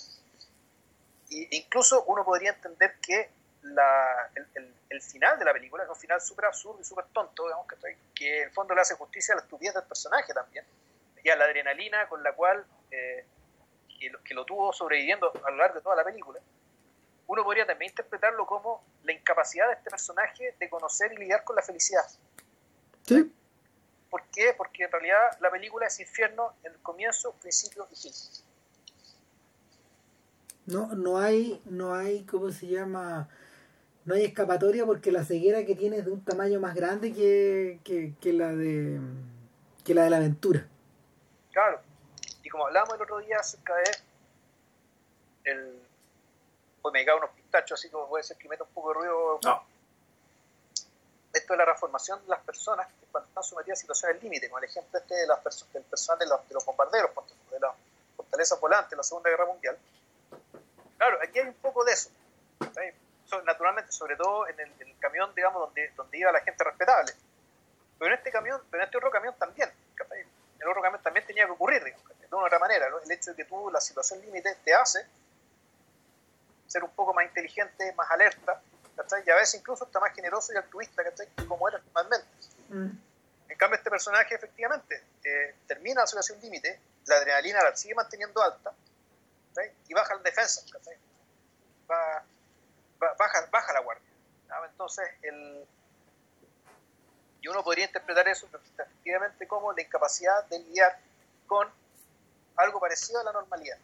Y 1.36 1.58
incluso 1.58 2.04
uno 2.06 2.24
podría 2.24 2.52
entender 2.52 2.96
que 3.02 3.30
la, 3.64 4.30
el, 4.36 4.48
el- 4.56 4.74
el 4.90 5.02
final 5.02 5.40
de 5.40 5.46
la 5.46 5.54
película 5.54 5.84
es 5.84 5.90
un 5.90 5.96
final 5.96 6.22
súper 6.22 6.46
absurdo 6.46 6.80
y 6.80 6.84
súper 6.84 7.06
tonto, 7.06 7.46
digamos, 7.46 7.66
que, 7.68 7.98
que 8.14 8.38
en 8.38 8.44
el 8.50 8.52
fondo 8.52 8.76
le 8.76 8.82
hace 8.82 8.94
justicia 8.94 9.34
a 9.34 9.38
la 9.38 9.42
estupidez 9.44 9.74
del 9.74 9.84
personaje 9.86 10.32
también 10.34 10.64
y 11.24 11.30
a 11.30 11.36
la 11.36 11.46
adrenalina 11.46 12.08
con 12.08 12.22
la 12.22 12.34
cual 12.34 12.64
eh, 12.92 13.26
que, 14.00 14.10
lo, 14.12 14.22
que 14.24 14.34
lo 14.36 14.46
tuvo 14.46 14.72
sobreviviendo 14.72 15.32
a 15.46 15.50
lo 15.50 15.58
largo 15.58 15.76
de 15.76 15.82
toda 15.82 15.96
la 15.96 16.04
película 16.04 16.40
uno 17.26 17.44
podría 17.44 17.66
también 17.66 17.90
interpretarlo 17.90 18.46
como 18.46 18.84
la 19.04 19.14
incapacidad 19.14 19.68
de 19.68 19.74
este 19.76 19.90
personaje 19.90 20.56
de 20.60 20.70
conocer 20.70 21.12
y 21.14 21.18
lidiar 21.18 21.44
con 21.46 21.56
la 21.56 21.62
felicidad. 21.64 22.04
sí, 23.08 23.34
¿Por 24.10 24.24
qué? 24.28 24.54
Porque 24.56 24.84
en 24.84 24.92
realidad 24.92 25.38
la 25.40 25.50
película 25.50 25.88
es 25.88 26.00
infierno 26.00 26.54
en 26.64 26.74
el 26.74 26.82
comienzo, 26.82 27.32
principio 27.42 27.88
y 27.92 27.96
fin. 27.96 28.12
No 30.66 30.88
no 30.96 31.18
hay 31.20 31.62
no 31.66 31.94
hay 31.94 32.24
cómo 32.24 32.52
se 32.52 32.68
llama 32.68 33.28
no 34.06 34.16
hay 34.16 34.26
escapatoria 34.26 34.86
porque 34.86 35.12
la 35.12 35.24
ceguera 35.24 35.66
que 35.66 35.76
tiene 35.76 35.98
es 35.98 36.06
de 36.06 36.12
un 36.12 36.24
tamaño 36.24 36.60
más 36.60 36.76
grande 36.76 37.14
que, 37.14 37.80
que, 37.84 38.14
que 38.20 38.34
la 38.34 38.54
de 38.54 39.00
que 39.84 39.94
la 39.94 40.04
de 40.04 40.10
la 40.10 40.18
aventura. 40.18 40.68
Claro. 41.52 41.82
Y 42.44 42.50
como 42.50 42.68
hablábamos 42.68 42.96
el 42.96 43.02
otro 43.02 43.20
día 43.20 43.38
acerca 43.40 43.74
de 43.76 43.84
el 45.52 45.80
pues 46.82 46.94
me 46.94 47.06
cago 47.06 47.20
unos 47.20 47.30
pistachos, 47.32 47.80
así 47.80 47.90
como 47.90 48.08
puede 48.10 48.24
ser 48.24 48.36
que 48.38 48.50
meta 48.50 48.64
un 48.64 48.70
poco 48.72 48.90
de 48.90 48.96
ruido. 48.96 49.40
No. 49.44 49.64
Esto 51.34 51.54
de 51.54 51.58
la 51.58 51.66
transformación 51.66 52.22
de 52.24 52.28
las 52.28 52.42
personas 52.42 52.88
que 52.88 53.06
cuando 53.12 53.28
están 53.30 53.44
sometidas 53.44 53.80
a 53.80 53.82
situaciones 53.82 54.22
límite, 54.22 54.50
como 54.50 54.60
el 54.60 54.66
ejemplo 54.66 55.00
este 55.00 55.16
de 55.16 55.28
las 55.28 55.42
perso- 55.44 55.66
del 55.74 55.84
personal 55.84 56.20
de 56.20 56.28
los, 56.28 56.48
de 56.48 56.54
los 56.54 56.66
bombarderos, 56.66 57.10
de 57.52 57.60
las 57.60 57.72
fortalezas 58.16 58.60
volantes 58.60 58.92
en 58.92 58.98
la 58.98 59.04
Segunda 59.04 59.30
Guerra 59.30 59.46
Mundial. 59.46 59.78
Claro, 61.04 61.20
aquí 61.22 61.38
hay 61.38 61.48
un 61.48 61.54
poco 61.56 61.84
de 61.84 61.92
eso. 61.92 62.10
¿sí? 62.62 62.82
So- 63.26 63.42
naturalmente, 63.42 63.92
sobre 63.92 64.16
todo 64.16 64.48
en 64.48 64.58
el, 64.58 64.72
en 64.80 64.88
el 64.88 64.98
camión, 65.00 65.36
digamos, 65.36 65.60
donde, 65.60 65.92
donde 65.98 66.18
iba 66.18 66.32
la 66.32 66.40
gente 66.40 66.64
respetable. 66.64 67.12
Pero 68.00 68.14
en 68.14 68.18
este 68.18 68.32
camión, 68.32 68.62
pero 68.72 68.82
en 68.82 68.86
este 68.86 68.98
otro 68.98 69.12
camión 69.12 69.36
también. 69.38 69.70
¿cachai? 69.96 70.22
El 70.60 70.68
otro 70.70 70.82
camión 70.82 71.04
también 71.04 71.28
tenía 71.28 71.46
que 71.46 71.52
ocurrir, 71.52 71.84
digamos, 71.84 72.08
de 72.08 72.28
una 72.34 72.46
otra 72.46 72.58
manera. 72.58 72.90
¿no? 72.90 73.00
El 73.00 73.12
hecho 73.12 73.32
de 73.32 73.36
que 73.36 73.44
tú, 73.44 73.70
la 73.70 73.82
situación 73.82 74.22
límite, 74.22 74.56
te 74.64 74.74
hace 74.74 75.06
ser 76.68 76.86
un 76.86 76.92
poco 76.92 77.14
más 77.14 77.26
inteligente, 77.26 77.94
más 77.98 78.10
alerta, 78.10 78.62
¿cachai? 78.96 79.24
y 79.26 79.30
a 79.30 79.36
veces 79.36 79.60
incluso 79.60 79.84
está 79.84 80.00
más 80.00 80.14
generoso 80.16 80.54
y 80.54 80.56
altruista, 80.56 81.04
¿cachai? 81.04 81.28
como 81.50 81.68
era 81.68 81.80
normalmente. 81.80 82.28
Mm. 82.70 82.92
En 83.50 83.58
cambio, 83.58 83.76
este 83.76 83.90
personaje 83.90 84.36
efectivamente 84.36 85.04
eh, 85.26 85.54
termina 85.68 86.00
la 86.00 86.08
situación 86.08 86.40
límite, 86.40 86.80
la 87.08 87.18
adrenalina 87.18 87.62
la 87.62 87.76
sigue 87.76 87.94
manteniendo 87.94 88.42
alta. 88.42 88.72
Y 89.88 89.94
baja 89.94 90.16
la 90.16 90.22
defensa. 90.22 90.62
Va- 91.90 92.24
va- 93.02 93.14
baja, 93.18 93.48
baja 93.52 93.74
la 93.74 93.80
guardia. 93.82 94.06
Entonces, 94.70 95.06
el, 95.22 95.66
y 97.42 97.48
uno 97.48 97.64
podría 97.64 97.86
interpretar 97.86 98.28
eso 98.28 98.48
efectivamente 98.48 99.48
como 99.48 99.74
la 99.74 99.82
incapacidad 99.82 100.46
de 100.46 100.60
lidiar 100.60 100.98
con 101.48 101.68
algo 102.58 102.80
parecido 102.80 103.20
a 103.20 103.24
la 103.24 103.32
normalidad. 103.32 103.78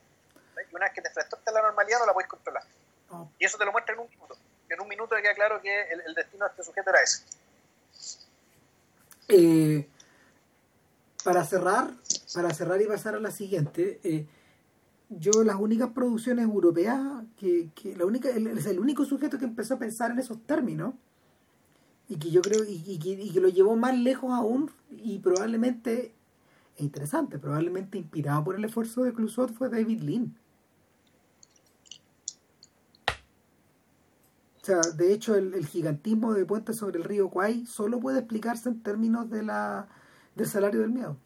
Y 0.70 0.76
una 0.76 0.86
vez 0.86 0.94
que 0.94 1.02
te 1.02 1.08
enfrentaste 1.08 1.50
a 1.50 1.54
la 1.54 1.62
normalidad 1.62 2.00
no 2.00 2.06
la 2.06 2.14
puedes 2.14 2.30
controlar. 2.30 2.64
Oh. 3.10 3.30
Y 3.40 3.46
eso 3.46 3.58
te 3.58 3.66
lo 3.66 3.72
muestra 3.72 3.94
en 3.96 4.02
un 4.02 4.10
minuto. 4.10 4.38
En 4.70 4.80
un 4.82 4.88
minuto 4.88 5.16
queda 5.16 5.34
claro 5.34 5.62
que 5.62 5.82
el, 5.92 6.02
el 6.02 6.14
destino 6.14 6.46
de 6.46 6.52
este 6.52 6.64
sujeto 6.64 6.90
era 6.92 7.02
ese. 7.02 7.24
Eh, 9.28 9.88
para 11.24 11.44
cerrar, 11.44 11.90
para 12.34 12.54
cerrar 12.54 12.82
y 12.82 12.86
pasar 12.86 13.16
a 13.16 13.20
la 13.20 13.32
siguiente, 13.32 14.00
eh, 14.04 14.28
yo 15.10 15.44
las 15.44 15.56
únicas 15.56 15.90
producciones 15.90 16.46
europeas 16.46 17.24
que, 17.38 17.70
que 17.74 17.96
la 17.96 18.06
única 18.06 18.30
es 18.30 18.66
el 18.68 18.80
único 18.80 19.06
sujeto 19.06 19.40
que 19.40 19.46
empezó 19.46 19.74
a 19.74 19.80
pensar 19.80 20.12
en 20.12 20.20
esos 20.20 20.40
términos 20.46 20.94
y 22.08 22.18
que 22.18 22.30
yo 22.30 22.42
creo 22.42 22.64
y, 22.64 22.74
y, 22.86 23.00
y 23.04 23.32
que 23.32 23.40
lo 23.40 23.50
llevó 23.50 23.76
más 23.76 23.98
lejos 23.98 24.32
aún 24.32 24.72
y 24.92 25.18
probablemente 25.20 26.14
es 26.76 26.82
interesante 26.82 27.40
probablemente 27.40 27.98
inspirado 27.98 28.44
por 28.44 28.56
el 28.56 28.66
esfuerzo 28.66 29.04
de 29.04 29.14
Clusot 29.14 29.52
fue 29.52 29.70
David 29.70 30.02
Lean. 30.02 30.38
O 34.62 34.66
sea 34.66 34.82
de 34.82 35.12
hecho 35.12 35.34
el, 35.36 35.56
el 35.56 35.66
gigantismo 35.66 36.34
de 36.34 36.46
Puente 36.46 36.74
sobre 36.74 37.00
el 37.00 37.04
río 37.04 37.30
Kwai 37.30 37.66
solo 37.66 38.00
puede 38.00 38.20
explicarse 38.20 38.70
en 38.70 38.84
términos 38.84 39.28
de 39.32 39.42
la 39.42 39.88
del 40.36 40.48
salario 40.48 40.82
del 40.82 40.92
miedo 40.92 41.18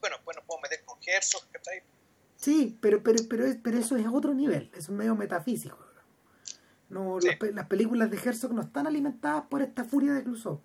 bueno 0.00 0.16
pues 0.24 0.36
nos 0.38 0.46
ahí 1.16 1.78
Sí, 2.36 2.76
pero, 2.80 3.02
pero, 3.02 3.22
pero, 3.28 3.44
pero 3.62 3.78
eso 3.78 3.96
es 3.96 4.06
otro 4.06 4.34
nivel, 4.34 4.70
es 4.76 4.88
un 4.88 4.96
medio 4.96 5.14
metafísico. 5.14 5.78
No, 6.90 7.18
Sí. 7.20 7.28
las, 7.28 7.36
pe- 7.36 7.52
las 7.52 7.66
películas 7.68 8.10
de 8.10 8.18
Herzog 8.18 8.52
no 8.52 8.62
están 8.62 8.86
alimentadas 8.86 9.44
por 9.48 9.62
esta 9.62 9.84
furia 9.84 10.12
de 10.12 10.24
Clouseau. 10.24 10.60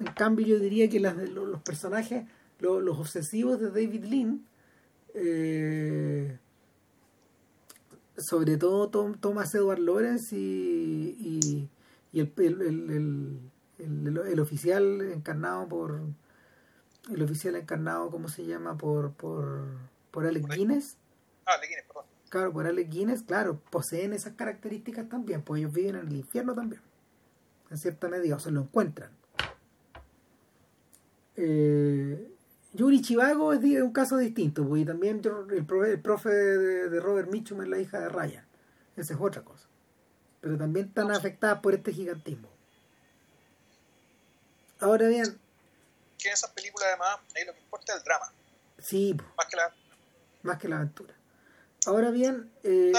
En 0.00 0.06
cambio, 0.14 0.46
yo 0.46 0.58
diría 0.58 0.88
que 0.88 0.98
las 0.98 1.16
los, 1.16 1.62
personajes, 1.62 2.24
lo- 2.58 2.80
los 2.80 2.98
obsesivos 2.98 3.60
de 3.60 3.68
David 3.70 4.04
Lean, 4.04 4.44
eh, 5.14 6.38
sobre 8.16 8.56
todo 8.56 8.88
Tom- 8.88 9.18
Thomas 9.18 9.54
Edward 9.54 9.78
Lawrence 9.78 10.34
y, 10.36 11.16
y, 11.18 11.68
y 12.12 12.20
el, 12.20 12.32
el- 12.38 13.40
el- 13.78 14.18
el 14.26 14.40
oficial 14.40 15.00
encarnado 15.12 15.68
por 15.68 16.00
el 17.10 17.22
oficial 17.22 17.56
encarnado, 17.56 18.10
¿cómo 18.10 18.28
se 18.28 18.44
llama? 18.46 18.76
Por, 18.76 19.12
por, 19.12 19.64
por 20.10 20.26
Alec 20.26 20.46
Por. 20.46 20.56
Guinness. 20.56 20.96
ah 21.46 21.56
le 21.60 21.66
Guinness, 21.68 21.84
perdón 21.86 22.04
Claro, 22.28 22.52
por 22.52 22.66
Alec 22.66 22.88
Guinness, 22.88 23.22
claro, 23.22 23.60
poseen 23.70 24.12
esas 24.14 24.34
características 24.34 25.08
también, 25.08 25.42
pues 25.42 25.60
ellos 25.60 25.72
viven 25.72 25.96
en 25.96 26.06
el 26.08 26.16
infierno 26.16 26.54
también. 26.54 26.80
En 27.70 27.76
cierta 27.76 28.08
medida, 28.08 28.36
o 28.36 28.38
se 28.38 28.50
lo 28.50 28.62
encuentran. 28.62 29.10
Eh, 31.36 32.30
Yuri 32.74 33.02
Chivago 33.02 33.52
es 33.52 33.60
un 33.82 33.92
caso 33.92 34.16
distinto, 34.16 34.76
y 34.76 34.84
también 34.84 35.20
yo- 35.20 35.46
el, 35.50 35.64
profe, 35.66 35.92
el 35.92 36.00
profe 36.00 36.30
de, 36.30 36.88
de 36.88 37.00
Robert 37.00 37.30
Mitchum 37.30 37.60
es 37.62 37.68
la 37.68 37.78
hija 37.78 38.00
de 38.00 38.08
Ryan. 38.08 38.44
Esa 38.96 39.14
es 39.14 39.20
otra 39.20 39.42
cosa. 39.42 39.66
Pero 40.40 40.56
también 40.56 40.86
están 40.86 41.10
afectadas 41.10 41.60
por 41.60 41.74
este 41.74 41.92
gigantismo. 41.92 42.48
Ahora 44.80 45.06
bien, 45.08 45.38
que 46.22 46.28
en 46.28 46.34
esas 46.34 46.50
películas 46.50 46.88
además 46.88 47.18
ahí 47.36 47.44
lo 47.44 47.52
que 47.52 47.60
importa 47.60 47.92
es 47.92 47.98
el 47.98 48.04
drama 48.04 48.32
sí, 48.78 49.16
más 49.36 49.46
que 49.48 49.56
la 49.56 49.74
más 50.42 50.58
que 50.58 50.68
la 50.68 50.76
aventura. 50.76 51.14
Ahora 51.86 52.10
bien, 52.10 52.52
eh, 52.64 52.92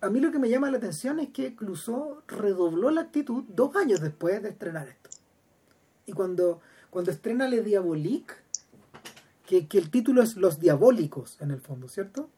a 0.00 0.08
mí 0.10 0.18
lo 0.20 0.32
que 0.32 0.38
me 0.40 0.48
llama 0.48 0.68
la 0.70 0.78
atención 0.78 1.20
es 1.20 1.30
que 1.30 1.54
Clouseau 1.54 2.22
redobló 2.26 2.90
la 2.90 3.02
actitud 3.02 3.44
dos 3.48 3.76
años 3.76 4.00
después 4.00 4.42
de 4.42 4.48
estrenar 4.48 4.88
esto. 4.88 5.10
Y 6.06 6.12
cuando, 6.12 6.60
cuando 6.90 7.12
estrena 7.12 7.46
Le 7.46 7.62
Diabolique, 7.62 8.34
que, 9.46 9.68
que 9.68 9.78
el 9.78 9.90
título 9.92 10.22
es 10.22 10.34
Los 10.36 10.58
Diabólicos, 10.58 11.36
en 11.40 11.52
el 11.52 11.60
fondo, 11.60 11.88
¿cierto? 11.88 12.28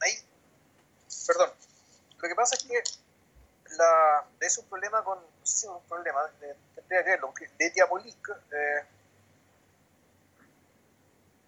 ahí 0.00 0.12
perdón 1.26 1.50
lo 2.20 2.28
que 2.28 2.34
pasa 2.34 2.54
es 2.56 2.64
que 2.64 2.74
la 3.76 4.24
es 4.40 4.58
un 4.58 4.66
problema 4.66 5.02
con 5.02 5.18
no 5.18 5.46
sé 5.46 5.58
si 5.58 5.66
es 5.66 5.72
un 5.72 5.82
problema 5.88 6.20
de- 6.40 6.77
que 6.88 7.48
de 7.58 7.70
Diabolique 7.70 8.32
eh, 8.52 8.84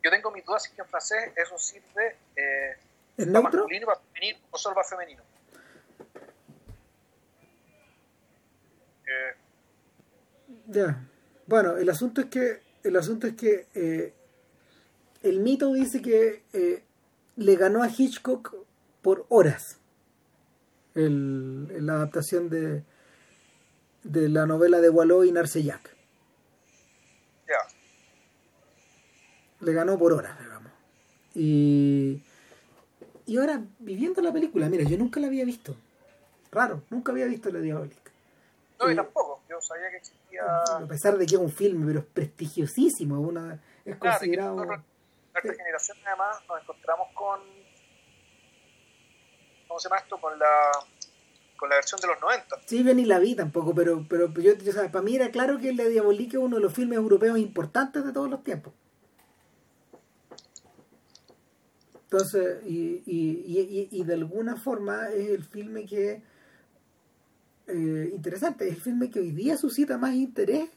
yo 0.02 0.10
tengo 0.10 0.30
mis 0.30 0.44
dudas 0.44 0.62
si 0.62 0.72
que 0.72 0.82
en 0.82 0.88
francés 0.88 1.32
eso 1.36 1.58
sirve 1.58 2.16
eh, 2.36 2.76
¿Es 3.16 3.26
para 3.26 3.40
neutro? 3.40 3.60
masculino 3.60 3.86
para 3.86 4.00
femenino 4.00 4.38
o 4.50 4.58
solo 4.58 4.74
para 4.74 4.88
femenino 4.88 5.22
Eh, 9.06 9.34
Ya. 10.66 11.04
Bueno, 11.46 11.76
el 11.76 11.88
asunto 11.90 12.20
es 12.20 12.28
que 12.28 12.62
el 12.84 12.96
asunto 12.96 13.26
es 13.26 13.34
que 13.34 13.66
eh, 13.74 14.14
el 15.22 15.40
mito 15.40 15.72
dice 15.72 16.00
que 16.00 16.44
eh, 16.52 16.84
le 17.36 17.56
ganó 17.56 17.82
a 17.82 17.88
Hitchcock 17.88 18.54
por 19.02 19.26
horas 19.30 19.78
el, 20.94 21.84
la 21.84 21.94
adaptación 21.94 22.48
de 22.48 22.84
de 24.02 24.28
la 24.28 24.46
novela 24.46 24.80
de 24.80 24.88
Wallo 24.90 25.24
y 25.24 25.32
Narcellac. 25.32 25.96
ya 27.46 27.56
le 29.60 29.72
ganó 29.72 29.98
por 29.98 30.12
horas, 30.12 30.38
digamos. 30.40 30.72
Y, 31.34 32.22
y 33.26 33.36
ahora, 33.36 33.62
viviendo 33.78 34.20
la 34.22 34.32
película, 34.32 34.68
mira, 34.68 34.84
yo 34.84 34.96
nunca 34.96 35.20
la 35.20 35.26
había 35.26 35.44
visto. 35.44 35.76
Raro, 36.50 36.82
nunca 36.90 37.12
había 37.12 37.26
visto 37.26 37.50
La 37.50 37.60
Diabólica. 37.60 38.10
no 38.78 38.86
Eh, 38.88 38.94
yo 38.96 39.02
tampoco 39.02 39.42
yo 39.48 39.60
sabía 39.60 39.90
que 39.90 39.96
existía 39.98 40.42
A 40.76 40.86
pesar 40.86 41.16
de 41.18 41.26
que 41.26 41.34
es 41.34 41.40
un 41.40 41.52
filme, 41.52 41.86
pero 41.86 42.00
es 42.00 42.06
prestigiosísimo, 42.06 43.20
es 43.20 43.28
una, 43.28 43.62
es 43.84 43.96
Claro, 43.96 44.18
considerado... 44.18 44.56
nosotros, 44.56 44.80
nuestra 45.32 45.54
generación 45.54 45.98
además 46.06 46.36
nos 46.48 46.60
encontramos 46.62 47.08
con 47.14 47.40
¿cómo 49.68 49.78
se 49.78 49.88
llama 49.88 50.00
esto? 50.00 50.20
con 50.20 50.36
la 50.38 50.70
con 51.60 51.68
la 51.68 51.76
versión 51.76 52.00
de 52.00 52.06
los 52.06 52.20
90 52.20 52.56
Sí, 52.66 52.82
yo 52.82 52.94
ni 52.94 53.04
la 53.04 53.18
vi 53.18 53.34
tampoco, 53.36 53.74
pero, 53.74 54.06
pero 54.08 54.32
yo, 54.32 54.54
yo 54.54 54.72
sabes, 54.72 54.90
para 54.90 55.04
mí 55.04 55.14
era 55.14 55.30
claro 55.30 55.58
que 55.58 55.74
La 55.74 55.84
Diabólica 55.84 56.38
es 56.38 56.42
uno 56.42 56.56
de 56.56 56.62
los 56.62 56.72
filmes 56.72 56.96
europeos 56.96 57.38
importantes 57.38 58.02
de 58.02 58.12
todos 58.12 58.30
los 58.30 58.42
tiempos. 58.42 58.72
Entonces, 62.04 62.64
y, 62.66 63.02
y, 63.06 63.88
y, 63.92 64.04
de 64.04 64.14
alguna 64.14 64.56
forma 64.56 65.10
es 65.10 65.28
el 65.28 65.44
filme 65.44 65.86
que 65.86 66.22
eh, 67.68 68.10
interesante, 68.12 68.66
es 68.66 68.74
el 68.74 68.80
filme 68.80 69.10
que 69.10 69.20
hoy 69.20 69.30
día 69.30 69.56
suscita 69.56 69.96
más 69.96 70.14
interés 70.14 70.70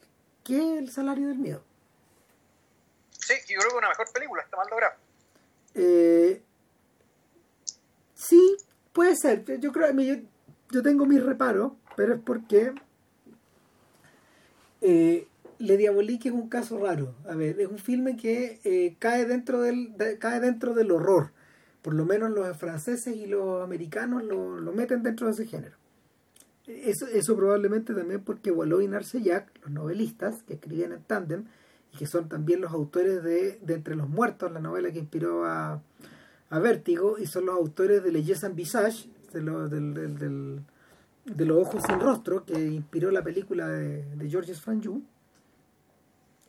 que 0.44 0.78
el 0.78 0.92
salario 0.92 1.26
del 1.26 1.38
miedo. 1.38 1.64
sí, 3.10 3.34
yo 3.48 3.58
creo 3.58 3.62
que 3.62 3.68
es 3.68 3.78
una 3.78 3.88
mejor 3.88 4.12
película 4.12 4.42
está 4.42 4.56
mal 4.56 4.68
lograda 4.70 4.96
Eh, 5.74 6.40
sí, 8.14 8.56
puede 8.92 9.16
ser. 9.16 9.44
Yo, 9.44 9.56
yo 9.56 9.72
creo, 9.72 9.90
yo, 9.90 10.14
yo 10.74 10.82
tengo 10.82 11.06
mis 11.06 11.22
reparos, 11.22 11.72
pero 11.96 12.14
es 12.14 12.20
porque 12.20 12.72
eh, 14.82 15.26
Le 15.58 15.76
Diabolique 15.76 16.28
es 16.28 16.34
un 16.34 16.48
caso 16.48 16.78
raro. 16.78 17.14
A 17.28 17.34
ver, 17.34 17.60
es 17.60 17.68
un 17.68 17.78
filme 17.78 18.16
que 18.16 18.60
eh, 18.64 18.96
cae 18.98 19.24
dentro 19.24 19.60
del 19.62 19.96
de- 19.96 20.18
cae 20.18 20.40
dentro 20.40 20.74
del 20.74 20.90
horror. 20.90 21.30
Por 21.82 21.94
lo 21.94 22.04
menos 22.04 22.30
los 22.30 22.56
franceses 22.56 23.14
y 23.16 23.26
los 23.26 23.62
americanos 23.62 24.24
lo, 24.24 24.58
lo 24.58 24.72
meten 24.72 25.02
dentro 25.02 25.26
de 25.26 25.32
ese 25.32 25.46
género. 25.46 25.76
Eso, 26.66 27.06
eso 27.06 27.36
probablemente 27.36 27.92
también 27.92 28.22
porque 28.22 28.50
Boileau 28.50 28.80
y 28.80 28.88
Narcellac, 28.88 29.48
los 29.62 29.70
novelistas 29.70 30.42
que 30.44 30.54
escribían 30.54 30.92
en 30.92 31.02
tándem 31.02 31.44
y 31.92 31.98
que 31.98 32.06
son 32.06 32.28
también 32.28 32.62
los 32.62 32.72
autores 32.72 33.22
de, 33.22 33.58
de 33.60 33.74
Entre 33.74 33.94
los 33.96 34.08
Muertos, 34.08 34.50
la 34.50 34.60
novela 34.60 34.90
que 34.90 34.98
inspiró 34.98 35.44
a, 35.44 35.82
a 36.48 36.58
Vértigo, 36.58 37.18
y 37.18 37.26
son 37.26 37.46
los 37.46 37.54
autores 37.54 38.02
de 38.02 38.12
Les 38.12 38.42
en 38.42 38.56
Visage, 38.56 39.08
de, 39.34 39.42
lo- 39.42 39.68
del, 39.68 39.92
del- 39.94 40.60
de 41.26 41.44
Los 41.44 41.66
Ojos 41.66 41.82
sin 41.86 42.00
Rostro, 42.00 42.44
que 42.44 42.58
inspiró 42.58 43.10
la 43.10 43.22
película 43.22 43.68
de, 43.68 44.04
de 44.16 44.30
Georges 44.30 44.60
Franju. 44.60 45.02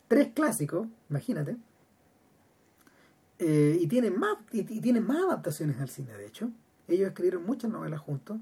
Tres 0.08 0.30
clásicos, 0.34 0.88
imagínate. 1.10 1.58
Eh, 3.40 3.78
y 3.82 3.88
tienen 3.88 4.18
más 4.18 4.38
y, 4.52 4.64
tienen 4.64 5.06
más 5.06 5.18
adaptaciones 5.24 5.80
al 5.82 5.90
cine, 5.90 6.14
de 6.18 6.26
hecho. 6.28 6.50
Ellos 6.88 7.08
escribieron 7.08 7.46
muchas 7.46 7.72
novelas 7.72 8.00
juntos. 8.00 8.38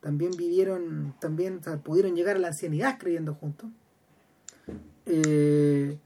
También 0.00 0.32
vivieron, 0.36 1.14
también 1.20 1.60
pudieron 1.82 2.14
llegar 2.14 2.36
a 2.36 2.38
la 2.40 2.48
ancianidad 2.48 2.90
escribiendo 2.92 3.34
juntos. 3.34 3.70
Eh, 5.06 5.98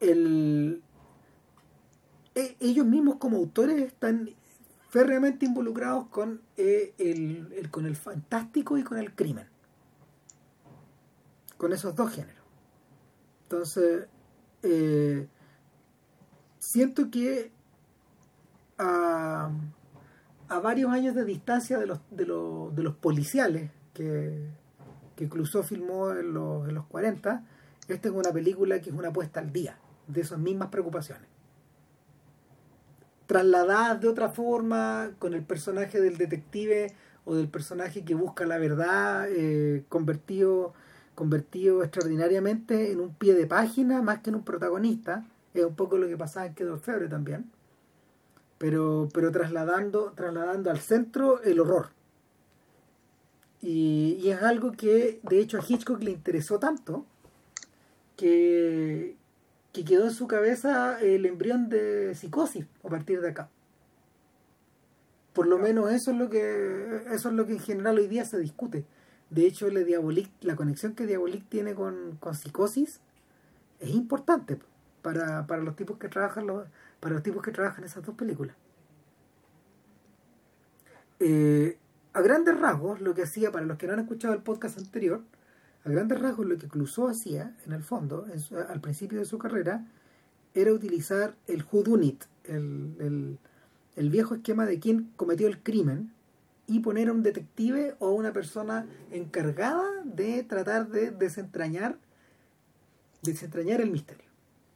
el, 0.00 0.82
e- 2.34 2.56
ellos 2.60 2.86
mismos 2.86 3.16
como 3.16 3.36
autores 3.38 3.80
están 3.82 4.30
férreamente 4.96 5.44
involucrados 5.44 6.06
con, 6.06 6.40
eh, 6.56 6.94
el, 6.96 7.68
con 7.70 7.84
el 7.84 7.96
fantástico 7.96 8.78
y 8.78 8.82
con 8.82 8.96
el 8.96 9.14
crimen. 9.14 9.46
Con 11.58 11.74
esos 11.74 11.94
dos 11.94 12.14
géneros. 12.14 12.42
Entonces, 13.42 14.06
eh, 14.62 15.28
siento 16.58 17.10
que 17.10 17.52
a, 18.78 19.50
a 20.48 20.60
varios 20.60 20.90
años 20.90 21.14
de 21.14 21.26
distancia 21.26 21.76
de 21.76 21.84
los, 21.84 22.00
de 22.10 22.24
los, 22.24 22.74
de 22.74 22.82
los 22.82 22.94
policiales 22.94 23.70
que, 23.92 24.48
que 25.14 25.28
filmó 25.62 26.12
en 26.12 26.32
los, 26.32 26.66
en 26.70 26.74
los 26.74 26.86
40, 26.86 27.44
esta 27.88 28.08
es 28.08 28.14
una 28.14 28.32
película 28.32 28.80
que 28.80 28.88
es 28.88 28.96
una 28.96 29.12
puesta 29.12 29.40
al 29.40 29.52
día 29.52 29.76
de 30.06 30.22
esas 30.22 30.38
mismas 30.38 30.70
preocupaciones. 30.70 31.35
Trasladadas 33.26 34.00
de 34.00 34.08
otra 34.08 34.28
forma, 34.28 35.10
con 35.18 35.34
el 35.34 35.42
personaje 35.42 36.00
del 36.00 36.16
detective 36.16 36.94
o 37.24 37.34
del 37.34 37.48
personaje 37.48 38.04
que 38.04 38.14
busca 38.14 38.46
la 38.46 38.58
verdad, 38.58 39.26
eh, 39.28 39.84
convertido, 39.88 40.74
convertido 41.14 41.82
extraordinariamente 41.82 42.92
en 42.92 43.00
un 43.00 43.14
pie 43.14 43.34
de 43.34 43.46
página 43.46 44.00
más 44.00 44.20
que 44.20 44.30
en 44.30 44.36
un 44.36 44.44
protagonista. 44.44 45.26
es 45.54 45.64
un 45.64 45.74
poco 45.74 45.98
lo 45.98 46.06
que 46.06 46.16
pasaba 46.16 46.46
en 46.46 46.54
Quedo 46.54 46.78
Febre 46.78 47.08
también, 47.08 47.50
pero, 48.58 49.08
pero 49.12 49.32
trasladando, 49.32 50.12
trasladando 50.14 50.70
al 50.70 50.78
centro 50.78 51.42
el 51.42 51.60
horror. 51.60 51.90
Y, 53.60 54.18
y 54.22 54.30
es 54.30 54.42
algo 54.42 54.72
que 54.72 55.18
de 55.22 55.40
hecho 55.40 55.58
a 55.58 55.64
Hitchcock 55.66 56.02
le 56.02 56.12
interesó 56.12 56.58
tanto 56.58 57.04
que, 58.16 59.16
que 59.76 59.84
quedó 59.84 60.04
en 60.04 60.10
su 60.10 60.26
cabeza 60.26 60.98
el 61.00 61.26
embrión 61.26 61.68
de 61.68 62.14
psicosis 62.14 62.64
a 62.82 62.88
partir 62.88 63.20
de 63.20 63.28
acá. 63.28 63.50
Por 65.34 65.46
lo 65.46 65.58
menos 65.58 65.92
eso 65.92 66.12
es 66.12 66.16
lo 66.16 66.30
que 66.30 67.02
eso 67.10 67.28
es 67.28 67.34
lo 67.34 67.46
que 67.46 67.52
en 67.52 67.60
general 67.60 67.98
hoy 67.98 68.08
día 68.08 68.24
se 68.24 68.38
discute. 68.38 68.86
De 69.28 69.46
hecho, 69.46 69.68
la, 69.68 69.82
la 70.40 70.56
conexión 70.56 70.94
que 70.94 71.04
Diabolik 71.04 71.46
tiene 71.50 71.74
con, 71.74 72.16
con 72.20 72.34
psicosis 72.34 73.00
es 73.78 73.90
importante 73.90 74.58
para, 75.02 75.46
para 75.46 75.62
los 75.62 75.76
tipos 75.76 75.98
que 75.98 76.08
trabajan 76.08 76.46
los, 76.46 76.66
para 76.98 77.12
los 77.12 77.22
tipos 77.22 77.42
que 77.42 77.52
trabajan 77.52 77.84
esas 77.84 78.02
dos 78.02 78.14
películas. 78.14 78.56
Eh, 81.20 81.76
a 82.14 82.22
grandes 82.22 82.58
rasgos, 82.58 83.02
lo 83.02 83.14
que 83.14 83.24
hacía, 83.24 83.52
para 83.52 83.66
los 83.66 83.76
que 83.76 83.86
no 83.86 83.92
han 83.92 84.00
escuchado 84.00 84.32
el 84.32 84.40
podcast 84.40 84.78
anterior, 84.78 85.20
a 85.86 85.90
grandes 85.90 86.18
rasgos 86.18 86.46
lo 86.46 86.58
que 86.58 86.66
Clouseau 86.66 87.08
hacía, 87.08 87.54
en 87.64 87.72
el 87.72 87.82
fondo, 87.82 88.26
al 88.68 88.80
principio 88.80 89.20
de 89.20 89.24
su 89.24 89.38
carrera, 89.38 89.86
era 90.52 90.72
utilizar 90.72 91.36
el 91.46 91.64
whodunit, 91.70 92.24
el, 92.44 93.38
viejo 93.96 94.34
esquema 94.34 94.66
de 94.66 94.80
quién 94.80 95.12
cometió 95.16 95.46
el 95.46 95.62
crimen, 95.62 96.12
y 96.66 96.80
poner 96.80 97.08
a 97.08 97.12
un 97.12 97.22
detective 97.22 97.94
o 98.00 98.10
una 98.10 98.32
persona 98.32 98.88
encargada 99.12 99.88
de 100.04 100.42
tratar 100.42 100.88
de 100.88 101.12
desentrañar 101.12 101.96
desentrañar 103.22 103.80
el 103.80 103.92
misterio. 103.92 104.26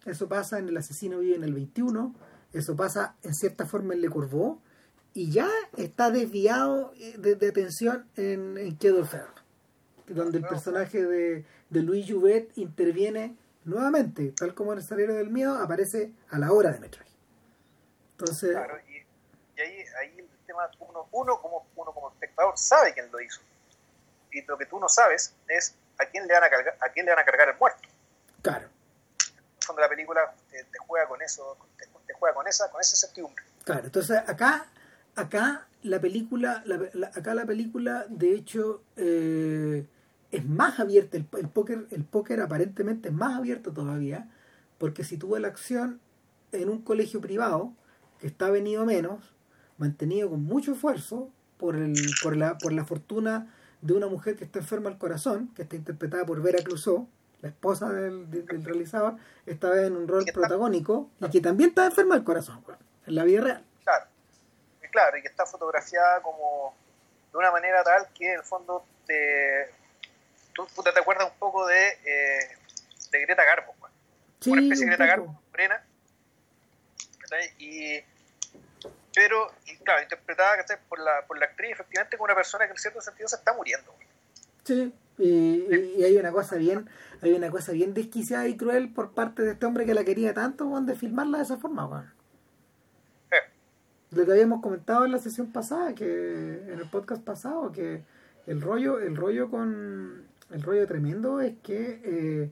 Eso 0.06 0.28
pasa 0.28 0.61
en 0.61 0.68
El 0.68 0.76
asesino 0.76 1.18
vive 1.18 1.34
en 1.34 1.42
el 1.42 1.52
21, 1.52 2.14
eso 2.52 2.76
pasa 2.76 3.16
en 3.22 3.34
cierta 3.34 3.66
forma 3.66 3.94
en 3.94 4.00
Le 4.00 4.08
Corbeau 4.08 4.61
y 5.12 5.32
ya 5.32 5.48
está 5.76 6.12
desviado 6.12 6.92
eh, 6.96 7.16
de, 7.18 7.48
atención 7.48 8.06
en, 8.14 8.56
en 8.56 8.76
Quedo 8.76 9.04
donde 10.14 10.38
el 10.38 10.44
personaje 10.46 11.04
de, 11.04 11.44
de 11.68 11.82
Louis 11.82 12.06
Jouvet 12.08 12.50
interviene 12.56 13.36
nuevamente, 13.64 14.32
tal 14.36 14.54
como 14.54 14.72
en 14.72 14.78
El 14.78 14.84
Salero 14.84 15.14
del 15.14 15.30
Miedo, 15.30 15.56
aparece 15.56 16.12
a 16.30 16.38
la 16.38 16.52
hora 16.52 16.70
de 16.70 16.80
metraje. 16.80 17.11
Entonces, 18.12 18.50
claro, 18.50 18.78
y, 18.88 19.61
ahí, 19.61 19.84
ahí, 20.00 20.18
el 20.18 20.28
tema, 20.46 20.70
uno, 20.80 21.08
uno, 21.12 21.40
como, 21.40 21.66
uno 21.76 21.92
como 21.92 22.11
espectador 22.11 22.56
sabe 22.56 22.92
quién 22.92 23.11
lo 23.11 23.20
hizo. 23.20 23.40
Y 24.32 24.42
lo 24.42 24.56
que 24.58 24.66
tú 24.66 24.78
no 24.78 24.88
sabes 24.88 25.34
es 25.48 25.74
a 25.98 26.06
quién 26.06 26.26
le 26.26 26.34
van 26.34 26.44
a 26.44 26.50
cargar, 26.50 26.76
a 26.80 26.88
quién 26.90 27.06
le 27.06 27.12
van 27.12 27.20
a 27.20 27.24
cargar 27.24 27.48
el 27.48 27.58
muerto. 27.58 27.88
Claro. 28.42 28.68
Cuando 29.66 29.82
la 29.82 29.88
película 29.88 30.34
te, 30.50 30.64
juega 30.86 31.06
con 31.06 31.22
eso, 31.22 31.56
te, 32.06 32.14
juega 32.14 32.34
con 32.34 32.46
esa, 32.46 32.70
con 32.70 32.80
esa 32.80 32.96
certidumbre. 32.96 33.44
Claro, 33.64 33.84
entonces 33.84 34.18
acá, 34.26 34.66
acá 35.14 35.66
la 35.82 36.00
película, 36.00 36.64
acá 37.14 37.34
la 37.34 37.44
película, 37.44 38.06
de 38.08 38.34
hecho, 38.34 38.82
eh, 38.96 39.86
es 40.31 40.47
más 40.47 40.78
abierta, 40.78 41.16
el, 41.16 41.26
el, 41.39 41.49
póker, 41.49 41.87
el 41.91 42.05
póker 42.05 42.41
aparentemente 42.41 43.09
es 43.09 43.14
más 43.14 43.37
abierto 43.37 43.72
todavía, 43.72 44.28
porque 44.78 45.05
sitúa 45.05 45.41
la 45.41 45.49
acción 45.49 46.01
en 46.53 46.68
un 46.68 46.83
colegio 46.83 47.20
privado 47.20 47.72
que 48.20 48.26
está 48.26 48.51
venido 48.51 48.85
menos, 48.85 49.33
mantenido 49.78 50.31
con 50.31 50.45
mucho 50.45 50.72
esfuerzo 50.72 51.31
por, 51.59 51.76
el, 51.76 51.95
por, 52.22 52.37
la, 52.37 52.59
por 52.59 52.72
la 52.72 52.85
fortuna 52.85 53.53
de 53.81 53.95
una 53.95 54.07
mujer 54.07 54.37
que 54.37 54.45
está 54.45 54.59
enferma 54.59 54.91
al 54.91 54.99
corazón, 54.99 55.49
que 55.55 55.62
está 55.62 55.76
interpretada 55.76 56.24
por 56.26 56.43
Vera 56.43 56.62
Clouseau, 56.62 57.09
la 57.41 57.49
esposa 57.49 57.91
del, 57.91 58.31
del, 58.31 58.64
realizador, 58.64 59.16
estaba 59.47 59.81
en 59.81 59.97
un 59.97 60.07
rol 60.07 60.24
protagónico 60.33 61.09
y 61.20 61.31
que 61.31 61.41
también 61.41 61.70
está 61.70 61.87
enferma 61.87 62.14
del 62.14 62.24
corazón, 62.24 62.62
en 63.07 63.14
la 63.14 63.24
vida 63.24 63.41
real. 63.41 63.64
Claro, 63.83 64.07
y 64.85 64.89
claro, 64.89 65.16
y 65.16 65.22
que 65.22 65.28
está 65.28 65.47
fotografiada 65.47 66.20
como 66.20 66.74
de 67.33 67.39
una 67.39 67.51
manera 67.51 67.83
tal 67.83 68.09
que 68.12 68.33
en 68.33 68.39
el 68.41 68.45
fondo 68.45 68.85
te, 69.07 69.70
tú, 70.66 70.82
te 70.82 70.90
acuerdas 70.90 71.30
un 71.32 71.38
poco 71.38 71.66
de, 71.66 71.88
eh, 71.88 72.56
de 73.11 73.20
Greta 73.20 73.44
Garbo, 73.44 73.74
sí, 74.40 74.50
una 74.50 74.62
especie 74.62 74.86
de 74.86 74.90
Greta 74.90 75.06
Garbo, 75.06 75.42
Brena, 75.52 75.84
y 77.58 78.02
pero, 79.14 79.50
y 79.66 79.76
claro, 79.78 80.02
interpretada 80.02 80.56
por 80.88 81.00
la, 81.00 81.26
por 81.26 81.38
la 81.38 81.46
actriz 81.46 81.72
efectivamente 81.72 82.16
como 82.16 82.26
una 82.26 82.34
persona 82.34 82.66
que 82.66 82.72
en 82.72 82.78
cierto 82.78 83.00
sentido 83.00 83.28
se 83.28 83.36
está 83.36 83.52
muriendo. 83.54 83.92
Sí, 84.64 84.92
y, 85.18 86.02
hay 86.02 86.16
una 86.16 86.32
cosa 86.32 86.56
bien, 86.56 86.88
hay 87.20 87.32
una 87.32 87.50
cosa 87.50 87.72
bien 87.72 87.92
desquiciada 87.92 88.46
y 88.46 88.56
cruel 88.56 88.92
por 88.92 89.12
parte 89.12 89.42
de 89.42 89.52
este 89.52 89.66
hombre 89.66 89.84
que 89.84 89.94
la 89.94 90.04
quería 90.04 90.32
tanto, 90.32 90.80
de 90.80 90.94
filmarla 90.94 91.38
de 91.38 91.44
esa 91.44 91.56
forma, 91.56 92.14
Lo 94.11 94.24
que 94.24 94.32
habíamos 94.32 94.62
comentado 94.62 95.04
en 95.04 95.12
la 95.12 95.18
sesión 95.18 95.52
pasada, 95.52 95.94
que 95.94 96.04
en 96.04 96.78
el 96.78 96.88
podcast 96.88 97.22
pasado, 97.22 97.70
que 97.72 98.02
el 98.46 98.61
rollo, 98.61 98.98
el 98.98 99.16
rollo 99.16 99.50
con 99.50 100.26
el 100.51 100.62
rollo 100.62 100.86
tremendo 100.86 101.40
es 101.40 101.55
que 101.62 102.01
eh, 102.05 102.51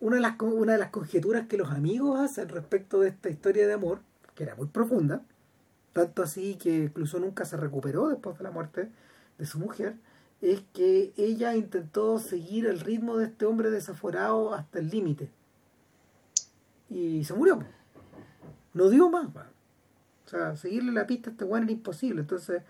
una 0.00 0.16
de 0.16 0.22
las 0.22 0.40
una 0.40 0.72
de 0.72 0.78
las 0.78 0.90
conjeturas 0.90 1.46
que 1.46 1.56
los 1.56 1.70
amigos 1.70 2.18
hacen 2.20 2.48
respecto 2.48 3.00
de 3.00 3.08
esta 3.08 3.28
historia 3.30 3.66
de 3.66 3.74
amor, 3.74 4.00
que 4.34 4.44
era 4.44 4.54
muy 4.54 4.66
profunda, 4.66 5.22
tanto 5.92 6.22
así 6.22 6.56
que 6.56 6.74
incluso 6.84 7.18
nunca 7.20 7.44
se 7.44 7.56
recuperó 7.56 8.08
después 8.08 8.36
de 8.36 8.44
la 8.44 8.50
muerte 8.50 8.90
de 9.38 9.46
su 9.46 9.58
mujer, 9.58 9.96
es 10.40 10.62
que 10.72 11.12
ella 11.16 11.54
intentó 11.54 12.18
seguir 12.18 12.66
el 12.66 12.80
ritmo 12.80 13.16
de 13.16 13.26
este 13.26 13.46
hombre 13.46 13.70
desaforado 13.70 14.54
hasta 14.54 14.78
el 14.78 14.90
límite. 14.90 15.30
Y 16.90 17.24
se 17.24 17.32
murió. 17.32 17.60
No 18.74 18.90
dio 18.90 19.08
más. 19.08 19.26
O 19.26 20.28
sea, 20.28 20.56
seguirle 20.56 20.92
la 20.92 21.06
pista 21.06 21.30
a 21.30 21.32
este 21.32 21.44
weón 21.44 21.64
era 21.64 21.72
imposible. 21.72 22.20
Entonces, 22.20 22.62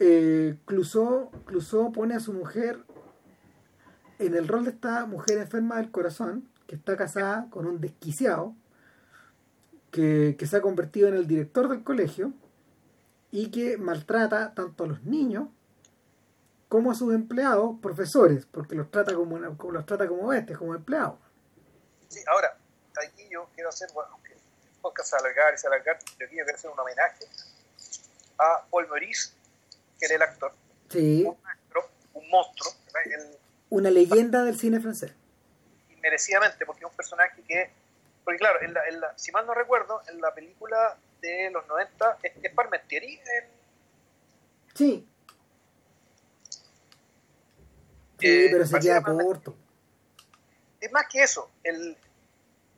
eh, 0.00 0.56
Clouseau, 0.64 1.30
pone 1.92 2.14
a 2.14 2.20
su 2.20 2.32
mujer 2.32 2.82
en 4.18 4.34
el 4.34 4.48
rol 4.48 4.64
de 4.64 4.70
esta 4.70 5.04
mujer 5.06 5.38
enferma 5.38 5.76
del 5.76 5.90
corazón, 5.90 6.48
que 6.66 6.74
está 6.76 6.96
casada 6.96 7.48
con 7.50 7.66
un 7.66 7.80
desquiciado, 7.80 8.54
que, 9.90 10.36
se 10.40 10.56
ha 10.56 10.60
convertido 10.62 11.08
en 11.08 11.14
el 11.14 11.26
director 11.26 11.68
del 11.68 11.84
colegio 11.84 12.32
y 13.30 13.50
que 13.50 13.76
maltrata 13.76 14.54
tanto 14.54 14.84
a 14.84 14.86
los 14.86 15.02
niños 15.04 15.48
como 16.68 16.90
a 16.92 16.94
sus 16.94 17.12
empleados, 17.12 17.76
profesores, 17.82 18.46
porque 18.46 18.74
los 18.76 18.90
trata 18.90 19.14
como, 19.14 19.38
los 19.38 19.86
trata 19.86 20.06
como 20.08 20.28
bestias, 20.28 20.58
como 20.58 20.74
empleados. 20.74 21.18
Sí, 22.08 22.20
ahora, 22.26 22.56
aquí 23.04 23.28
yo 23.30 23.48
quiero 23.54 23.68
hacer, 23.68 23.88
bueno, 23.92 24.16
alargar 25.12 25.98
yo 26.18 26.28
quiero 26.28 26.54
hacer 26.54 26.70
un 26.70 26.78
homenaje 26.78 27.26
a 28.38 28.64
Paul 28.70 28.86
que 30.00 30.06
era 30.06 30.16
el 30.16 30.22
actor. 30.22 30.52
Sí. 30.88 31.24
Un, 31.24 31.36
un 32.14 32.28
monstruo. 32.30 32.72
Una 33.68 33.90
leyenda 33.90 34.42
del 34.42 34.58
cine 34.58 34.80
francés. 34.80 35.12
Merecidamente, 36.00 36.66
porque 36.66 36.84
es 36.84 36.90
un 36.90 36.96
personaje 36.96 37.42
que. 37.42 37.70
Porque 38.24 38.38
claro, 38.38 38.58
en 38.62 38.74
la, 39.00 39.16
si 39.16 39.30
mal 39.30 39.46
no 39.46 39.54
recuerdo, 39.54 40.02
en 40.08 40.20
la 40.20 40.34
película 40.34 40.96
de 41.20 41.50
los 41.50 41.66
90 41.68 42.18
es, 42.22 42.32
es 42.42 42.52
Parmentieri. 42.54 43.20
Sí, 44.74 45.06
Sí, 48.20 48.28
eh, 48.28 48.48
pero 48.52 48.66
se 48.66 48.78
queda 48.78 49.02
corto. 49.02 49.56
Es 50.78 50.92
más 50.92 51.06
que 51.10 51.22
eso. 51.22 51.50
El, 51.64 51.96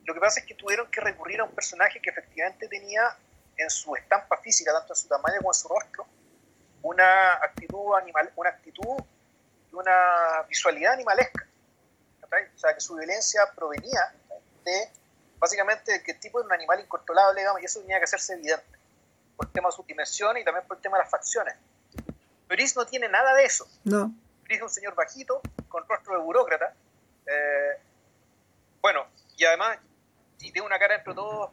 lo 0.05 0.13
que 0.13 0.19
pasa 0.19 0.39
es 0.39 0.45
que 0.45 0.55
tuvieron 0.55 0.89
que 0.89 1.01
recurrir 1.01 1.41
a 1.41 1.43
un 1.43 1.51
personaje 1.51 2.01
que 2.01 2.09
efectivamente 2.09 2.67
tenía 2.67 3.17
en 3.57 3.69
su 3.69 3.95
estampa 3.95 4.37
física, 4.37 4.71
tanto 4.71 4.93
en 4.93 4.97
su 4.97 5.07
tamaño 5.07 5.37
como 5.37 5.51
en 5.51 5.53
su 5.53 5.67
rostro, 5.67 6.05
una 6.83 7.33
actitud 7.33 7.95
animal, 7.95 8.31
una 8.35 8.49
actitud 8.49 9.03
y 9.71 9.75
una 9.75 10.43
visualidad 10.47 10.93
animalesca. 10.93 11.47
O 12.23 12.57
sea, 12.57 12.73
que 12.73 12.79
su 12.79 12.95
violencia 12.95 13.41
provenía 13.55 14.13
de 14.63 14.89
básicamente 15.39 16.01
que 16.03 16.11
el 16.11 16.19
tipo 16.19 16.39
de 16.39 16.45
un 16.45 16.53
animal 16.53 16.79
incontrolable, 16.79 17.41
digamos, 17.41 17.61
y 17.61 17.65
eso 17.65 17.79
tenía 17.81 17.97
que 17.97 18.05
hacerse 18.05 18.33
evidente 18.33 18.79
por 19.35 19.47
el 19.47 19.51
tema 19.51 19.69
de 19.69 19.73
su 19.73 19.83
dimensión 19.83 20.37
y 20.37 20.43
también 20.43 20.65
por 20.67 20.77
el 20.77 20.83
tema 20.83 20.97
de 20.97 21.03
las 21.03 21.11
facciones. 21.11 21.55
Pero 22.47 22.63
no 22.75 22.85
tiene 22.85 23.09
nada 23.09 23.33
de 23.33 23.45
eso. 23.45 23.67
No 23.83 24.13
un 24.61 24.69
señor 24.69 24.93
bajito, 24.95 25.41
con 25.69 25.87
rostro 25.87 26.15
de 26.15 26.21
burócrata. 26.21 26.73
Eh, 27.25 27.81
bueno, 28.81 29.07
y 29.37 29.45
además, 29.45 29.79
y 30.39 30.51
tiene 30.51 30.65
una 30.65 30.77
cara 30.77 30.95
entre 30.95 31.13
todos, 31.13 31.51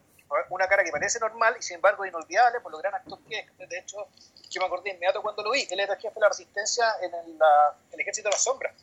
una 0.50 0.68
cara 0.68 0.84
que 0.84 0.90
parece 0.90 1.18
normal 1.18 1.56
y 1.58 1.62
sin 1.62 1.76
embargo 1.76 2.04
inolvidable 2.04 2.60
por 2.60 2.72
lo 2.72 2.78
gran 2.78 2.94
actor 2.94 3.18
que 3.28 3.38
es. 3.38 3.68
De 3.68 3.78
hecho, 3.78 4.08
yo 4.48 4.60
me 4.60 4.66
acordé 4.66 4.90
inmediato 4.90 5.22
cuando 5.22 5.42
lo 5.42 5.50
vi. 5.50 5.66
Él 5.70 5.80
era 5.80 5.94
el 5.94 6.00
jefe 6.00 6.14
de 6.14 6.20
la 6.20 6.28
resistencia 6.28 6.84
en 7.02 7.14
el, 7.14 7.38
el 7.92 8.00
Ejército 8.00 8.28
de 8.28 8.32
la 8.32 8.38
Sombra. 8.38 8.74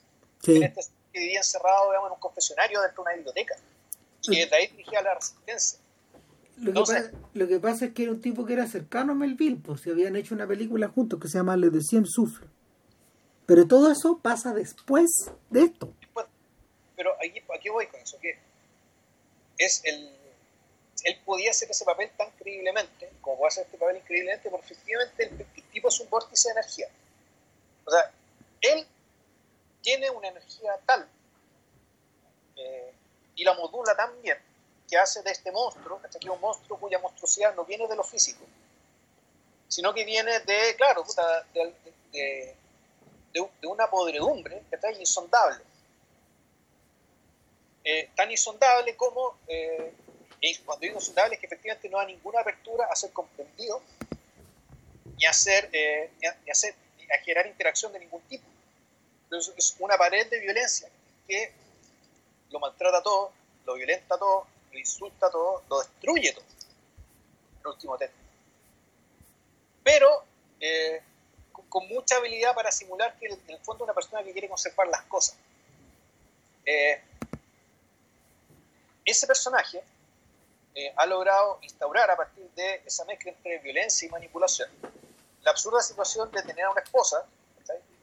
Sí. 0.41 0.62
Este, 0.62 0.82
que 1.12 1.20
vivía 1.20 1.39
encerrado 1.39 1.89
digamos, 1.89 2.10
en 2.10 2.14
un 2.14 2.20
confesionario 2.20 2.82
dentro 2.82 3.04
de 3.04 3.08
una 3.08 3.16
biblioteca. 3.16 3.56
Y 4.24 4.39
desde 4.39 4.56
ahí 4.56 4.68
dirigía 4.68 5.02
la 5.02 5.16
resistencia. 5.16 5.80
Lo 6.58 6.74
que, 6.74 6.80
pasa, 6.80 7.12
lo 7.34 7.48
que, 7.48 7.60
pasa, 7.60 7.86
es 7.86 7.93
que 7.93 8.04
era 8.04 8.12
un 8.12 8.22
tipo 8.22 8.45
que 8.45 8.54
era 8.54 8.66
cercano 8.66 9.12
a 9.12 9.16
Melville, 9.16 9.62
pues 9.64 9.82
se 9.82 9.91
habían 9.91 10.16
hecho 10.16 10.34
una 10.34 10.48
película 10.48 10.88
juntos 10.88 11.20
que 11.20 11.28
se 11.28 11.38
llama 11.38 11.56
Le 11.56 11.70
Decien 11.70 12.06
Souffle. 12.06 12.48
Pero 13.45 13.68
todo 13.68 13.91
eso 13.91 14.20
pasa 14.22 14.54
después 14.54 15.32
de 15.52 15.64
esto. 15.64 15.93
Pero 16.95 17.14
aquí, 17.24 17.41
aquí 17.56 17.70
voy 17.70 17.86
con 17.88 18.00
eso, 18.02 18.18
que 18.20 18.39
es 19.60 19.82
el, 19.86 20.16
él 21.04 21.20
podía 21.26 21.52
hacer 21.52 21.70
ese 21.70 21.86
papel 21.86 22.10
tan 22.18 22.32
creíblemente, 22.32 23.12
como 23.22 23.38
puede 23.38 23.50
hacer 23.50 23.66
este 23.66 23.78
papel 23.78 23.98
increíblemente, 23.98 24.50
porque 24.50 24.66
efectivamente 24.66 25.24
el, 25.24 25.62
tipo 25.72 25.89
es 25.89 26.00
un 26.00 26.10
vórtice 26.10 26.50
de 26.50 26.54
energía. 26.54 26.88
O 27.86 27.91
sea, 27.91 28.12
él 28.62 28.88
tiene 29.82 30.10
una 30.10 30.28
energía 30.28 30.78
tal 30.86 31.08
eh, 32.56 32.93
y 33.36 33.43
la 33.43 33.54
modula 33.54 33.95
tan 33.95 34.22
bien 34.22 34.38
que 34.89 34.98
hace 34.98 35.22
de 35.22 35.32
este 35.32 35.52
monstruo, 35.52 36.02
que 36.02 36.08
es 36.08 36.26
un 36.26 36.41
monstruo 36.41 36.80
cuya 36.80 37.00
monstruosidad 37.00 37.54
no 37.56 37.66
viene 37.66 37.88
de 37.88 37.95
lo 37.95 38.04
físico, 38.04 38.43
sino 39.68 39.93
que 39.93 40.06
viene 40.06 40.39
de, 40.39 40.76
claro, 40.78 41.06
de, 41.54 42.56
de, 43.34 43.68
una 43.68 43.89
podredumbre 43.89 44.64
que 44.70 44.76
está 44.76 44.91
insondable. 44.91 45.64
Eh, 47.84 48.10
tan 48.16 48.30
insondable 48.32 48.95
como 48.95 49.38
eh, 49.48 49.93
y 50.39 50.55
cuando 50.57 50.81
digo 50.81 50.99
sustentable 50.99 51.35
es 51.35 51.39
que 51.39 51.47
efectivamente 51.47 51.89
no 51.89 51.99
hay 51.99 52.07
ninguna 52.07 52.41
apertura 52.41 52.85
a 52.85 52.95
ser 52.95 53.11
comprendido 53.11 53.81
ni 55.17 55.25
a, 55.25 55.31
hacer, 55.31 55.69
eh, 55.73 56.11
ni 56.21 56.27
a, 56.27 56.38
ni 56.45 57.23
generar 57.23 57.47
interacción 57.47 57.91
de 57.91 57.99
ningún 57.99 58.21
tipo. 58.23 58.45
Entonces 59.23 59.53
es 59.57 59.75
una 59.79 59.97
pared 59.97 60.29
de 60.29 60.39
violencia 60.39 60.89
que 61.27 61.51
lo 62.51 62.59
maltrata 62.59 63.01
todo, 63.01 63.33
lo 63.65 63.73
violenta 63.73 64.17
todo, 64.17 64.47
lo 64.71 64.79
insulta 64.79 65.29
todo, 65.31 65.63
lo 65.69 65.79
destruye 65.79 66.31
todo. 66.33 66.45
En 67.61 67.67
último 67.67 67.97
término. 67.97 68.21
Pero 69.83 70.23
eh, 70.59 71.01
con, 71.69 71.88
mucha 71.88 72.17
habilidad 72.17 72.53
para 72.53 72.71
simular 72.71 73.17
que 73.17 73.25
en 73.25 73.39
el 73.49 73.59
fondo 73.59 73.83
es 73.83 73.88
una 73.88 73.93
persona 73.93 74.23
que 74.23 74.31
quiere 74.31 74.47
conservar 74.47 74.88
las 74.88 75.01
cosas. 75.03 75.35
Eh, 76.63 77.01
ese 79.03 79.25
personaje 79.25 79.81
eh, 80.78 80.93
ha 80.95 81.07
logrado 81.07 81.57
instaurar 81.63 82.11
a 82.11 82.15
partir 82.15 82.47
de 82.51 82.84
esa 82.86 83.03
mezcla 83.05 83.32
entre 83.32 83.57
violencia 83.57 84.05
y 84.05 84.11
manipulación. 84.11 84.69
La 85.41 85.49
absurda 85.49 85.82
situación 85.82 86.30
de 86.30 86.43
tener 86.43 86.65
a 86.65 86.69
una 86.69 86.82
esposa 86.82 87.25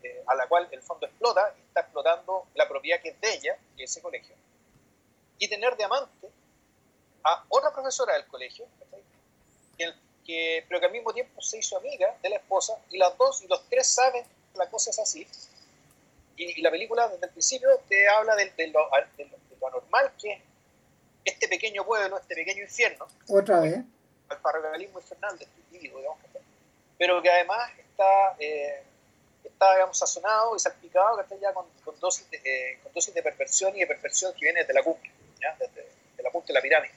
eh, 0.02 0.24
a 0.26 0.34
la 0.34 0.48
cual 0.48 0.66
el 0.72 0.82
fondo 0.82 1.06
explota 1.06 1.54
y 1.56 1.60
está 1.68 1.82
explotando 1.82 2.48
la 2.56 2.68
propiedad 2.68 3.00
que 3.00 3.10
es 3.10 3.20
de 3.20 3.32
ella, 3.32 3.56
y 3.76 3.84
ese 3.84 4.02
colegio, 4.02 4.34
y 5.38 5.46
tener 5.46 5.76
de 5.76 5.84
amante 5.84 6.28
a 7.22 7.44
otra 7.48 7.72
profesora 7.72 8.14
del 8.14 8.26
colegio, 8.26 8.66
que, 10.26 10.64
pero 10.68 10.80
que 10.80 10.86
al 10.86 10.92
mismo 10.92 11.12
tiempo 11.12 11.40
se 11.40 11.58
hizo 11.58 11.76
amiga 11.76 12.18
de 12.22 12.28
la 12.28 12.36
esposa, 12.36 12.76
y 12.90 12.98
las 12.98 13.16
dos 13.16 13.40
y 13.42 13.46
los 13.46 13.68
tres 13.68 13.86
saben 13.86 14.24
que 14.24 14.58
la 14.58 14.68
cosa 14.68 14.90
es 14.90 14.98
así. 14.98 15.28
Y, 16.36 16.60
la 16.60 16.72
película 16.72 17.06
desde 17.06 17.26
el 17.26 17.30
principio 17.30 17.68
te 17.88 18.08
habla 18.08 18.34
de, 18.34 18.46
lo, 18.66 18.90
de 19.16 19.30
lo 19.60 19.68
anormal 19.68 20.12
que 20.20 20.32
es 20.32 20.42
este 21.24 21.48
pequeño 21.48 21.84
pueblo, 21.84 22.18
este 22.18 22.34
pequeño 22.34 22.62
infierno. 22.62 23.06
Otra 23.28 23.60
vez. 23.60 23.76
El 24.30 24.38
paralelismo 24.42 25.00
infernal 25.00 25.38
de 25.38 25.44
este 25.44 25.60
individuo, 25.60 25.98
digamos, 25.98 26.18
pero 26.98 27.20
que 27.20 27.30
además 27.30 27.70
está, 27.78 28.36
eh, 28.38 28.82
está 29.42 29.74
digamos, 29.74 29.98
sazonado 29.98 30.56
y 30.56 30.58
salpicado 30.58 31.16
que 31.16 31.22
está 31.22 31.36
ya 31.36 31.52
con, 31.52 31.66
con, 31.84 31.98
dosis 32.00 32.30
de, 32.30 32.36
eh, 32.38 32.78
con, 32.82 32.92
dosis 32.92 33.12
de, 33.12 33.22
perversión 33.22 33.76
y 33.76 33.80
de 33.80 33.86
perversión 33.86 34.32
que 34.34 34.40
viene 34.40 34.60
desde 34.60 34.74
la 34.74 34.82
cumbre, 34.82 35.10
¿ya? 35.40 35.56
Desde, 35.58 35.88
la 36.22 36.30
punta 36.30 36.48
de 36.48 36.54
la 36.54 36.62
pirámide. 36.62 36.92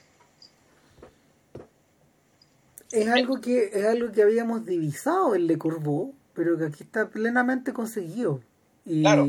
Es 2.90 3.08
algo 3.08 3.40
que 3.42 3.64
es 3.64 3.84
algo 3.84 4.10
que 4.10 4.22
habíamos 4.22 4.64
divisado 4.64 5.34
en 5.34 5.46
Le 5.46 5.58
Corbeau, 5.58 6.14
pero 6.32 6.56
que 6.56 6.64
aquí 6.64 6.84
está 6.84 7.08
plenamente 7.08 7.74
conseguido. 7.74 8.40
Y, 8.86 9.02
claro. 9.02 9.26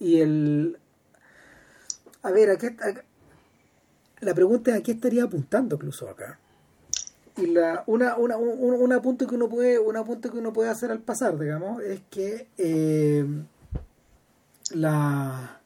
y 0.00 0.20
el 0.20 0.80
a 2.22 2.30
ver, 2.32 2.50
aquí, 2.50 2.66
la 4.20 4.34
pregunta 4.34 4.72
es 4.72 4.78
a 4.78 4.82
qué 4.82 4.92
estaría 4.92 5.24
apuntando 5.24 5.76
incluso 5.76 6.08
acá. 6.08 6.38
Y 7.36 7.46
la, 7.46 7.84
una, 7.86 8.16
una, 8.16 8.36
un, 8.36 8.74
un, 8.74 8.92
apunte 8.92 9.26
que 9.26 9.34
uno 9.34 9.48
puede, 9.48 9.78
un 9.78 9.96
apunte 9.96 10.30
que 10.30 10.38
uno 10.38 10.52
puede 10.52 10.68
hacer 10.68 10.90
al 10.90 11.00
pasar, 11.00 11.38
digamos, 11.38 11.82
es 11.82 12.00
que 12.10 12.48
eh, 12.58 13.24
la 14.74 15.60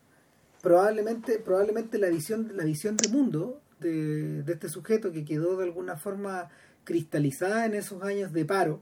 probablemente, 0.62 1.38
probablemente 1.38 1.98
la 1.98 2.08
visión, 2.08 2.52
la 2.54 2.64
visión 2.64 2.96
de 2.96 3.08
mundo 3.08 3.60
de, 3.80 4.42
de, 4.42 4.52
este 4.52 4.68
sujeto 4.68 5.12
que 5.12 5.24
quedó 5.24 5.56
de 5.56 5.64
alguna 5.64 5.96
forma 5.96 6.50
cristalizada 6.84 7.66
en 7.66 7.74
esos 7.74 8.02
años 8.02 8.32
de 8.32 8.44
paro. 8.44 8.80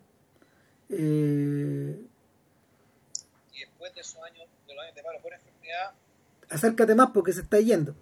Eh, 0.91 2.01
y 3.53 3.61
después 3.61 3.95
de 3.95 4.01
esos 4.01 4.23
años, 4.23 4.47
de 4.67 4.75
los 4.75 4.85
años 4.85 4.95
de 4.95 5.03
paro 5.03 5.21
por 5.21 5.33
enfermedad. 5.33 5.93
Acércate 6.51 6.95
más 6.95 7.11
porque 7.11 7.33
se 7.33 7.41
está 7.41 7.59
yendo. 7.61 7.95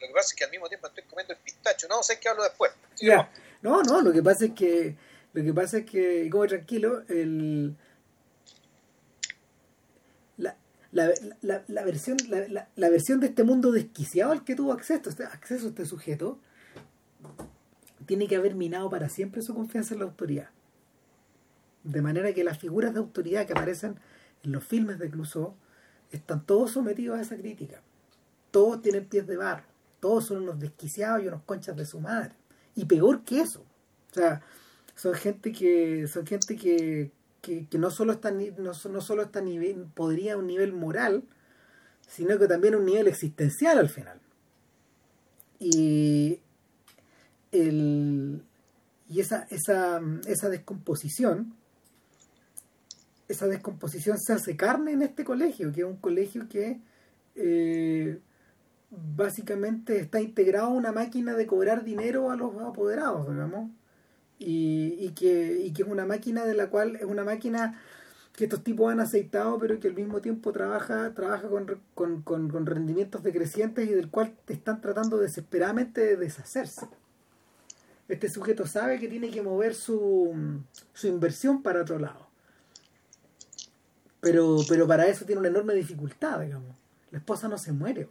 Lo 0.00 0.03
que 0.14 0.18
pasa 0.18 0.28
es 0.28 0.34
que 0.34 0.44
al 0.44 0.50
mismo 0.50 0.68
tiempo 0.68 0.86
estoy 0.86 1.04
comiendo 1.04 1.32
el 1.32 1.40
pistacho. 1.40 1.88
No, 1.88 2.02
sé 2.02 2.18
qué 2.20 2.28
hablo 2.28 2.44
después. 2.44 2.70
No, 3.62 3.82
no, 3.82 4.00
lo 4.00 4.12
que 4.12 4.22
pasa 4.22 4.46
es 4.46 4.52
que, 4.52 4.96
lo 5.32 5.42
que 5.42 5.52
pasa 5.52 5.78
es 5.78 5.86
que, 5.86 6.28
como 6.30 6.46
tranquilo, 6.46 7.02
el, 7.08 7.74
la, 10.36 10.56
la, 10.92 11.12
la, 11.42 11.64
la 11.66 11.84
versión, 11.84 12.16
la, 12.28 12.68
la, 12.74 12.88
versión 12.88 13.18
de 13.20 13.26
este 13.26 13.42
mundo 13.42 13.72
desquiciado 13.72 14.32
al 14.32 14.44
que 14.44 14.54
tuvo 14.54 14.72
acceso, 14.72 15.10
este, 15.10 15.24
acceso 15.24 15.68
este 15.68 15.84
sujeto, 15.84 16.38
tiene 18.06 18.28
que 18.28 18.36
haber 18.36 18.54
minado 18.54 18.90
para 18.90 19.08
siempre 19.08 19.42
su 19.42 19.54
confianza 19.54 19.94
en 19.94 20.00
la 20.00 20.06
autoridad. 20.06 20.50
De 21.82 22.02
manera 22.02 22.32
que 22.32 22.44
las 22.44 22.58
figuras 22.58 22.92
de 22.94 23.00
autoridad 23.00 23.46
que 23.46 23.52
aparecen 23.52 23.98
en 24.42 24.52
los 24.52 24.62
filmes 24.62 24.98
de 24.98 25.10
Clouseau 25.10 25.54
están 26.12 26.46
todos 26.46 26.72
sometidos 26.72 27.18
a 27.18 27.22
esa 27.22 27.36
crítica. 27.36 27.82
Todos 28.50 28.80
tienen 28.80 29.06
pies 29.06 29.26
de 29.26 29.36
barro 29.36 29.73
todos 30.04 30.26
son 30.26 30.42
unos 30.42 30.60
desquiciados 30.60 31.22
y 31.22 31.28
unos 31.28 31.44
conchas 31.44 31.74
de 31.74 31.86
su 31.86 31.98
madre. 31.98 32.34
Y 32.76 32.84
peor 32.84 33.24
que 33.24 33.40
eso. 33.40 33.64
O 34.10 34.14
sea, 34.14 34.42
son 34.94 35.14
gente 35.14 35.50
que, 35.50 36.06
son 36.08 36.26
gente 36.26 36.56
que, 36.56 37.10
que, 37.40 37.66
no 37.78 37.90
solo 37.90 38.12
está 38.12 38.30
no, 38.30 38.72
no 38.90 39.00
solo 39.00 39.22
está 39.22 39.40
nivel, 39.40 39.86
podría 39.94 40.36
un 40.36 40.46
nivel 40.46 40.74
moral, 40.74 41.24
sino 42.06 42.38
que 42.38 42.46
también 42.46 42.74
un 42.74 42.84
nivel 42.84 43.08
existencial 43.08 43.78
al 43.78 43.88
final. 43.88 44.20
Y 45.58 46.38
el, 47.50 48.42
y 49.08 49.20
esa, 49.20 49.46
esa, 49.48 50.02
esa 50.26 50.50
descomposición 50.50 51.54
esa 53.26 53.46
descomposición 53.46 54.18
se 54.18 54.34
hace 54.34 54.54
carne 54.54 54.92
en 54.92 55.00
este 55.00 55.24
colegio, 55.24 55.72
que 55.72 55.80
es 55.80 55.86
un 55.86 55.96
colegio 55.96 56.46
que 56.46 56.78
eh, 57.36 58.20
básicamente 59.16 59.98
está 59.98 60.20
integrado 60.20 60.70
una 60.70 60.92
máquina 60.92 61.34
de 61.34 61.46
cobrar 61.46 61.84
dinero 61.84 62.30
a 62.30 62.36
los 62.36 62.56
apoderados, 62.62 63.28
digamos, 63.28 63.70
y, 64.38 64.96
y, 64.98 65.10
que, 65.10 65.60
y 65.64 65.72
que 65.72 65.82
es 65.82 65.88
una 65.88 66.06
máquina 66.06 66.44
de 66.44 66.54
la 66.54 66.68
cual 66.68 66.96
es 66.96 67.04
una 67.04 67.24
máquina 67.24 67.80
que 68.32 68.44
estos 68.44 68.64
tipos 68.64 68.90
han 68.90 69.00
aceitado, 69.00 69.58
pero 69.58 69.78
que 69.78 69.88
al 69.88 69.94
mismo 69.94 70.20
tiempo 70.20 70.52
trabaja, 70.52 71.14
trabaja 71.14 71.48
con, 71.48 71.80
con, 71.94 72.22
con, 72.22 72.50
con 72.50 72.66
rendimientos 72.66 73.22
decrecientes 73.22 73.88
y 73.88 73.92
del 73.92 74.10
cual 74.10 74.34
están 74.48 74.80
tratando 74.80 75.18
desesperadamente 75.18 76.00
de 76.00 76.16
deshacerse. 76.16 76.88
Este 78.08 78.28
sujeto 78.28 78.66
sabe 78.66 78.98
que 78.98 79.08
tiene 79.08 79.30
que 79.30 79.40
mover 79.40 79.74
su, 79.74 80.34
su 80.92 81.06
inversión 81.06 81.62
para 81.62 81.82
otro 81.82 81.98
lado. 81.98 82.26
Pero, 84.20 84.58
pero 84.68 84.86
para 84.86 85.06
eso 85.06 85.24
tiene 85.24 85.40
una 85.40 85.48
enorme 85.48 85.74
dificultad, 85.74 86.40
digamos. 86.40 86.76
La 87.12 87.18
esposa 87.18 87.46
no 87.46 87.56
se 87.56 87.72
muere 87.72 88.08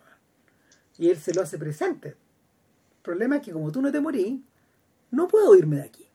y 0.98 1.10
él 1.10 1.18
se 1.18 1.34
lo 1.34 1.42
hace 1.42 1.58
presente. 1.58 2.10
El 2.10 3.02
problema 3.02 3.38
es 3.38 3.42
que 3.42 3.52
como 3.52 3.72
tú 3.72 3.82
no 3.82 3.92
te 3.92 4.00
morís, 4.00 4.40
no 5.12 5.28
puedo 5.28 5.56
irme 5.56 5.78
de 5.78 5.84
aquí. 5.84 6.08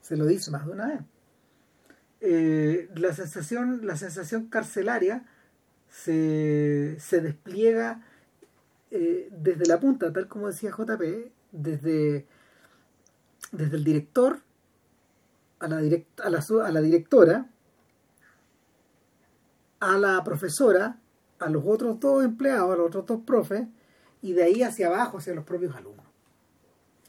Se 0.00 0.16
lo 0.16 0.26
dice 0.26 0.50
más 0.50 0.66
de 0.66 0.72
una 0.72 0.86
vez. 0.86 1.00
Eh, 2.20 2.88
la, 2.96 3.12
sensación, 3.12 3.86
la 3.86 3.96
sensación 3.96 4.46
carcelaria 4.46 5.24
se, 5.88 6.96
se 6.98 7.20
despliega 7.20 8.02
eh, 8.90 9.28
desde 9.32 9.66
la 9.66 9.80
punta, 9.80 10.12
tal 10.12 10.28
como 10.28 10.46
decía 10.46 10.70
JP, 10.70 11.30
desde, 11.52 12.26
desde 13.52 13.76
el 13.76 13.84
director 13.84 14.40
a 15.58 15.68
la, 15.68 15.78
direct, 15.78 16.20
a, 16.20 16.30
la, 16.30 16.44
a 16.64 16.72
la 16.72 16.80
directora, 16.80 17.48
a 19.80 19.98
la 19.98 20.22
profesora, 20.24 20.98
a 21.38 21.50
los 21.50 21.64
otros 21.66 22.00
dos 22.00 22.24
empleados, 22.24 22.72
a 22.72 22.76
los 22.76 22.86
otros 22.86 23.06
dos 23.06 23.20
profes, 23.24 23.66
y 24.22 24.32
de 24.32 24.44
ahí 24.44 24.62
hacia 24.62 24.88
abajo, 24.88 25.18
hacia 25.18 25.34
los 25.34 25.44
propios 25.44 25.74
alumnos. 25.76 26.06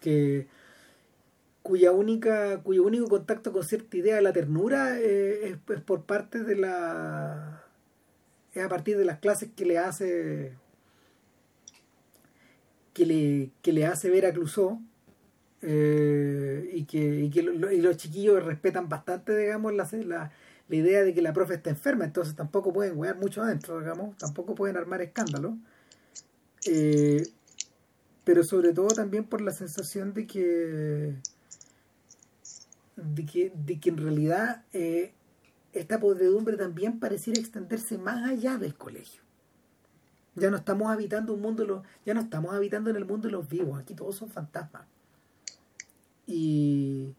Que, 0.02 0.48
cuya 1.68 1.92
única, 1.92 2.62
cuyo 2.64 2.84
único 2.84 3.08
contacto 3.08 3.52
con 3.52 3.64
cierta 3.64 3.98
idea 3.98 4.16
de 4.16 4.22
la 4.22 4.32
ternura 4.32 4.98
eh, 5.00 5.50
es, 5.50 5.82
por 5.82 6.04
parte 6.04 6.44
de 6.44 6.56
la. 6.56 7.64
es 8.54 8.64
a 8.64 8.70
partir 8.70 8.98
de 8.98 9.04
las 9.04 9.20
clases 9.20 9.50
que 9.56 9.66
le 9.66 9.78
hace. 9.78 10.54
que 12.94 13.06
le, 13.06 13.52
que 13.62 13.74
le 13.74 13.86
hace 13.86 14.10
ver 14.10 14.26
a 14.26 14.32
Clouseau. 14.32 14.80
Eh, 15.62 16.70
y 16.74 16.86
que, 16.86 17.00
y 17.22 17.30
que 17.32 17.42
y 17.42 17.82
los 17.82 17.98
chiquillos 17.98 18.46
respetan 18.46 18.88
bastante, 18.88 19.36
digamos, 19.36 19.74
la, 19.74 19.90
la 20.06 20.32
la 20.70 20.76
idea 20.76 21.04
de 21.04 21.14
que 21.14 21.22
la 21.22 21.34
profe 21.34 21.56
está 21.56 21.70
enferma, 21.70 22.06
entonces 22.06 22.36
tampoco 22.36 22.74
pueden 22.74 22.98
wear 22.98 23.18
mucho 23.18 23.42
adentro, 23.42 23.80
digamos, 23.80 24.18
tampoco 24.18 24.56
pueden 24.56 24.78
armar 24.78 25.02
escándalo. 25.02 25.58
Eh, 26.66 27.24
pero 28.24 28.44
sobre 28.44 28.74
todo 28.74 28.90
también 28.90 29.24
por 29.24 29.42
la 29.42 29.52
sensación 29.52 30.14
de 30.14 30.28
que 30.28 31.16
de 32.98 33.26
que, 33.26 33.54
de 33.56 33.80
que 33.80 33.90
en 33.90 33.98
realidad 33.98 34.66
eh, 34.74 35.14
esta 35.72 36.00
podredumbre 36.00 36.58
también 36.58 37.00
pareciera 37.00 37.40
extenderse 37.40 37.98
más 37.98 38.30
allá 38.30 38.58
del 38.58 38.76
colegio. 38.76 39.22
Ya 40.36 40.52
no 40.52 40.58
estamos 40.58 40.92
habitando 40.92 41.34
un 41.34 41.42
mundo, 41.42 41.66
los, 41.66 41.84
ya 42.06 42.14
no 42.14 42.22
estamos 42.22 42.54
habitando 42.54 42.90
en 42.90 42.96
el 42.96 43.06
mundo 43.06 43.28
de 43.28 43.32
los 43.32 43.48
vivos, 43.48 43.80
aquí 43.80 43.94
todos 43.94 44.16
son 44.16 44.30
fantasmas. 44.30 44.86
Y 46.26 47.16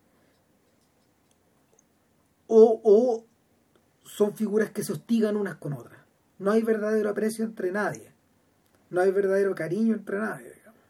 o, 2.47 2.81
o 2.85 3.25
son 4.09 4.35
figuras 4.35 4.71
que 4.71 4.83
se 4.83 4.93
hostigan 4.93 5.37
unas 5.37 5.57
con 5.57 5.75
otras. 5.75 6.01
No 6.39 6.51
hay 6.51 6.63
verdadero 6.63 7.11
aprecio 7.11 7.45
entre 7.45 7.71
nadie. 7.71 8.13
No 8.91 9.01
hay 9.01 9.11
verdadero 9.11 9.55
cariño 9.55 9.95
entre 9.95 10.19
nadie. 10.19 10.53
Digamos. 10.55 10.81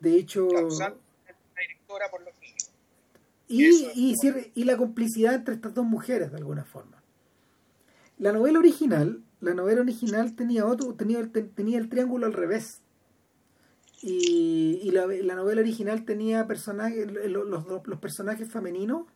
De 0.00 0.16
hecho... 0.16 0.48
y, 3.46 3.66
y, 3.94 4.14
y, 4.54 4.64
la 4.64 4.76
complicidad 4.76 5.34
entre 5.34 5.54
estas 5.54 5.74
dos 5.74 5.84
mujeres, 5.84 6.30
de 6.30 6.38
alguna 6.38 6.64
forma. 6.64 7.02
La 8.18 8.32
novela 8.32 8.58
original, 8.58 9.22
la 9.40 9.54
novela 9.54 9.82
original 9.82 10.34
tenía 10.34 10.66
otro, 10.66 10.94
tenía, 10.94 11.30
tenía 11.54 11.78
el 11.78 11.88
triángulo 11.88 12.26
al 12.26 12.32
revés. 12.32 12.80
Y, 14.00 14.80
y 14.82 14.90
la, 14.92 15.06
la, 15.06 15.34
novela 15.34 15.60
original 15.60 16.04
tenía 16.04 16.46
personajes, 16.46 17.10
los, 17.30 17.46
los, 17.48 17.86
los 17.86 17.98
personajes 18.00 18.50
femeninos 18.50 19.06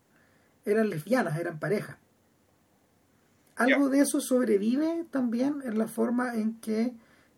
eran 0.65 0.91
lesbianas, 0.91 1.39
eran 1.39 1.59
pareja. 1.59 1.99
Algo 3.59 3.89
de 3.89 4.01
eso 4.01 4.21
sobrevive 4.21 5.05
también 5.11 5.61
en 5.65 5.79
la 5.79 5.89
forma 5.89 6.35
en 6.35 6.61
que 6.61 6.95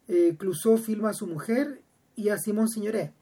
eh, 0.09 0.37
Clouseau 0.39 0.77
filma 0.77 1.11
a 1.11 1.15
su 1.15 1.27
mujer 1.27 1.81
y 2.15 2.29
a 2.29 2.37
Simón 2.37 2.69
Signoret. 2.69 3.13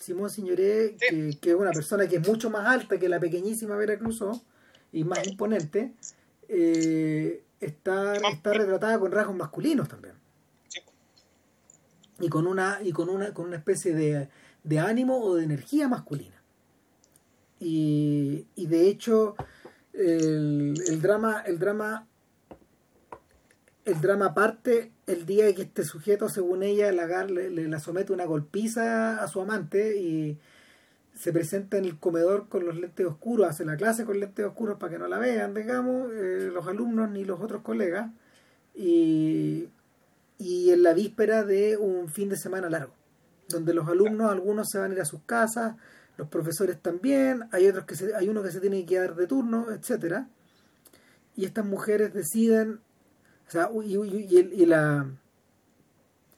Simón 0.00 0.30
Signoret, 0.30 0.96
que, 0.98 1.50
es 1.50 1.54
una 1.54 1.72
persona 1.72 2.08
que 2.08 2.16
es 2.16 2.26
mucho 2.26 2.48
más 2.48 2.66
alta 2.66 2.98
que 2.98 3.08
la 3.08 3.20
pequeñísima 3.20 3.76
Vera 3.76 3.98
Clouseau 3.98 4.40
y 4.92 5.04
más 5.04 5.26
imponente, 5.26 5.92
eh, 6.48 7.42
está, 7.60 8.14
está 8.16 8.52
retratada 8.52 8.98
con 8.98 9.12
rasgos 9.12 9.36
masculinos 9.36 9.88
también. 9.88 10.14
Y 12.18 12.28
con 12.28 12.46
una, 12.46 12.78
y 12.82 12.92
con 12.92 13.08
una, 13.08 13.34
con 13.34 13.46
una 13.46 13.56
especie 13.56 13.94
de, 13.94 14.28
de 14.64 14.78
ánimo 14.78 15.20
o 15.22 15.34
de 15.34 15.44
energía 15.44 15.88
masculina. 15.88 16.42
Y, 17.60 18.46
y 18.54 18.66
de 18.66 18.88
hecho, 18.88 19.34
el, 19.92 20.74
el, 20.86 21.02
drama, 21.02 21.42
el 21.46 21.58
drama, 21.58 22.06
el 23.84 24.00
drama 24.00 24.34
parte 24.34 24.92
el 25.06 25.26
día 25.26 25.52
que 25.54 25.62
este 25.62 25.84
sujeto, 25.84 26.28
según 26.28 26.62
ella, 26.62 26.92
la, 26.92 27.24
le, 27.24 27.50
le, 27.50 27.68
la 27.68 27.80
somete 27.80 28.12
una 28.12 28.24
golpiza 28.24 29.22
a 29.22 29.28
su 29.28 29.40
amante 29.40 29.98
y 30.00 30.38
se 31.14 31.32
presenta 31.32 31.76
en 31.76 31.84
el 31.84 31.98
comedor 31.98 32.48
con 32.48 32.64
los 32.64 32.76
lentes 32.76 33.06
oscuros, 33.06 33.48
hace 33.48 33.64
la 33.64 33.76
clase 33.76 34.04
con 34.04 34.18
lentes 34.18 34.44
oscuros 34.44 34.78
para 34.78 34.92
que 34.92 34.98
no 34.98 35.08
la 35.08 35.18
vean, 35.18 35.54
digamos, 35.54 36.10
eh, 36.12 36.50
los 36.52 36.66
alumnos 36.66 37.10
ni 37.10 37.24
los 37.24 37.40
otros 37.40 37.62
colegas, 37.62 38.10
y, 38.74 39.68
y 40.38 40.70
en 40.70 40.82
la 40.82 40.94
víspera 40.94 41.44
de 41.44 41.76
un 41.76 42.08
fin 42.08 42.28
de 42.28 42.36
semana 42.36 42.70
largo, 42.70 42.94
donde 43.48 43.74
los 43.74 43.88
alumnos, 43.88 44.30
algunos 44.30 44.68
se 44.70 44.78
van 44.78 44.92
a 44.92 44.94
ir 44.94 45.00
a 45.00 45.04
sus 45.04 45.22
casas, 45.24 45.76
los 46.16 46.28
profesores 46.28 46.80
también, 46.80 47.48
hay 47.52 47.66
otros 47.66 47.84
que 47.84 47.96
se, 47.96 48.14
hay 48.14 48.28
uno 48.28 48.42
que 48.42 48.50
se 48.50 48.60
tiene 48.60 48.80
que 48.80 48.86
quedar 48.86 49.14
de 49.14 49.26
turno, 49.26 49.70
etcétera 49.70 50.28
Y 51.36 51.44
estas 51.44 51.64
mujeres 51.64 52.14
deciden, 52.14 52.80
o 53.46 53.50
sea, 53.50 53.70
y, 53.84 53.96
y, 53.96 54.66
la 54.66 55.06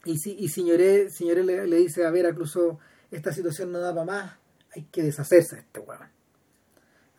y, 0.05 0.19
si, 0.19 0.33
y 0.33 0.77
le, 0.77 1.77
dice 1.77 2.05
a 2.05 2.11
Vera 2.11 2.31
incluso 2.31 2.79
esta 3.11 3.33
situación 3.33 3.73
no 3.73 3.79
da 3.79 3.95
para 3.95 4.07
más, 4.07 4.33
hay 4.75 4.85
que 4.85 5.03
deshacerse 5.03 5.57
de 5.57 5.63
este 5.63 5.81
weón. 5.81 6.09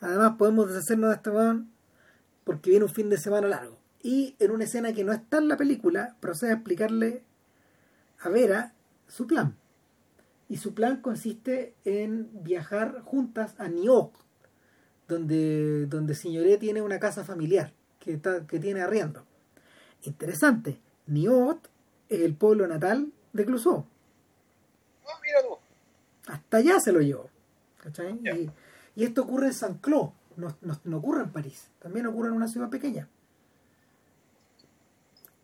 Además 0.02 0.34
podemos 0.38 0.68
deshacernos 0.68 1.10
de 1.10 1.16
este 1.16 1.30
weón 1.30 1.72
porque 2.44 2.70
viene 2.70 2.86
un 2.86 2.92
fin 2.92 3.10
de 3.10 3.18
semana 3.18 3.48
largo. 3.48 3.80
Y 4.04 4.36
en 4.40 4.52
una 4.52 4.66
escena 4.66 4.94
que 4.94 5.04
no 5.04 5.14
está 5.14 5.38
en 5.38 5.48
la 5.48 5.58
película, 5.58 6.16
procede 6.20 6.52
a 6.52 6.56
explicarle 6.56 7.24
a 8.20 8.30
Vera 8.30 8.74
su 9.08 9.26
plan 9.26 9.58
y 10.48 10.58
su 10.58 10.74
plan 10.74 11.02
consiste 11.02 11.76
en 11.86 12.30
viajar 12.44 13.02
juntas 13.02 13.56
a 13.58 13.68
Niort, 13.68 14.14
donde, 15.08 15.88
donde 15.88 16.16
Signoret 16.16 16.60
tiene 16.60 16.82
una 16.82 17.00
casa 17.00 17.24
familiar 17.24 17.74
que, 18.00 18.14
está, 18.14 18.46
que 18.46 18.60
tiene 18.60 18.82
arriendo. 18.82 19.26
Interesante, 20.06 20.80
Niort 21.08 21.68
es 22.10 22.22
el 22.22 22.36
pueblo 22.36 22.68
natal 22.68 23.12
de 23.34 23.46
Clouseau. 23.46 23.86
Oh, 25.04 25.20
mira 25.24 25.42
tú. 25.42 26.32
Hasta 26.32 26.58
allá 26.58 26.80
se 26.80 26.92
lo 26.92 27.02
llevó. 27.02 27.30
Y, 28.24 28.50
y, 28.96 29.04
esto 29.04 29.24
ocurre 29.24 29.48
en 29.48 29.54
Saint-Cloud, 29.54 30.10
no, 30.38 30.58
no, 30.62 30.80
no 30.84 30.98
ocurre 30.98 31.22
en 31.22 31.32
París, 31.32 31.68
también 31.80 32.08
ocurre 32.08 32.30
en 32.30 32.36
una 32.36 32.48
ciudad 32.48 32.70
pequeña 32.70 33.08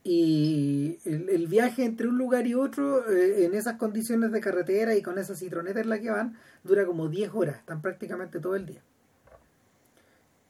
y 0.04 0.98
el, 1.06 1.30
el, 1.30 1.48
viaje 1.48 1.86
entre 1.86 2.08
un 2.08 2.18
lugar 2.18 2.48
y 2.48 2.56
otro 2.56 3.08
eh, 3.12 3.46
en 3.46 3.54
esas 3.54 3.76
condiciones 3.76 4.32
de 4.32 4.42
carretera 4.42 4.96
y 4.96 5.02
con 5.04 5.20
esa 5.20 5.36
citroneta 5.36 5.80
en 5.80 5.90
la 5.90 6.00
que 6.00 6.10
van 6.10 6.38
dura 6.64 6.86
como 6.86 7.08
10 7.08 7.32
horas, 7.34 7.60
están 7.60 7.82
prácticamente 7.82 8.40
todo 8.40 8.56
el 8.56 8.66
día. 8.66 8.82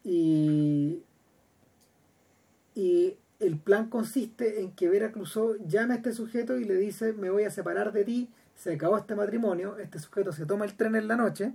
Y, 0.04 1.04
y 2.76 3.18
el 3.42 3.58
plan 3.58 3.90
consiste 3.90 4.62
en 4.62 4.72
que 4.72 4.90
Vera 4.90 5.12
Clouseau 5.12 5.58
llama 5.68 5.96
a 5.96 5.98
este 5.98 6.14
sujeto 6.14 6.58
y 6.58 6.64
le 6.64 6.76
dice 6.76 7.14
me 7.14 7.30
voy 7.30 7.44
a 7.44 7.52
separar 7.52 7.92
de 7.92 8.04
ti, 8.04 8.30
se 8.56 8.74
acabó 8.74 8.98
este 8.98 9.16
matrimonio, 9.16 9.78
este 9.78 10.00
sujeto 10.00 10.32
se 10.32 10.46
toma 10.46 10.66
el 10.66 10.76
tren 10.76 10.96
en 10.96 11.08
la 11.08 11.16
noche, 11.16 11.54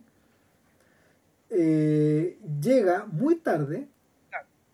eh, 1.50 2.38
llega 2.60 3.06
muy 3.06 3.36
tarde, 3.36 3.88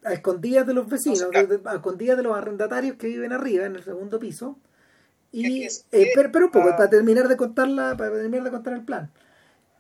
a 0.05 0.13
escondidas 0.13 0.67
de 0.67 0.75
los 0.75 0.89
vecinos, 0.89 1.29
a 1.65 1.75
escondidas 1.75 2.17
de 2.17 2.23
los 2.23 2.37
arrendatarios 2.37 2.97
que 2.97 3.07
viven 3.07 3.33
arriba, 3.33 3.67
en 3.67 3.77
el 3.77 3.85
segundo 3.85 4.19
piso. 4.19 4.59
Y, 5.31 5.63
eh, 5.65 6.11
pero, 6.15 6.31
pero, 6.33 6.47
un 6.47 6.51
poco, 6.51 6.71
para 6.71 6.91
terminar 6.91 7.29
de 7.29 7.37
contarla, 7.37 7.97
para 7.97 8.13
terminar 8.13 8.45
de 8.45 8.51
contar 8.51 8.75
el 8.75 8.85
plan. 8.85 9.11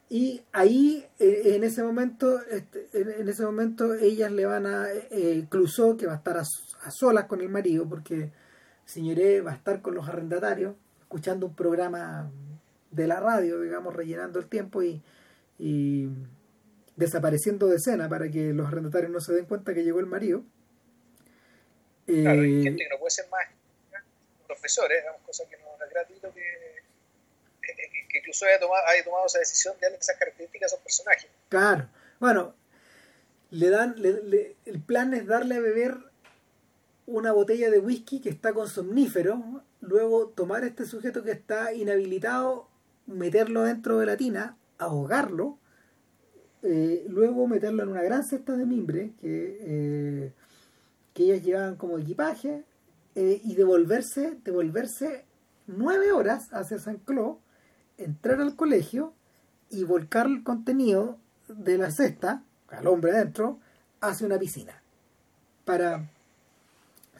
Y 0.09 0.43
ahí, 0.53 1.07
eh, 1.18 1.55
en 1.57 1.64
ese 1.64 1.83
momento, 1.83 2.41
este, 2.51 2.87
en, 2.93 3.28
ese 3.28 3.45
momento, 3.45 3.95
ellas 3.95 4.30
le 4.30 4.45
van 4.47 4.66
a, 4.66 4.87
eh, 4.91 5.47
Clusó, 5.49 5.97
que 5.97 6.07
va 6.07 6.12
a 6.12 6.16
estar 6.16 6.37
a, 6.37 6.45
a, 6.83 6.91
solas 6.91 7.24
con 7.26 7.41
el 7.41 7.49
marido, 7.49 7.89
porque 7.89 8.30
señoré 8.85 9.41
va 9.41 9.53
a 9.53 9.57
estar 9.57 9.83
con 9.83 9.95
los 9.95 10.09
arrendatarios, 10.09 10.74
escuchando 11.01 11.47
un 11.47 11.55
programa 11.55 12.30
de 12.91 13.07
la 13.07 13.20
radio, 13.20 13.61
digamos, 13.61 13.95
rellenando 13.95 14.39
el 14.39 14.49
tiempo 14.49 14.83
y, 14.83 15.03
y 15.59 16.09
desapareciendo 16.97 17.66
de 17.66 17.76
escena 17.76 18.09
para 18.09 18.28
que 18.30 18.53
los 18.53 18.66
arrendatarios 18.66 19.11
no 19.11 19.20
se 19.20 19.33
den 19.33 19.47
cuenta 19.47 19.74
que 19.74 19.85
llegó 19.85 20.01
el 20.01 20.07
marido. 20.07 20.45
Claro, 22.07 22.43
hay 22.43 22.61
eh, 22.61 22.62
gente 22.64 22.85
que 22.85 22.91
no 22.91 22.99
puede 22.99 23.11
ser 23.11 23.26
más 23.30 23.47
profesores, 24.47 24.99
digamos, 25.01 25.22
cosa 25.22 25.45
que 25.49 25.57
no 25.59 25.85
es 25.85 25.91
gratuito 25.91 26.33
que, 26.35 26.43
que, 27.61 28.18
incluso 28.18 28.45
haya 28.45 28.61
tomado, 28.61 28.83
haya 28.89 29.05
tomado 29.05 29.26
esa 29.26 29.39
decisión 29.39 29.74
de 29.76 29.87
darle 29.87 29.99
esas 29.99 30.16
características 30.18 30.72
a 30.72 30.74
esos 30.74 30.85
personajes. 30.85 31.30
Claro, 31.49 31.89
bueno, 32.20 32.55
le 33.51 33.70
dan, 33.70 33.95
le, 34.01 34.22
le, 34.22 34.57
el 34.66 34.83
plan 34.83 35.14
es 35.14 35.26
darle 35.26 35.57
a 35.57 35.61
beber 35.61 35.97
una 37.12 37.32
botella 37.32 37.70
de 37.70 37.78
whisky 37.78 38.20
que 38.20 38.30
está 38.30 38.52
con 38.54 38.68
somnífero, 38.68 39.62
luego 39.80 40.28
tomar 40.28 40.64
a 40.64 40.66
este 40.66 40.86
sujeto 40.86 41.22
que 41.22 41.32
está 41.32 41.74
inhabilitado, 41.74 42.68
meterlo 43.06 43.62
dentro 43.62 43.98
de 43.98 44.06
la 44.06 44.16
tina, 44.16 44.56
ahogarlo, 44.78 45.58
eh, 46.62 47.04
luego 47.08 47.46
meterlo 47.46 47.82
en 47.82 47.90
una 47.90 48.02
gran 48.02 48.24
cesta 48.24 48.56
de 48.56 48.64
mimbre 48.64 49.12
que, 49.20 49.58
eh, 49.60 50.32
que 51.12 51.24
ellas 51.24 51.44
llevaban 51.44 51.76
como 51.76 51.98
equipaje 51.98 52.64
eh, 53.14 53.40
y 53.44 53.54
devolverse, 53.56 54.38
devolverse 54.42 55.26
nueve 55.66 56.12
horas 56.12 56.48
hacia 56.52 56.78
San 56.78 56.96
Clos, 56.96 57.36
entrar 57.98 58.40
al 58.40 58.56
colegio 58.56 59.12
y 59.68 59.84
volcar 59.84 60.26
el 60.26 60.42
contenido 60.42 61.18
de 61.48 61.76
la 61.76 61.90
cesta, 61.90 62.42
al 62.68 62.86
hombre 62.86 63.12
adentro, 63.12 63.58
hacia 64.00 64.26
una 64.26 64.38
piscina. 64.38 64.82
Para 65.64 66.10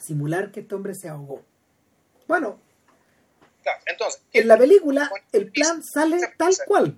simular 0.03 0.51
que 0.51 0.61
este 0.61 0.75
hombre 0.75 0.95
se 0.95 1.09
ahogó. 1.09 1.43
Bueno, 2.27 2.61
entonces, 3.87 4.23
en 4.33 4.49
la 4.49 4.57
película 4.57 5.11
el 5.33 5.51
plan 5.51 5.83
sale 5.83 6.19
tal 6.37 6.55
cual. 6.67 6.97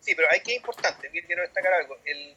Sí, 0.00 0.14
pero 0.14 0.28
hay 0.30 0.40
que 0.40 0.54
importante, 0.54 1.08
quiero 1.10 1.42
destacar 1.42 1.72
algo. 1.74 1.96
El, 2.04 2.34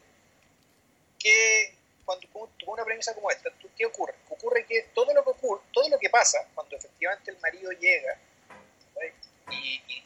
que 1.17 1.73
cuando 2.05 2.27
con 2.29 2.49
una 2.67 2.85
premisa 2.85 3.15
como 3.15 3.31
esta, 3.31 3.49
¿qué 3.75 3.85
ocurre? 3.85 4.13
Ocurre 4.29 4.65
que 4.65 4.89
todo 4.93 5.11
lo 5.13 5.23
que 5.23 5.29
ocurre, 5.31 5.61
todo 5.73 5.89
lo 5.89 5.97
que 5.97 6.09
pasa 6.09 6.47
cuando 6.53 6.75
efectivamente 6.75 7.31
el 7.31 7.39
marido 7.39 7.71
llega 7.71 8.19
y, 9.51 9.81
y, 9.87 10.03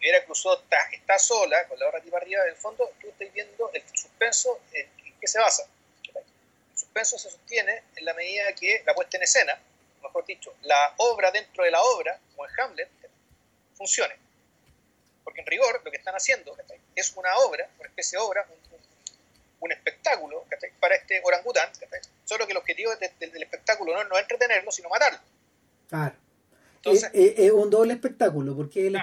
Vera 0.00 0.24
Cruzó 0.24 0.60
está, 0.60 0.76
está, 0.92 1.18
sola 1.18 1.66
con 1.66 1.78
la 1.78 2.00
tipa 2.00 2.18
arriba, 2.18 2.44
del 2.44 2.56
fondo 2.56 2.90
tú 3.00 3.08
estás 3.08 3.32
viendo 3.32 3.70
el 3.72 3.82
suspenso 3.92 4.60
en 4.72 4.86
qué 5.18 5.26
se 5.26 5.38
basa. 5.38 5.64
El 6.94 7.04
suspenso 7.04 7.28
se 7.28 7.36
sostiene 7.36 7.82
en 7.96 8.04
la 8.04 8.14
medida 8.14 8.52
que 8.54 8.84
la 8.86 8.94
puesta 8.94 9.16
en 9.16 9.24
escena, 9.24 9.58
mejor 10.00 10.24
dicho, 10.26 10.54
la 10.62 10.94
obra 10.98 11.32
dentro 11.32 11.64
de 11.64 11.72
la 11.72 11.82
obra, 11.82 12.20
como 12.30 12.48
en 12.48 12.60
Hamlet, 12.60 12.88
funcione. 13.74 14.14
Porque 15.24 15.40
en 15.40 15.46
rigor 15.48 15.80
lo 15.84 15.90
que 15.90 15.96
están 15.96 16.14
haciendo 16.14 16.56
es 16.94 17.12
una 17.16 17.36
obra, 17.38 17.68
una 17.80 17.88
especie 17.88 18.16
de 18.16 18.24
obra, 18.24 18.46
un, 18.48 18.78
un 19.58 19.72
espectáculo 19.72 20.44
para 20.78 20.94
este 20.94 21.20
orangután, 21.24 21.68
solo 22.24 22.46
que 22.46 22.52
el 22.52 22.58
objetivo 22.58 22.94
del 22.94 23.42
espectáculo 23.42 24.04
no, 24.04 24.14
es 24.14 24.22
entretenerlo, 24.22 24.70
sino 24.70 24.88
matarlo. 24.88 25.18
Claro. 25.88 26.14
Entonces, 26.76 27.10
es, 27.12 27.50
un 27.50 27.70
doble 27.70 27.94
espectáculo, 27.94 28.54
porque 28.54 28.86
el 28.86 28.94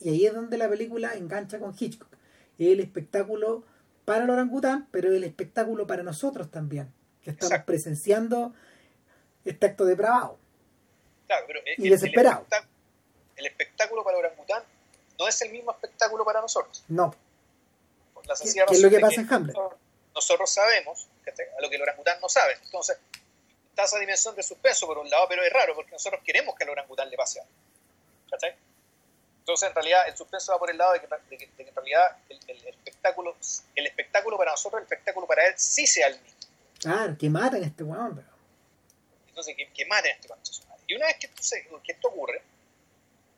y 0.00 0.08
ahí 0.10 0.26
es 0.26 0.32
donde 0.32 0.58
la 0.58 0.68
película 0.68 1.14
engancha 1.14 1.58
con 1.58 1.74
Hitchcock. 1.76 2.12
Es 2.56 2.68
el 2.68 2.78
espectáculo 2.78 3.64
para 4.04 4.24
el 4.24 4.30
orangután, 4.30 4.88
pero 4.90 5.08
el 5.08 5.24
espectáculo 5.24 5.86
para 5.86 6.02
nosotros 6.02 6.50
también, 6.50 6.92
que 7.22 7.30
estamos 7.30 7.64
presenciando 7.64 8.54
este 9.44 9.66
acto 9.66 9.84
depravado. 9.84 10.38
Claro, 11.26 11.44
pero 11.46 11.60
y 11.76 11.88
desesperado. 11.88 12.46
El, 13.36 13.46
espectáculo 13.46 14.04
para 14.04 14.18
el 14.18 14.24
orangután 14.24 14.62
no 15.18 15.28
es 15.28 15.40
el 15.42 15.50
mismo 15.50 15.72
espectáculo 15.72 16.24
para 16.24 16.40
nosotros. 16.40 16.84
No. 16.88 17.14
¿Qué, 18.42 18.64
es 18.70 18.82
lo 18.82 18.90
que 18.90 19.00
pasa 19.00 19.20
en 19.20 19.32
Hamlet? 19.32 19.56
Nosotros 20.14 20.50
sabemos 20.50 21.08
a 21.26 21.62
lo 21.62 21.68
que 21.68 21.76
el 21.76 21.82
orangután 21.82 22.20
no 22.20 22.28
sabe. 22.28 22.54
Entonces, 22.64 22.98
está 23.70 23.84
esa 23.84 23.98
dimensión 23.98 24.36
de 24.36 24.42
suspenso 24.42 24.86
por 24.86 24.98
un 24.98 25.10
lado, 25.10 25.26
pero 25.28 25.42
es 25.42 25.52
raro 25.52 25.74
porque 25.74 25.92
nosotros 25.92 26.20
queremos 26.24 26.54
que 26.54 26.64
al 26.64 26.70
orangután 26.70 27.10
le 27.10 27.16
pase 27.16 27.40
algo. 27.40 27.52
Entonces, 29.44 29.68
en 29.68 29.74
realidad, 29.74 30.08
el 30.08 30.16
suspenso 30.16 30.52
va 30.52 30.58
por 30.58 30.70
el 30.70 30.78
lado 30.78 30.94
de 30.94 31.00
que, 31.00 31.44
en 31.58 31.74
realidad 31.74 32.16
el, 32.30 32.66
espectáculo, 32.66 33.36
el 33.74 33.86
espectáculo 33.86 34.38
para 34.38 34.52
nosotros, 34.52 34.78
el 34.78 34.84
espectáculo 34.84 35.26
para 35.26 35.46
él 35.46 35.52
sí 35.58 35.86
sea 35.86 36.06
el 36.06 36.18
mismo. 36.18 36.38
Claro, 36.80 37.14
que 37.18 37.28
maten 37.28 37.62
a 37.62 37.66
este 37.66 37.82
weón. 37.82 38.26
Entonces, 39.28 39.54
que, 39.54 39.70
que 39.70 39.84
maten 39.84 40.12
a 40.12 40.14
este 40.14 40.28
weón. 40.28 40.40
Y 40.86 40.94
una 40.94 41.06
vez 41.08 41.16
que 41.18 41.26
esto, 41.26 41.82
que 41.82 41.92
esto 41.92 42.08
ocurre, 42.08 42.42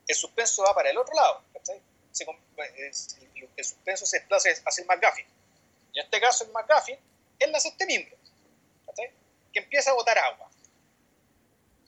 el 0.06 0.14
suspenso 0.14 0.62
va 0.62 0.72
para 0.76 0.90
el 0.90 0.96
otro 0.96 1.12
lado. 1.12 1.42
Se, 2.12 2.24
el 2.24 3.64
suspenso 3.64 4.06
se 4.06 4.18
desplaza 4.18 4.48
hacia 4.64 4.82
el 4.82 4.86
McGuffin. 4.86 5.26
Y 5.92 5.98
en 5.98 6.04
este 6.04 6.20
caso, 6.20 6.44
el 6.44 6.52
McGuffin 6.52 6.98
es 7.40 7.50
la 7.50 7.58
este 7.58 7.84
miembro, 7.84 8.16
que 9.52 9.58
empieza 9.58 9.90
a 9.90 9.94
botar 9.94 10.16
agua. 10.18 10.45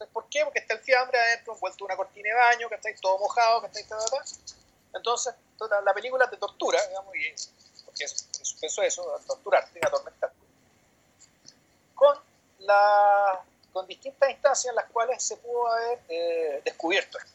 ¿Por 0.07 0.29
qué? 0.29 0.45
Porque 0.45 0.61
está 0.61 0.75
el 0.75 0.81
fiambre 0.81 1.19
adentro, 1.19 1.55
envuelto 1.55 1.85
en 1.85 1.87
una 1.87 1.97
cortina 1.97 2.29
de 2.29 2.35
baño, 2.35 2.69
que 2.69 2.75
está 2.77 2.89
todo 3.01 3.19
mojado, 3.19 3.63
que 3.63 3.81
está 3.81 3.97
Entonces, 4.95 5.35
toda 5.57 5.81
la 5.83 5.93
película 5.93 6.29
te 6.31 6.37
tortura, 6.37 6.79
digamos, 6.87 7.15
y, 7.17 7.85
porque 7.85 8.05
es, 8.05 8.29
es 8.41 8.49
suspenso 8.49 8.83
eso, 8.83 9.21
torturarte, 9.27 9.81
atormentarte. 9.83 10.37
Con, 11.95 12.17
la, 12.61 13.43
con 13.73 13.87
distintas 13.87 14.31
instancias 14.31 14.71
en 14.71 14.77
las 14.77 14.91
cuales 14.91 15.23
se 15.23 15.37
pudo 15.37 15.67
haber 15.73 16.01
eh, 16.09 16.63
descubierto 16.65 17.19
esto. 17.19 17.31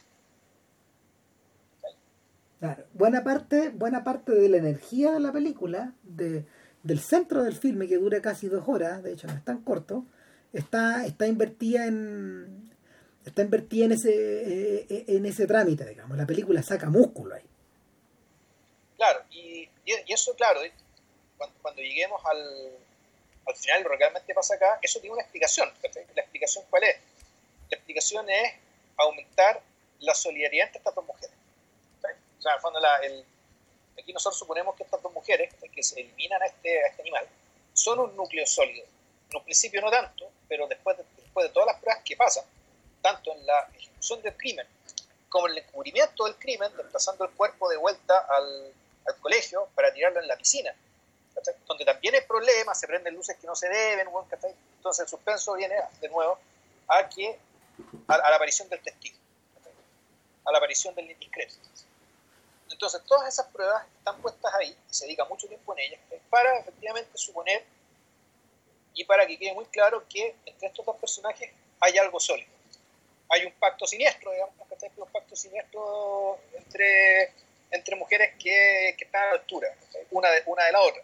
Claro. 2.60 2.86
Buena 2.94 3.26
parte, 3.26 3.70
buena 3.70 4.06
parte 4.06 4.32
de 4.32 4.48
la 4.48 4.56
energía 4.56 5.12
de 5.12 5.20
la 5.20 5.34
película, 5.34 5.92
de, 6.04 6.46
del 6.82 7.00
centro 7.02 7.44
del 7.44 7.58
filme, 7.58 7.90
que 7.90 7.98
dura 7.98 8.22
casi 8.22 8.48
dos 8.48 8.64
horas, 8.68 9.04
de 9.04 9.12
hecho 9.12 9.28
no 9.28 9.34
es 9.34 9.44
tan 9.44 9.62
corto, 9.64 10.06
está, 10.54 11.06
está 11.06 11.28
invertida 11.28 11.86
en 11.88 12.72
está 13.26 13.42
invertida 13.42 13.86
en 13.86 13.92
ese 13.94 14.12
eh, 14.12 14.86
eh, 14.90 15.06
en 15.08 15.26
ese 15.26 15.48
trámite, 15.48 15.86
digamos. 15.86 16.18
La 16.18 16.26
película 16.26 16.62
saca 16.64 16.90
músculo 16.90 17.36
ahí. 17.36 17.44
Claro, 18.96 19.24
y, 19.32 19.68
y 19.86 20.14
eso, 20.14 20.34
claro, 20.36 20.62
cuando, 21.38 21.56
cuando 21.62 21.82
lleguemos 21.82 22.22
al, 22.26 22.72
al 23.48 23.56
final, 23.56 23.84
lo 23.84 23.90
que 23.90 23.98
realmente 23.98 24.34
pasa 24.34 24.56
acá, 24.56 24.80
eso 24.82 25.00
tiene 25.00 25.14
una 25.14 25.24
explicación. 25.24 25.70
¿La 26.16 26.22
explicación 26.22 26.64
cuál 26.70 26.84
es? 26.84 26.96
La 27.70 27.78
explicación 27.78 28.30
es 28.30 28.54
aumentar 28.98 29.62
la 30.00 30.14
solidaridad 30.14 30.68
entre 30.68 30.78
estas 30.80 30.96
dos 30.96 31.06
mujeres. 31.06 31.36
O 32.40 32.42
sea, 32.42 32.60
fondo 32.60 32.80
el, 33.04 33.26
aquí 33.98 34.12
nosotros 34.12 34.38
suponemos 34.38 34.76
que 34.76 34.84
estas 34.84 35.02
dos 35.02 35.14
mujeres 35.14 35.54
que 35.74 35.84
se 35.84 36.02
eliminan 36.02 36.42
a 36.42 36.46
este, 36.46 36.84
a 36.84 36.88
este 36.88 37.02
animal 37.02 37.26
son 37.74 38.00
un 38.00 38.16
núcleo 38.16 38.46
sólido. 38.46 38.86
En 39.34 39.38
un 39.38 39.44
principio 39.44 39.82
no 39.82 39.90
tanto, 39.90 40.30
pero 40.48 40.68
después 40.68 40.96
de, 40.96 41.04
después 41.18 41.48
de 41.48 41.54
todas 41.54 41.68
las 41.74 41.82
pruebas 41.82 42.04
que 42.04 42.16
pasan, 42.16 42.44
tanto 43.02 43.34
en 43.34 43.44
la 43.48 43.68
ejecución 43.76 44.22
del 44.22 44.38
crimen 44.38 44.68
como 45.28 45.48
en 45.48 45.54
el 45.54 45.58
encubrimiento 45.64 46.26
del 46.26 46.36
crimen, 46.36 46.72
desplazando 46.78 47.26
el 47.26 47.32
cuerpo 47.32 47.68
de 47.68 47.78
vuelta 47.78 48.28
al, 48.30 48.72
al 49.08 49.16
colegio 49.18 49.68
para 49.74 49.92
tirarlo 49.92 50.22
en 50.22 50.28
la 50.28 50.38
piscina, 50.38 50.72
donde 51.66 51.84
también 51.84 52.14
hay 52.14 52.22
problemas, 52.22 52.80
se 52.80 52.86
prenden 52.86 53.16
luces 53.16 53.36
que 53.38 53.48
no 53.48 53.56
se 53.56 53.68
deben, 53.68 54.08
entonces 54.78 55.04
el 55.04 55.10
suspenso 55.10 55.56
viene 55.56 55.76
de 56.00 56.10
nuevo 56.10 56.38
a, 56.88 57.10
que, 57.10 57.40
a, 58.08 58.18
la 58.18 58.36
aparición 58.36 58.70
del 58.70 58.82
testigo, 58.82 59.18
a 60.46 60.52
la 60.52 60.60
aparición 60.60 60.94
del 60.94 61.10
indiscreto. 61.10 61.56
Entonces, 62.70 63.02
todas 63.08 63.28
esas 63.28 63.48
pruebas 63.48 63.84
están 63.98 64.22
puestas 64.22 64.54
ahí, 64.54 64.78
se 64.92 65.06
dedica 65.06 65.26
mucho 65.26 65.48
tiempo 65.48 65.74
en 65.74 65.80
ellas, 65.80 66.00
para 66.30 66.60
efectivamente 66.60 67.18
suponer 67.18 67.66
y 68.96 69.04
para 69.06 69.26
que 69.26 69.38
quede 69.38 69.54
muy 69.54 69.66
claro 69.66 70.04
que 70.08 70.36
entre 70.46 70.68
estos 70.68 70.86
dos 70.86 70.98
personajes 70.98 71.50
hay 71.80 71.98
algo 71.98 72.20
sólido. 72.20 72.50
Hay 73.30 73.46
un 73.46 73.54
pacto 73.54 73.88
siniestro, 73.88 74.32
digamos, 74.32 74.54
un 74.98 75.08
pacto 75.12 75.36
siniestro 75.36 76.40
entre, 76.54 77.34
entre 77.72 77.96
mujeres 77.96 78.34
que, 78.38 78.90
están 78.90 79.24
a 79.24 79.26
la 79.28 79.32
altura, 79.34 79.76
una 80.12 80.30
de, 80.30 80.44
una 80.46 80.66
de 80.66 80.72
la 80.72 80.82
otra. 80.82 81.04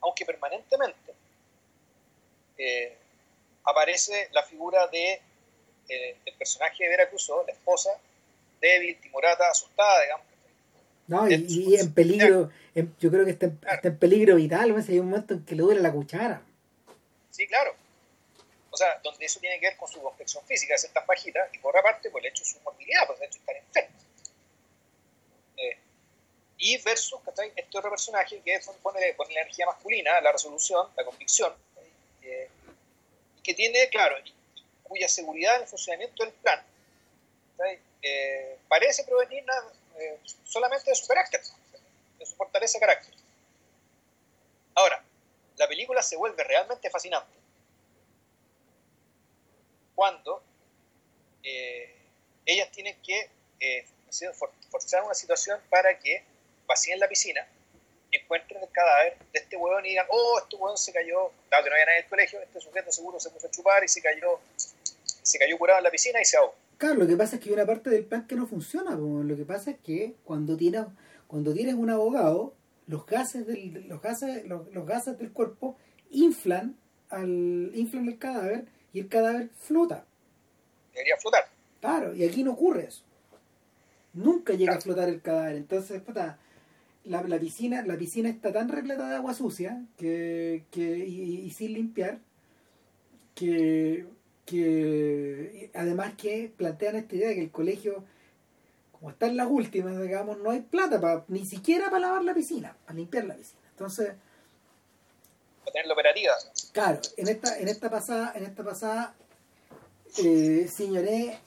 Aunque 0.00 0.24
permanentemente 0.24 1.12
eh, 2.56 2.96
aparece 3.64 4.28
la 4.32 4.42
figura 4.44 4.86
de 4.86 5.20
eh, 5.88 6.16
el 6.24 6.34
personaje 6.34 6.84
de 6.84 6.90
Veracruz, 6.90 7.30
la 7.46 7.52
esposa, 7.52 7.90
débil, 8.60 8.98
timorata, 9.00 9.50
asustada, 9.50 10.02
digamos, 10.02 10.26
no, 11.08 11.26
y, 11.26 11.74
en 11.76 11.92
peligro, 11.94 12.50
yo 13.00 13.10
creo 13.10 13.24
que 13.24 13.30
está 13.30 13.46
en, 13.82 13.98
peligro 13.98 14.36
vital, 14.36 14.74
¿ves? 14.74 14.90
hay 14.90 14.98
un 14.98 15.08
momento 15.08 15.32
en 15.32 15.44
que 15.44 15.54
le 15.54 15.62
duele 15.62 15.80
la 15.80 15.90
cuchara. 15.90 16.42
Sí, 17.38 17.46
claro. 17.46 17.72
O 18.68 18.76
sea, 18.76 18.98
donde 19.04 19.24
eso 19.24 19.38
tiene 19.38 19.60
que 19.60 19.66
ver 19.66 19.76
con 19.76 19.86
su 19.88 20.02
complexión 20.02 20.44
física, 20.44 20.74
de 20.74 20.78
ser 20.78 20.90
tan 20.90 21.06
bajita, 21.06 21.48
y 21.52 21.58
por 21.58 21.70
otra 21.70 21.82
parte, 21.82 22.10
por 22.10 22.20
el 22.20 22.26
hecho 22.26 22.42
de 22.42 22.50
su 22.50 22.60
morbilidad, 22.62 23.06
por 23.06 23.16
el 23.16 23.22
hecho 23.22 23.34
de 23.34 23.38
estar 23.38 23.56
enfermo. 23.56 23.96
Eh, 25.56 25.78
y 26.58 26.76
versus 26.78 27.20
este 27.54 27.78
otro 27.78 27.90
personaje 27.90 28.42
que 28.42 28.60
pone, 28.82 29.14
pone, 29.14 29.34
la 29.34 29.42
energía 29.42 29.66
masculina, 29.66 30.20
la 30.20 30.32
resolución, 30.32 30.90
la 30.96 31.04
convicción, 31.04 31.54
eh, 32.22 32.50
que 33.44 33.54
tiene, 33.54 33.88
claro, 33.88 34.16
cuya 34.82 35.08
seguridad 35.08 35.54
en 35.56 35.62
el 35.62 35.68
funcionamiento 35.68 36.24
del 36.24 36.32
plan 36.34 36.60
eh, 38.02 38.58
parece 38.66 39.04
provenir 39.04 39.44
eh, 40.00 40.18
solamente 40.44 40.90
de 40.90 40.96
su 40.96 41.06
carácter, 41.06 41.40
de 42.18 42.26
su 42.26 42.34
fortaleza 42.34 42.78
de 42.78 42.80
carácter. 42.80 43.14
Ahora, 44.74 45.04
la 45.58 45.68
película 45.68 46.02
se 46.02 46.16
vuelve 46.16 46.42
realmente 46.44 46.88
fascinante 46.90 47.36
cuando 49.98 50.40
eh, 51.42 51.92
ellas 52.46 52.70
tienen 52.70 52.96
que 53.02 53.30
eh, 53.58 53.84
forzar 54.70 55.02
una 55.02 55.14
situación 55.14 55.58
para 55.68 55.98
que 55.98 56.22
vacíen 56.68 57.00
la 57.00 57.08
piscina, 57.08 57.44
encuentren 58.12 58.62
el 58.62 58.70
cadáver 58.70 59.18
de 59.32 59.40
este 59.40 59.56
huevón 59.56 59.84
y 59.84 59.90
digan, 59.90 60.06
oh, 60.10 60.38
este 60.40 60.54
huevón 60.54 60.78
se 60.78 60.92
cayó, 60.92 61.32
dado 61.50 61.64
que 61.64 61.70
no 61.70 61.74
había 61.74 61.86
nadie 61.86 61.98
en 61.98 62.04
el 62.04 62.10
colegio, 62.10 62.40
este 62.40 62.60
sujeto 62.60 62.92
seguro 62.92 63.18
se 63.18 63.30
puso 63.30 63.48
a 63.48 63.50
chupar 63.50 63.82
y 63.82 63.88
se 63.88 64.00
cayó, 64.00 64.38
se 64.54 65.36
cayó 65.36 65.58
curado 65.58 65.78
en 65.78 65.84
la 65.84 65.90
piscina 65.90 66.20
y 66.20 66.24
se 66.24 66.36
ahogó. 66.36 66.54
Claro, 66.76 66.94
lo 66.94 67.06
que 67.08 67.16
pasa 67.16 67.34
es 67.34 67.42
que 67.42 67.48
hay 67.48 67.54
una 67.54 67.66
parte 67.66 67.90
del 67.90 68.04
plan 68.04 68.28
que 68.28 68.36
no 68.36 68.46
funciona. 68.46 68.92
Lo 68.94 69.36
que 69.36 69.44
pasa 69.44 69.72
es 69.72 69.78
que 69.80 70.14
cuando 70.22 70.56
tienes, 70.56 70.84
cuando 71.26 71.52
tienes 71.52 71.74
un 71.74 71.90
abogado, 71.90 72.54
los 72.88 73.06
gases 73.06 73.46
del, 73.46 73.86
los 73.88 74.02
gases, 74.02 74.44
los, 74.46 74.86
gases 74.86 75.18
del 75.18 75.30
cuerpo 75.30 75.76
inflan 76.10 76.76
al, 77.10 77.70
inflan 77.74 78.08
el 78.08 78.18
cadáver 78.18 78.66
y 78.92 79.00
el 79.00 79.08
cadáver 79.08 79.50
flota. 79.50 80.04
Debería 80.92 81.16
flotar. 81.16 81.44
Claro, 81.80 82.14
y 82.14 82.24
aquí 82.24 82.42
no 82.42 82.52
ocurre 82.52 82.86
eso. 82.86 83.04
Nunca 84.14 84.54
llega 84.54 84.74
a 84.74 84.80
flotar 84.80 85.08
el 85.08 85.22
cadáver. 85.22 85.56
Entonces, 85.56 86.02
puta, 86.02 86.38
la, 87.04 87.22
la, 87.22 87.38
piscina, 87.38 87.82
la 87.82 87.96
piscina 87.96 88.28
está 88.28 88.52
tan 88.52 88.68
repleta 88.68 89.08
de 89.08 89.14
agua 89.14 89.34
sucia 89.34 89.84
que, 89.96 90.64
que 90.72 90.98
y 90.98 91.48
sin 91.50 91.74
limpiar 91.74 92.18
que 93.36 94.06
que 94.48 95.70
además 95.74 96.14
que 96.14 96.50
plantean 96.56 96.96
esta 96.96 97.14
idea 97.14 97.28
de 97.28 97.34
que 97.34 97.42
el 97.42 97.50
colegio, 97.50 98.04
como 98.98 99.10
está 99.10 99.26
en 99.26 99.36
las 99.36 99.48
últimas, 99.48 100.00
digamos, 100.00 100.38
no 100.38 100.50
hay 100.50 100.60
plata 100.60 101.00
para, 101.00 101.24
ni 101.28 101.44
siquiera 101.44 101.86
para 101.86 102.00
lavar 102.00 102.24
la 102.24 102.34
piscina, 102.34 102.76
para 102.84 102.96
limpiar 102.96 103.24
la 103.24 103.34
piscina. 103.34 103.60
Entonces, 103.70 104.14
para 105.60 105.72
tener 105.72 105.86
la 105.86 105.94
operativa. 105.94 106.32
Claro, 106.72 107.00
en 107.16 107.28
esta, 107.28 107.58
en 107.58 107.68
esta 107.68 107.90
pasada, 107.90 108.32
en 108.34 108.44
esta 108.44 108.64
pasada, 108.64 109.14
eh, 110.18 110.68
señoré, 110.68 111.38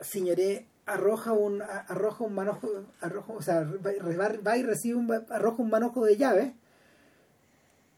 señoré 0.00 0.66
arroja 0.86 1.32
un 1.32 1.62
arroja 1.62 2.24
un 2.24 2.34
manojo, 2.34 2.68
arroja, 3.00 3.32
o 3.32 3.42
sea, 3.42 3.64
va, 3.64 4.56
y 4.56 4.62
recibe 4.62 4.96
un 4.96 5.12
arroja 5.30 5.62
un 5.62 5.70
manojo 5.70 6.04
de 6.04 6.16
llaves 6.16 6.52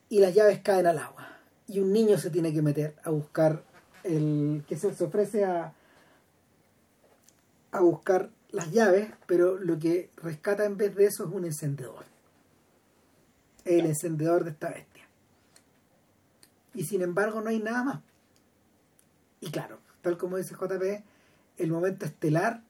y 0.09 0.21
las 0.21 0.35
llaves 0.35 0.61
caen 0.61 0.87
al 0.87 0.99
agua 0.99 1.29
y 1.67 1.81
un 1.81 1.93
niño 1.93 2.17
se 2.17 2.31
tiene 2.31 2.53
que 2.53 2.63
meter 2.63 2.97
a 3.05 3.11
buscar 3.11 3.63
el 4.05 4.65
que 4.67 4.77
se, 4.77 4.89
ofrece 4.89 5.45
a 5.45 5.75
a 7.73 7.81
buscar 7.81 8.31
las 8.51 8.73
llaves, 8.73 9.11
pero 9.27 9.59
lo 9.59 9.79
que 9.79 10.11
rescata 10.17 10.65
en 10.65 10.77
vez 10.77 10.95
de 10.95 11.07
eso 11.07 11.25
es 11.25 11.31
un 11.33 11.45
encendedor. 11.45 12.05
El 13.65 13.87
encendedor 13.87 14.45
de 14.45 14.51
esta 14.51 14.71
bestia. 14.71 15.07
Y 16.75 16.85
sin 16.85 17.03
embargo 17.03 17.41
no 17.41 17.51
hay 17.51 17.59
nada 17.59 17.85
más. 17.85 18.01
Y 19.41 19.51
claro, 19.51 19.79
tal 20.01 20.17
como 20.17 20.37
dice 20.37 20.55
JP, 20.55 21.05
el 21.59 21.71
momento 21.71 22.07
estelar 22.07 22.63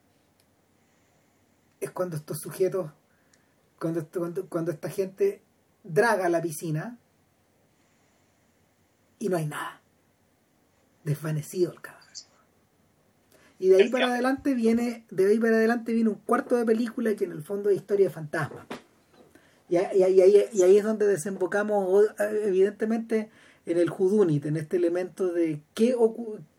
es 1.80 1.90
cuando 1.90 2.16
estos 2.16 2.38
sujetos, 2.38 2.90
cuando, 3.78 4.06
cuando, 4.48 4.72
esta 4.72 4.90
gente 4.90 5.42
draga 5.84 6.28
la 6.28 6.42
piscina 6.42 6.98
y 9.18 9.28
no 9.28 9.36
hay 9.36 9.46
nada. 9.46 9.80
Desvanecido 11.04 11.72
el 11.72 11.80
cadáver. 11.80 11.97
Y 13.58 13.68
de 13.68 13.82
ahí 13.82 13.88
para 13.88 14.06
adelante 14.06 14.54
viene, 14.54 15.04
de 15.10 15.26
ahí 15.26 15.38
para 15.38 15.56
adelante 15.56 15.92
viene 15.92 16.10
un 16.10 16.16
cuarto 16.16 16.56
de 16.56 16.64
película 16.64 17.14
que 17.16 17.24
en 17.24 17.32
el 17.32 17.42
fondo 17.42 17.70
es 17.70 17.76
historia 17.76 18.06
de 18.06 18.12
fantasma. 18.12 18.66
Y, 19.68 19.76
ahí, 19.76 20.76
es 20.76 20.84
donde 20.84 21.06
desembocamos 21.06 22.06
evidentemente 22.18 23.28
en 23.66 23.78
el 23.78 23.90
Judunit, 23.90 24.46
en 24.46 24.56
este 24.56 24.76
elemento 24.76 25.32
de 25.32 25.60
qué, 25.74 25.94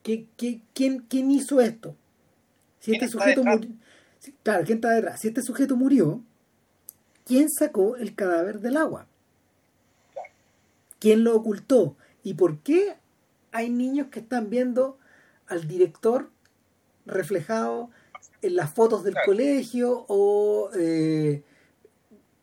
qué, 0.04 0.28
qué 0.38 0.62
quién, 0.74 1.00
quién 1.10 1.32
hizo 1.32 1.60
esto. 1.60 1.96
Si 2.80 2.94
este 2.94 3.08
sujeto 3.08 3.44
murió, 3.44 3.70
claro, 4.44 4.64
¿quién 4.66 4.78
está 4.78 4.92
detrás? 4.92 5.20
Si 5.20 5.30
este 5.30 5.42
sujeto 5.42 5.76
murió, 5.76 6.22
¿quién 7.26 7.50
sacó 7.50 7.96
el 7.96 8.14
cadáver 8.14 8.60
del 8.60 8.78
agua? 8.78 9.08
¿Quién 11.00 11.24
lo 11.24 11.36
ocultó? 11.36 11.96
¿Y 12.24 12.36
por 12.36 12.60
qué 12.60 12.96
hay 13.52 13.70
niños 13.70 14.08
que 14.12 14.20
están 14.20 14.50
viendo 14.50 14.98
al 15.48 15.68
director 15.68 16.30
reflejado 17.10 17.90
en 18.42 18.56
las 18.56 18.74
fotos 18.74 19.04
del 19.04 19.16
colegio 19.26 20.06
o 20.08 20.70
eh, 20.78 21.44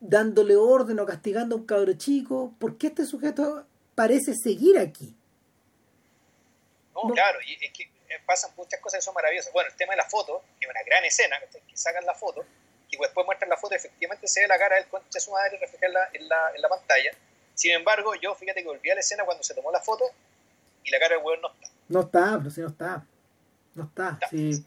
dándole 0.00 0.56
orden 0.56 0.98
o 1.00 1.06
castigando 1.06 1.54
a 1.54 1.58
un 1.58 1.66
cabro 1.66 1.92
chico. 1.94 2.54
¿Por 2.58 2.76
qué 2.78 2.88
este 2.88 3.06
sujeto 3.06 3.66
parece 3.94 4.34
seguir 4.34 4.78
aquí? 4.78 5.16
No, 6.94 7.12
claro, 7.12 7.38
y 7.46 7.64
es 7.64 7.72
que 7.72 7.84
eh, 7.84 8.20
pasan 8.26 8.50
muchas 8.56 8.80
cosas 8.80 8.98
que 8.98 9.02
son 9.02 9.14
maravillosas. 9.14 9.52
Bueno, 9.52 9.68
el 9.70 9.76
tema 9.76 9.92
de 9.92 9.98
la 9.98 10.08
foto, 10.08 10.42
que 10.58 10.66
es 10.66 10.70
una 10.70 10.82
gran 10.84 11.04
escena, 11.04 11.36
que 11.50 11.76
sacan 11.76 12.04
la 12.06 12.14
foto, 12.14 12.44
y 12.90 12.96
después 12.98 13.26
muestran 13.26 13.50
la 13.50 13.56
foto, 13.56 13.74
efectivamente 13.74 14.28
se 14.28 14.40
ve 14.40 14.48
la 14.48 14.58
cara 14.58 14.76
del 14.76 14.86
concha 14.86 15.08
de 15.12 15.20
su 15.20 15.30
madre 15.30 15.58
reflejada 15.58 16.08
en 16.12 16.28
la, 16.28 16.52
en 16.54 16.62
la, 16.62 16.68
pantalla. 16.68 17.10
Sin 17.54 17.72
embargo, 17.72 18.14
yo 18.14 18.34
fíjate 18.34 18.62
que 18.62 18.68
volví 18.68 18.90
a 18.90 18.94
la 18.94 19.00
escena 19.00 19.24
cuando 19.24 19.42
se 19.42 19.54
tomó 19.54 19.70
la 19.70 19.80
foto 19.80 20.04
y 20.84 20.90
la 20.90 20.98
cara 20.98 21.16
del 21.16 21.24
hueón 21.24 21.40
no 21.40 21.48
está. 21.52 21.68
No 21.88 22.00
está, 22.00 22.38
pero 22.38 22.50
sí 22.50 22.60
no 22.60 22.68
está. 22.68 23.06
No 23.76 23.84
está. 23.84 24.18
sí. 24.30 24.64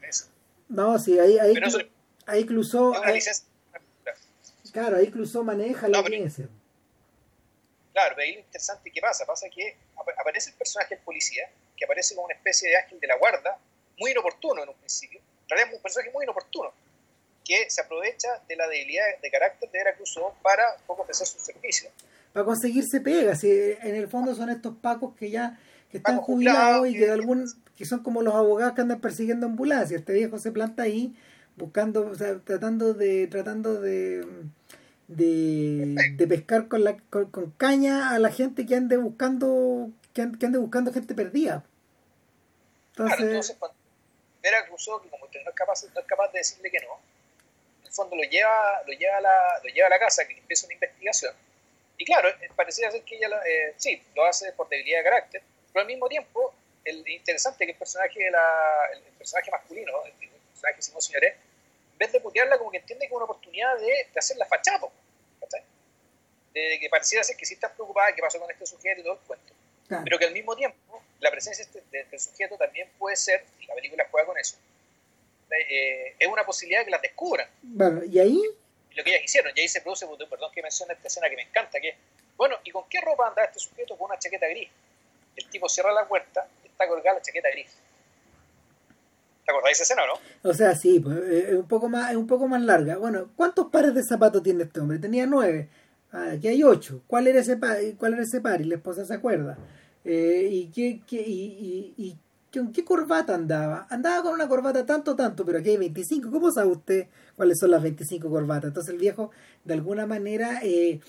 No, 0.69 0.99
sí, 0.99 1.19
ahí, 1.19 1.39
ahí, 1.39 1.55
ahí 2.27 2.41
incluso. 2.41 2.93
claro, 4.71 4.97
ahí 4.97 5.05
incluso 5.05 5.43
maneja 5.43 5.87
la 5.87 5.97
audiencia. 5.97 6.47
Claro, 7.91 8.15
pero 8.15 8.27
ahí 8.27 8.33
lo 8.35 8.39
interesante 8.41 8.91
que 8.91 9.01
pasa, 9.01 9.25
pasa 9.25 9.47
que 9.49 9.75
aparece 10.15 10.51
el 10.51 10.55
personaje 10.55 10.95
del 10.95 11.03
policía, 11.03 11.49
que 11.75 11.85
aparece 11.85 12.13
como 12.13 12.27
una 12.27 12.35
especie 12.35 12.69
de 12.69 12.77
ángel 12.77 12.99
de 12.99 13.07
la 13.07 13.17
guarda, 13.17 13.57
muy 13.97 14.11
inoportuno 14.11 14.61
en 14.61 14.69
un 14.69 14.75
principio, 14.75 15.19
en 15.19 15.49
realidad 15.49 15.69
es 15.69 15.75
un 15.77 15.81
personaje 15.81 16.11
muy 16.11 16.23
inoportuno, 16.23 16.71
que 17.43 17.67
se 17.67 17.81
aprovecha 17.81 18.27
de 18.47 18.55
la 18.55 18.67
debilidad 18.67 19.05
de 19.21 19.31
carácter 19.31 19.71
de 19.71 19.79
Vera 19.79 19.95
Cruzó 19.95 20.35
para 20.43 20.77
poco 20.85 21.01
ofrecer 21.01 21.25
su 21.25 21.39
servicio. 21.39 21.89
Para 22.31 22.45
conseguirse 22.45 23.01
pega, 23.01 23.35
si 23.35 23.49
en 23.49 23.95
el 23.95 24.07
fondo 24.07 24.35
son 24.35 24.51
estos 24.51 24.75
pacos 24.77 25.15
que 25.17 25.31
ya 25.31 25.59
que 25.89 25.97
están 25.97 26.17
jubilados 26.17 26.87
y 26.87 26.93
que 26.93 27.07
de 27.07 27.11
algún 27.11 27.47
que 27.79 27.85
son 27.85 28.03
como 28.03 28.21
los 28.21 28.35
abogados 28.35 28.73
que 28.73 28.81
andan 28.81 28.99
persiguiendo 28.99 29.45
ambulancias. 29.45 30.01
Este 30.01 30.11
viejo 30.11 30.37
se 30.37 30.51
planta 30.51 30.83
ahí 30.83 31.15
buscando, 31.55 32.07
o 32.07 32.13
sea, 32.13 32.37
tratando 32.39 32.93
de 32.93 33.27
tratando 33.27 33.79
de 33.79 34.27
de, 35.07 36.27
pescar 36.27 36.67
con 36.67 36.83
la 36.83 36.97
con, 37.09 37.51
caña 37.57 38.11
a 38.13 38.19
la 38.19 38.31
gente 38.33 38.65
que 38.65 38.75
ande 38.75 38.97
buscando 38.97 39.91
que, 40.13 40.23
ande, 40.23 40.57
buscando 40.57 40.91
gente 40.91 41.15
perdida. 41.15 41.63
Entonces, 42.89 43.15
claro, 43.15 43.31
entonces 43.31 43.55
cuando 43.57 43.77
Vera 44.43 44.67
Cruzó, 44.67 45.01
que 45.01 45.07
como 45.07 45.23
usted 45.23 45.39
no 45.45 45.51
es 45.51 45.55
capaz, 45.55 45.85
no 45.93 46.01
es 46.01 46.05
capaz 46.05 46.33
de 46.33 46.39
decirle 46.39 46.69
que 46.69 46.79
no, 46.79 46.99
en 47.79 47.87
el 47.87 47.93
fondo 47.93 48.17
lo 48.17 48.23
lleva, 48.23 48.83
lo 48.85 48.91
lleva 48.91 49.17
a 49.19 49.21
la, 49.21 49.61
lo 49.63 49.73
lleva 49.73 49.87
a 49.87 49.91
la 49.91 49.99
casa 49.99 50.27
que 50.27 50.37
empieza 50.37 50.65
una 50.65 50.73
investigación. 50.73 51.33
Y 51.97 52.03
claro, 52.03 52.27
eh, 52.27 52.51
parecía 52.57 52.91
ser 52.91 53.03
que 53.03 53.15
ella 53.15 53.29
eh, 53.47 53.73
sí, 53.77 54.03
lo 54.17 54.25
hace 54.25 54.51
por 54.51 54.67
debilidad 54.67 54.97
de 54.97 55.03
carácter, 55.05 55.43
pero 55.71 55.81
al 55.81 55.87
mismo 55.87 56.09
tiempo, 56.09 56.53
el 56.85 57.07
interesante 57.07 57.65
que 57.65 57.71
el 57.71 57.77
personaje, 57.77 58.23
de 58.23 58.31
la, 58.31 58.89
el, 58.93 59.01
personaje 59.13 59.51
masculino, 59.51 59.91
el, 60.05 60.29
personaje 60.49 60.81
Simón 60.81 61.01
Señores, 61.01 61.33
en 61.93 61.97
vez 61.97 62.11
de 62.11 62.19
putearla, 62.19 62.57
como 62.57 62.71
que 62.71 62.77
entiende 62.77 63.05
que 63.05 63.11
es 63.11 63.15
una 63.15 63.25
oportunidad 63.25 63.77
de, 63.77 63.85
de 63.85 64.17
hacerla 64.19 64.45
fachada, 64.45 64.87
de 66.53 66.79
que 66.79 66.89
pareciera 66.89 67.23
ser 67.23 67.37
que 67.37 67.45
sí 67.45 67.53
está 67.53 67.71
preocupada, 67.71 68.13
qué 68.13 68.21
pasó 68.21 68.39
con 68.39 68.49
este 68.49 68.65
sujeto 68.65 69.01
y 69.01 69.03
todo 69.03 69.13
el 69.13 69.19
cuento. 69.19 69.53
Pero 70.03 70.19
que 70.19 70.25
al 70.25 70.33
mismo 70.33 70.55
tiempo, 70.55 71.03
la 71.19 71.31
presencia 71.31 71.65
de 71.65 71.79
este, 71.79 71.99
este 71.99 72.19
sujeto 72.19 72.57
también 72.57 72.89
puede 72.97 73.15
ser, 73.15 73.45
y 73.59 73.65
la 73.65 73.75
película 73.75 74.07
juega 74.09 74.27
con 74.27 74.37
eso, 74.37 74.57
eh, 75.51 76.15
es 76.17 76.27
una 76.27 76.45
posibilidad 76.45 76.81
de 76.81 76.85
que 76.85 76.91
las 76.91 77.01
descubran. 77.01 77.49
Bueno, 77.61 78.03
y 78.03 78.19
ahí... 78.19 78.41
Lo 78.91 79.03
que 79.03 79.11
ellas 79.11 79.23
hicieron, 79.23 79.53
y 79.55 79.61
ahí 79.61 79.67
se 79.67 79.81
produce, 79.81 80.05
perdón 80.29 80.51
que 80.51 80.61
mencione 80.61 80.93
esta 80.93 81.07
escena 81.07 81.29
que 81.29 81.35
me 81.35 81.43
encanta, 81.43 81.79
que 81.79 81.95
bueno, 82.35 82.57
¿y 82.63 82.71
con 82.71 82.87
qué 82.89 82.99
ropa 83.01 83.27
andaba 83.27 83.47
este 83.47 83.59
sujeto? 83.59 83.97
Con 83.97 84.09
una 84.09 84.19
chaqueta 84.19 84.47
gris 84.47 84.69
el 85.39 85.49
tipo 85.49 85.69
cierra 85.69 85.91
la 85.91 86.07
puerta 86.07 86.47
está 86.79 86.87
colgada 86.87 87.17
la 87.17 87.21
chaqueta 87.21 87.49
gris. 87.51 87.75
¿Te 89.45 89.51
acordáis 89.51 89.77
de 89.77 89.83
esa 89.83 89.93
escena 89.93 90.03
no? 90.07 90.49
O 90.49 90.53
sea, 90.53 90.75
sí, 90.75 90.99
pues, 90.99 91.17
eh, 91.17 91.47
es 91.49 91.55
un 91.55 91.67
poco 91.67 91.89
más, 91.89 92.11
es 92.11 92.17
un 92.17 92.27
poco 92.27 92.47
más 92.47 92.61
larga. 92.61 92.97
Bueno, 92.97 93.29
¿cuántos 93.35 93.67
pares 93.67 93.93
de 93.93 94.03
zapatos 94.03 94.41
tiene 94.43 94.63
este 94.63 94.79
hombre? 94.79 94.99
Tenía 94.99 95.25
nueve. 95.25 95.67
Ah, 96.11 96.31
aquí 96.33 96.47
hay 96.47 96.63
ocho. 96.63 97.01
¿Cuál 97.07 97.27
era 97.27 97.39
ese 97.39 97.57
par? 97.57 97.77
¿Cuál 97.97 98.13
era 98.13 98.23
ese 98.23 98.39
par? 98.41 98.61
Y 98.61 98.65
la 98.65 98.75
esposa 98.75 99.05
se 99.05 99.13
acuerda. 99.13 99.57
Eh, 100.05 100.47
¿Y 100.49 100.67
qué, 100.67 101.01
y, 101.11 102.17
con 102.53 102.71
qué 102.71 102.85
corbata 102.85 103.35
andaba? 103.35 103.85
Andaba 103.89 104.23
con 104.23 104.33
una 104.33 104.47
corbata 104.47 104.85
tanto, 104.85 105.15
tanto, 105.15 105.45
pero 105.45 105.59
aquí 105.59 105.69
hay 105.69 105.77
25. 105.77 106.31
¿Cómo 106.31 106.51
sabe 106.51 106.69
usted 106.69 107.07
cuáles 107.35 107.59
son 107.59 107.71
las 107.71 107.83
25 107.83 108.29
corbatas? 108.29 108.69
Entonces 108.69 108.93
el 108.93 108.99
viejo, 108.99 109.31
de 109.65 109.73
alguna 109.73 110.05
manera, 110.05 110.59
eh, 110.63 111.01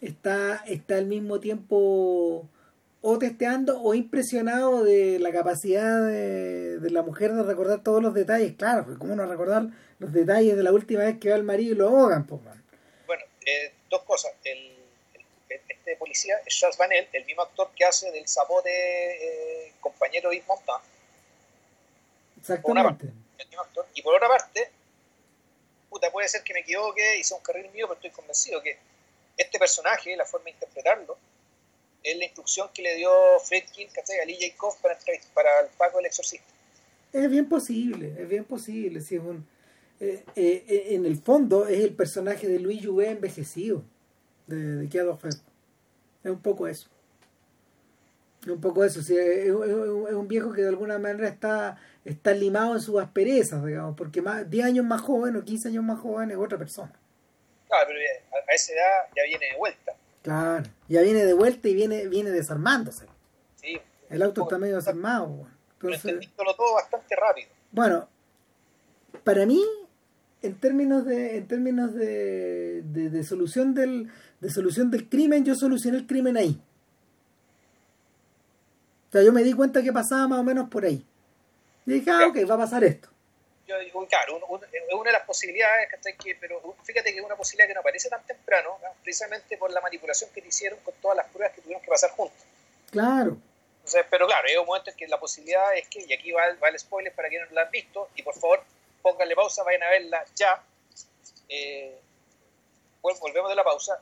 está, 0.00 0.56
está 0.66 0.96
al 0.96 1.06
mismo 1.06 1.38
tiempo 1.40 2.48
o 3.00 3.18
testeando 3.18 3.80
o 3.80 3.94
impresionado 3.94 4.82
de 4.82 5.18
la 5.18 5.32
capacidad 5.32 6.04
de, 6.06 6.78
la 6.90 7.02
mujer 7.02 7.32
de 7.32 7.42
recordar 7.42 7.82
todos 7.82 8.02
los 8.02 8.14
detalles. 8.14 8.54
Claro, 8.56 8.84
porque 8.84 8.98
cómo 8.98 9.14
no 9.14 9.26
recordar 9.26 9.68
los 9.98 10.12
detalles 10.12 10.56
de 10.56 10.62
la 10.62 10.72
última 10.72 11.04
vez 11.04 11.18
que 11.18 11.30
va 11.30 11.36
el 11.36 11.44
marido 11.44 11.72
y 11.74 11.76
lo 11.76 11.88
ahogan, 11.88 12.26
pues, 12.26 12.40
Bueno, 13.06 13.22
eh, 13.46 13.72
dos 13.88 14.02
cosas. 14.02 14.32
El, 14.44 14.76
este 15.48 15.96
policía 15.96 16.34
es 16.44 16.58
Charles 16.58 16.76
Vanel, 16.76 17.08
el 17.12 17.24
mismo 17.24 17.42
actor 17.42 17.70
que 17.74 17.84
hace 17.84 18.10
del 18.10 18.26
sabote 18.26 18.70
eh, 18.70 19.72
compañero 19.80 20.32
Yves 20.32 20.46
Montand. 20.46 20.84
Exactamente. 22.38 23.06
el 23.38 23.48
mismo 23.48 23.62
actor. 23.62 23.86
Y 23.94 24.02
por 24.02 24.14
otra 24.14 24.28
parte, 24.28 24.70
puta, 25.88 26.10
puede 26.10 26.28
ser 26.28 26.42
que 26.42 26.52
me 26.52 26.60
equivoque, 26.60 27.18
hice 27.18 27.34
un 27.34 27.40
carril 27.40 27.70
mío, 27.70 27.86
pero 27.86 27.94
estoy 27.94 28.10
convencido 28.10 28.60
que 28.62 28.76
este 29.36 29.58
personaje, 29.58 30.16
la 30.16 30.24
forma 30.24 30.46
de 30.46 30.50
interpretarlo, 30.50 31.16
es 32.10 32.18
la 32.18 32.24
instrucción 32.24 32.68
que 32.72 32.82
le 32.82 32.96
dio 32.96 33.10
Fredkin 33.44 33.88
a 33.88 34.24
Lee 34.24 34.38
Jacob 34.40 34.74
para, 34.80 34.98
para 35.34 35.60
el 35.60 35.68
Paco 35.76 35.98
del 35.98 36.06
Exorcista. 36.06 36.46
Es 37.12 37.30
bien 37.30 37.48
posible, 37.48 38.14
es 38.18 38.28
bien 38.28 38.44
posible. 38.44 39.00
Si 39.00 39.16
es 39.16 39.22
un, 39.22 39.46
eh, 40.00 40.24
eh, 40.36 40.64
eh, 40.68 40.86
en 40.90 41.06
el 41.06 41.16
fondo 41.16 41.66
es 41.66 41.80
el 41.80 41.94
personaje 41.94 42.46
de 42.46 42.60
Luis 42.60 42.84
Jouvet 42.84 43.10
envejecido, 43.10 43.82
de, 44.46 44.56
de 44.56 44.86
Es 44.86 46.30
un 46.30 46.40
poco 46.42 46.68
eso. 46.68 46.88
Es 48.42 48.48
un 48.48 48.60
poco 48.60 48.84
eso. 48.84 49.00
es, 49.00 49.50
un 49.50 50.28
viejo 50.28 50.52
que 50.52 50.62
de 50.62 50.68
alguna 50.68 50.98
manera 50.98 51.28
está, 51.28 51.78
está 52.04 52.32
limado 52.32 52.74
en 52.74 52.80
sus 52.80 53.00
asperezas, 53.00 53.64
digamos, 53.64 53.96
porque 53.96 54.22
más, 54.22 54.48
10 54.48 54.66
años 54.66 54.84
más 54.84 55.00
joven 55.00 55.36
o 55.36 55.44
15 55.44 55.68
años 55.68 55.84
más 55.84 55.98
joven 55.98 56.30
es 56.30 56.36
otra 56.36 56.58
persona. 56.58 56.92
Claro, 57.66 57.88
pero 57.88 58.00
a 58.48 58.54
esa 58.54 58.72
edad 58.72 59.08
ya 59.16 59.24
viene 59.24 59.46
de 59.46 59.58
vuelta. 59.58 59.92
Claro, 60.28 60.68
ya 60.90 61.00
viene 61.00 61.24
de 61.24 61.32
vuelta 61.32 61.68
y 61.68 61.74
viene, 61.74 62.06
viene 62.06 62.30
desarmándose. 62.30 63.06
Sí. 63.54 63.80
El 64.10 64.20
auto 64.20 64.42
está 64.42 64.58
medio 64.58 64.76
desarmado. 64.76 65.46
Entonces, 65.80 66.28
todo 66.36 66.74
bastante 66.74 67.16
rápido. 67.16 67.48
Bueno, 67.72 68.06
para 69.24 69.46
mí, 69.46 69.64
en 70.42 70.54
términos 70.56 71.06
de, 71.06 71.38
en 71.38 71.48
términos 71.48 71.94
de, 71.94 72.82
de, 72.82 73.24
solución 73.24 73.72
del, 73.72 74.10
de 74.40 74.50
solución 74.50 74.90
del 74.90 75.08
crimen, 75.08 75.46
yo 75.46 75.54
solucioné 75.54 75.96
el 75.96 76.06
crimen 76.06 76.36
ahí. 76.36 76.60
O 79.08 79.12
sea, 79.12 79.22
yo 79.22 79.32
me 79.32 79.42
di 79.42 79.54
cuenta 79.54 79.82
que 79.82 79.94
pasaba 79.94 80.28
más 80.28 80.40
o 80.40 80.44
menos 80.44 80.68
por 80.68 80.84
ahí. 80.84 81.06
Y 81.86 81.92
dije, 81.92 82.10
ah, 82.10 82.26
ok, 82.28 82.36
va 82.50 82.56
a 82.56 82.58
pasar 82.58 82.84
esto 82.84 83.08
yo 83.68 83.78
digo, 83.78 84.06
claro, 84.06 84.40
es 84.72 84.94
una 84.94 85.10
de 85.10 85.12
las 85.12 85.26
posibilidades, 85.26 85.88
que, 86.18 86.34
pero 86.36 86.74
fíjate 86.82 87.12
que 87.12 87.18
es 87.18 87.24
una 87.24 87.36
posibilidad 87.36 87.68
que 87.68 87.74
no 87.74 87.80
aparece 87.80 88.08
tan 88.08 88.24
temprano, 88.24 88.78
precisamente 89.02 89.58
por 89.58 89.70
la 89.70 89.82
manipulación 89.82 90.30
que 90.30 90.40
te 90.40 90.48
hicieron 90.48 90.78
con 90.80 90.94
todas 90.94 91.18
las 91.18 91.26
pruebas 91.26 91.54
que 91.54 91.60
tuvieron 91.60 91.82
que 91.82 91.90
pasar 91.90 92.10
juntos. 92.12 92.42
Claro. 92.90 93.36
Entonces, 93.76 94.06
pero 94.10 94.26
claro, 94.26 94.48
hay 94.48 94.56
un 94.56 94.64
momento 94.64 94.90
en 94.90 94.96
que 94.96 95.06
la 95.06 95.20
posibilidad 95.20 95.76
es 95.76 95.86
que, 95.88 96.00
y 96.00 96.12
aquí 96.14 96.32
va, 96.32 96.46
el 96.46 96.78
spoiler 96.78 97.12
para 97.12 97.28
quienes 97.28 97.50
no 97.50 97.56
lo 97.56 97.60
han 97.60 97.70
visto, 97.70 98.08
y 98.14 98.22
por 98.22 98.34
favor, 98.34 98.62
pónganle 99.02 99.36
pausa, 99.36 99.62
vayan 99.62 99.82
a 99.82 99.90
verla 99.90 100.24
ya. 100.34 100.62
Eh, 101.50 101.94
volvemos 103.02 103.50
de 103.50 103.54
la 103.54 103.64
pausa. 103.64 104.00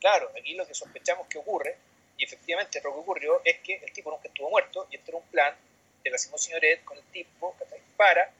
claro, 0.00 0.32
aquí 0.36 0.54
lo 0.54 0.66
que 0.66 0.74
sospechamos 0.74 1.28
que 1.28 1.38
ocurre, 1.38 1.76
y 2.16 2.24
efectivamente 2.24 2.80
lo 2.82 2.92
que 2.92 2.98
ocurrió, 2.98 3.40
es 3.44 3.60
que 3.60 3.76
el 3.76 3.92
tipo 3.92 4.10
nunca 4.10 4.26
estuvo 4.26 4.50
muerto, 4.50 4.88
y 4.90 4.96
este 4.96 5.12
era 5.12 5.18
un 5.18 5.26
plan 5.28 5.54
de 6.02 6.10
la 6.10 6.18
Simón 6.18 6.40
Signoret 6.40 6.82
con 6.84 6.96
el 6.96 7.04
tipo 7.04 7.54
para 7.96 8.32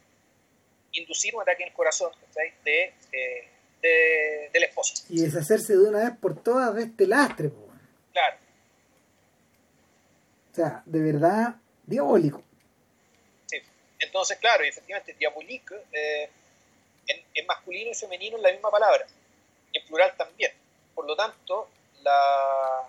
inducir 1.11 1.35
un 1.35 1.43
ataque 1.43 1.65
en 1.65 1.71
el 1.71 1.75
corazón 1.75 2.13
de, 2.65 2.95
eh, 3.13 3.49
de, 3.83 4.51
de, 4.53 4.61
la 4.61 4.67
esposa. 4.67 5.05
Y 5.09 5.23
deshacerse 5.23 5.77
de 5.77 5.89
una 5.89 5.99
vez 5.99 6.19
por 6.21 6.41
todas 6.41 6.73
de 6.77 6.85
este 6.85 7.07
lastre. 7.07 7.51
Claro. 8.13 8.37
O 10.53 10.55
sea, 10.55 10.83
de 10.87 11.01
verdad, 11.01 11.57
diabólico. 11.85 12.45
Sí. 13.47 13.57
Entonces, 13.99 14.39
claro, 14.39 14.65
y 14.65 14.69
efectivamente, 14.69 15.15
diabólico 15.15 15.75
eh, 15.93 16.31
en, 17.09 17.47
masculino 17.47 17.91
y 17.91 17.95
femenino 17.95 18.37
es 18.37 18.43
la 18.43 18.53
misma 18.53 18.71
palabra, 18.71 19.05
y 19.73 19.79
en 19.79 19.87
plural 19.87 20.15
también. 20.17 20.53
Por 20.95 21.07
lo 21.07 21.17
tanto, 21.17 21.69
la, 22.03 22.89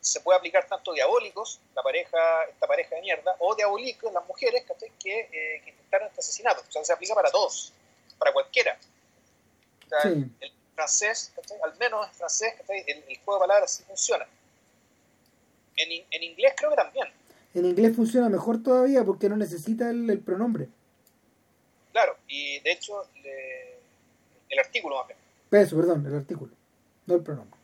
se 0.00 0.20
puede 0.20 0.38
aplicar 0.38 0.66
tanto 0.66 0.92
diabólicos, 0.92 1.60
la 1.74 1.82
pareja, 1.82 2.18
esta 2.50 2.66
pareja 2.66 2.96
de 2.96 3.02
mierda, 3.02 3.36
o 3.38 3.54
diabólicos, 3.54 4.12
las 4.12 4.26
mujeres 4.26 4.64
que, 5.02 5.20
eh, 5.20 5.62
que 5.64 5.70
intentaron 5.70 6.08
este 6.08 6.20
asesinato. 6.20 6.62
O 6.66 6.72
sea, 6.72 6.84
se 6.84 6.92
aplica 6.92 7.14
para 7.14 7.30
todos, 7.30 7.72
para 8.18 8.32
cualquiera. 8.32 8.78
el, 10.04 10.30
francés, 10.74 11.32
al 11.64 11.76
menos 11.76 12.06
en 12.06 12.14
francés, 12.14 12.54
el, 12.68 13.04
el, 13.08 13.18
juego 13.24 13.40
de 13.40 13.46
palabras 13.48 13.72
sí 13.72 13.82
funciona. 13.84 14.26
En, 15.76 16.04
en, 16.10 16.22
inglés 16.22 16.54
creo 16.56 16.70
que 16.70 16.76
también. 16.76 17.08
En 17.54 17.64
inglés 17.64 17.96
funciona 17.96 18.28
mejor 18.28 18.62
todavía 18.62 19.04
porque 19.04 19.28
no 19.28 19.36
necesita 19.36 19.90
el, 19.90 20.20
pronombre. 20.20 20.68
Claro, 21.92 22.16
y 22.28 22.60
de 22.60 22.72
hecho 22.72 23.02
el 24.48 24.58
artículo 24.58 24.96
más 24.96 25.08
bien. 25.08 25.18
Eso, 25.50 25.76
perdón, 25.76 26.06
el 26.06 26.14
artículo, 26.14 26.52
no 27.06 27.14
el 27.14 27.22
pronombre. 27.22 27.58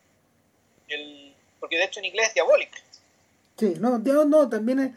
El, 0.89 1.23
porque 1.65 1.78
de 1.78 1.85
hecho 1.85 2.01
en 2.01 2.05
inglés 2.05 2.28
es 2.28 2.35
diabolic. 2.35 2.82
Sí, 3.57 3.74
no, 3.81 3.99
no, 4.27 4.49
también 4.51 4.81
es, 4.81 4.93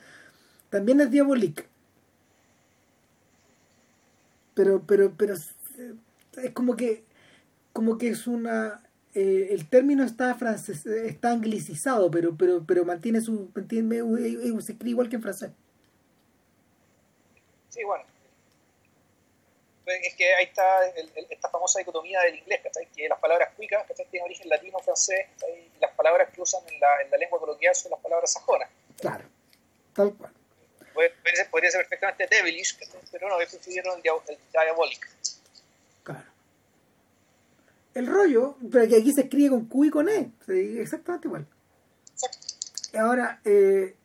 también 0.70 1.00
es 1.00 1.10
diabolic. 1.10 1.66
Pero, 4.54 4.84
pero, 4.86 5.14
pero 5.16 5.36
es 5.36 6.52
como 6.54 6.76
que, 6.76 7.06
como 7.72 7.98
que 7.98 8.10
es 8.10 8.28
una, 8.28 8.82
eh, 9.14 9.48
el 9.52 9.70
término 9.70 10.04
está 10.04 10.36
francés, 10.36 10.86
está 10.86 11.32
anglicizado, 11.32 12.12
pero, 12.12 12.36
pero, 12.36 12.66
pero 12.68 12.84
mantiene 12.84 13.22
su, 13.22 13.50
mantiene, 13.56 14.00
se 14.62 14.74
escribe 14.74 14.90
igual 14.90 15.08
que 15.08 15.16
en 15.16 15.22
francés. 15.22 15.52
Sí, 17.70 17.82
bueno. 17.86 18.04
Es 19.88 20.16
que 20.16 20.34
ahí 20.36 20.46
está 20.46 20.86
esta 21.30 21.50
famosa 21.50 21.80
dicotomía 21.80 22.20
del 22.22 22.36
inglés, 22.36 22.62
que 22.94 23.08
las 23.08 23.20
palabras 23.20 23.54
cuicas 23.56 23.86
tienen 24.12 24.26
origen 24.26 24.50
latino, 24.50 24.80
francés, 24.80 25.28
y 25.48 25.80
las 25.80 25.92
palabras 25.96 26.30
que 26.34 26.42
usan 26.42 26.62
en 26.68 26.80
la, 26.80 27.02
en 27.02 27.10
la 27.12 27.18
lengua 27.18 27.40
coloquial 27.40 27.74
son 27.74 27.92
las 27.92 28.02
palabras 28.02 28.34
sajonas. 28.34 28.70
Claro, 29.00 29.24
tal 29.94 30.14
cual. 30.16 30.34
Podría 31.52 31.72
ser, 31.72 31.88
perfectamente 31.88 32.28
devilish, 32.30 32.78
pero 33.12 33.30
no, 33.30 33.38
prefirieron 33.38 34.02
el, 34.04 34.12
el 34.28 34.40
diabolic. 34.52 35.10
Claro. 36.04 36.26
El 37.94 38.08
rollo, 38.08 38.58
pero 38.72 38.88
que 38.88 38.98
aquí 38.98 39.14
se 39.14 39.22
escribe 39.22 39.52
con 39.52 39.66
Q 39.68 39.86
y 39.86 39.90
con 39.90 40.10
E, 40.10 40.32
exactamente 40.82 41.28
igual. 41.28 41.48
Ahora, 42.98 43.40
eh, 43.46 43.96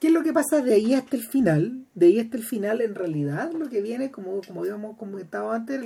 ¿Qué 0.00 0.08
es 0.08 0.12
lo 0.12 0.22
que 0.22 0.32
pasa 0.32 0.60
de 0.60 0.74
ahí 0.74 0.92
hasta 0.92 1.16
el 1.16 1.22
final? 1.22 1.86
De 1.94 2.06
ahí 2.06 2.20
hasta 2.20 2.36
el 2.36 2.42
final, 2.42 2.82
en 2.82 2.94
realidad, 2.94 3.52
lo 3.52 3.70
que 3.70 3.80
viene, 3.80 4.10
como, 4.10 4.42
como 4.46 4.60
habíamos 4.60 4.96
comentado 4.98 5.52
antes, 5.52 5.82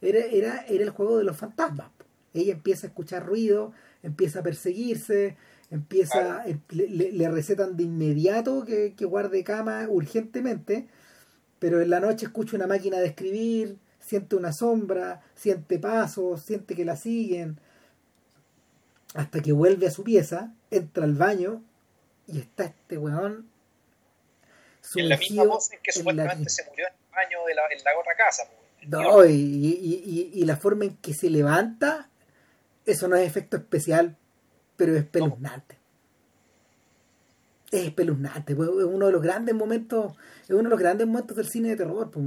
era, 0.00 0.18
era, 0.24 0.60
era 0.66 0.84
el 0.84 0.90
juego 0.90 1.18
de 1.18 1.24
los 1.24 1.36
fantasmas. 1.36 1.90
Ella 2.32 2.52
empieza 2.54 2.86
a 2.86 2.90
escuchar 2.90 3.26
ruido, 3.26 3.72
empieza 4.02 4.40
a 4.40 4.42
perseguirse, 4.42 5.36
empieza 5.70 6.44
em, 6.46 6.60
le, 6.70 7.30
recetan 7.30 7.76
de 7.76 7.84
inmediato 7.84 8.64
que, 8.64 8.94
que, 8.96 9.04
guarde 9.04 9.44
cama 9.44 9.86
urgentemente, 9.88 10.86
pero 11.58 11.82
en 11.82 11.90
la 11.90 12.00
noche 12.00 12.26
escucha 12.26 12.56
una 12.56 12.66
máquina 12.66 12.98
de 12.98 13.08
escribir, 13.08 13.76
siente 14.00 14.36
una 14.36 14.52
sombra, 14.52 15.22
siente 15.34 15.78
pasos, 15.78 16.42
siente 16.42 16.74
que 16.74 16.84
la 16.84 16.96
siguen, 16.96 17.58
hasta 19.14 19.40
que 19.40 19.52
vuelve 19.52 19.86
a 19.86 19.90
su 19.90 20.02
pieza, 20.02 20.54
entra 20.70 21.04
al 21.04 21.14
baño 21.14 21.62
y 22.26 22.40
está 22.40 22.64
este 22.64 22.98
weón. 22.98 23.50
En 24.96 25.08
la 25.08 25.16
misma 25.16 25.44
voz 25.44 25.72
en 25.72 25.80
que 25.80 25.92
supuestamente 25.92 26.50
se 26.50 26.64
murió 26.68 26.86
en 26.86 26.92
el 26.92 27.10
baño 27.10 27.44
de 27.46 27.54
la, 27.54 27.62
en 27.70 27.84
la 27.84 27.98
otra 27.98 28.14
casa. 28.16 28.44
No, 28.86 29.24
y, 29.24 29.32
y, 29.32 30.30
y, 30.34 30.44
la 30.44 30.56
forma 30.56 30.84
en 30.84 30.96
que 30.98 31.14
se 31.14 31.30
levanta, 31.30 32.10
eso 32.84 33.08
no 33.08 33.16
es 33.16 33.26
efecto 33.26 33.56
especial, 33.56 34.16
pero 34.76 34.92
es 34.94 35.04
espeluznante. 35.04 35.78
Es 37.70 37.86
espeluznante, 37.86 38.52
es 38.52 38.58
uno 38.58 39.06
de 39.06 39.12
los 39.12 39.22
grandes 39.22 39.54
momentos, 39.54 40.14
es 40.42 40.50
uno 40.50 40.64
de 40.64 40.68
los 40.68 40.78
grandes 40.78 41.06
momentos 41.06 41.34
del 41.34 41.48
cine 41.48 41.70
de 41.70 41.76
terror, 41.76 42.10
pues, 42.10 42.26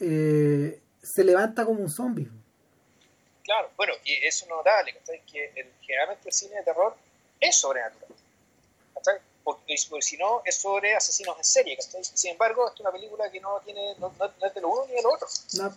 eh, 0.00 0.80
se 1.02 1.22
levanta 1.22 1.66
como 1.66 1.80
un 1.80 1.90
zombie. 1.90 2.28
Claro, 3.44 3.70
bueno, 3.76 3.92
y 4.04 4.26
eso 4.26 4.46
notable, 4.48 4.94
que 5.30 5.52
generalmente 5.82 6.28
el 6.28 6.32
cine 6.32 6.56
de 6.56 6.62
terror 6.62 6.96
es 7.48 7.56
sobrenatural. 7.56 8.08
Porque, 9.42 9.76
si 9.76 10.16
no, 10.16 10.40
es 10.46 10.54
sobre 10.54 10.94
asesinos 10.94 11.36
en 11.36 11.44
serie. 11.44 11.76
Sin 12.14 12.30
embargo, 12.30 12.66
es 12.72 12.80
una 12.80 12.90
película 12.90 13.30
que 13.30 13.40
no 13.40 13.60
tiene 13.62 13.94
no, 13.98 14.10
es 14.42 14.54
de 14.54 14.60
lo 14.62 14.68
uno 14.70 14.86
ni 14.86 14.94
de 14.94 15.02
lo 15.02 15.12
otro. 15.12 15.28
No. 15.58 15.76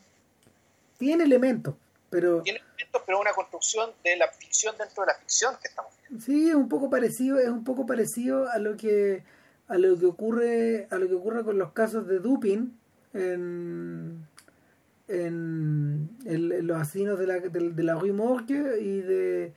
Tiene 0.98 1.26
elementos, 1.26 1.76
pero... 2.10 2.42
Tiene 2.44 2.60
elementos, 2.60 3.02
pero 3.06 3.20
una 3.20 3.34
construcción 3.34 3.92
de 4.06 4.16
la 4.16 4.30
ficción 4.30 4.74
dentro 4.78 5.04
de 5.04 5.08
la 5.08 5.16
ficción 5.16 5.58
que 5.62 5.68
estamos 5.68 5.92
viendo. 6.00 6.26
Sí, 6.26 6.48
es 6.48 6.56
un 6.56 6.70
poco 6.70 6.90
parecido, 6.90 7.40
es 7.40 7.50
un 7.50 7.66
poco 7.66 7.86
parecido 7.86 8.50
a 8.50 8.58
lo 8.58 8.78
que 8.78 9.24
a 9.68 9.78
lo 9.78 10.00
que 10.00 10.06
ocurre 10.06 10.88
a 10.92 10.96
lo 10.96 11.10
que 11.10 11.16
ocurre 11.16 11.44
con 11.44 11.58
los 11.58 11.74
casos 11.74 12.08
de 12.08 12.20
Dupin 12.20 12.80
en 13.14 14.26
en, 15.08 16.10
los 16.68 16.82
asesinos 16.82 17.18
de 17.20 17.28
la, 17.28 17.40
de, 17.40 17.84
la 17.84 17.96
Rue 17.96 18.14
Morgue 18.14 18.80
y 18.82 19.02
de 19.02 19.54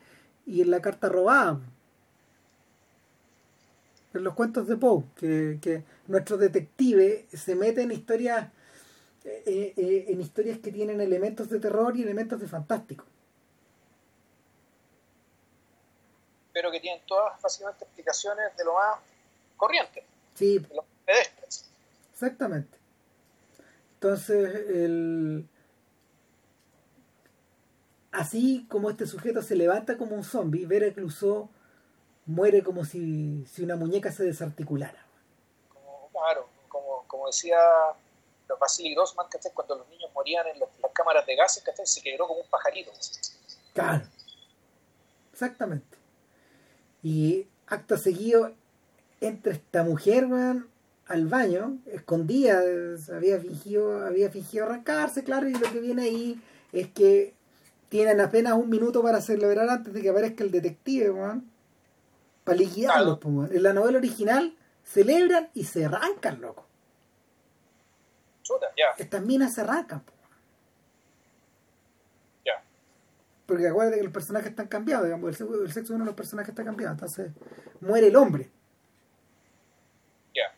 y 0.47 0.62
en 0.62 0.70
la 0.70 0.81
carta 0.81 1.09
robada 1.09 1.61
en 4.12 4.24
los 4.24 4.35
cuentos 4.35 4.66
de 4.66 4.77
Poe, 4.77 5.05
que, 5.16 5.59
que 5.61 5.85
nuestro 6.09 6.37
detective 6.37 7.27
se 7.32 7.55
mete 7.55 7.82
en 7.82 7.93
historias 7.93 8.49
eh, 9.24 9.74
eh, 9.77 10.05
en 10.09 10.20
historias 10.20 10.59
que 10.59 10.73
tienen 10.73 11.01
elementos 11.01 11.51
de 11.51 11.61
terror 11.61 11.95
y 11.97 12.03
elementos 12.03 12.41
de 12.41 12.49
fantástico. 12.49 13.05
Pero 16.53 16.70
que 16.70 16.81
tienen 16.81 17.03
todas 17.07 17.41
básicamente 17.41 17.85
explicaciones 17.85 18.57
de 18.57 18.65
lo 18.65 18.74
más 18.74 18.99
corriente. 19.57 20.05
Sí. 20.35 20.59
De 20.59 20.74
los 20.74 20.85
pedestres. 21.05 21.70
Exactamente. 22.12 22.78
Entonces, 23.95 24.55
el... 24.70 25.47
así 28.12 28.66
como 28.70 28.89
este 28.89 29.07
sujeto 29.07 29.43
se 29.43 29.55
levanta 29.55 29.99
como 29.99 30.16
un 30.16 30.24
zombie, 30.24 30.65
Vera 30.65 30.93
Clouseau 30.95 31.51
muere 32.26 32.62
como 32.62 32.84
si, 32.84 33.44
si 33.47 33.62
una 33.62 33.76
muñeca 33.76 34.12
se 34.12 34.24
desarticulara. 34.24 35.05
Como, 35.72 36.09
claro, 36.12 36.48
como, 36.68 37.05
como 37.06 37.26
decía 37.26 37.59
Vasily 38.59 38.94
Grossman, 38.94 39.26
que 39.28 39.38
cuando 39.51 39.76
los 39.76 39.88
niños 39.88 40.10
morían 40.14 40.47
en, 40.48 40.59
las 40.59 40.68
cámaras 40.92 41.26
de 41.26 41.36
gases, 41.36 41.62
que 41.62 41.86
se 41.86 42.02
quebró 42.02 42.26
como 42.26 42.40
un 42.40 42.48
pajarito. 42.48 42.90
Claro, 43.72 44.05
exactamente. 45.32 45.97
Y 47.02 47.47
acto 47.66 47.97
seguido 47.97 48.52
entra 49.20 49.52
esta 49.52 49.82
mujer 49.82 50.28
al 51.06 51.26
baño, 51.26 51.78
escondida, 51.86 52.62
había 53.14 53.38
fingido, 53.40 54.05
había 54.05 54.30
fingido 54.30 54.66
arrancarse, 54.66 55.24
claro, 55.24 55.48
y 55.48 55.55
lo 55.55 55.70
que 55.70 55.80
viene 55.80 56.02
ahí 56.02 56.42
es 56.72 56.88
que 56.88 57.34
tienen 57.88 58.20
apenas 58.20 58.55
un 58.55 58.70
minuto 58.70 59.02
para 59.02 59.20
celebrar 59.20 59.68
antes 59.68 59.92
de 59.92 60.02
que 60.02 60.09
aparezca 60.09 60.44
el 60.44 60.51
detective, 60.51 61.10
man 61.10 61.51
para 62.51 62.62
liquidarlos. 62.62 63.18
En 63.51 63.62
la 63.62 63.72
novela 63.72 63.98
original 63.98 64.56
celebran 64.82 65.51
y 65.55 65.64
se 65.64 65.85
arrancan, 65.85 66.40
loco. 66.40 66.66
Chuta, 68.43 68.66
ya. 68.77 68.86
Estas 68.98 69.22
minas 69.22 69.55
se 69.55 69.60
arrancan. 69.60 70.02
Ya. 72.44 72.62
Porque 73.47 73.68
acuérdate 73.68 73.98
que 73.98 74.05
los 74.05 74.12
personajes 74.12 74.51
están 74.51 74.66
cambiados, 74.66 75.05
digamos, 75.05 75.28
el 75.40 75.72
sexo, 75.72 75.93
de 75.93 75.94
uno 75.94 76.05
de 76.05 76.10
los 76.10 76.16
personajes 76.16 76.51
está 76.51 76.64
cambiado, 76.64 76.93
entonces 76.93 77.31
muere 77.81 78.09
el 78.09 78.16
hombre. 78.16 78.51
Ya. 80.35 80.52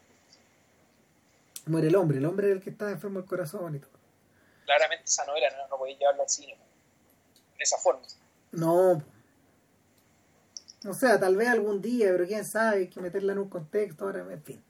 Muere 1.67 1.89
el 1.89 1.97
hombre, 1.97 2.19
el 2.19 2.25
hombre 2.25 2.49
es 2.49 2.57
el 2.57 2.63
que 2.63 2.71
está 2.71 2.91
enfermo 2.91 3.19
del 3.19 3.29
corazón 3.29 3.75
y 3.75 3.79
todo. 3.81 3.93
Claramente 4.65 5.05
esa 5.05 5.27
novela 5.27 5.49
no, 5.57 5.69
no 5.69 5.77
podéis 5.77 5.99
llevarla 5.99 6.23
al 6.23 6.29
cine. 6.29 6.57
De 7.59 7.65
esa 7.65 7.77
forma. 7.77 8.01
No, 8.53 9.03
o 10.89 10.95
sea, 10.95 11.19
tal 11.19 11.37
vez 11.37 11.49
algún 11.49 11.81
día, 11.81 12.09
pero 12.13 12.27
quién 12.27 12.45
sabe, 12.45 12.79
hay 12.79 12.89
que 12.89 13.01
meterla 13.01 13.33
en 13.33 13.39
un 13.39 13.49
contexto, 13.49 14.05
ahora, 14.05 14.21
en 14.21 14.43
fin. 14.43 14.65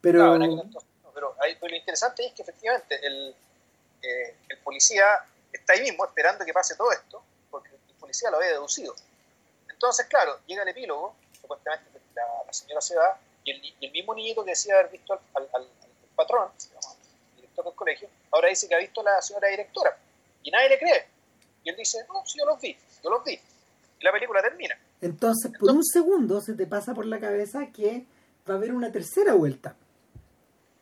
Pero, 0.00 0.38
pero 1.14 1.36
pero 1.60 1.70
lo 1.70 1.76
interesante 1.76 2.26
es 2.26 2.32
que 2.32 2.42
efectivamente 2.42 2.98
el, 3.06 3.34
eh, 4.02 4.36
el 4.48 4.58
policía 4.58 5.04
está 5.52 5.72
ahí 5.72 5.82
mismo 5.82 6.04
esperando 6.04 6.44
que 6.44 6.52
pase 6.52 6.76
todo 6.76 6.92
esto, 6.92 7.22
porque 7.50 7.70
el 7.70 7.94
policía 7.98 8.30
lo 8.30 8.36
había 8.36 8.50
deducido. 8.50 8.94
Entonces, 9.68 10.06
claro, 10.06 10.38
llega 10.46 10.62
el 10.62 10.68
epílogo, 10.68 11.16
supuestamente 11.40 11.90
la, 12.14 12.22
la 12.46 12.52
señora 12.52 12.80
se 12.80 12.96
va, 12.96 13.18
y 13.44 13.50
el, 13.50 13.64
y 13.64 13.86
el, 13.86 13.92
mismo 13.92 14.14
niñito 14.14 14.44
que 14.44 14.50
decía 14.50 14.74
haber 14.74 14.90
visto 14.90 15.12
al, 15.12 15.20
al, 15.34 15.62
al 15.62 15.68
patrón, 16.14 16.50
el 17.34 17.36
director 17.36 17.64
del 17.64 17.74
colegio, 17.74 18.08
ahora 18.32 18.48
dice 18.48 18.68
que 18.68 18.74
ha 18.74 18.78
visto 18.78 19.00
a 19.00 19.04
la 19.04 19.22
señora 19.22 19.48
directora, 19.48 19.96
y 20.42 20.50
nadie 20.50 20.70
le 20.70 20.78
cree. 20.78 21.06
Y 21.64 21.70
él 21.70 21.76
dice, 21.76 22.04
no, 22.08 22.24
sí, 22.24 22.38
yo 22.38 22.46
los 22.46 22.60
vi, 22.60 22.76
yo 23.02 23.10
los 23.10 23.24
vi. 23.24 23.40
Y 23.98 24.04
la 24.04 24.12
película 24.12 24.40
termina. 24.40 24.78
Entonces, 25.00 25.52
por 25.58 25.70
un 25.70 25.84
segundo 25.84 26.40
se 26.40 26.54
te 26.54 26.66
pasa 26.66 26.94
por 26.94 27.06
la 27.06 27.20
cabeza 27.20 27.66
que 27.72 28.06
va 28.48 28.54
a 28.54 28.56
haber 28.56 28.72
una 28.72 28.90
tercera 28.90 29.34
vuelta. 29.34 29.76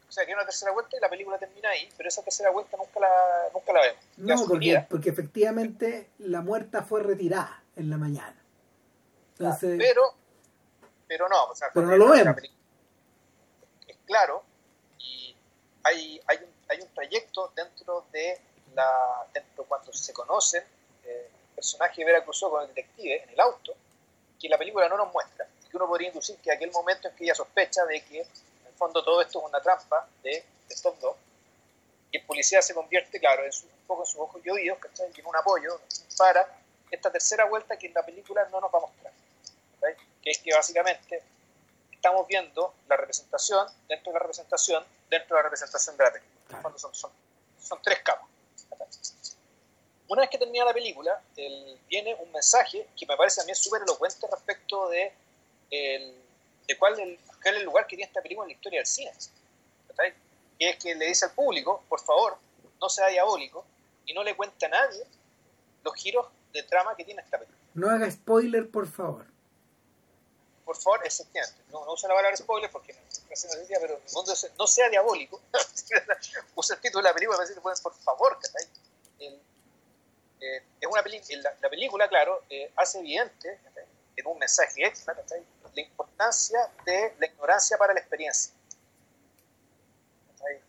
O 0.09 0.13
sea, 0.13 0.25
que 0.25 0.31
hay 0.31 0.35
una 0.35 0.45
tercera 0.45 0.71
vuelta 0.73 0.97
y 0.97 1.01
la 1.01 1.11
película 1.11 1.39
termina 1.39 1.71
ahí, 1.71 1.89
pero 1.97 2.09
esa 2.09 2.23
tercera 2.23 2.51
vuelta 2.51 2.77
nunca 2.77 3.01
la, 3.01 3.09
nunca 3.53 3.73
la 3.73 3.81
vemos. 3.81 4.05
No, 4.17 4.47
porque, 4.47 4.87
porque, 4.89 5.11
efectivamente 5.11 6.11
la 6.19 6.41
muerta 6.41 6.83
fue 6.83 7.03
retirada 7.03 7.65
en 7.75 7.91
la 7.91 7.97
mañana. 7.97 8.37
Entonces, 9.33 9.77
pero, 9.77 10.03
pero 11.09 11.29
no, 11.29 11.47
o 11.47 11.55
sea, 11.57 11.69
pero 11.75 11.87
no 11.87 11.97
lo 11.97 12.11
vemos. 12.11 12.37
Es 13.89 13.97
claro, 14.07 14.45
y 14.99 15.35
hay, 15.83 16.21
hay, 16.29 16.37
un, 16.37 16.51
hay 16.69 16.81
un 16.81 16.89
trayecto 16.95 17.53
dentro 17.57 18.07
de 18.13 18.39
la 18.77 19.27
dentro 19.33 19.65
cuando 19.65 19.93
se 19.93 20.13
conocen 20.13 20.63
eh, 21.05 21.29
el 21.49 21.55
personaje 21.57 22.03
de 22.03 22.05
Vera 22.05 22.25
Cruzó 22.25 22.51
con 22.51 22.63
el 22.63 22.69
detective 22.69 23.25
en 23.25 23.31
el 23.31 23.41
auto, 23.41 23.75
que 24.45 24.51
la 24.51 24.59
película 24.59 24.87
no 24.91 24.99
nos 24.99 25.11
muestra, 25.11 25.49
y 25.65 25.71
que 25.71 25.77
uno 25.79 25.87
podría 25.87 26.09
inducir 26.09 26.37
que 26.37 26.53
aquel 26.53 26.71
momento 26.71 27.09
en 27.09 27.17
que 27.17 27.25
ella 27.25 27.35
sospecha 27.35 27.83
de 27.87 28.05
que 28.05 28.21
en 28.21 28.67
el 28.67 28.75
fondo 28.75 29.03
todo 29.03 29.23
esto 29.23 29.39
es 29.39 29.45
una 29.47 29.59
trampa 29.63 30.07
de, 30.23 30.33
de 30.33 30.45
estos 30.69 31.01
dos, 31.01 31.17
y 32.13 32.19
el 32.19 32.27
policía 32.27 32.61
se 32.61 32.75
convierte, 32.75 33.19
claro, 33.19 33.43
en 33.43 33.53
su, 33.55 33.65
un 33.65 33.87
poco 33.87 34.03
en 34.03 34.07
sus 34.07 34.21
ojos 34.21 34.43
y 34.45 34.51
oídos, 34.51 34.79
¿cachai? 34.79 35.11
En 35.17 35.27
un 35.27 35.35
apoyo 35.35 35.81
para 36.19 36.47
esta 36.91 37.11
tercera 37.11 37.47
vuelta 37.47 37.79
que 37.79 37.87
en 37.87 37.95
la 37.95 38.05
película 38.05 38.47
no 38.51 38.61
nos 38.61 38.71
va 38.71 38.81
a 38.81 38.83
mostrar, 38.83 39.15
¿cachai? 39.81 39.97
que 40.23 40.31
es 40.31 40.39
que 40.41 40.55
básicamente 40.55 41.23
estamos 41.91 42.27
viendo 42.27 42.75
la 42.87 42.99
representación 42.99 43.67
dentro 43.89 44.13
de 44.13 44.19
la 44.19 44.21
representación 44.21 44.85
dentro 45.09 45.37
de 45.37 45.43
la 45.43 45.43
representación 45.45 45.97
de 45.97 46.05
la 46.05 46.13
película. 46.13 46.41
En 46.51 46.57
el 46.57 46.63
fondo 46.63 46.79
son, 46.79 46.95
son, 46.95 47.11
son 47.59 47.81
tres 47.83 48.01
capas. 48.01 48.29
Una 50.09 50.23
vez 50.23 50.31
que 50.31 50.39
termina 50.39 50.65
la 50.65 50.75
película, 50.75 51.23
el, 51.37 51.79
viene 51.89 52.15
un 52.15 52.31
mensaje 52.33 52.87
que 52.97 53.07
me 53.07 53.17
parece 53.17 53.41
a 53.41 53.45
mí 53.45 53.55
súper 53.55 53.83
elocuente 53.83 54.27
respecto 54.31 54.89
de, 54.91 55.13
el, 55.71 56.15
de 56.67 56.79
cuál, 56.79 56.99
el, 57.01 57.19
cuál 57.43 57.55
es 57.55 57.61
el 57.61 57.65
lugar 57.65 57.87
que 57.87 57.97
tiene 57.97 58.09
esta 58.09 58.21
película 58.21 58.45
en 58.45 58.51
la 58.51 58.55
historia 58.55 58.81
del 58.81 58.87
cine. 58.87 59.13
¿verdad? 59.89 60.15
Que 60.59 60.71
es 60.71 60.77
que 60.77 60.95
le 60.95 61.07
dice 61.07 61.25
al 61.25 61.33
público, 61.33 61.83
por 61.89 62.01
favor, 62.01 62.37
no 62.81 62.89
sea 62.89 63.09
diabólico 63.09 63.65
y 64.07 64.13
no 64.13 64.23
le 64.23 64.37
cuente 64.37 64.67
a 64.67 64.69
nadie 64.69 65.05
los 65.83 65.95
giros 65.95 66.27
de 66.53 66.63
trama 66.63 66.95
que 66.97 67.05
tiene 67.05 67.23
esta 67.23 67.39
película. 67.39 67.59
No 67.75 67.91
haga 67.91 68.11
spoiler, 68.11 68.71
por 68.71 68.87
favor. 68.87 69.27
Por 70.65 70.77
favor, 70.77 71.01
efectivamente. 71.05 71.61
No, 71.71 71.85
no 71.85 71.93
usa 71.93 72.09
la 72.09 72.15
palabra 72.15 72.37
spoiler 72.37 72.71
porque 72.71 72.93
no 72.93 73.01
noticia, 73.01 73.79
pero 73.81 74.01
no 74.59 74.67
sea 74.67 74.89
diabólico. 74.89 75.41
usa 76.55 76.77
el 76.77 76.83
título 76.83 77.03
de 77.03 77.09
la 77.09 77.15
película 77.15 77.37
para 77.37 77.49
decirle, 77.49 77.63
por 77.83 77.95
favor, 77.95 78.39
¿cachai? 78.41 78.67
Eh, 80.45 80.63
es 80.79 80.89
una 80.89 81.03
la, 81.43 81.57
la, 81.63 81.71
película, 81.71 82.07
claro, 82.07 82.43
eh, 82.51 82.71
hace 82.77 82.99
evidente, 82.99 83.59
en 84.15 84.27
un 84.27 84.39
mensaje 84.39 84.85
extra, 84.87 85.17
la 85.75 85.81
importancia 85.81 86.71
de 86.85 87.15
la 87.19 87.27
ignorancia 87.27 87.79
para 87.79 87.95
la 87.95 88.01
experiencia. 88.01 88.53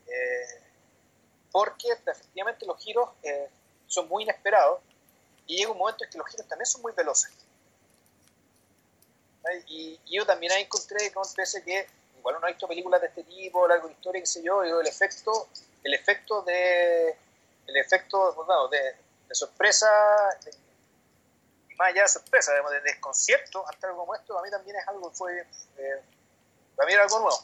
Eh, 0.07 0.61
porque 1.51 1.89
efectivamente 1.91 2.65
los 2.65 2.81
giros 2.81 3.09
son 3.87 4.07
muy 4.07 4.23
inesperados 4.23 4.79
y 5.45 5.57
llega 5.57 5.71
un 5.71 5.77
momento 5.77 6.05
en 6.05 6.09
que 6.09 6.17
los 6.17 6.27
giros 6.27 6.47
también 6.47 6.65
son 6.65 6.81
muy 6.81 6.93
veloces. 6.93 7.31
Y, 9.67 9.99
yo 10.05 10.25
también 10.25 10.53
ahí 10.53 10.63
encontré 10.63 11.11
con 11.11 11.25
pese 11.35 11.61
que 11.63 11.85
igual 12.17 12.37
uno 12.37 12.47
ha 12.47 12.49
visto 12.49 12.67
películas 12.67 13.01
de 13.01 13.07
este 13.07 13.23
tipo, 13.23 13.67
largo 13.67 13.87
de 13.87 13.93
historia, 13.93 14.21
qué 14.21 14.25
sé 14.25 14.41
yo, 14.41 14.63
el 14.63 14.87
efecto, 14.87 15.49
el 15.83 15.93
efecto 15.93 16.41
de 16.43 17.17
el 17.67 17.77
efecto 17.77 18.33
bueno, 18.35 18.67
de, 18.69 18.95
de, 19.27 19.35
sorpresa, 19.35 19.87
de, 20.43 20.51
y 21.69 21.75
más 21.75 21.89
allá 21.89 22.03
de 22.03 22.07
sorpresa, 22.07 22.51
digamos, 22.51 22.71
de 22.71 22.81
desconcierto 22.81 23.65
ante 23.67 23.87
algo 23.87 23.99
como 23.99 24.15
esto, 24.15 24.37
a 24.37 24.41
mí 24.41 24.49
también 24.49 24.77
es 24.77 24.87
algo 24.87 25.09
que 25.09 25.15
fue, 25.15 25.39
eh, 25.39 26.01
para 26.75 26.87
mí 26.87 26.93
era 26.93 27.03
algo 27.03 27.19
nuevo, 27.19 27.37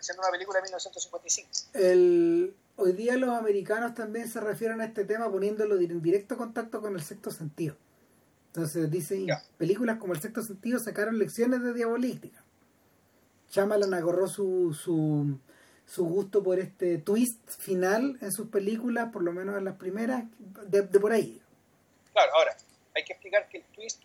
siendo 0.00 0.22
una 0.22 0.30
película 0.30 0.58
de 0.58 0.62
1955. 0.64 1.50
El, 1.74 2.56
hoy 2.76 2.92
día 2.92 3.16
los 3.16 3.30
americanos 3.30 3.94
también 3.94 4.28
se 4.28 4.40
refieren 4.40 4.80
a 4.80 4.84
este 4.84 5.04
tema 5.04 5.30
poniéndolo 5.30 5.76
en 5.76 6.02
directo 6.02 6.36
contacto 6.36 6.80
con 6.80 6.94
el 6.94 7.02
sexto 7.02 7.30
sentido. 7.30 7.76
Entonces 8.48 8.90
dicen, 8.90 9.26
yeah. 9.26 9.42
películas 9.58 9.98
como 9.98 10.14
el 10.14 10.20
sexto 10.20 10.42
sentido 10.42 10.78
sacaron 10.78 11.18
lecciones 11.18 11.62
de 11.62 11.74
diabolística. 11.74 12.42
Shyamalan 13.50 13.92
agarró 13.94 14.26
su, 14.26 14.74
su, 14.74 15.38
su 15.86 16.04
gusto 16.04 16.42
por 16.42 16.58
este 16.58 16.98
twist 16.98 17.48
final 17.48 18.18
en 18.20 18.32
sus 18.32 18.48
películas, 18.48 19.12
por 19.12 19.22
lo 19.22 19.32
menos 19.32 19.56
en 19.56 19.64
las 19.64 19.76
primeras, 19.76 20.24
de, 20.66 20.82
de 20.82 21.00
por 21.00 21.12
ahí. 21.12 21.40
Claro, 22.12 22.32
ahora, 22.34 22.56
hay 22.94 23.04
que 23.04 23.12
explicar 23.12 23.48
que 23.48 23.58
el 23.58 23.64
twist, 23.64 24.02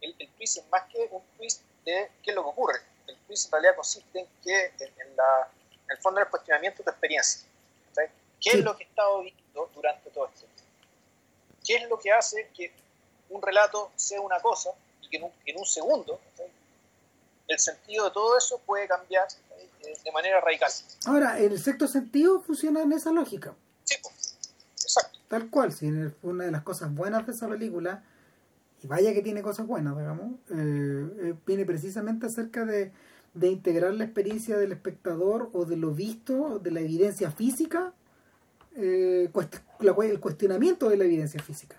el, 0.00 0.14
el, 0.18 0.28
twist 0.30 0.58
es 0.58 0.68
más 0.70 0.84
que 0.84 1.08
un 1.10 1.22
twist 1.36 1.62
de 1.84 2.10
qué 2.22 2.30
es 2.30 2.34
lo 2.34 2.42
que 2.42 2.48
ocurre. 2.48 2.78
El 3.06 3.16
twist 3.26 3.46
en 3.46 3.52
realidad 3.52 3.76
consiste 3.76 4.20
en 4.20 4.26
que, 4.42 4.66
en, 4.66 5.08
en 5.08 5.16
la, 5.16 5.50
en 5.84 5.90
el 5.90 5.98
fondo 5.98 6.20
del 6.20 6.30
cuestionamiento 6.30 6.78
de 6.78 6.84
tu 6.84 6.90
experiencia. 6.90 7.48
¿sabes? 7.92 8.10
¿Qué 8.40 8.50
sí. 8.50 8.58
es 8.58 8.64
lo 8.64 8.76
que 8.76 8.84
he 8.84 8.86
estado 8.86 9.20
viendo 9.22 9.70
durante 9.74 10.10
todo 10.10 10.30
esto? 10.32 10.46
¿Qué 11.66 11.76
es 11.76 11.88
lo 11.88 11.98
que 11.98 12.10
hace 12.12 12.48
que 12.56 12.72
un 13.28 13.42
relato 13.42 13.92
sea 13.96 14.20
una 14.20 14.40
cosa 14.40 14.70
y 15.02 15.08
que 15.08 15.18
en 15.18 15.24
un, 15.24 15.32
en 15.44 15.58
un 15.58 15.66
segundo 15.66 16.20
¿sabes? 16.34 16.52
El 17.50 17.58
sentido 17.58 18.04
de 18.04 18.10
todo 18.12 18.38
eso 18.38 18.60
puede 18.64 18.86
cambiar 18.86 19.26
eh, 19.58 19.92
de 20.04 20.12
manera 20.12 20.40
radical. 20.40 20.70
Ahora, 21.06 21.38
el 21.38 21.58
sexto 21.60 21.88
sentido 21.88 22.40
funciona 22.40 22.82
en 22.82 22.92
esa 22.92 23.10
lógica. 23.10 23.54
Sí, 23.84 23.96
pues, 24.00 24.38
exacto. 24.80 25.18
Tal 25.28 25.50
cual, 25.50 25.72
si 25.72 25.90
una 26.22 26.44
de 26.44 26.50
las 26.52 26.62
cosas 26.62 26.94
buenas 26.94 27.26
de 27.26 27.32
esa 27.32 27.48
película, 27.48 28.04
y 28.82 28.86
vaya 28.86 29.12
que 29.12 29.22
tiene 29.22 29.42
cosas 29.42 29.66
buenas, 29.66 29.98
digamos, 29.98 30.32
eh, 30.50 31.34
viene 31.44 31.66
precisamente 31.66 32.26
acerca 32.26 32.64
de, 32.64 32.92
de, 33.34 33.48
integrar 33.48 33.92
la 33.94 34.04
experiencia 34.04 34.56
del 34.56 34.72
espectador 34.72 35.50
o 35.52 35.64
de 35.64 35.76
lo 35.76 35.90
visto, 35.90 36.60
de 36.60 36.70
la 36.70 36.80
evidencia 36.80 37.32
física, 37.32 37.92
eh, 38.76 39.28
cuest 39.32 39.56
la, 39.80 39.92
el 40.04 40.20
cuestionamiento 40.20 40.88
de 40.88 40.96
la 40.96 41.04
evidencia 41.04 41.42
física, 41.42 41.76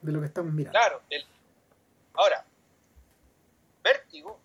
de 0.00 0.12
lo 0.12 0.20
que 0.20 0.26
estamos 0.26 0.52
mirando. 0.52 0.78
Claro, 0.78 1.02
el, 1.10 1.24
ahora, 2.14 2.44
Vértigo 3.84 4.41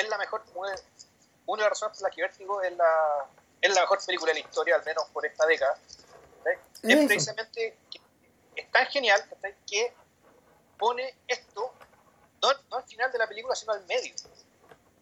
es 0.00 0.08
la 0.08 0.18
mejor, 0.18 0.42
una 0.54 0.70
de 0.70 1.68
las 1.68 1.70
razones 1.70 1.98
por 1.98 2.08
las 2.08 2.14
que 2.14 2.22
Vértigo 2.22 2.62
es 2.62 2.76
la, 2.76 3.26
es 3.60 3.74
la 3.74 3.80
mejor 3.82 3.98
película 4.04 4.32
de 4.32 4.40
la 4.40 4.46
historia, 4.46 4.76
al 4.76 4.84
menos 4.84 5.04
por 5.12 5.24
esta 5.26 5.46
década, 5.46 5.76
¿sí? 5.84 6.92
es 6.92 7.06
precisamente 7.06 7.78
que 7.90 8.00
es 8.56 8.70
tan 8.70 8.86
genial 8.86 9.22
¿sí? 9.42 9.48
que 9.66 9.94
pone 10.78 11.14
esto 11.28 11.72
no, 12.42 12.48
no, 12.70 12.76
al 12.76 12.84
final 12.84 13.12
de 13.12 13.18
la 13.18 13.28
película, 13.28 13.54
sino 13.54 13.72
al 13.72 13.84
medio. 13.86 14.14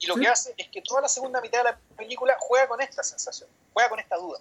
Y 0.00 0.06
lo 0.06 0.14
¿Sí? 0.14 0.20
que 0.20 0.28
hace 0.28 0.54
es 0.56 0.68
que 0.68 0.82
toda 0.82 1.00
la 1.00 1.08
segunda 1.08 1.40
mitad 1.40 1.58
de 1.58 1.64
la 1.64 1.78
película 1.96 2.36
juega 2.40 2.68
con 2.68 2.80
esta 2.80 3.02
sensación, 3.02 3.48
juega 3.72 3.88
con 3.88 4.00
esta 4.00 4.16
duda. 4.16 4.40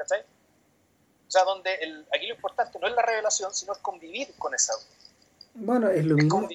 O 0.00 1.30
sea, 1.30 1.44
donde 1.44 1.74
el, 1.74 2.06
aquí 2.14 2.26
lo 2.26 2.34
importante 2.34 2.78
no 2.78 2.88
es 2.88 2.94
la 2.94 3.02
revelación, 3.02 3.54
sino 3.54 3.72
es 3.72 3.78
convivir 3.78 4.34
con 4.36 4.54
esa 4.54 4.72
duda. 4.74 4.84
Bueno, 5.54 5.88
es 5.90 6.04
lo 6.04 6.16
es 6.16 6.24
mismo. 6.24 6.48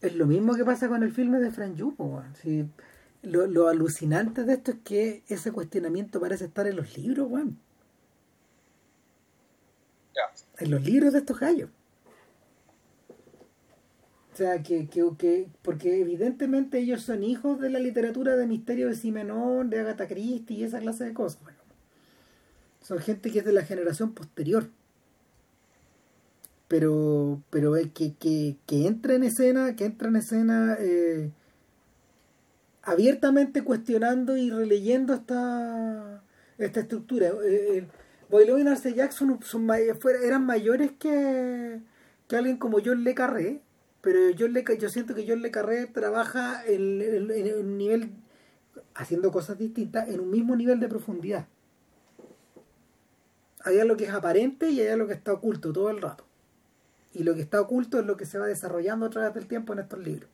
Es 0.00 0.14
lo 0.14 0.26
mismo 0.26 0.54
que 0.54 0.64
pasa 0.64 0.88
con 0.88 1.02
el 1.02 1.12
filme 1.12 1.38
de 1.38 1.50
Frank 1.50 1.74
Yupo. 1.76 2.22
¿sí? 2.42 2.66
lo, 3.22 3.46
lo, 3.46 3.68
alucinante 3.68 4.44
de 4.44 4.54
esto 4.54 4.72
es 4.72 4.78
que 4.82 5.22
ese 5.28 5.52
cuestionamiento 5.52 6.20
parece 6.20 6.46
estar 6.46 6.66
en 6.66 6.76
los 6.76 6.96
libros, 6.96 7.28
Juan. 7.28 7.58
Yeah. 10.14 10.30
En 10.58 10.70
los 10.70 10.82
libros 10.82 11.12
de 11.12 11.18
estos 11.18 11.38
gallos. 11.38 11.70
O 14.32 14.36
sea, 14.36 14.62
que, 14.62 14.88
que, 14.88 15.04
que, 15.18 15.48
porque 15.60 16.00
evidentemente 16.00 16.78
ellos 16.78 17.02
son 17.02 17.22
hijos 17.22 17.60
de 17.60 17.68
la 17.68 17.78
literatura 17.78 18.36
de 18.36 18.46
misterio 18.46 18.88
de 18.88 18.94
Simenón, 18.94 19.68
de 19.68 19.80
Agatha 19.80 20.06
Christie 20.08 20.56
y 20.56 20.64
esa 20.64 20.78
clase 20.78 21.04
de 21.04 21.12
cosas. 21.12 21.42
Bueno, 21.42 21.58
son 22.80 22.98
gente 23.00 23.30
que 23.30 23.40
es 23.40 23.44
de 23.44 23.52
la 23.52 23.64
generación 23.64 24.14
posterior. 24.14 24.70
Pero, 26.70 27.42
pero 27.50 27.72
que, 27.92 28.14
que, 28.14 28.56
que 28.64 28.86
entra 28.86 29.14
en 29.14 29.24
escena, 29.24 29.74
que 29.74 29.86
entra 29.86 30.08
en 30.08 30.14
escena 30.14 30.76
eh, 30.78 31.32
abiertamente 32.84 33.64
cuestionando 33.64 34.36
y 34.36 34.50
releyendo 34.50 35.12
esta, 35.14 36.22
esta 36.58 36.78
estructura. 36.78 37.32
Eh, 37.44 37.88
Boyleau 38.30 38.56
y 38.58 38.62
Narce 38.62 38.94
Jackson 38.94 39.40
son, 39.42 39.68
eran 40.22 40.46
mayores 40.46 40.92
que, 40.92 41.80
que 42.28 42.36
alguien 42.36 42.56
como 42.56 42.78
John 42.84 43.02
Le 43.02 43.16
Carré, 43.16 43.62
pero 44.00 44.20
John 44.38 44.52
Le, 44.52 44.64
yo 44.78 44.88
siento 44.90 45.16
que 45.16 45.26
John 45.28 45.42
Le 45.42 45.50
Carré 45.50 45.88
trabaja 45.88 46.64
en 46.64 47.02
un 47.58 47.78
nivel 47.78 48.12
haciendo 48.94 49.32
cosas 49.32 49.58
distintas 49.58 50.08
en 50.08 50.20
un 50.20 50.30
mismo 50.30 50.54
nivel 50.54 50.78
de 50.78 50.86
profundidad. 50.86 51.48
Hay 53.64 53.80
algo 53.80 53.96
que 53.96 54.04
es 54.04 54.10
aparente 54.10 54.70
y 54.70 54.80
hay 54.80 54.86
algo 54.86 55.08
que 55.08 55.14
está 55.14 55.32
oculto 55.32 55.72
todo 55.72 55.90
el 55.90 56.00
rato. 56.00 56.29
Y 57.12 57.24
lo 57.24 57.34
que 57.34 57.40
está 57.40 57.60
oculto 57.60 57.98
es 57.98 58.06
lo 58.06 58.16
que 58.16 58.26
se 58.26 58.38
va 58.38 58.46
desarrollando 58.46 59.06
a 59.06 59.10
través 59.10 59.34
del 59.34 59.48
tiempo 59.48 59.72
en 59.72 59.80
estos 59.80 59.98
libros. 59.98 60.30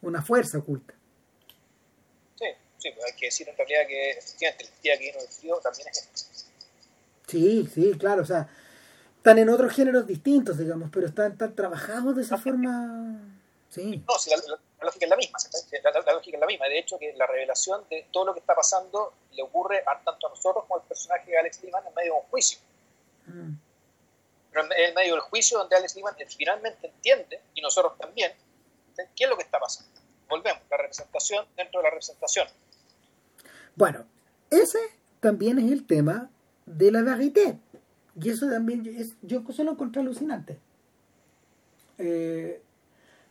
Una 0.00 0.22
fuerza 0.22 0.58
oculta. 0.58 0.94
Sí, 2.36 2.46
sí, 2.78 2.90
pues 2.94 3.04
hay 3.04 3.18
que 3.18 3.26
decir 3.26 3.48
en 3.48 3.56
realidad 3.56 3.86
que 3.86 4.10
efectivamente 4.10 4.64
el 4.64 4.82
día 4.82 4.98
que 4.98 5.04
vino 5.06 5.18
el 5.20 5.28
frío 5.28 5.60
también 5.62 5.88
es 5.88 5.98
esto. 5.98 6.50
Sí, 7.26 7.68
sí, 7.72 7.92
claro, 7.98 8.22
o 8.22 8.26
sea, 8.26 8.48
están 9.16 9.38
en 9.38 9.48
otros 9.48 9.72
géneros 9.72 10.06
distintos, 10.06 10.58
digamos, 10.58 10.90
pero 10.92 11.06
están, 11.06 11.32
están 11.32 11.54
trabajados 11.54 12.16
de 12.16 12.22
esa 12.22 12.36
forma. 12.36 13.18
Sí. 13.70 14.04
No, 14.06 14.18
sí, 14.18 14.30
la, 14.30 14.36
la, 14.36 14.60
la 14.78 14.84
lógica 14.84 15.06
es 15.06 15.10
la 15.10 15.16
misma, 15.16 15.38
la, 15.82 15.90
la, 15.90 16.12
lógica 16.12 16.36
es 16.36 16.40
la 16.40 16.46
misma. 16.46 16.66
De 16.66 16.78
hecho, 16.78 16.98
que 16.98 17.12
la 17.14 17.26
revelación 17.26 17.84
de 17.90 18.06
todo 18.12 18.26
lo 18.26 18.34
que 18.34 18.40
está 18.40 18.54
pasando 18.54 19.14
le 19.32 19.42
ocurre 19.42 19.82
a, 19.86 19.98
tanto 20.04 20.26
a 20.26 20.30
nosotros 20.30 20.64
como 20.64 20.80
al 20.80 20.86
personaje 20.86 21.30
de 21.30 21.38
Alex 21.38 21.62
Liman 21.62 21.86
en 21.86 21.94
medio 21.94 22.12
de 22.12 22.18
un 22.18 22.26
juicio. 22.26 22.58
Mm. 23.26 23.52
Pero 24.54 24.66
en, 24.66 24.72
en, 24.72 24.94
medio 24.94 25.14
del 25.14 25.20
juicio 25.22 25.58
donde 25.58 25.74
Alex 25.74 25.96
Liman 25.96 26.14
finalmente 26.28 26.86
entiende, 26.86 27.40
y 27.54 27.60
nosotros 27.60 27.98
también, 27.98 28.32
qué 29.16 29.24
es 29.24 29.28
lo 29.28 29.36
que 29.36 29.42
está 29.42 29.58
pasando. 29.58 30.00
Volvemos, 30.28 30.62
la 30.70 30.76
representación 30.76 31.44
dentro 31.56 31.80
de 31.80 31.84
la 31.84 31.90
representación. 31.90 32.46
Bueno, 33.74 34.06
ese 34.50 34.78
también 35.18 35.58
es 35.58 35.72
el 35.72 35.86
tema 35.86 36.30
de 36.66 36.92
la 36.92 37.02
verité. 37.02 37.58
Y 38.20 38.30
eso 38.30 38.48
también 38.48 38.86
es, 38.86 39.16
yo 39.22 39.42
eso 39.48 39.64
lo 39.64 39.72
encontré 39.72 40.00
alucinante. 40.00 40.60
Eh, 41.98 42.62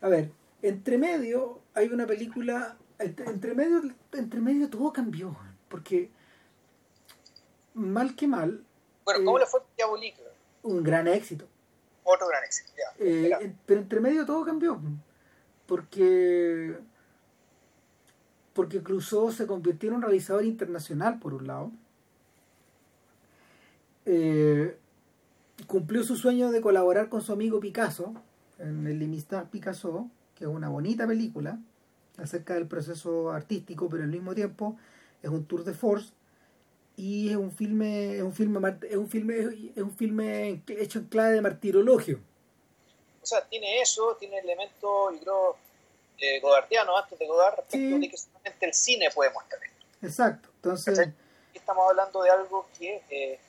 a 0.01 0.09
ver, 0.09 0.31
entre 0.61 0.97
medio 0.97 1.61
hay 1.73 1.87
una 1.87 2.05
película, 2.05 2.77
entre, 2.99 3.25
entre, 3.27 3.53
medio, 3.53 3.81
entre 4.11 4.41
medio 4.41 4.69
todo 4.69 4.91
cambió, 4.91 5.37
porque 5.69 6.09
mal 7.73 8.15
que 8.15 8.27
mal. 8.27 8.63
Bueno, 9.05 9.25
¿cómo 9.25 9.37
eh, 9.37 9.41
le 9.41 9.45
fue? 9.47 9.61
Un 10.63 10.83
gran 10.83 11.07
éxito. 11.07 11.47
Otro 12.03 12.27
gran 12.27 12.43
éxito, 12.43 12.71
ya. 12.77 13.05
Eh, 13.05 13.53
pero 13.65 13.81
entre 13.81 13.99
medio 13.99 14.25
todo 14.25 14.43
cambió, 14.43 14.79
porque 15.65 16.77
porque 18.53 18.83
Clouseau 18.83 19.31
se 19.31 19.47
convirtió 19.47 19.89
en 19.89 19.95
un 19.95 20.01
realizador 20.03 20.45
internacional, 20.45 21.19
por 21.19 21.33
un 21.33 21.47
lado. 21.47 21.71
Eh, 24.05 24.77
cumplió 25.65 26.03
su 26.03 26.15
sueño 26.15 26.51
de 26.51 26.61
colaborar 26.61 27.09
con 27.09 27.21
su 27.21 27.31
amigo 27.31 27.59
Picasso 27.59 28.13
en 28.59 28.85
el 28.85 28.99
Limistad 28.99 29.49
Picasso, 29.49 30.09
que 30.35 30.43
es 30.43 30.49
una 30.49 30.69
bonita 30.69 31.07
película 31.07 31.59
acerca 32.17 32.53
del 32.53 32.67
proceso 32.67 33.31
artístico, 33.31 33.89
pero 33.89 34.03
al 34.03 34.09
mismo 34.09 34.35
tiempo 34.35 34.77
es 35.21 35.29
un 35.29 35.45
tour 35.45 35.63
de 35.63 35.73
force 35.73 36.13
y 36.95 37.29
es 37.29 37.35
un 37.35 37.51
filme 37.51 38.17
es 38.17 38.21
un 38.21 38.33
filme 38.33 38.77
es 38.89 38.95
un 38.95 39.09
filme 39.09 39.71
es 39.75 39.81
un 39.81 39.95
filme 39.95 40.61
hecho 40.67 40.99
en 40.99 41.05
clave 41.05 41.33
de 41.33 41.41
martirologio. 41.41 42.19
O 43.21 43.25
sea, 43.25 43.41
tiene 43.47 43.81
eso, 43.81 44.17
tiene 44.19 44.39
elementos, 44.39 45.13
yo 45.13 45.19
creo, 45.21 45.55
eh, 46.19 46.39
godardiano 46.41 46.97
antes 46.97 47.17
de 47.17 47.25
Godard 47.25 47.55
respecto 47.55 47.95
sí. 47.95 47.99
de 47.99 48.09
que 48.09 48.17
solamente 48.17 48.65
el 48.65 48.73
cine 48.73 49.09
puede 49.11 49.31
mostrar 49.31 49.61
esto. 49.63 50.05
Exacto. 50.05 50.49
Entonces, 50.55 50.99
Aquí 50.99 51.13
estamos 51.53 51.87
hablando 51.89 52.21
de 52.21 52.29
algo 52.29 52.67
que 52.77 53.01
eh, 53.09 53.39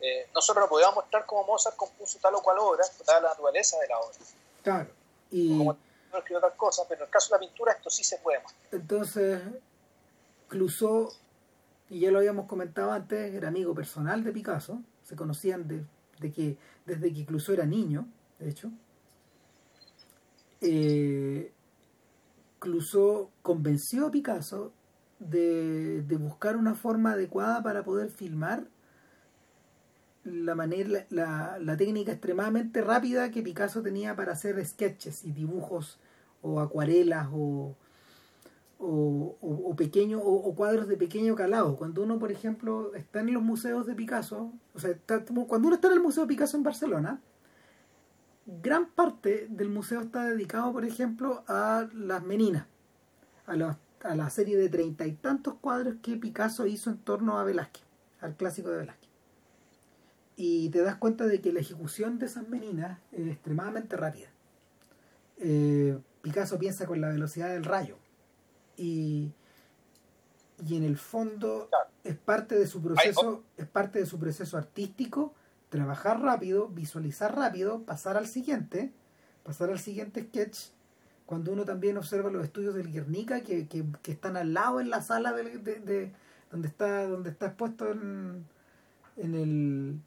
eh, 0.00 0.28
nosotros 0.34 0.64
no 0.64 0.68
podíamos 0.70 0.94
mostrar 0.94 1.26
como 1.26 1.44
Mozart 1.44 1.76
compuso 1.76 2.18
tal 2.18 2.34
o 2.34 2.42
cual 2.42 2.58
obra, 2.60 2.84
dada 3.06 3.20
la 3.20 3.28
naturaleza 3.28 3.78
de 3.78 3.88
la 3.88 3.98
obra. 3.98 4.18
Claro. 4.62 4.90
Y... 5.30 5.58
Como 5.58 5.76
no 6.12 6.18
escribió 6.18 6.38
otras 6.38 6.54
cosas, 6.54 6.86
pero 6.88 7.02
en 7.02 7.06
el 7.06 7.10
caso 7.10 7.28
de 7.28 7.36
la 7.36 7.40
pintura 7.46 7.72
esto 7.72 7.90
sí 7.90 8.02
se 8.02 8.18
puede 8.18 8.40
mostrar. 8.40 8.68
Entonces, 8.72 9.40
Clouseau, 10.48 11.12
y 11.90 11.98
ya 12.00 12.12
lo 12.12 12.18
habíamos 12.18 12.46
comentado 12.46 12.92
antes, 12.92 13.34
era 13.34 13.48
amigo 13.48 13.74
personal 13.74 14.22
de 14.22 14.32
Picasso, 14.32 14.80
se 15.02 15.16
conocían 15.16 15.66
de, 15.66 15.84
de 16.20 16.30
que 16.30 16.56
desde 16.86 17.12
que 17.12 17.26
Clouseau 17.26 17.54
era 17.54 17.66
niño, 17.66 18.06
de 18.38 18.48
hecho. 18.48 18.70
Eh, 20.60 21.52
Clouseau 22.60 23.30
convenció 23.42 24.06
a 24.06 24.10
Picasso 24.12 24.72
de, 25.18 26.02
de, 26.02 26.16
buscar 26.16 26.56
una 26.56 26.74
forma 26.74 27.12
adecuada 27.12 27.62
para 27.62 27.82
poder 27.82 28.10
filmar 28.10 28.68
la 30.22 30.54
manera 30.54 31.06
la, 31.10 31.58
la, 31.58 31.76
técnica 31.76 32.12
extremadamente 32.12 32.82
rápida 32.82 33.30
que 33.30 33.42
Picasso 33.42 33.82
tenía 33.82 34.14
para 34.14 34.32
hacer 34.32 34.64
sketches 34.64 35.24
y 35.24 35.32
dibujos 35.32 35.98
o 36.42 36.60
acuarelas 36.60 37.28
o 37.32 37.74
o, 38.80 39.36
o, 39.40 39.70
o 39.70 39.76
pequeños 39.76 40.22
o, 40.24 40.32
o, 40.32 40.54
cuadros 40.54 40.88
de 40.88 40.96
pequeño 40.96 41.36
calado 41.36 41.76
cuando 41.76 42.02
uno 42.02 42.18
por 42.18 42.32
ejemplo 42.32 42.94
está 42.94 43.20
en 43.20 43.32
los 43.34 43.42
museos 43.42 43.86
de 43.86 43.94
Picasso 43.94 44.52
o 44.74 44.78
sea 44.78 44.98
cuando 45.46 45.68
uno 45.68 45.74
está 45.74 45.88
en 45.88 45.94
el 45.94 46.00
museo 46.00 46.24
de 46.24 46.28
Picasso 46.28 46.56
en 46.56 46.62
Barcelona 46.62 47.20
gran 48.62 48.90
parte 48.90 49.46
del 49.48 49.68
museo 49.68 50.00
está 50.00 50.24
dedicado, 50.24 50.72
por 50.72 50.84
ejemplo, 50.84 51.44
a 51.46 51.88
las 51.94 52.22
meninas, 52.24 52.66
a, 53.46 53.52
a 54.02 54.14
la 54.14 54.30
serie 54.30 54.56
de 54.56 54.68
treinta 54.68 55.06
y 55.06 55.12
tantos 55.12 55.54
cuadros 55.54 55.96
que 56.02 56.16
Picasso 56.16 56.66
hizo 56.66 56.90
en 56.90 56.98
torno 56.98 57.38
a 57.38 57.44
Velázquez, 57.44 57.84
al 58.20 58.36
clásico 58.36 58.70
de 58.70 58.78
Velázquez. 58.78 59.08
Y 60.36 60.70
te 60.70 60.80
das 60.80 60.96
cuenta 60.96 61.26
de 61.26 61.40
que 61.40 61.52
la 61.52 61.60
ejecución 61.60 62.18
de 62.18 62.26
esas 62.26 62.48
meninas 62.48 62.98
es 63.12 63.28
extremadamente 63.28 63.96
rápida. 63.96 64.28
Eh, 65.38 65.98
Picasso 66.22 66.58
piensa 66.58 66.86
con 66.86 67.00
la 67.00 67.08
velocidad 67.08 67.50
del 67.50 67.64
rayo. 67.64 67.96
Y, 68.80 69.30
y 70.66 70.76
en 70.76 70.84
el 70.84 70.96
fondo 70.96 71.68
es 72.02 72.16
parte 72.16 72.58
de 72.58 72.66
su 72.66 72.80
proceso, 72.80 73.44
es 73.58 73.66
parte 73.66 73.98
de 73.98 74.06
su 74.06 74.18
proceso 74.18 74.56
artístico 74.56 75.34
trabajar 75.68 76.20
rápido, 76.20 76.68
visualizar 76.68 77.36
rápido, 77.36 77.82
pasar 77.84 78.16
al 78.16 78.26
siguiente, 78.26 78.92
pasar 79.44 79.70
al 79.70 79.78
siguiente 79.78 80.24
sketch. 80.24 80.70
Cuando 81.26 81.52
uno 81.52 81.64
también 81.64 81.96
observa 81.96 82.30
los 82.30 82.44
estudios 82.44 82.74
del 82.74 82.90
Guernica 82.90 83.42
que, 83.42 83.68
que, 83.68 83.84
que 84.02 84.12
están 84.12 84.36
al 84.36 84.52
lado 84.52 84.80
en 84.80 84.90
la 84.90 85.00
sala 85.00 85.32
de, 85.32 85.58
de, 85.58 85.80
de, 85.80 86.12
donde 86.50 86.68
está 86.68 87.06
donde 87.06 87.30
está 87.30 87.46
expuesto 87.46 87.90
en, 87.90 88.44
en 89.16 89.34
el 89.34 90.00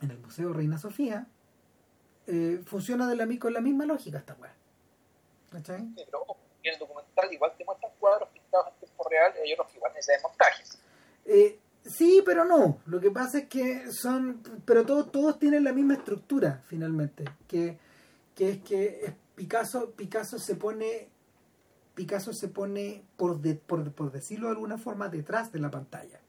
en 0.00 0.10
el 0.10 0.18
Museo 0.18 0.52
Reina 0.52 0.78
Sofía, 0.78 1.26
eh, 2.26 2.62
funciona 2.64 3.08
de 3.08 3.16
la, 3.16 3.26
con 3.38 3.52
la 3.52 3.60
misma 3.60 3.84
lógica 3.84 4.18
esta 4.18 4.34
weá. 4.34 4.54
¿Cachai? 5.50 5.80
Sí, 5.80 6.04
pero 6.06 6.24
en 6.68 6.74
el 6.74 6.80
documental 6.80 7.32
igual 7.32 7.52
te 7.56 7.64
muestran 7.64 7.92
cuadros 7.98 8.28
pintados 8.30 8.68
en 8.68 8.74
tiempo 8.80 9.08
real 9.08 9.32
y 9.36 9.40
hay 9.40 9.52
otros 9.52 9.70
que 9.70 9.76
igual 9.76 9.92
necesitan 9.94 10.22
montajes. 10.22 10.78
Eh, 11.24 11.58
Sí, 11.88 12.22
pero 12.24 12.44
no. 12.44 12.80
Lo 12.86 13.00
que 13.00 13.10
pasa 13.10 13.38
es 13.38 13.48
que 13.48 13.90
son, 13.92 14.42
pero 14.66 14.84
todos 14.84 15.10
todos 15.10 15.38
tienen 15.38 15.64
la 15.64 15.72
misma 15.72 15.94
estructura 15.94 16.62
finalmente, 16.66 17.24
que, 17.46 17.78
que 18.34 18.50
es 18.50 18.58
que 18.62 19.14
Picasso 19.34 19.92
Picasso 19.92 20.38
se 20.38 20.56
pone 20.56 21.08
Picasso 21.94 22.32
se 22.32 22.48
pone 22.48 23.04
por, 23.16 23.40
de, 23.40 23.54
por, 23.54 23.90
por 23.92 24.12
decirlo 24.12 24.48
de 24.48 24.52
alguna 24.52 24.76
forma 24.76 25.08
detrás 25.08 25.50
de 25.50 25.60
la 25.60 25.70
pantalla 25.70 26.20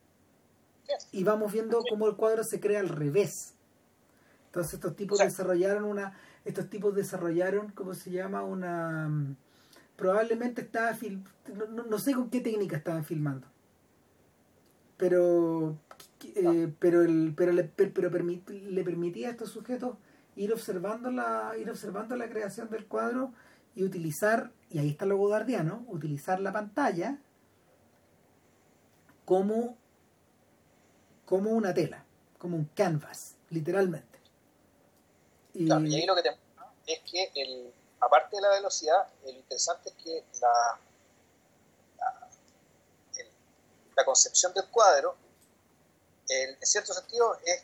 y 1.11 1.23
vamos 1.23 1.51
viendo 1.53 1.81
cómo 1.87 2.07
el 2.07 2.15
cuadro 2.15 2.43
se 2.43 2.59
crea 2.59 2.79
al 2.79 2.89
revés. 2.89 3.53
Entonces 4.47 4.75
estos 4.75 4.95
tipos 4.95 5.19
desarrollaron 5.19 5.83
una, 5.83 6.17
estos 6.43 6.69
tipos 6.69 6.95
desarrollaron, 6.95 7.71
¿cómo 7.71 7.93
se 7.93 8.09
llama? 8.09 8.41
Una 8.41 9.35
probablemente 9.99 10.61
estaba 10.61 10.93
film, 10.95 11.25
no, 11.53 11.83
no 11.83 11.99
sé 11.99 12.13
con 12.13 12.29
qué 12.29 12.39
técnica 12.39 12.77
estaban 12.77 13.03
filmando. 13.03 13.47
Pero 14.97 15.77
eh, 16.35 16.73
pero 16.79 17.03
el 17.03 17.33
pero 17.35 17.51
le 17.51 17.65
pero 17.65 18.09
permit, 18.09 18.49
le 18.49 18.83
permitía 18.83 19.27
a 19.27 19.31
estos 19.31 19.51
sujetos 19.51 19.97
ir 20.35 20.53
observando 20.53 21.11
la 21.11 21.53
ir 21.57 21.69
observando 21.69 22.15
la 22.15 22.29
creación 22.29 22.69
del 22.69 22.85
cuadro 22.85 23.33
y 23.75 23.83
utilizar 23.83 24.51
y 24.69 24.79
ahí 24.79 24.89
está 24.89 25.05
lo 25.05 25.17
godardiano 25.17 25.85
utilizar 25.87 26.39
la 26.39 26.53
pantalla 26.53 27.19
como 29.25 29.77
como 31.25 31.51
una 31.51 31.73
tela 31.73 32.05
como 32.37 32.55
un 32.57 32.65
canvas 32.75 33.35
literalmente. 33.49 34.19
Y, 35.53 35.65
claro, 35.65 35.85
y 35.85 35.95
ahí 35.95 36.05
lo 36.05 36.15
que 36.15 36.23
te 36.23 36.29
es 36.87 36.99
que 37.33 37.41
el 37.41 37.73
aparte 38.01 38.35
de 38.35 38.41
la 38.41 38.49
velocidad 38.49 39.07
lo 39.23 39.29
interesante 39.29 39.89
es 39.89 39.95
que 39.95 40.23
la 40.41 40.79
la 43.99 44.05
concepción 44.05 44.53
del 44.53 44.65
cuadro, 44.67 45.15
el, 46.29 46.51
en 46.51 46.65
cierto 46.65 46.93
sentido, 46.93 47.37
es, 47.45 47.63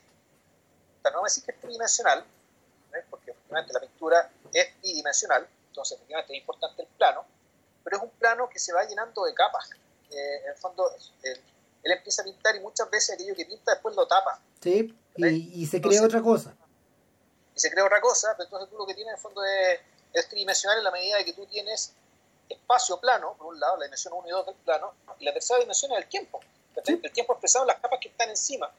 no 1.14 1.24
decir 1.24 1.44
que 1.44 1.52
es 1.52 1.62
tridimensional, 1.62 2.26
¿eh? 2.94 3.06
porque 3.10 3.32
efectivamente 3.32 3.74
la 3.74 3.80
pintura 3.80 4.32
es 4.52 4.82
bidimensional, 4.82 5.48
entonces 5.70 5.96
efectivamente 5.96 6.34
es 6.34 6.40
importante 6.40 6.82
el 6.82 6.88
plano, 6.90 7.26
pero 7.84 7.98
es 7.98 8.04
un 8.04 8.10
plano 8.10 8.50
que 8.50 8.60
se 8.60 8.74
va 8.74 8.84
llenando 8.84 9.24
de 9.24 9.34
capas. 9.34 9.70
Eh, 10.10 10.42
en 10.44 10.50
el 10.50 10.58
fondo, 10.58 10.92
él, 11.24 11.42
él, 11.84 11.92
empieza 11.92 12.22
a 12.22 12.26
pintar 12.26 12.56
y 12.56 12.60
muchas 12.60 12.90
veces 12.90 13.16
aquello 13.16 13.36
que 13.36 13.46
pinta 13.46 13.72
después 13.72 13.96
lo 13.96 14.06
tapa. 14.06 14.42
Sí, 14.62 14.94
y, 15.16 15.62
y, 15.62 15.66
se 15.68 15.80
crea 15.80 16.04
otra 16.04 16.22
cosa. 16.22 16.54
Y 17.56 17.60
se 17.60 17.72
crea 17.72 17.86
otra 17.86 18.02
cosa, 18.02 18.34
pero 18.36 18.46
entonces 18.46 18.70
tú 18.70 18.78
lo 18.78 18.86
que 18.86 18.94
tienes 18.94 19.14
en 19.14 19.16
el 19.16 19.22
fondo 19.22 19.42
es, 19.44 19.80
es 20.20 20.30
tridimensional 20.30 20.78
en 20.78 20.84
la 20.84 20.92
medida 20.92 21.18
de 21.18 21.26
que 21.26 21.34
tú 21.34 21.46
tienes 21.46 21.94
espacio 22.50 23.00
plano, 23.00 23.36
por 23.38 23.48
un 23.48 23.60
lado, 23.60 23.78
la 23.78 23.86
dimensión 23.86 24.14
1 24.14 24.28
y 24.28 24.32
2 24.32 24.46
del 24.46 24.56
plano, 24.56 24.94
y 25.20 25.26
la 25.26 25.34
tercera 25.34 25.60
dimensión 25.60 25.92
es 25.92 25.98
el 25.98 26.08
tiempo. 26.08 26.40
El 26.76 27.12
tiempo 27.12 27.34
expresado 27.34 27.64
en 27.64 27.68
las 27.68 27.80
capas 27.80 28.00
que 28.02 28.10
están 28.10 28.30
encima. 28.30 28.72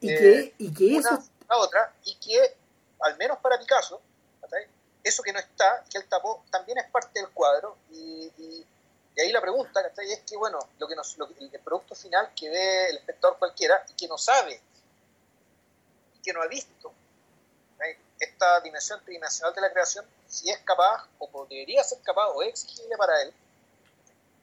Y 0.00 0.08
que, 0.08 0.54
y 0.58 0.72
que 0.72 0.98
eso... 0.98 1.18
La 1.48 1.58
otra, 1.58 1.94
y 2.04 2.14
que, 2.16 2.56
al 3.00 3.16
menos 3.16 3.38
para 3.38 3.58
Picasso, 3.58 4.00
eso 5.02 5.22
que 5.22 5.32
no 5.32 5.38
está, 5.38 5.84
que 5.88 5.98
él 5.98 6.04
tapó, 6.08 6.44
también 6.50 6.78
es 6.78 6.90
parte 6.90 7.20
del 7.20 7.30
cuadro, 7.30 7.76
y, 7.92 8.32
y, 8.38 8.66
ahí 9.18 9.30
la 9.30 9.40
pregunta 9.40 9.80
es 9.80 10.20
que, 10.20 10.36
bueno, 10.36 10.58
lo 10.78 10.88
que 10.88 10.96
nos, 10.96 11.16
el 11.38 11.60
producto 11.60 11.94
final 11.94 12.32
que 12.34 12.50
ve 12.50 12.90
el 12.90 12.96
espectador 12.96 13.38
cualquiera, 13.38 13.84
y 13.88 13.94
que 13.94 14.08
no 14.08 14.18
sabe, 14.18 14.60
y 16.16 16.22
que 16.22 16.32
no 16.32 16.42
ha 16.42 16.46
visto, 16.48 16.92
esta 18.18 18.60
dimensión 18.60 19.00
tridimensional 19.04 19.54
de 19.54 19.60
la 19.60 19.70
creación, 19.70 20.04
si 20.26 20.50
es 20.50 20.58
capaz, 20.58 21.08
o 21.18 21.46
debería 21.48 21.82
ser 21.84 21.98
capaz, 22.02 22.28
o 22.34 22.42
es 22.42 22.48
exigible 22.48 22.96
para 22.96 23.22
él, 23.22 23.32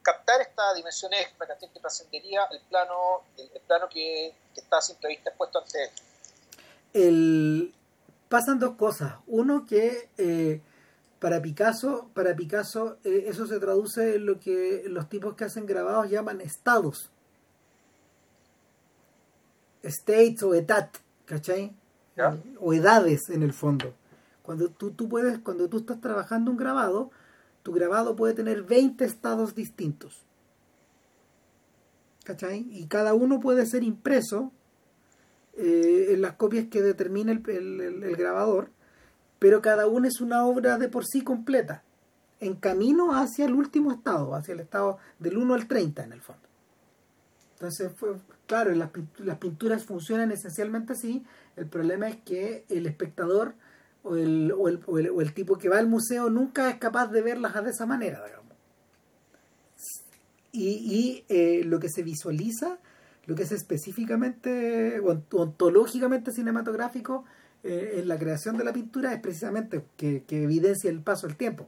captar 0.01 0.41
esta 0.41 0.73
dimensión 0.73 1.13
extra 1.13 1.57
que 1.57 1.79
trascendería 1.79 2.45
el 2.51 2.59
plano, 2.61 3.21
el, 3.37 3.61
plano 3.61 3.87
que, 3.89 4.33
está 4.55 4.81
simplemente 4.81 5.29
expuesto 5.29 5.59
ante 5.59 5.83
él. 5.83 5.89
El... 6.93 7.73
Pasan 8.29 8.59
dos 8.59 8.75
cosas. 8.75 9.13
Uno 9.27 9.65
que 9.65 10.09
eh, 10.17 10.59
para 11.19 11.41
Picasso, 11.41 12.09
para 12.13 12.35
Picasso 12.35 12.97
eh, 13.03 13.25
eso 13.27 13.45
se 13.45 13.59
traduce 13.59 14.15
en 14.15 14.25
lo 14.25 14.39
que 14.39 14.83
los 14.87 15.07
tipos 15.07 15.35
que 15.35 15.45
hacen 15.45 15.65
grabados 15.65 16.09
llaman 16.09 16.41
estados. 16.41 17.11
States 19.83 20.41
o 20.43 20.53
etat, 20.55 20.97
¿cachai? 21.25 21.75
o 22.59 22.73
edades 22.73 23.29
en 23.29 23.43
el 23.43 23.53
fondo. 23.53 23.93
Cuando 24.43 24.69
tú, 24.69 24.91
tú 24.91 25.09
puedes, 25.09 25.39
cuando 25.39 25.69
tú 25.69 25.77
estás 25.77 25.99
trabajando 25.99 26.51
un 26.51 26.57
grabado, 26.57 27.09
tu 27.63 27.71
grabado 27.71 28.15
puede 28.15 28.33
tener 28.33 28.61
20 28.63 29.03
estados 29.05 29.55
distintos. 29.55 30.21
¿Cachai? 32.23 32.67
Y 32.69 32.85
cada 32.87 33.13
uno 33.13 33.39
puede 33.39 33.65
ser 33.65 33.83
impreso 33.83 34.51
eh, 35.57 36.07
en 36.09 36.21
las 36.21 36.33
copias 36.33 36.67
que 36.67 36.81
determina 36.81 37.31
el, 37.31 37.47
el, 37.47 38.15
grabador, 38.15 38.69
pero 39.39 39.61
cada 39.61 39.87
uno 39.87 40.07
es 40.07 40.19
una 40.19 40.45
obra 40.45 40.77
de 40.77 40.89
por 40.89 41.05
sí 41.05 41.21
completa, 41.21 41.83
en 42.39 42.55
camino 42.55 43.15
hacia 43.15 43.45
el 43.45 43.53
último 43.53 43.91
estado, 43.91 44.35
hacia 44.35 44.53
el 44.53 44.61
estado 44.61 44.97
del 45.19 45.37
1 45.37 45.53
al 45.53 45.67
30 45.67 46.03
en 46.03 46.13
el 46.13 46.21
fondo. 46.21 46.41
Entonces, 47.53 47.91
fue, 47.95 48.15
claro, 48.47 48.73
las, 48.73 48.89
las 49.19 49.37
pinturas 49.37 49.85
funcionan 49.85 50.31
esencialmente 50.31 50.93
así, 50.93 51.23
el 51.55 51.67
problema 51.67 52.09
es 52.09 52.17
que 52.17 52.65
el 52.69 52.87
espectador 52.87 53.53
o 54.03 54.15
el, 54.15 54.53
o 54.57 54.67
el, 54.67 54.81
o 54.87 55.21
el, 55.21 55.33
tipo 55.33 55.57
que 55.57 55.69
va 55.69 55.79
al 55.79 55.87
museo 55.87 56.29
nunca 56.29 56.69
es 56.69 56.77
capaz 56.77 57.07
de 57.07 57.21
verlas 57.21 57.63
de 57.63 57.71
esa 57.71 57.85
manera, 57.85 58.23
digamos. 58.25 58.53
Y, 60.51 60.67
y 60.69 61.25
eh, 61.29 61.63
lo 61.63 61.79
que 61.79 61.89
se 61.89 62.03
visualiza, 62.03 62.77
lo 63.25 63.35
que 63.35 63.43
es 63.43 63.51
específicamente, 63.51 64.99
ontológicamente 64.99 66.31
cinematográfico 66.31 67.25
eh, 67.63 67.93
en 67.95 68.07
la 68.07 68.19
creación 68.19 68.57
de 68.57 68.65
la 68.65 68.73
pintura 68.73 69.13
es 69.13 69.21
precisamente 69.21 69.85
que, 69.95 70.23
que, 70.25 70.43
evidencia 70.43 70.89
el 70.89 71.01
paso 71.01 71.27
del 71.27 71.37
tiempo. 71.37 71.67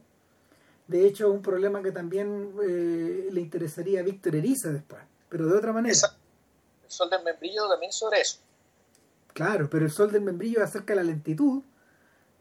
De 0.86 1.06
hecho, 1.06 1.32
un 1.32 1.42
problema 1.42 1.82
que 1.82 1.90
también 1.90 2.52
eh, 2.62 3.28
le 3.32 3.40
interesaría 3.40 4.00
a 4.00 4.02
Víctor 4.02 4.36
Eriza 4.36 4.70
después, 4.70 5.02
pero 5.28 5.46
de 5.46 5.56
otra 5.56 5.72
manera. 5.72 5.96
El 6.84 6.90
sol 6.90 7.10
del 7.10 7.24
membrillo 7.24 7.66
también 7.68 7.92
sobre 7.92 8.20
eso. 8.20 8.38
Claro, 9.32 9.68
pero 9.68 9.84
el 9.84 9.90
sol 9.90 10.12
del 10.12 10.22
membrillo 10.22 10.62
acerca 10.62 10.92
de 10.92 10.96
la 10.96 11.02
lentitud, 11.02 11.62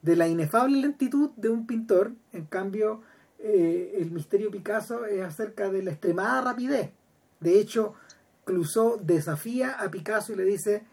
de 0.05 0.15
la 0.15 0.27
inefable 0.27 0.77
lentitud 0.77 1.31
de 1.35 1.49
un 1.49 1.65
pintor. 1.65 2.13
En 2.31 2.45
cambio, 2.45 3.01
eh, 3.39 3.97
el 3.97 4.11
misterio 4.11 4.51
Picasso 4.51 5.05
es 5.05 5.23
acerca 5.23 5.69
de 5.71 5.81
la 5.81 5.91
extremada 5.91 6.41
rapidez. 6.41 6.91
De 7.39 7.59
hecho, 7.59 7.95
Clouseau 8.45 8.99
desafía 9.01 9.71
a 9.71 9.89
Picasso 9.89 10.31
y 10.31 10.35
le 10.35 10.45
dice, 10.45 10.83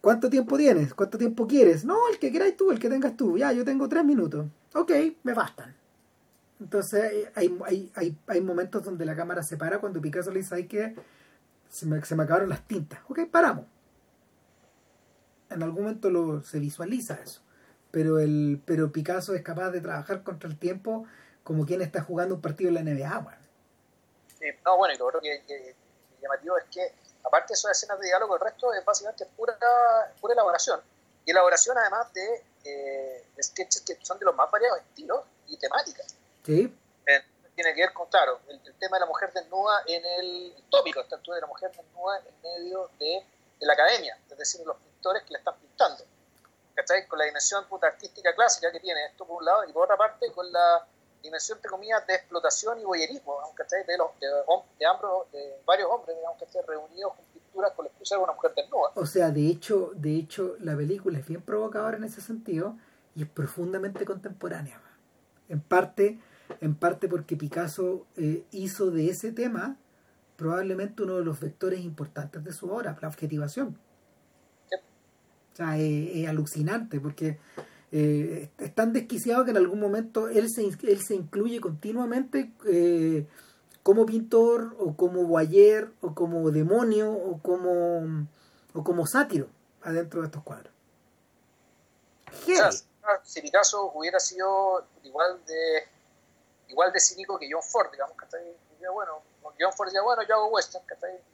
¿cuánto 0.00 0.30
tiempo 0.30 0.56
tienes? 0.56 0.94
¿Cuánto 0.94 1.18
tiempo 1.18 1.48
quieres? 1.48 1.84
No, 1.84 2.08
el 2.08 2.18
que 2.20 2.30
quieras 2.30 2.56
tú, 2.56 2.70
el 2.70 2.78
que 2.78 2.88
tengas 2.88 3.16
tú. 3.16 3.36
Ya, 3.36 3.52
yo 3.52 3.64
tengo 3.64 3.88
tres 3.88 4.04
minutos. 4.04 4.46
Ok, 4.74 4.92
me 5.24 5.34
bastan. 5.34 5.74
Entonces 6.60 7.28
hay, 7.34 7.58
hay, 7.66 7.90
hay, 7.96 8.16
hay 8.28 8.40
momentos 8.40 8.84
donde 8.84 9.04
la 9.04 9.16
cámara 9.16 9.42
se 9.42 9.56
para 9.56 9.78
cuando 9.80 10.00
Picasso 10.00 10.30
le 10.30 10.38
dice, 10.38 10.54
hay 10.54 10.66
que 10.66 10.94
se 11.68 11.86
me, 11.86 12.02
se 12.04 12.14
me 12.14 12.22
acabaron 12.22 12.48
las 12.48 12.66
tintas. 12.68 13.00
Ok, 13.08 13.26
paramos 13.30 13.64
en 15.50 15.62
algún 15.62 15.82
momento 15.82 16.10
lo, 16.10 16.42
se 16.42 16.58
visualiza 16.58 17.14
eso. 17.14 17.40
Pero, 17.96 18.18
el, 18.18 18.60
pero 18.66 18.92
Picasso 18.92 19.34
es 19.34 19.40
capaz 19.40 19.70
de 19.70 19.80
trabajar 19.80 20.22
contra 20.22 20.50
el 20.50 20.58
tiempo 20.58 21.06
como 21.42 21.64
quien 21.64 21.80
está 21.80 22.02
jugando 22.02 22.34
un 22.34 22.42
partido 22.42 22.68
en 22.68 22.74
la 22.74 22.82
NBA. 22.82 23.18
Bueno. 23.20 23.38
Sí, 24.38 24.44
no, 24.66 24.76
bueno, 24.76 24.92
y 24.92 24.98
lo 24.98 25.06
otro 25.06 25.18
que, 25.18 25.42
que, 25.46 25.74
llamativo 26.20 26.58
es 26.58 26.64
que, 26.64 26.92
aparte 27.24 27.46
de 27.48 27.54
esas 27.54 27.70
escenas 27.70 27.98
de 27.98 28.08
diálogo, 28.08 28.34
el 28.34 28.42
resto 28.42 28.74
es 28.74 28.84
básicamente 28.84 29.24
pura, 29.34 29.56
pura 30.20 30.34
elaboración. 30.34 30.78
Y 31.24 31.30
elaboración 31.30 31.78
además 31.78 32.12
de, 32.12 32.44
eh, 32.64 33.24
sketches 33.42 33.80
que 33.80 33.96
son 34.02 34.18
de 34.18 34.26
los 34.26 34.36
más 34.36 34.50
variados 34.50 34.78
estilos 34.80 35.24
y 35.46 35.56
temáticas. 35.56 36.14
Sí. 36.44 36.76
Eh, 37.06 37.24
tiene 37.54 37.74
que 37.74 37.80
ver 37.80 37.94
con, 37.94 38.10
claro, 38.10 38.40
el, 38.48 38.60
tema 38.74 38.98
de 38.98 39.00
la 39.00 39.06
mujer 39.06 39.32
desnuda 39.32 39.84
en 39.86 40.04
el, 40.04 40.54
tópico, 40.68 41.00
el 41.00 41.08
tópico 41.08 41.34
de 41.34 41.40
la 41.40 41.46
mujer 41.46 41.70
desnuda 41.74 42.18
en 42.18 42.42
medio 42.42 42.90
de, 42.98 43.24
de 43.58 43.66
la 43.66 43.72
academia, 43.72 44.18
es 44.30 44.36
decir, 44.36 44.66
los 44.66 44.76
que 45.24 45.32
la 45.32 45.38
están 45.38 45.54
pintando. 45.60 46.04
¿Cachai? 46.76 47.08
Con 47.08 47.18
la 47.18 47.24
dimensión 47.24 47.64
puta, 47.68 47.86
artística 47.88 48.34
clásica 48.34 48.70
que 48.70 48.78
tiene 48.78 49.06
esto 49.06 49.26
por 49.26 49.38
un 49.38 49.46
lado 49.46 49.64
y 49.66 49.72
por 49.72 49.84
otra 49.84 49.96
parte 49.96 50.30
con 50.32 50.52
la 50.52 50.86
dimensión, 51.22 51.56
entre 51.56 51.70
comillas, 51.70 52.06
de 52.06 52.14
explotación 52.14 52.78
y 52.78 52.84
boyerismo, 52.84 53.38
¿cachai? 53.54 53.84
De, 53.86 53.96
los, 53.96 54.08
de, 54.20 54.26
de, 54.26 55.38
de 55.38 55.62
varios 55.64 55.88
hombres, 55.90 56.16
digamos, 56.16 56.38
reunidos 56.66 57.14
con 57.14 57.24
pinturas 57.32 57.72
con 57.72 57.84
la 57.86 57.90
excusa 57.90 58.16
de 58.16 58.22
una 58.22 58.32
mujer 58.34 58.52
desnuda. 58.54 58.90
O 58.94 59.06
sea, 59.06 59.30
de 59.30 59.48
hecho, 59.48 59.90
de 59.94 60.16
hecho, 60.16 60.56
la 60.60 60.76
película 60.76 61.18
es 61.18 61.26
bien 61.26 61.42
provocadora 61.42 61.96
en 61.96 62.04
ese 62.04 62.20
sentido 62.20 62.76
y 63.14 63.22
es 63.22 63.28
profundamente 63.28 64.04
contemporánea. 64.04 64.80
En 65.48 65.60
parte, 65.60 66.20
en 66.60 66.76
parte 66.76 67.08
porque 67.08 67.36
Picasso 67.36 68.06
eh, 68.16 68.44
hizo 68.50 68.90
de 68.90 69.08
ese 69.08 69.32
tema 69.32 69.78
probablemente 70.36 71.02
uno 71.02 71.16
de 71.16 71.24
los 71.24 71.40
vectores 71.40 71.80
importantes 71.80 72.44
de 72.44 72.52
su 72.52 72.70
obra, 72.70 72.96
la 73.00 73.08
objetivación. 73.08 73.78
O 75.56 75.58
sea, 75.58 75.78
es, 75.78 76.28
alucinante 76.28 77.00
porque 77.00 77.38
eh, 77.90 78.50
es 78.58 78.74
tan 78.74 78.92
desquiciado 78.92 79.42
que 79.46 79.52
en 79.52 79.56
algún 79.56 79.80
momento 79.80 80.28
él 80.28 80.50
se, 80.50 80.60
él 80.66 81.00
se 81.02 81.14
incluye 81.14 81.60
continuamente 81.62 82.52
eh, 82.66 83.26
como 83.82 84.04
pintor 84.04 84.76
o 84.78 84.94
como 84.94 85.24
boyer 85.24 85.90
o 86.02 86.14
como 86.14 86.50
demonio 86.50 87.10
o 87.10 87.40
como, 87.40 88.26
o 88.74 88.84
como 88.84 89.06
sátiro 89.06 89.48
adentro 89.80 90.20
de 90.20 90.26
estos 90.26 90.42
cuadros. 90.42 90.74
si 93.24 93.40
Picasso 93.40 93.92
hubiera 93.94 94.20
sido 94.20 94.84
igual 95.04 95.40
de 95.46 95.84
igual 96.68 96.92
de 96.92 97.00
cínico 97.00 97.38
que 97.38 97.48
John 97.50 97.62
Ford, 97.62 97.90
digamos, 97.92 98.14
que 98.18 98.88
bueno, 98.92 99.22
John 99.58 99.72
Ford 99.72 99.86
decía, 99.86 100.02
bueno, 100.02 100.22
yo 100.28 100.34
hago 100.34 100.48
western, 100.48 100.84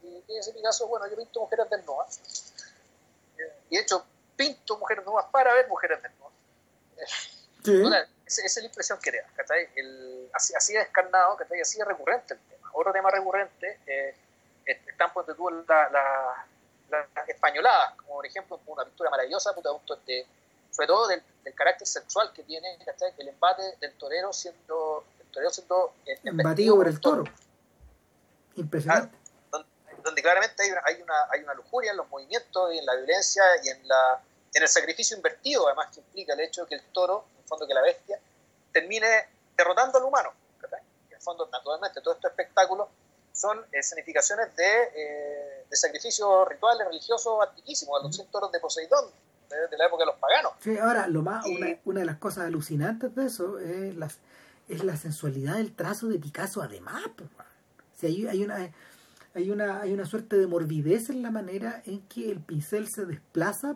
y 0.01 0.37
ese 0.37 0.53
Picasso, 0.53 0.87
bueno, 0.87 1.07
yo 1.09 1.17
pinto 1.17 1.41
mujeres 1.41 1.69
desnudas. 1.69 2.53
Y 3.69 3.75
de 3.75 3.81
hecho, 3.81 4.05
pinto 4.35 4.77
mujeres 4.77 5.05
nuevas 5.05 5.25
para 5.31 5.53
ver 5.53 5.67
mujeres 5.67 5.99
desnudas. 6.01 6.33
esa, 8.25 8.45
es 8.45 8.57
la 8.57 8.65
impresión 8.65 8.99
que 9.01 9.11
da, 9.11 9.55
El, 9.75 10.29
así, 10.33 10.53
así 10.55 10.75
es 10.75 10.85
descarnado, 10.85 11.37
así 11.61 11.79
es 11.79 11.87
recurrente 11.87 12.33
el 12.33 12.39
tema. 12.41 12.69
Otro 12.73 12.91
tema 12.91 13.11
recurrente 13.11 13.79
eh, 13.85 14.15
están 14.65 15.11
donde 15.13 15.35
tuvo 15.35 15.51
la, 15.51 15.89
la, 15.89 16.45
la, 16.89 17.07
españolada, 17.27 17.95
como 17.97 18.15
por 18.15 18.25
ejemplo 18.25 18.59
una 18.65 18.85
pintura 18.85 19.09
maravillosa, 19.09 19.51
de, 20.05 20.25
sobre 20.71 20.87
todo 20.87 21.07
del, 21.07 21.23
carácter 21.55 21.87
sexual 21.87 22.31
que 22.33 22.43
tiene 22.43 22.77
el 23.17 23.27
embate 23.27 23.75
del 23.79 23.93
torero 23.93 24.33
siendo, 24.33 25.03
el 25.19 25.27
torero 25.27 25.51
siendo 25.51 25.93
eh, 26.05 26.19
embatido 26.23 26.75
por 26.77 26.87
el 26.87 26.99
toro. 26.99 27.23
Impresionante 28.55 29.22
donde 30.03 30.21
claramente 30.21 30.63
hay 30.63 30.71
una, 30.71 30.81
hay, 30.85 31.01
una, 31.01 31.15
hay 31.31 31.41
una 31.41 31.53
lujuria 31.53 31.91
en 31.91 31.97
los 31.97 32.09
movimientos 32.09 32.73
y 32.73 32.79
en 32.79 32.85
la 32.85 32.95
violencia 32.95 33.43
y 33.63 33.69
en, 33.69 33.87
la, 33.87 34.21
en 34.53 34.61
el 34.61 34.67
sacrificio 34.67 35.15
invertido, 35.15 35.67
además 35.67 35.89
que 35.93 36.01
implica 36.01 36.33
el 36.33 36.41
hecho 36.41 36.63
de 36.63 36.67
que 36.69 36.75
el 36.75 36.83
toro, 36.91 37.25
en 37.33 37.41
el 37.41 37.47
fondo 37.47 37.67
que 37.67 37.73
la 37.73 37.81
bestia, 37.81 38.19
termine 38.71 39.07
derrotando 39.55 39.97
al 39.97 40.03
humano. 40.03 40.33
En 41.09 41.15
el 41.15 41.21
fondo, 41.21 41.47
naturalmente, 41.51 42.01
todos 42.01 42.17
estos 42.17 42.31
espectáculos 42.31 42.87
son 43.31 43.65
escenificaciones 43.71 44.55
de, 44.55 44.83
eh, 44.95 45.65
de 45.69 45.75
sacrificios 45.75 46.47
rituales 46.47 46.87
religiosos 46.87 47.39
antiquísimos, 47.47 47.99
a 47.99 48.03
los 48.03 48.15
100 48.15 48.27
toros 48.27 48.51
de 48.51 48.59
Poseidón, 48.59 49.05
de, 49.49 49.77
la 49.77 49.85
época 49.85 50.01
de 50.01 50.05
los 50.07 50.15
paganos. 50.15 50.53
Sí, 50.59 50.77
ahora, 50.77 51.07
lo 51.07 51.21
más, 51.21 51.45
una, 51.45 51.77
una, 51.85 51.99
de 52.01 52.05
las 52.05 52.17
cosas 52.17 52.45
alucinantes 52.45 53.13
de 53.15 53.25
eso 53.25 53.59
es 53.59 53.95
la, 53.95 54.09
es 54.67 54.83
la 54.83 54.97
sensualidad 54.97 55.55
del 55.55 55.75
trazo 55.75 56.07
de 56.07 56.19
Picasso, 56.19 56.61
además. 56.61 57.03
Pues, 57.15 57.29
si 57.99 58.07
hay, 58.07 58.27
hay 58.27 58.43
una 58.43 58.71
hay 59.35 59.49
una, 59.49 59.81
hay 59.81 59.93
una 59.93 60.05
suerte 60.05 60.37
de 60.37 60.47
morbidez 60.47 61.09
en 61.09 61.23
la 61.23 61.31
manera 61.31 61.81
en 61.85 62.07
que 62.07 62.29
el 62.29 62.39
pincel 62.39 62.87
se 62.89 63.05
desplaza 63.05 63.75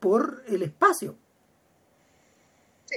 por 0.00 0.42
el 0.46 0.62
espacio. 0.62 1.16
Sí, 2.84 2.96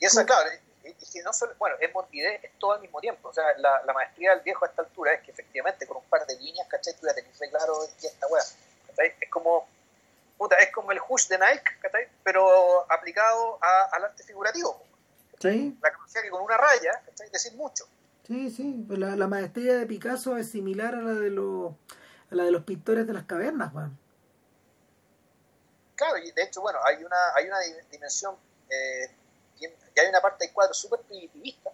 y 0.00 0.04
esa, 0.04 0.26
claro, 0.26 0.50
y, 0.84 0.92
que 0.92 1.22
no 1.22 1.32
solo, 1.32 1.54
bueno, 1.58 1.76
es 1.80 1.92
morbidez, 1.94 2.42
es 2.42 2.50
todo 2.58 2.72
al 2.72 2.80
mismo 2.80 3.00
tiempo. 3.00 3.28
O 3.28 3.32
sea, 3.32 3.44
la, 3.58 3.82
la, 3.84 3.92
maestría 3.92 4.32
del 4.34 4.40
viejo 4.40 4.64
a 4.64 4.68
esta 4.68 4.82
altura 4.82 5.14
es 5.14 5.22
que 5.22 5.30
efectivamente 5.30 5.86
con 5.86 5.98
un 5.98 6.04
par 6.04 6.26
de 6.26 6.36
líneas, 6.36 6.66
¿cachai? 6.68 6.94
Tú 6.94 7.06
ya 7.06 7.14
tenés 7.14 7.38
claro 7.38 7.74
que 8.00 8.06
esta 8.06 8.26
weá. 8.26 8.42
Es 8.98 9.30
como, 9.30 9.68
puta, 10.36 10.56
es 10.56 10.72
como 10.72 10.90
el 10.90 10.98
hush 11.08 11.28
de 11.28 11.38
Nike, 11.38 11.78
¿cachai? 11.80 12.08
Pero 12.24 12.90
aplicado 12.90 13.58
a, 13.62 13.84
al 13.92 14.04
arte 14.04 14.24
figurativo. 14.24 14.82
Sí. 15.40 15.78
La 15.80 15.92
capacidad 15.92 16.22
que 16.22 16.30
con 16.30 16.42
una 16.42 16.56
raya, 16.56 17.00
¿cachai? 17.06 17.30
Decir 17.30 17.52
mucho. 17.54 17.84
Sí, 18.28 18.50
sí. 18.50 18.86
La, 18.90 19.16
la, 19.16 19.26
maestría 19.26 19.76
de 19.76 19.86
Picasso 19.86 20.36
es 20.36 20.50
similar 20.50 20.94
a 20.94 21.00
la 21.00 21.14
de 21.14 21.30
los, 21.30 21.72
a 22.30 22.34
la 22.34 22.44
de 22.44 22.50
los 22.50 22.62
pintores 22.64 23.06
de 23.06 23.14
las 23.14 23.24
cavernas, 23.24 23.72
weón. 23.72 23.98
Claro, 25.94 26.18
y 26.18 26.30
de 26.30 26.42
hecho, 26.42 26.60
bueno, 26.60 26.78
hay 26.84 27.02
una, 27.02 27.16
hay 27.34 27.46
una 27.46 27.56
dimensión 27.90 28.36
eh, 28.68 29.10
y 29.58 29.66
hay 29.66 30.08
una 30.10 30.20
parte 30.20 30.44
del 30.44 30.54
cuadro 30.54 30.74
súper 30.74 31.00
primitivista, 31.00 31.70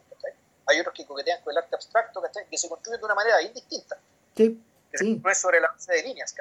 hay 0.66 0.80
otros 0.80 0.94
que 0.94 1.04
coquetean 1.04 1.42
con 1.42 1.50
el 1.50 1.58
arte 1.58 1.74
abstracto, 1.74 2.22
que 2.50 2.56
se 2.56 2.68
construyen 2.68 3.00
de 3.00 3.04
una 3.04 3.14
manera 3.14 3.42
indistinta. 3.42 3.98
Sí, 4.34 4.62
que 4.90 4.98
sí. 4.98 5.22
se 5.22 5.34
sobre 5.34 5.60
la 5.60 5.68
base 5.68 5.92
de 5.92 6.02
líneas, 6.04 6.34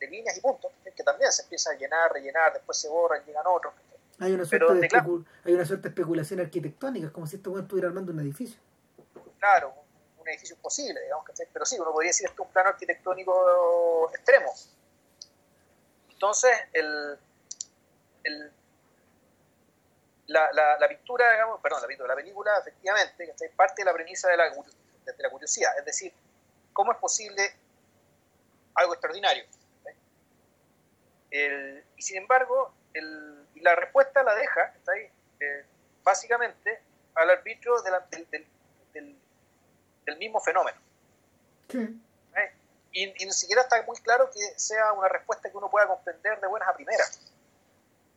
de 0.00 0.06
líneas 0.08 0.38
y 0.38 0.40
puntos, 0.40 0.72
que 0.96 1.02
también 1.02 1.30
se 1.32 1.42
empieza 1.42 1.72
a 1.72 1.74
llenar, 1.74 2.12
rellenar, 2.12 2.54
después 2.54 2.78
se 2.78 2.88
borran, 2.88 3.22
llegan 3.26 3.44
otros. 3.46 3.74
Hay 4.20 4.32
una, 4.32 4.44
suerte 4.44 4.74
de 4.74 4.88
claro, 4.88 5.24
hay 5.44 5.52
una 5.52 5.66
suerte 5.66 5.82
de 5.82 5.88
especulación 5.90 6.40
arquitectónica, 6.40 7.08
es 7.08 7.12
como 7.12 7.26
si 7.26 7.36
esto 7.36 7.58
estuviera 7.58 7.88
armando 7.88 8.12
un 8.12 8.20
edificio. 8.20 8.58
Claro, 9.38 9.74
un, 10.18 10.28
edificio 10.28 10.56
imposible, 10.56 11.00
digamos, 11.00 11.24
pero 11.52 11.64
sí, 11.64 11.78
uno 11.78 11.90
podría 11.90 12.10
decir 12.10 12.26
esto 12.26 12.42
es 12.42 12.46
un 12.46 12.52
plano 12.52 12.68
arquitectónico 12.68 14.10
extremo. 14.12 14.52
Entonces, 16.10 16.52
el, 16.72 17.18
el, 18.24 18.52
la, 20.26 20.50
la, 20.78 20.88
pintura, 20.88 21.32
digamos, 21.32 21.60
perdón, 21.60 21.80
la, 21.80 21.88
pintura, 21.88 22.08
la 22.08 22.16
película 22.16 22.50
efectivamente 22.60 23.32
parte 23.56 23.82
de 23.82 23.86
la 23.86 23.94
premisa 23.94 24.28
de 24.28 24.36
la, 24.36 24.50
de 24.50 25.14
la 25.22 25.30
curiosidad, 25.30 25.70
es 25.78 25.84
decir, 25.84 26.12
¿cómo 26.72 26.92
es 26.92 26.98
posible 26.98 27.54
algo 28.74 28.92
extraordinario? 28.92 29.44
y 31.30 32.02
sin 32.02 32.16
embargo, 32.16 32.72
el, 32.94 33.46
la 33.56 33.74
respuesta 33.74 34.22
la 34.22 34.34
deja 34.34 34.74
eh, 35.40 35.64
básicamente 36.02 36.80
al 37.14 37.30
arbitrio 37.30 37.80
del, 37.82 37.94
del, 38.30 38.46
del, 38.92 39.16
mismo 40.16 40.40
fenómeno. 40.40 40.78
¿Eh? 41.74 41.94
Y, 42.92 43.04
y, 43.04 43.26
ni 43.26 43.32
siquiera 43.32 43.62
está 43.62 43.76
muy 43.86 43.98
claro 43.98 44.30
que 44.32 44.40
sea 44.58 44.92
una 44.94 45.08
respuesta 45.08 45.50
que 45.50 45.56
uno 45.56 45.68
pueda 45.68 45.86
comprender 45.86 46.40
de 46.40 46.46
buenas 46.46 46.68
a 46.68 46.74
primeras. 46.74 47.20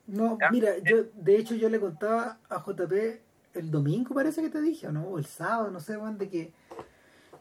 No, 0.07 0.38
mira, 0.51 0.77
yo 0.77 1.03
de 1.13 1.35
hecho 1.35 1.55
yo 1.55 1.69
le 1.69 1.80
contaba 1.80 2.38
a 2.49 2.63
JP 2.63 3.22
el 3.53 3.69
domingo 3.69 4.13
parece 4.15 4.41
que 4.41 4.49
te 4.49 4.61
dije, 4.61 4.88
o 4.88 4.91
no, 4.91 5.03
o 5.03 5.18
el 5.18 5.26
sábado, 5.26 5.72
no 5.72 5.80
sé, 5.80 5.95
Juan, 5.95 6.18
de 6.18 6.30
que 6.30 6.53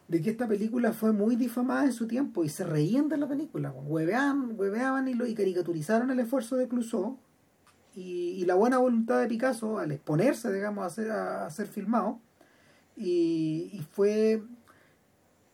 de 0.09 0.20
que 0.20 0.31
esta 0.31 0.48
película 0.48 0.93
fue 0.93 1.12
muy 1.12 1.36
difamada 1.36 1.85
en 1.85 1.93
su 1.93 2.09
tiempo 2.09 2.43
y 2.43 2.48
se 2.48 2.64
reían 2.64 3.09
de 3.09 3.16
la 3.16 3.28
película, 3.28 3.70
hueveaban, 3.70 4.59
hueveaban 4.59 5.06
y, 5.06 5.14
lo, 5.14 5.24
y 5.24 5.36
caricaturizaron 5.36 6.10
el 6.10 6.18
esfuerzo 6.18 6.56
de 6.56 6.66
Clouseau 6.66 7.16
y, 7.94 8.44
la 8.44 8.56
buena 8.56 8.78
voluntad 8.78 9.20
de 9.20 9.28
Picasso 9.28 9.78
al 9.78 9.93
exponerse, 9.93 10.52
digamos, 10.52 10.85
a 10.85 10.90
ser, 10.90 11.12
a, 11.12 11.48
ser 11.51 11.68
filmado 11.68 12.18
y, 12.96 13.70
y 13.72 13.86
fue 13.92 14.42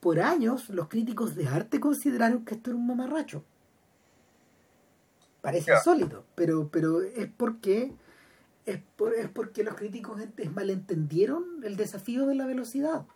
por 0.01 0.21
años 0.21 0.69
los 0.71 0.89
críticos 0.89 1.35
de 1.35 1.49
arte 1.49 1.81
consideraron 1.81 2.45
que 2.45 2.55
esto 2.55 2.71
era 2.71 2.79
un 2.79 2.87
mamarracho 2.87 3.45
Parece 5.47 5.73
insólito, 5.73 6.25
pero, 6.35 6.69
pero 6.73 7.03
es 7.03 7.29
porque 7.37 7.93
es, 8.65 8.81
es 9.17 9.29
porque 9.29 9.63
los 9.63 9.77
críticos 9.77 10.21
malentendieron 10.53 11.63
el 11.63 11.77
desafío 11.77 12.27
de 12.27 12.35
la 12.35 12.47
velocidad. 12.47 13.07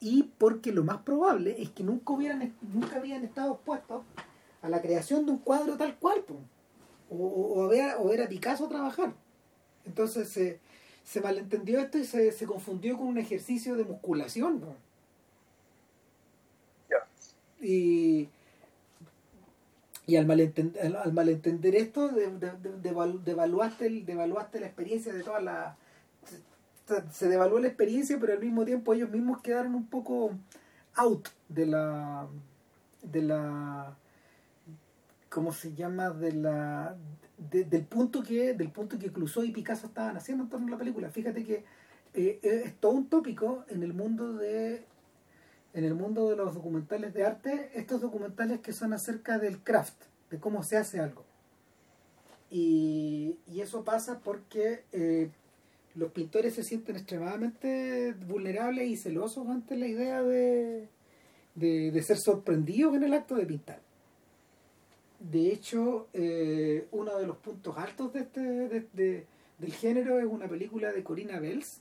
Y 0.00 0.30
porque 0.38 0.72
lo 0.72 0.82
más 0.82 1.02
probable 1.02 1.60
es 1.60 1.68
que 1.68 1.84
nunca 1.84 2.14
hubieran 2.14 2.54
nunca 2.72 2.96
habían 2.96 3.22
estado 3.22 3.52
expuestos 3.52 4.02
a 4.62 4.70
la 4.70 4.80
creación 4.80 5.26
de 5.26 5.32
un 5.32 5.38
cuadro 5.40 5.76
tal 5.76 5.94
cual, 5.98 6.24
o, 7.10 7.16
o, 7.16 7.68
ver, 7.68 7.96
o, 7.98 8.08
ver, 8.08 8.22
a 8.22 8.28
Picasso 8.30 8.66
trabajar. 8.68 9.12
Entonces 9.84 10.30
se, 10.30 10.58
se 11.04 11.20
malentendió 11.20 11.78
esto 11.80 11.98
y 11.98 12.04
se, 12.04 12.32
se 12.32 12.46
confundió 12.46 12.96
con 12.96 13.06
un 13.06 13.18
ejercicio 13.18 13.76
de 13.76 13.84
musculación. 13.84 14.62
Y 17.60 18.28
y 20.06 20.16
al 20.16 20.26
malentender, 20.26 20.96
al 20.96 21.12
malentender 21.14 21.74
esto, 21.74 22.10
devaluaste, 23.24 23.88
de, 23.88 24.14
la 24.14 24.66
experiencia 24.66 25.14
de 25.14 25.22
toda 25.22 25.40
la... 25.40 25.76
Se, 27.10 27.28
devaluó 27.28 27.58
la 27.58 27.68
experiencia, 27.68 28.18
pero 28.20 28.34
al 28.34 28.40
mismo 28.40 28.66
tiempo 28.66 28.92
ellos 28.92 29.08
mismos 29.08 29.40
quedaron 29.40 29.74
un 29.74 29.86
poco 29.86 30.32
out 30.96 31.28
de 31.48 31.66
la... 31.66 32.26
de 33.02 33.22
la 33.22 33.96
¿cómo 35.30 35.52
se 35.52 35.74
llama? 35.74 36.10
de 36.10 36.32
la 36.32 36.96
del 37.38 37.84
punto 37.84 38.22
que 38.22 38.54
del 38.54 38.70
punto 38.70 38.98
que 38.98 39.06
y 39.06 39.50
Picasso 39.52 39.86
estaban 39.86 40.16
haciendo 40.16 40.44
en 40.44 40.50
torno 40.50 40.68
a 40.68 40.70
la 40.70 40.78
película. 40.78 41.10
Fíjate 41.10 41.44
que 41.44 41.64
eh, 42.14 42.38
es 42.42 42.74
todo 42.80 42.92
un 42.92 43.08
tópico 43.08 43.64
en 43.68 43.82
el 43.82 43.92
mundo 43.92 44.34
de 44.34 44.84
en 45.74 45.84
el 45.84 45.94
mundo 45.94 46.30
de 46.30 46.36
los 46.36 46.54
documentales 46.54 47.12
de 47.14 47.24
arte, 47.24 47.70
estos 47.74 48.00
documentales 48.00 48.60
que 48.60 48.72
son 48.72 48.92
acerca 48.92 49.38
del 49.38 49.58
craft, 49.58 50.04
de 50.30 50.38
cómo 50.38 50.62
se 50.62 50.76
hace 50.76 51.00
algo. 51.00 51.24
Y, 52.50 53.38
eso 53.56 53.82
pasa 53.82 54.20
porque 54.20 54.84
eh, 54.92 55.30
los 55.96 56.12
pintores 56.12 56.54
se 56.54 56.62
sienten 56.62 56.96
extremadamente 56.96 58.12
vulnerables 58.12 58.88
y 58.88 58.96
celosos 58.96 59.48
ante 59.48 59.76
la 59.76 59.88
idea 59.88 60.22
de, 60.22 60.88
de, 61.56 62.02
ser 62.02 62.18
sorprendidos 62.18 62.94
en 62.94 63.02
el 63.02 63.14
acto 63.14 63.34
de 63.34 63.46
pintar. 63.46 63.80
De 65.30 65.50
hecho, 65.50 66.08
eh, 66.12 66.86
uno 66.90 67.16
de 67.16 67.26
los 67.26 67.38
puntos 67.38 67.78
altos 67.78 68.12
de 68.12 68.20
este, 68.20 68.40
de, 68.40 69.26
del 69.58 69.72
género 69.72 70.18
es 70.18 70.26
una 70.26 70.48
película 70.48 70.92
de 70.92 71.02
Corina 71.02 71.40
Bells, 71.40 71.80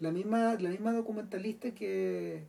la 0.00 0.10
misma, 0.10 0.54
la 0.54 0.70
misma 0.70 0.92
documentalista 0.92 1.70
que, 1.72 2.42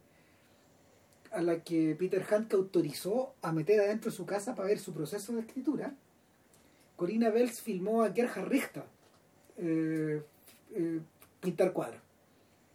a 1.31 1.39
la 1.43 1.63
que 1.63 1.95
Peter 1.99 2.25
Handke 2.27 2.55
autorizó 2.55 3.35
a 3.43 3.51
meter 3.51 3.79
adentro 3.79 4.09
de 4.09 4.17
su 4.17 4.25
casa 4.25 4.55
para 4.55 4.69
ver 4.69 4.79
su 4.79 4.91
proceso 4.91 5.33
de 5.33 5.41
escritura, 5.41 5.93
Corina 6.95 7.29
Bells 7.29 7.61
filmó 7.61 8.01
a 8.01 8.11
Gerhard 8.11 8.47
Richter 8.47 8.85
eh, 9.57 10.23
eh, 10.73 10.99
pintar 11.41 11.73
cuadros. 11.73 12.01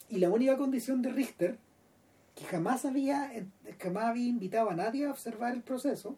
Y 0.08 0.18
la 0.18 0.30
única 0.30 0.56
condición 0.56 1.02
de 1.02 1.10
Richter, 1.10 1.58
que 2.36 2.44
jamás 2.44 2.84
había, 2.84 3.32
jamás 3.80 4.04
había 4.04 4.28
invitado 4.28 4.70
a 4.70 4.76
nadie 4.76 5.06
a 5.06 5.10
observar 5.10 5.54
el 5.54 5.62
proceso, 5.62 6.16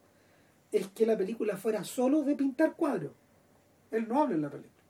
es 0.72 0.88
que 0.88 1.06
la 1.06 1.16
película 1.16 1.56
fuera 1.56 1.84
solo 1.84 2.22
de 2.22 2.36
pintar 2.36 2.74
cuadros. 2.74 3.12
Él 3.90 4.08
no 4.08 4.22
habla 4.22 4.36
en 4.36 4.42
la 4.42 4.50
película. 4.50 4.80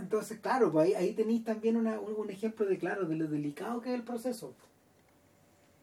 Entonces, 0.00 0.38
claro, 0.40 0.72
pues 0.72 0.96
ahí, 0.96 1.12
tenéis 1.12 1.44
también 1.44 1.76
un, 1.76 2.30
ejemplo 2.30 2.64
de, 2.64 2.78
claro, 2.78 3.04
de 3.04 3.16
lo 3.16 3.26
delicado 3.26 3.82
que 3.82 3.90
es 3.90 3.94
el 3.94 4.02
proceso. 4.02 4.54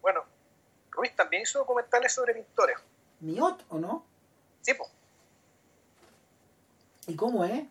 Bueno, 0.02 0.24
Ruiz 0.90 1.16
también 1.16 1.44
hizo 1.44 1.60
documentales 1.60 2.14
sobre 2.14 2.34
pintores. 2.34 2.78
¿Miot 3.20 3.64
o 3.70 3.78
no? 3.78 4.06
Sí, 4.62 4.74
pues. 4.74 4.90
¿Y 7.06 7.16
cómo 7.16 7.46
es? 7.46 7.64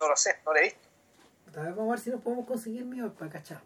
No 0.00 0.08
lo 0.08 0.16
sé, 0.16 0.36
no 0.44 0.54
lo 0.54 0.58
he 0.58 0.62
visto. 0.62 0.88
vamos 1.54 1.86
a 1.86 1.90
ver 1.90 1.98
si 1.98 2.10
nos 2.10 2.22
podemos 2.22 2.46
conseguir 2.46 2.84
Miot 2.86 3.14
para 3.14 3.30
cachar, 3.30 3.62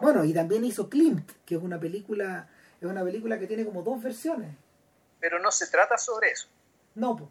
Bueno, 0.00 0.24
y 0.24 0.34
también 0.34 0.64
hizo 0.64 0.90
Klimt, 0.90 1.30
que 1.46 1.54
es 1.54 1.62
una 1.62 1.78
película, 1.78 2.48
es 2.80 2.86
una 2.86 3.02
película 3.02 3.38
que 3.38 3.46
tiene 3.46 3.64
como 3.64 3.82
dos 3.82 4.02
versiones. 4.02 4.54
Pero 5.20 5.38
no 5.38 5.50
se 5.50 5.66
trata 5.66 5.98
sobre 5.98 6.30
eso. 6.30 6.48
No, 6.94 7.16
pues. 7.16 7.30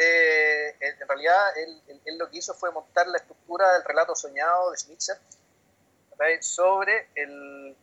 Eh, 0.00 0.76
en 0.80 1.08
realidad 1.08 1.58
él, 1.58 2.18
lo 2.18 2.30
que 2.30 2.38
hizo 2.38 2.54
fue 2.54 2.70
montar 2.70 3.06
la 3.08 3.18
estructura 3.18 3.72
del 3.72 3.84
relato 3.84 4.14
soñado 4.14 4.70
de 4.70 4.78
Schnitzer 4.78 5.18
sobre 6.40 7.08
el, 7.16 7.76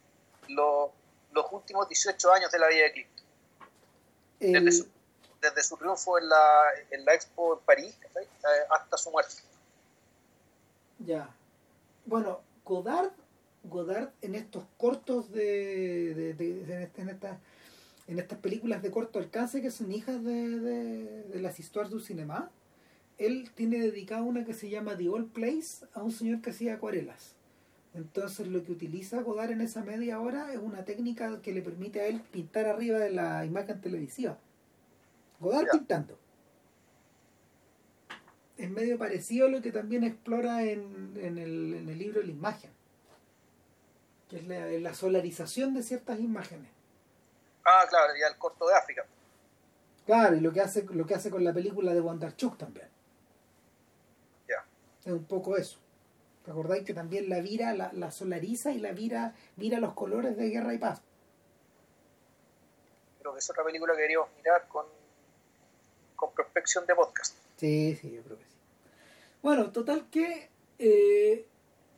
los 0.47 1.45
últimos 1.51 1.89
18 1.89 2.33
años 2.33 2.51
de 2.51 2.59
la 2.59 2.67
vida 2.67 2.83
de 2.83 2.91
Clint. 2.93 3.09
Desde, 5.41 5.63
su, 5.63 5.77
triunfo 5.77 6.17
en 6.17 6.29
la, 6.29 6.63
en 6.91 7.05
la 7.05 7.13
Expo 7.13 7.57
en 7.57 7.65
París 7.65 7.97
eh, 8.15 8.27
hasta 8.69 8.97
su 8.97 9.11
muerte. 9.11 9.35
Ya. 10.99 11.29
Bueno, 12.05 12.41
Godard, 12.65 13.11
Godard 13.63 14.09
en 14.21 14.35
estos 14.35 14.63
cortos 14.77 15.31
de, 15.31 16.13
de, 16.13 16.33
de 16.33 16.89
en, 16.97 17.09
esta, 17.09 17.39
en 18.07 18.19
estas 18.19 18.39
películas 18.39 18.81
de 18.81 18.91
corto 18.91 19.19
alcance 19.19 19.61
que 19.61 19.71
son 19.71 19.91
hijas 19.91 20.23
de, 20.23 20.59
de, 21.23 21.41
las 21.41 21.59
historias 21.59 21.91
del 21.91 22.01
cinema, 22.01 22.49
él 23.17 23.49
tiene 23.55 23.79
dedicado 23.79 24.23
una 24.23 24.45
que 24.45 24.53
se 24.53 24.69
llama 24.69 24.97
The 24.97 25.09
Old 25.09 25.31
Place 25.31 25.85
a 25.93 26.01
un 26.01 26.11
señor 26.11 26.41
que 26.41 26.51
hacía 26.51 26.75
acuarelas. 26.75 27.35
Entonces 27.93 28.47
lo 28.47 28.63
que 28.63 28.71
utiliza 28.71 29.21
Godard 29.21 29.51
en 29.51 29.61
esa 29.61 29.83
media 29.83 30.19
hora 30.19 30.53
es 30.53 30.59
una 30.59 30.85
técnica 30.85 31.41
que 31.41 31.51
le 31.51 31.61
permite 31.61 31.99
a 31.99 32.07
él 32.07 32.21
pintar 32.31 32.67
arriba 32.67 32.99
de 32.99 33.09
la 33.09 33.45
imagen 33.45 33.81
televisiva. 33.81 34.37
Godard 35.39 35.69
pintando. 35.71 36.17
es 38.57 38.69
medio 38.69 38.97
parecido 38.97 39.47
a 39.47 39.49
lo 39.49 39.61
que 39.61 39.71
también 39.71 40.03
explora 40.03 40.63
en, 40.65 41.13
en, 41.15 41.37
el, 41.37 41.73
en 41.75 41.89
el 41.89 41.97
libro 41.97 42.21
La 42.21 42.31
imagen, 42.31 42.69
que 44.29 44.37
es 44.37 44.47
la, 44.47 44.59
la 44.67 44.93
solarización 44.93 45.73
de 45.73 45.83
ciertas 45.83 46.19
imágenes. 46.19 46.69
Ah, 47.65 47.85
claro, 47.89 48.13
ya 48.19 48.27
el 48.27 48.37
corto 48.37 48.67
de 48.67 48.75
África. 48.75 49.05
Claro, 50.05 50.35
y 50.35 50.39
lo 50.39 50.51
que 50.53 50.61
hace, 50.61 50.85
lo 50.91 51.05
que 51.05 51.15
hace 51.15 51.29
con 51.29 51.43
la 51.43 51.53
película 51.53 51.93
de 51.93 51.99
Bondarchuk 51.99 52.57
también. 52.57 52.87
Ya. 54.47 54.63
Es 55.05 55.11
un 55.11 55.25
poco 55.25 55.57
eso. 55.57 55.77
¿Te 56.45 56.51
acordáis 56.51 56.83
que 56.83 56.93
también 56.93 57.29
la 57.29 57.41
vira, 57.41 57.73
la, 57.73 57.91
la 57.93 58.11
solariza 58.11 58.71
y 58.71 58.79
la 58.79 58.91
vira, 58.91 59.35
vira 59.55 59.79
los 59.79 59.93
colores 59.93 60.37
de 60.37 60.49
guerra 60.49 60.73
y 60.73 60.77
paz? 60.79 61.01
Creo 63.19 63.33
que 63.33 63.39
es 63.39 63.49
otra 63.49 63.63
película 63.63 63.93
que 63.93 64.01
queríamos 64.01 64.29
mirar 64.37 64.67
con, 64.67 64.85
con 66.15 66.31
prospección 66.33 66.85
de 66.87 66.95
podcast. 66.95 67.35
Sí, 67.57 67.95
sí, 67.99 68.11
yo 68.15 68.23
creo 68.23 68.37
que 68.37 68.45
sí. 68.45 68.57
Bueno, 69.43 69.71
total 69.71 70.07
que... 70.09 70.49
eh, 70.79 71.45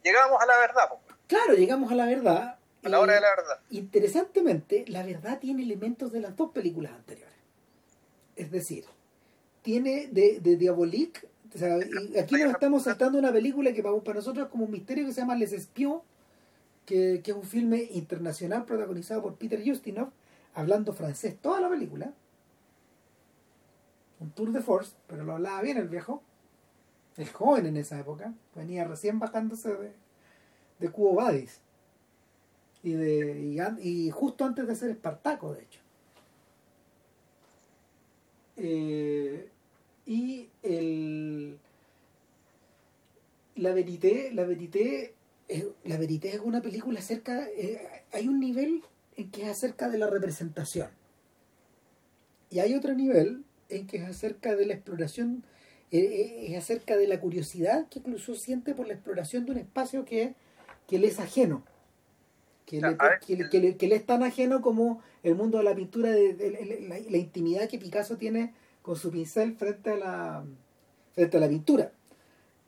Llegamos 0.04 0.42
a 0.42 0.46
la 0.48 0.58
verdad, 0.58 0.90
po, 0.90 1.00
claro, 1.32 1.54
llegamos 1.54 1.92
a 1.92 1.96
la 1.96 2.06
verdad. 2.06 2.58
a 2.84 2.90
la 2.90 3.00
hora 3.00 3.14
de 3.14 3.22
la 3.22 3.30
verdad. 3.30 3.60
Interesantemente, 3.70 4.84
la 4.88 5.04
verdad 5.06 5.40
tiene 5.40 5.64
elementos 5.64 6.12
de 6.12 6.20
las 6.20 6.36
dos 6.36 6.52
películas 6.52 6.92
anteriores. 6.92 7.34
Es 8.36 8.52
decir, 8.52 8.84
tiene 9.62 10.08
de, 10.08 10.40
de 10.42 10.58
Diabolique, 10.58 11.22
o 11.54 11.58
sea, 11.58 11.78
y 11.78 12.18
aquí 12.18 12.36
nos 12.36 12.52
estamos 12.54 12.84
saltando 12.84 13.18
una 13.18 13.32
película 13.32 13.72
que 13.72 13.82
para, 13.82 13.96
nosotros 14.14 14.46
es 14.46 14.52
como 14.52 14.66
un 14.66 14.72
misterio 14.72 15.06
que 15.06 15.14
se 15.14 15.22
llama 15.22 15.36
Les 15.36 15.54
Espions, 15.54 16.02
que, 16.86 17.22
que 17.24 17.32
es 17.32 17.38
un 17.38 17.44
filme 17.44 17.88
internacional 17.92 18.66
protagonizado 18.66 19.22
por 19.22 19.36
Peter 19.36 19.62
Ustinov, 19.72 20.10
hablando 20.54 20.92
francés 20.92 21.38
toda 21.42 21.62
la 21.62 21.70
película. 21.70 22.14
Un 24.20 24.32
tour 24.32 24.52
de 24.52 24.62
force, 24.62 24.94
pero 25.08 25.24
lo 25.24 25.34
hablaba 25.34 25.62
bien 25.62 25.78
el 25.78 25.88
viejo. 25.88 26.22
El 27.18 27.30
joven 27.30 27.66
en 27.66 27.78
esa 27.78 28.00
época. 28.00 28.34
Venía 28.56 28.84
recién 28.86 29.20
bajándose 29.20 29.74
de, 29.74 29.94
de 30.82 30.90
Cubo 30.90 31.16
Badis 31.16 31.62
y 32.84 32.94
de 32.94 33.78
y, 33.82 34.10
justo 34.10 34.44
antes 34.44 34.68
de 34.68 34.76
ser 34.76 34.90
Espartaco 34.90 35.54
de 35.54 35.62
hecho. 35.62 35.80
Eh, 38.58 39.48
y 40.06 40.50
el 40.64 41.58
la 43.56 43.74
verité 43.74 44.32
la 44.34 44.44
verité 44.44 45.14
la 45.84 45.98
verité 45.98 46.30
es 46.30 46.40
una 46.40 46.62
película 46.62 47.00
acerca 47.00 47.48
eh, 47.56 48.04
hay 48.12 48.28
un 48.28 48.40
nivel 48.40 48.84
en 49.16 49.30
que 49.32 49.44
es 49.44 49.50
acerca 49.50 49.90
de 49.90 49.98
la 49.98 50.08
representación. 50.08 50.90
Y 52.50 52.60
hay 52.60 52.74
otro 52.74 52.94
nivel 52.94 53.44
en 53.70 53.88
que 53.88 53.98
es 53.98 54.04
acerca 54.04 54.56
de 54.56 54.66
la 54.66 54.74
exploración 54.74 55.44
eh, 55.92 56.46
es 56.48 56.58
acerca 56.58 56.96
de 56.96 57.06
la 57.06 57.20
curiosidad 57.20 57.88
que 57.90 58.00
incluso 58.00 58.36
siente 58.36 58.74
por 58.74 58.88
la 58.88 58.94
exploración 58.94 59.46
de 59.46 59.52
un 59.52 59.58
espacio 59.58 60.06
que, 60.06 60.36
que 60.92 61.00
le 61.00 61.08
es 61.08 61.20
ajeno 61.22 61.64
que, 62.66 62.82
le, 62.82 62.88
A 62.88 62.92
ver, 62.92 63.20
que, 63.26 63.36
le- 63.38 63.50
que 63.50 63.60
le- 63.60 63.78
que 63.78 63.88
le 63.88 63.96
es 63.96 64.06
tan 64.06 64.24
ajeno 64.24 64.62
como 64.62 65.02
el 65.24 65.36
mundo 65.36 65.58
de 65.58 65.64
la 65.64 65.74
pintura, 65.74 66.10
de, 66.12 66.34
de- 66.34 66.52
de- 66.52 66.82
la, 66.88 67.00
la 67.00 67.18
intimidad 67.18 67.70
que 67.70 67.80
Picasso 67.80 68.18
tiene 68.18 68.54
con 68.82 68.98
su 68.98 69.10
pincel 69.10 69.56
frente 69.56 69.92
a 69.92 69.96
la, 69.98 70.44
frente 71.14 71.38
a 71.38 71.40
la 71.40 71.48
pintura. 71.50 71.92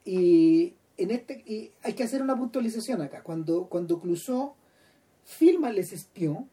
Y, 0.06 0.74
en 0.98 1.12
este, 1.12 1.44
y 1.46 1.72
hay 1.84 1.94
que 1.94 2.04
hacer 2.04 2.22
una 2.22 2.38
puntualización 2.38 3.02
acá. 3.02 3.24
Cuando, 3.24 3.66
cuando 3.66 4.00
Clouseau 4.00 4.54
filma 5.26 5.72
Les 5.72 5.92
Espions, 5.94 6.46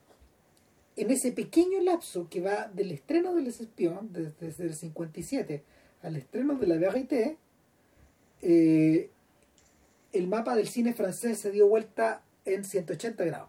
en 0.96 1.10
ese 1.10 1.30
pequeño 1.32 1.80
lapso 1.80 2.28
que 2.28 2.40
va 2.40 2.68
del 2.68 2.90
estreno 2.90 3.34
de 3.34 3.42
Les 3.42 3.60
Espions, 3.60 4.12
desde, 4.12 4.32
desde 4.40 4.64
el 4.64 4.74
57 4.74 5.62
al 6.02 6.16
estreno 6.16 6.54
de 6.56 6.66
La 6.66 6.76
Vérité, 6.76 7.36
eh, 8.42 9.10
el 10.12 10.26
mapa 10.28 10.56
del 10.56 10.68
cine 10.68 10.92
francés 10.94 11.38
se 11.38 11.50
dio 11.50 11.68
vuelta 11.68 12.22
en 12.44 12.64
180 12.64 13.24
grados. 13.24 13.48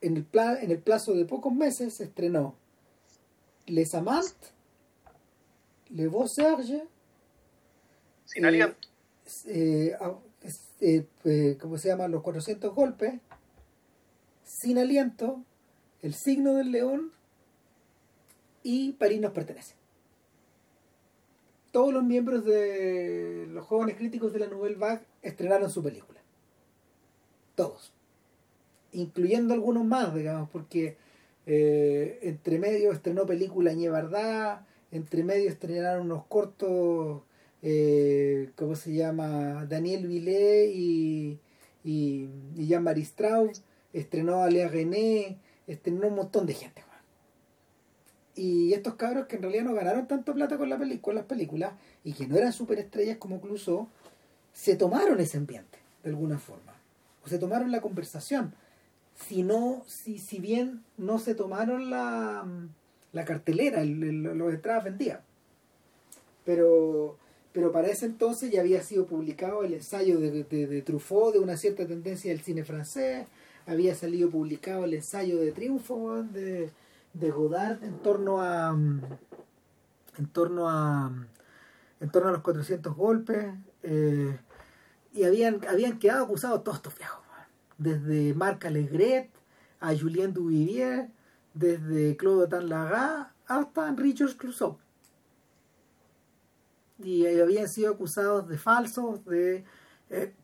En 0.00 0.16
el, 0.16 0.24
pla- 0.24 0.60
en 0.60 0.70
el 0.70 0.78
plazo 0.78 1.12
de 1.12 1.24
pocos 1.26 1.52
meses 1.52 1.94
se 1.94 2.04
estrenó 2.04 2.54
Les 3.66 3.94
Amants, 3.94 4.34
Le 5.90 6.08
Beau 6.08 6.26
Serge, 6.26 6.84
Sin 8.24 8.44
Eh, 8.44 8.48
aliento. 8.48 8.88
eh, 9.46 9.96
eh, 10.80 11.06
eh, 11.24 11.58
¿cómo 11.60 11.76
se 11.76 11.88
llama? 11.88 12.08
Los 12.08 12.22
400 12.22 12.74
golpes, 12.74 13.14
Sin 14.44 14.78
Aliento, 14.78 15.44
El 16.00 16.14
Signo 16.14 16.54
del 16.54 16.70
León 16.72 17.12
y 18.62 18.92
París 18.92 19.20
nos 19.20 19.32
pertenece. 19.32 19.74
Todos 21.70 21.92
los 21.94 22.02
miembros 22.02 22.44
de 22.44 23.46
los 23.50 23.64
jóvenes 23.66 23.96
críticos 23.96 24.32
de 24.32 24.40
la 24.40 24.46
Nouvelle 24.48 24.76
Vague 24.76 25.02
estrenaron 25.22 25.70
su 25.70 25.82
película. 25.82 26.20
Todos. 27.54 27.92
Incluyendo 28.92 29.54
algunos 29.54 29.84
más, 29.84 30.14
digamos, 30.14 30.48
porque 30.50 30.96
eh, 31.46 32.18
entre 32.22 32.58
medio 32.58 32.92
estrenó 32.92 33.24
película 33.24 33.72
Ñevardá, 33.72 34.66
entre 34.90 35.22
medio 35.22 35.48
estrenaron 35.48 36.06
unos 36.06 36.24
cortos, 36.26 37.22
eh, 37.62 38.50
¿cómo 38.56 38.74
se 38.74 38.94
llama? 38.94 39.66
Daniel 39.66 40.08
Villet 40.08 40.70
y, 40.74 41.38
y, 41.84 42.28
y 42.56 42.66
Jean-Marie 42.66 43.04
Strauss, 43.04 43.62
estrenó 43.92 44.42
a 44.42 44.50
Lea 44.50 44.68
René, 44.68 45.38
estrenó 45.66 46.08
un 46.08 46.16
montón 46.16 46.46
de 46.46 46.54
gente. 46.54 46.82
Y 48.42 48.72
estos 48.72 48.94
cabros 48.94 49.26
que 49.26 49.36
en 49.36 49.42
realidad 49.42 49.64
no 49.64 49.74
ganaron 49.74 50.06
tanto 50.08 50.32
plata 50.32 50.56
con, 50.56 50.70
la 50.70 50.78
con 51.02 51.14
las 51.14 51.24
películas 51.26 51.74
y 52.04 52.14
que 52.14 52.26
no 52.26 52.36
eran 52.38 52.54
superestrellas 52.54 53.18
como 53.18 53.38
Clouseau, 53.38 53.86
se 54.54 54.76
tomaron 54.76 55.20
ese 55.20 55.36
ambiente 55.36 55.78
de 56.02 56.08
alguna 56.08 56.38
forma. 56.38 56.72
O 57.22 57.28
se 57.28 57.38
tomaron 57.38 57.70
la 57.70 57.82
conversación. 57.82 58.54
Si 59.14 59.42
no, 59.42 59.84
si, 59.86 60.18
si 60.18 60.38
bien 60.40 60.82
no 60.96 61.18
se 61.18 61.34
tomaron 61.34 61.90
la, 61.90 62.46
la 63.12 63.24
cartelera, 63.26 63.82
el, 63.82 64.02
el- 64.02 64.22
los 64.22 64.54
entradas 64.54 64.84
vendidas. 64.84 65.20
Pero, 66.46 67.18
pero 67.52 67.72
para 67.72 67.88
ese 67.88 68.06
entonces 68.06 68.50
ya 68.50 68.60
había 68.62 68.82
sido 68.82 69.04
publicado 69.06 69.64
el 69.64 69.74
ensayo 69.74 70.18
de, 70.18 70.44
de, 70.44 70.66
de 70.66 70.82
Truffaut 70.82 71.34
de 71.34 71.40
una 71.40 71.58
cierta 71.58 71.86
tendencia 71.86 72.30
del 72.32 72.40
cine 72.40 72.64
francés, 72.64 73.26
había 73.66 73.94
salido 73.94 74.30
publicado 74.30 74.84
el 74.84 74.94
ensayo 74.94 75.38
de 75.38 75.52
Triunfo 75.52 76.22
de, 76.22 76.70
de 77.12 77.30
Godard 77.30 77.82
en 77.82 77.98
torno 77.98 78.40
a 78.40 78.72
mm, 78.72 79.00
en 80.18 80.26
torno 80.26 80.68
a 80.68 81.12
en 82.00 82.10
torno 82.10 82.28
a 82.28 82.32
los 82.32 82.42
400 82.42 82.94
golpes 82.94 83.54
eh, 83.82 84.38
y 85.12 85.24
habían 85.24 85.60
habían 85.68 85.98
quedado 85.98 86.24
acusados 86.24 86.62
todos 86.64 86.78
estos 86.78 86.96
viejos 86.96 87.20
desde 87.78 88.34
Marc 88.34 88.64
Allegret 88.66 89.30
a 89.80 89.94
Julien 89.96 90.32
Duvivier 90.32 91.10
desde 91.54 92.16
Claude 92.16 92.48
Tanlaga 92.48 93.32
hasta 93.46 93.90
Richard 93.92 94.36
Clouseau 94.36 94.78
y 97.02 97.26
habían 97.26 97.68
sido 97.68 97.92
acusados 97.92 98.46
de 98.48 98.58
falsos 98.58 99.24
de 99.24 99.64
eh, 100.10 100.34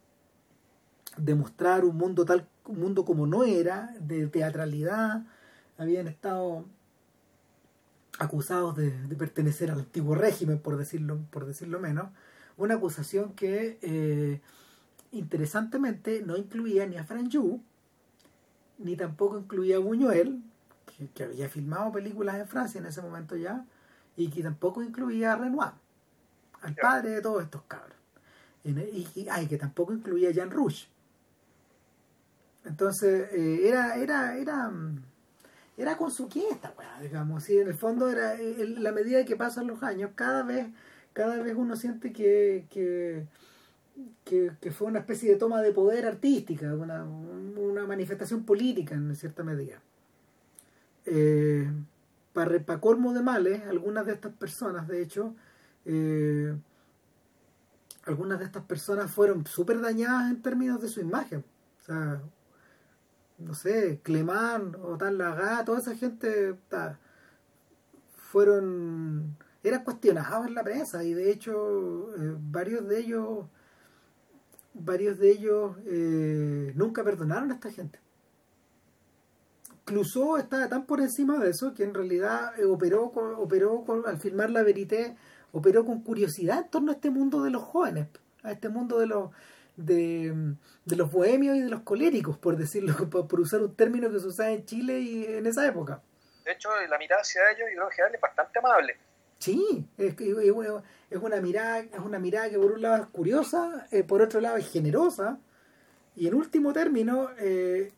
de 1.16 1.34
mostrar 1.34 1.84
un 1.84 1.97
mundo 1.97 2.24
tal 2.24 2.48
un 2.64 2.80
mundo 2.80 3.05
como 3.05 3.26
no 3.26 3.44
era 3.44 3.94
de 4.01 4.26
teatralidad 4.26 5.22
habían 5.78 6.09
estado 6.09 6.65
acusados 8.19 8.77
de, 8.77 8.90
de 9.07 9.16
pertenecer 9.16 9.70
al 9.70 9.81
antiguo 9.81 10.15
régimen 10.15 10.59
por 10.59 10.77
decirlo 10.77 11.19
por 11.31 11.44
decirlo 11.47 11.81
menos. 11.81 12.09
Una 12.57 12.74
acusación 12.77 13.35
que 13.35 13.78
eh, 13.82 14.40
interesantemente 15.12 16.23
no 16.24 16.36
incluía 16.36 16.86
ni 16.86 16.97
a 16.97 17.05
Franju 17.05 17.61
ni 18.78 18.97
tampoco 18.97 19.39
incluía 19.39 19.77
a 19.77 19.81
Buñuel 19.81 20.43
que, 20.97 21.09
que 21.09 21.24
había 21.24 21.48
filmado 21.48 21.93
películas 21.93 22.36
en 22.36 22.47
Francia 22.48 22.78
en 22.81 22.86
ese 22.86 23.03
momento 23.03 23.36
ya 23.36 23.65
y 24.16 24.28
que 24.31 24.43
tampoco 24.43 24.82
incluía 24.82 25.32
a 25.32 25.36
Renoir 25.36 25.73
al 26.62 26.74
padre 26.74 27.11
de 27.11 27.23
todos 27.23 27.43
estos 27.43 27.62
cabros. 27.69 27.97
Y, 28.65 28.70
y- 28.73 29.28
ay, 29.31 29.47
que 29.47 29.59
tampoco 29.59 29.93
incluía 29.93 30.31
a 30.31 30.32
Jean 30.32 30.51
Rouge. 30.51 30.89
Entonces 32.65 33.32
eh, 33.32 33.69
era 33.69 33.97
era 33.97 34.36
era 34.36 34.69
mm, 34.69 35.03
era 35.77 35.97
con 35.97 36.11
su 36.11 36.28
quieta 36.28 36.74
weá, 36.78 37.01
digamos 37.01 37.48
y 37.51 37.59
en 37.59 37.69
el 37.69 37.74
fondo 37.74 38.09
era 38.09 38.35
eh, 38.35 38.62
en 38.62 38.82
la 38.82 38.93
medida 38.93 39.24
que 39.24 39.36
pasan 39.36 39.66
los 39.66 39.82
años 39.82 40.11
cada 40.15 40.43
vez 40.43 40.66
cada 41.12 41.43
vez 41.43 41.55
uno 41.57 41.77
siente 41.77 42.12
que 42.12 42.66
que, 42.70 43.27
que, 44.24 44.53
que 44.61 44.70
fue 44.70 44.89
una 44.89 45.01
especie 45.01 45.31
de 45.31 45.36
toma 45.36 45.61
de 45.62 45.73
poder 45.73 46.07
artística 46.07 46.74
una, 46.74 47.05
una 47.05 47.86
manifestación 47.86 48.44
política 48.44 48.94
en 48.94 49.15
cierta 49.15 49.43
medida. 49.44 49.81
Eh, 51.05 51.70
para, 52.32 52.59
para 52.61 52.81
colmo 52.81 53.12
de 53.12 53.23
males 53.23 53.62
algunas 53.69 54.07
de 54.07 54.12
estas 54.15 54.32
personas 54.32 54.89
de 54.89 55.03
hecho 55.03 55.35
eh, 55.85 56.55
algunas 58.05 58.39
de 58.39 58.44
estas 58.44 58.65
personas 58.65 59.11
fueron 59.11 59.47
súper 59.47 59.81
dañadas 59.81 60.31
en 60.31 60.40
términos 60.40 60.81
de 60.81 60.89
su 60.89 61.01
imagen. 61.01 61.44
O 61.81 61.85
sea 61.85 62.20
no 63.38 63.54
sé, 63.54 64.00
Clemán 64.02 64.76
o 64.82 64.96
tal 64.96 65.18
Laga, 65.18 65.64
toda 65.64 65.78
esa 65.78 65.94
gente 65.94 66.56
fueron 68.16 69.36
eran 69.62 69.82
cuestionados 69.82 70.46
en 70.46 70.54
la 70.54 70.62
prensa 70.62 71.02
y 71.02 71.12
de 71.12 71.30
hecho 71.30 72.14
eh, 72.16 72.36
varios 72.38 72.86
de 72.86 73.00
ellos 73.00 73.46
varios 74.74 75.18
de 75.18 75.30
ellos 75.30 75.76
eh, 75.86 76.72
nunca 76.74 77.02
perdonaron 77.02 77.50
a 77.50 77.54
esta 77.54 77.70
gente. 77.70 77.98
Clouseau 79.84 80.36
estaba 80.36 80.68
tan 80.68 80.84
por 80.84 81.00
encima 81.00 81.38
de 81.38 81.50
eso 81.50 81.72
que 81.72 81.84
en 81.84 81.94
realidad 81.94 82.58
eh, 82.58 82.64
operó, 82.64 83.10
con, 83.12 83.34
operó 83.36 83.84
con, 83.84 84.06
al 84.06 84.18
filmar 84.18 84.50
La 84.50 84.62
Verité, 84.62 85.16
operó 85.52 85.84
con 85.84 86.02
curiosidad 86.02 86.58
en 86.64 86.70
torno 86.70 86.90
a 86.90 86.94
este 86.94 87.10
mundo 87.10 87.42
de 87.42 87.50
los 87.50 87.62
jóvenes, 87.62 88.08
a 88.42 88.52
este 88.52 88.68
mundo 88.68 88.98
de 88.98 89.06
los 89.06 89.30
de, 89.77 90.55
de 90.85 90.97
los 90.97 91.11
bohemios 91.11 91.57
y 91.57 91.61
de 91.61 91.69
los 91.69 91.82
coléricos, 91.82 92.39
por 92.39 92.57
decirlo, 92.57 92.94
por, 93.11 93.28
por, 93.28 93.40
usar 93.40 93.62
un 93.62 93.74
término 93.74 94.11
que 94.11 94.20
se 94.20 94.27
usaba 94.27 94.51
en 94.51 94.65
Chile 94.65 95.01
y 95.01 95.24
en 95.24 95.47
esa 95.47 95.66
época. 95.66 96.03
De 96.44 96.53
hecho, 96.53 96.70
la 96.89 96.98
mirada 96.98 97.23
hacia 97.23 97.43
ellos, 97.51 97.69
yo 97.74 97.89
creo 97.89 98.09
que 98.11 98.16
es 98.16 98.20
bastante 98.20 98.59
amable. 98.59 98.97
Sí, 99.39 99.86
es, 99.98 100.15
es, 100.19 101.19
una 101.20 101.40
mirada, 101.40 101.81
es 101.81 101.98
una 101.98 102.19
mirada 102.19 102.48
que 102.48 102.59
por 102.59 102.73
un 102.73 102.82
lado 102.82 103.03
es 103.03 103.09
curiosa, 103.09 103.86
eh, 103.90 104.03
por 104.03 104.23
otro 104.23 104.40
lado 104.40 104.57
es 104.57 104.70
generosa, 104.70 105.39
y 106.15 106.27
en 106.27 106.35
último 106.35 106.73
término, 106.73 107.31
eh, 107.39 107.93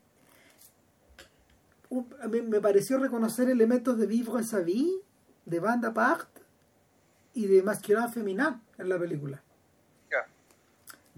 a 2.20 2.26
mí 2.26 2.42
me 2.42 2.60
pareció 2.60 2.98
reconocer 2.98 3.48
elementos 3.48 3.96
de 3.98 4.06
Vivre 4.06 4.42
sa 4.42 4.60
vie, 4.60 5.00
de 5.44 5.60
Banda 5.60 5.94
Part 5.94 6.28
y 7.34 7.46
de 7.46 7.62
Masculin 7.62 8.08
Feminin 8.10 8.60
en 8.76 8.88
la 8.88 8.98
película. 8.98 9.42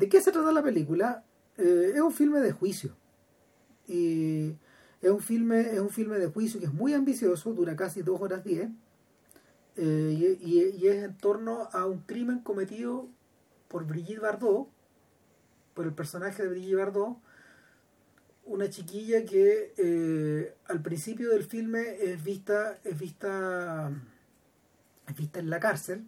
¿De 0.01 0.09
qué 0.09 0.23
se 0.23 0.33
trata 0.33 0.51
la 0.51 0.63
película? 0.63 1.25
Eh, 1.59 1.93
es 1.95 2.01
un 2.01 2.11
filme 2.11 2.41
de 2.41 2.53
juicio. 2.53 2.97
Y 3.87 4.57
es 5.03 5.11
un 5.11 5.21
filme, 5.21 5.61
es 5.61 5.79
un 5.79 5.91
filme 5.91 6.19
de 6.19 6.29
juicio 6.29 6.59
que 6.59 6.65
es 6.65 6.73
muy 6.73 6.95
ambicioso, 6.95 7.53
dura 7.53 7.77
casi 7.77 8.01
dos 8.01 8.19
horas 8.19 8.43
diez. 8.43 8.71
Eh, 9.77 10.39
y, 10.41 10.87
es 10.87 11.05
en 11.05 11.19
torno 11.19 11.69
a 11.73 11.85
un 11.85 11.99
crimen 11.99 12.39
cometido 12.39 13.11
por 13.69 13.87
Brigitte 13.87 14.23
Bardot, 14.23 14.69
por 15.75 15.85
el 15.85 15.93
personaje 15.93 16.45
de 16.45 16.49
Brigitte 16.49 16.77
Bardot, 16.77 17.19
una 18.47 18.71
chiquilla 18.71 19.27
que 19.27 19.75
eh, 19.77 20.55
al 20.65 20.81
principio 20.81 21.29
del 21.29 21.45
filme 21.45 22.03
es 22.03 22.25
vista, 22.25 22.79
es 22.85 22.99
vista, 22.99 23.93
es 25.07 25.15
vista 25.15 25.41
en 25.41 25.51
la 25.51 25.61
cárcel. 25.61 26.07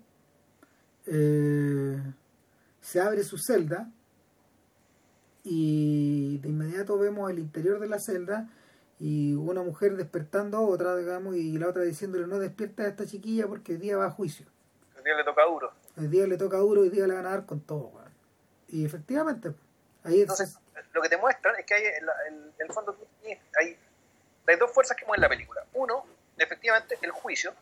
Se 2.82 3.00
abre 3.00 3.22
su 3.22 3.38
celda 3.38 3.88
y 5.44 6.38
de 6.38 6.48
inmediato 6.48 6.98
vemos 6.98 7.30
el 7.30 7.38
interior 7.38 7.80
de 7.80 7.88
la 7.88 7.98
celda 7.98 8.48
y 8.98 9.34
una 9.34 9.62
mujer 9.62 9.96
despertando 9.96 10.59
a 10.59 10.60
otra, 10.60 10.96
digamos, 10.96 11.36
y 11.36 11.59
la 11.59 11.68
otra 11.68 11.82
diciéndole 11.82 12.26
no 12.26 12.38
despierta 12.38 12.82
a 12.82 12.88
esta 12.88 13.06
chiquilla 13.06 13.46
porque 13.46 13.72
el 13.72 13.80
día 13.80 13.96
va 13.96 14.06
a 14.06 14.10
juicio. 14.10 14.46
El 14.96 15.04
día 15.04 15.16
le 15.16 15.24
toca 15.24 15.44
duro. 15.44 15.72
El 15.96 16.10
día 16.10 16.26
le 16.26 16.36
toca 16.36 16.59
duro 16.59 16.84
y 16.84 16.88
el 16.88 16.92
día 16.92 17.06
le 17.06 17.14
van 17.14 17.26
a 17.26 17.30
dar 17.30 17.46
con 17.46 17.60
todo. 17.60 17.92
Y 18.68 18.84
efectivamente, 18.84 19.52
ahí 20.04 20.20
Entonces, 20.20 20.59
lo 20.92 21.02
que 21.02 21.09
te 21.09 21.16
muestran 21.16 21.54
es 21.59 21.66
que 21.66 21.74
hay, 21.74 21.84
en 21.84 22.52
el, 22.59 22.72
fondo, 22.72 22.96
hay, 23.60 23.76
hay 24.46 24.56
dos 24.56 24.72
fuerzas 24.72 24.96
que 24.96 25.04
mueven 25.04 25.22
la 25.22 25.28
película. 25.28 25.64
Uno, 25.74 26.04
efectivamente, 26.38 26.98
el 27.02 27.10
juicio. 27.10 27.52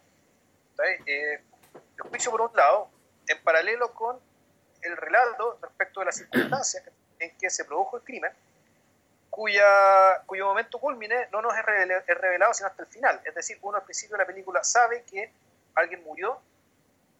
Eh, 1.06 1.42
el 1.96 2.08
juicio 2.08 2.30
por 2.30 2.42
un 2.42 2.56
lado, 2.56 2.88
en 3.26 3.42
paralelo 3.42 3.92
con 3.92 4.18
el 4.82 4.96
relato 4.96 5.58
respecto 5.62 6.00
de 6.00 6.06
las 6.06 6.16
circunstancias 6.16 6.84
en 7.18 7.36
que 7.38 7.50
se 7.50 7.64
produjo 7.64 7.98
el 7.98 8.02
crimen, 8.02 8.32
cuya, 9.28 10.22
cuyo 10.26 10.46
momento 10.46 10.78
culmine 10.78 11.28
no 11.30 11.40
nos 11.40 11.54
es 11.56 11.64
revelado, 11.64 12.52
sino 12.52 12.68
hasta 12.68 12.82
el 12.82 12.88
final. 12.88 13.20
Es 13.24 13.34
decir, 13.34 13.58
uno 13.62 13.78
al 13.78 13.84
principio 13.84 14.16
de 14.16 14.22
la 14.22 14.26
película 14.26 14.64
sabe 14.64 15.04
que 15.04 15.32
alguien 15.74 16.02
murió 16.04 16.40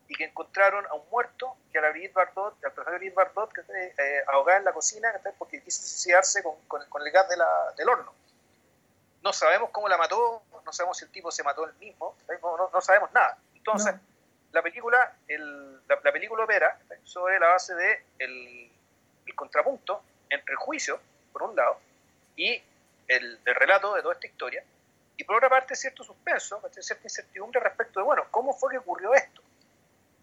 y 0.08 0.14
que 0.14 0.24
encontraron 0.24 0.84
a 0.86 0.94
un 0.94 1.08
muerto, 1.08 1.56
que 1.70 1.78
a 1.78 1.82
la 1.82 1.90
Brigitte 1.90 2.14
Bardot, 2.14 2.64
al 2.64 2.72
profesor 2.72 2.98
Brigitte 2.98 3.14
Bardot, 3.14 3.52
que 3.52 3.60
eh, 3.60 4.24
ahogada 4.26 4.58
en 4.58 4.64
la 4.64 4.72
cocina 4.72 5.08
porque 5.38 5.62
quiso 5.62 5.82
suicidarse 5.82 6.42
con, 6.42 6.56
con, 6.66 7.02
el 7.02 7.12
gas 7.12 7.28
de 7.28 7.36
la, 7.36 7.48
del 7.76 7.88
horno. 7.88 8.12
No 9.22 9.32
sabemos 9.32 9.70
cómo 9.70 9.88
la 9.88 9.96
mató, 9.96 10.42
no 10.64 10.72
sabemos 10.72 10.98
si 10.98 11.04
el 11.04 11.12
tipo 11.12 11.30
se 11.30 11.44
mató 11.44 11.64
él 11.64 11.74
mismo, 11.74 12.16
no 12.72 12.80
sabemos 12.80 13.12
nada. 13.12 13.38
Entonces, 13.54 13.94
la 14.52 14.62
película, 14.62 15.16
el, 15.28 15.80
la, 15.86 16.12
película 16.12 16.44
opera 16.44 16.78
sobre 17.04 17.38
la 17.38 17.48
base 17.48 17.74
de 17.74 18.02
el, 18.18 18.70
el, 19.26 19.34
contrapunto 19.34 20.02
entre 20.28 20.52
el 20.52 20.56
juicio, 20.56 21.00
por 21.32 21.44
un 21.44 21.56
lado, 21.56 21.78
y 22.36 22.60
el, 23.06 23.38
relato 23.44 23.94
de 23.94 24.02
toda 24.02 24.14
esta 24.14 24.26
historia, 24.26 24.64
y 25.16 25.24
por 25.24 25.36
otra 25.36 25.48
parte 25.48 25.76
cierto 25.76 26.02
suspenso, 26.02 26.60
cierta 26.70 27.04
incertidumbre 27.04 27.60
respecto 27.60 28.00
de, 28.00 28.04
bueno, 28.04 28.26
¿cómo 28.30 28.52
fue 28.54 28.70
que 28.72 28.78
ocurrió 28.78 29.14
esto? 29.14 29.42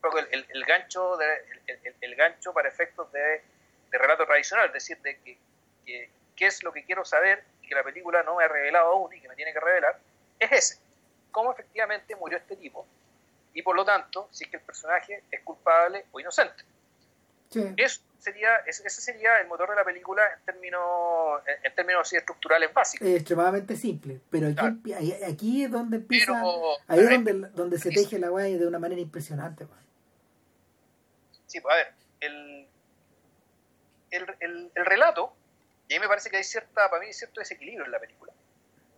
Porque 0.01 0.27
el, 0.31 0.45
el 0.49 0.65
gancho, 0.65 1.17
de, 1.17 1.25
el, 2.01 2.15
gancho 2.15 2.53
para 2.53 2.67
efectos 2.67 3.11
de, 3.11 3.41
de, 3.91 3.97
relato 3.97 4.25
tradicional, 4.25 4.67
es 4.67 4.73
decir, 4.73 4.97
de 4.99 5.17
que, 5.19 5.37
que, 5.85 6.09
qué 6.35 6.45
es 6.47 6.63
lo 6.63 6.73
que 6.73 6.83
quiero 6.83 7.05
saber 7.05 7.43
y 7.61 7.67
que 7.67 7.75
la 7.75 7.83
película 7.83 8.23
no 8.23 8.35
me 8.35 8.43
ha 8.43 8.47
revelado 8.47 8.91
aún 8.91 9.13
y 9.13 9.21
que 9.21 9.29
me 9.29 9.35
tiene 9.35 9.53
que 9.53 9.59
revelar, 9.59 9.99
es 10.39 10.51
ese. 10.51 10.79
¿Cómo 11.31 11.51
efectivamente 11.51 12.15
murió 12.15 12.37
este 12.37 12.55
tipo? 12.55 12.87
Y 13.57 13.63
por 13.63 13.75
lo 13.75 13.83
tanto, 13.83 14.29
si 14.29 14.43
es 14.43 14.51
que 14.51 14.57
el 14.57 14.63
personaje 14.63 15.23
es 15.31 15.41
culpable 15.41 16.05
o 16.11 16.19
inocente. 16.19 16.63
Eso 17.75 18.01
sería, 18.19 18.55
ese 18.67 18.87
sería 18.87 19.39
el 19.39 19.47
motor 19.47 19.71
de 19.71 19.75
la 19.77 19.83
película 19.83 20.21
en 20.31 20.45
términos, 20.45 21.41
en, 21.63 21.73
términos 21.73 22.01
así 22.03 22.17
estructurales 22.17 22.71
básicos. 22.71 23.07
Es 23.07 23.15
extremadamente 23.15 23.75
simple, 23.75 24.21
pero 24.29 24.49
aquí, 24.49 24.93
aquí 24.93 25.63
es 25.63 25.71
donde 25.71 25.97
empieza, 25.97 26.39
ahí 26.87 26.99
es 26.99 27.09
donde, 27.09 27.33
donde 27.55 27.79
se 27.79 27.89
teje 27.89 28.19
la 28.19 28.29
guay 28.29 28.59
de 28.59 28.67
una 28.67 28.77
manera 28.77 29.01
impresionante. 29.01 29.65
Sí, 31.47 31.59
pues 31.59 31.73
a 31.73 31.77
ver, 31.77 31.93
el, 32.19 32.67
el, 34.11 34.71
el, 34.75 34.85
relato, 34.85 35.33
y 35.87 35.95
ahí 35.95 35.99
me 35.99 36.07
parece 36.07 36.29
que 36.29 36.37
hay 36.37 36.43
cierta, 36.43 36.91
para 36.91 36.99
mí 36.99 37.07
hay 37.07 37.13
cierto 37.13 37.39
desequilibrio 37.39 37.85
en 37.85 37.91
la 37.91 37.99
película. 37.99 38.31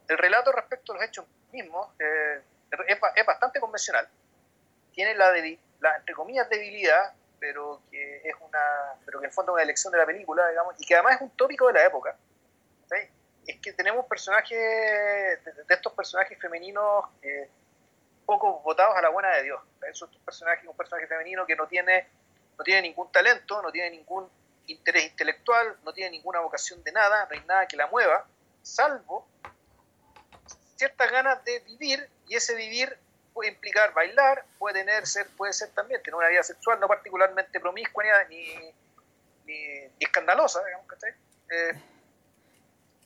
El 0.10 0.18
relato 0.18 0.52
respecto 0.52 0.92
a 0.92 0.96
los 0.96 1.06
hechos 1.06 1.26
mismos 1.54 1.88
eh, 1.98 2.42
es, 2.90 3.00
es 3.16 3.26
bastante 3.26 3.62
convencional 3.62 4.10
tiene 4.94 5.16
la, 5.16 5.32
la, 5.80 5.96
entre 5.98 6.16
comillas, 6.16 6.50
debilidad, 6.50 7.14
pero 7.40 7.82
que 7.90 8.22
es 8.24 8.36
una, 8.42 8.60
pero 9.06 9.20
que 9.20 9.28
en 9.28 9.32
fondo 9.32 9.52
es 9.52 9.54
una 9.56 9.64
elección 9.64 9.92
de 9.92 10.00
la 10.00 10.06
película, 10.06 10.48
digamos, 10.50 10.76
y 10.78 10.86
que 10.86 10.96
además 10.96 11.16
es 11.16 11.22
un 11.22 11.30
tópico 11.32 11.68
de 11.68 11.74
la 11.74 11.86
época, 11.86 12.18
es 13.50 13.60
que 13.62 13.74
tenemos 13.74 14.06
personajes, 14.06 14.58
de, 14.58 15.74
estos 15.74 15.94
personajes 15.94 16.38
femeninos 16.40 17.06
eh, 17.24 17.50
poco 18.26 18.60
votados 18.60 18.96
a 18.96 19.02
la 19.02 19.10
buena 19.10 19.30
de 19.36 19.44
Dios. 19.44 19.60
Esos 19.90 20.10
personajes, 20.18 20.68
un 20.68 20.78
personaje 20.78 21.08
femenino 21.08 21.46
que 21.48 21.56
no 21.56 21.68
tiene, 21.68 22.08
no 22.58 22.64
tiene 22.64 22.84
ningún 22.84 23.12
talento, 23.12 23.62
no 23.62 23.72
tiene 23.72 23.90
ningún 23.90 24.30
interés 24.68 25.06
intelectual, 25.06 25.78
no 25.84 25.94
tiene 25.94 26.12
ninguna 26.12 26.42
vocación 26.42 26.84
de 26.84 26.92
nada, 26.92 27.26
no 27.26 27.32
hay 27.32 27.44
nada 27.46 27.68
que 27.68 27.76
la 27.76 27.88
mueva, 27.88 28.28
salvo 28.62 29.28
ciertas 30.76 31.12
ganas 31.12 31.44
de 31.44 31.60
vivir, 31.62 32.08
y 32.28 32.36
ese 32.36 32.56
vivir 32.56 32.98
puede 33.40 33.52
implicar 33.52 33.94
bailar, 33.94 34.44
puede 34.58 34.82
tener, 34.82 35.08
ser, 35.08 35.26
puede 35.38 35.54
ser 35.54 35.70
también 35.70 36.04
tener 36.04 36.16
una 36.16 36.28
vida 36.28 36.44
sexual 36.44 36.78
no 36.78 36.90
particularmente 36.90 37.58
promiscua 37.62 38.04
ni, 38.30 38.54
ni, 39.46 39.56
escandalosa, 39.98 40.62
digamos, 40.66 40.86
eh, 41.50 41.82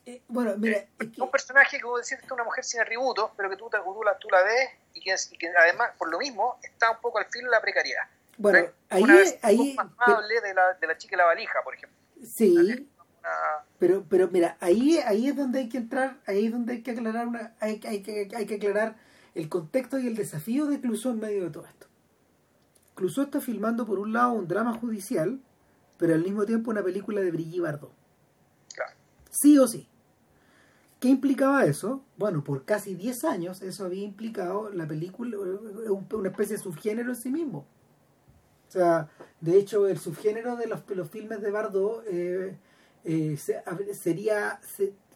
eh, 0.06 0.22
bueno, 0.26 0.56
mira, 0.56 0.78
eh, 0.78 0.88
un 1.18 1.30
personaje 1.30 1.76
que, 1.76 1.82
como 1.84 1.98
decir, 1.98 2.18
es 2.20 2.28
una 2.32 2.42
mujer 2.42 2.64
sin 2.64 2.80
atributos, 2.80 3.30
pero 3.36 3.48
que 3.48 3.56
tú, 3.56 3.70
tú, 3.70 4.02
la, 4.02 4.18
tú 4.18 4.28
la 4.28 4.42
ves 4.42 4.70
y 4.94 5.02
que, 5.02 5.14
y 5.30 5.38
que, 5.38 5.52
además, 5.56 5.92
por 5.96 6.10
lo 6.10 6.18
mismo, 6.18 6.58
está 6.64 6.90
un 6.90 7.00
poco 7.00 7.18
al 7.18 7.26
filo 7.26 7.44
de 7.44 7.52
la 7.52 7.60
precariedad. 7.60 8.02
Bueno, 8.36 8.68
ahí, 8.90 9.04
ahí 9.40 9.74
más 9.74 9.86
amable 9.96 10.40
de, 10.40 10.52
la, 10.52 10.74
de 10.74 10.86
la 10.88 10.98
chica 10.98 11.14
y 11.14 11.18
la 11.18 11.26
valija, 11.26 11.62
por 11.62 11.74
ejemplo. 11.74 11.96
Sí, 12.26 12.90
pero, 13.78 14.04
pero 14.10 14.26
mira, 14.26 14.56
ahí, 14.58 14.98
ahí 15.06 15.28
es 15.28 15.36
donde 15.36 15.60
hay 15.60 15.68
que 15.68 15.78
entrar, 15.78 16.16
ahí 16.26 16.46
es 16.46 16.52
donde 16.52 16.72
hay 16.72 16.82
que 16.82 16.90
aclarar 16.90 17.28
una, 17.28 17.54
hay, 17.60 17.80
hay, 17.86 18.02
que, 18.02 18.28
hay 18.34 18.46
que 18.46 18.56
aclarar 18.56 18.96
el 19.34 19.48
contexto 19.48 19.98
y 19.98 20.06
el 20.06 20.14
desafío 20.14 20.66
de 20.66 20.80
Clouseau 20.80 21.12
en 21.12 21.20
medio 21.20 21.44
de 21.44 21.50
todo 21.50 21.66
esto. 21.66 21.86
Clouseau 22.94 23.24
está 23.24 23.40
filmando 23.40 23.86
por 23.86 23.98
un 23.98 24.12
lado 24.12 24.32
un 24.32 24.46
drama 24.46 24.74
judicial, 24.74 25.40
pero 25.98 26.14
al 26.14 26.22
mismo 26.22 26.44
tiempo 26.46 26.70
una 26.70 26.82
película 26.82 27.20
de 27.20 27.30
Brigitte 27.30 27.62
Bardot. 27.62 27.92
Sí 29.30 29.58
o 29.58 29.66
sí. 29.66 29.88
¿Qué 31.00 31.08
implicaba 31.08 31.64
eso? 31.64 32.04
Bueno, 32.16 32.44
por 32.44 32.64
casi 32.64 32.94
10 32.94 33.24
años 33.24 33.62
eso 33.62 33.84
había 33.84 34.04
implicado 34.04 34.70
la 34.70 34.86
película, 34.86 35.36
una 35.38 36.28
especie 36.28 36.56
de 36.56 36.62
subgénero 36.62 37.10
en 37.10 37.16
sí 37.16 37.30
mismo. 37.30 37.66
O 38.68 38.70
sea, 38.70 39.10
de 39.40 39.58
hecho, 39.58 39.86
el 39.86 39.98
subgénero 39.98 40.56
de 40.56 40.66
los, 40.66 40.88
los 40.88 41.10
filmes 41.10 41.42
de 41.42 41.50
Bardot 41.50 42.04
eh, 42.06 42.56
eh, 43.04 43.36
sería, 43.92 44.60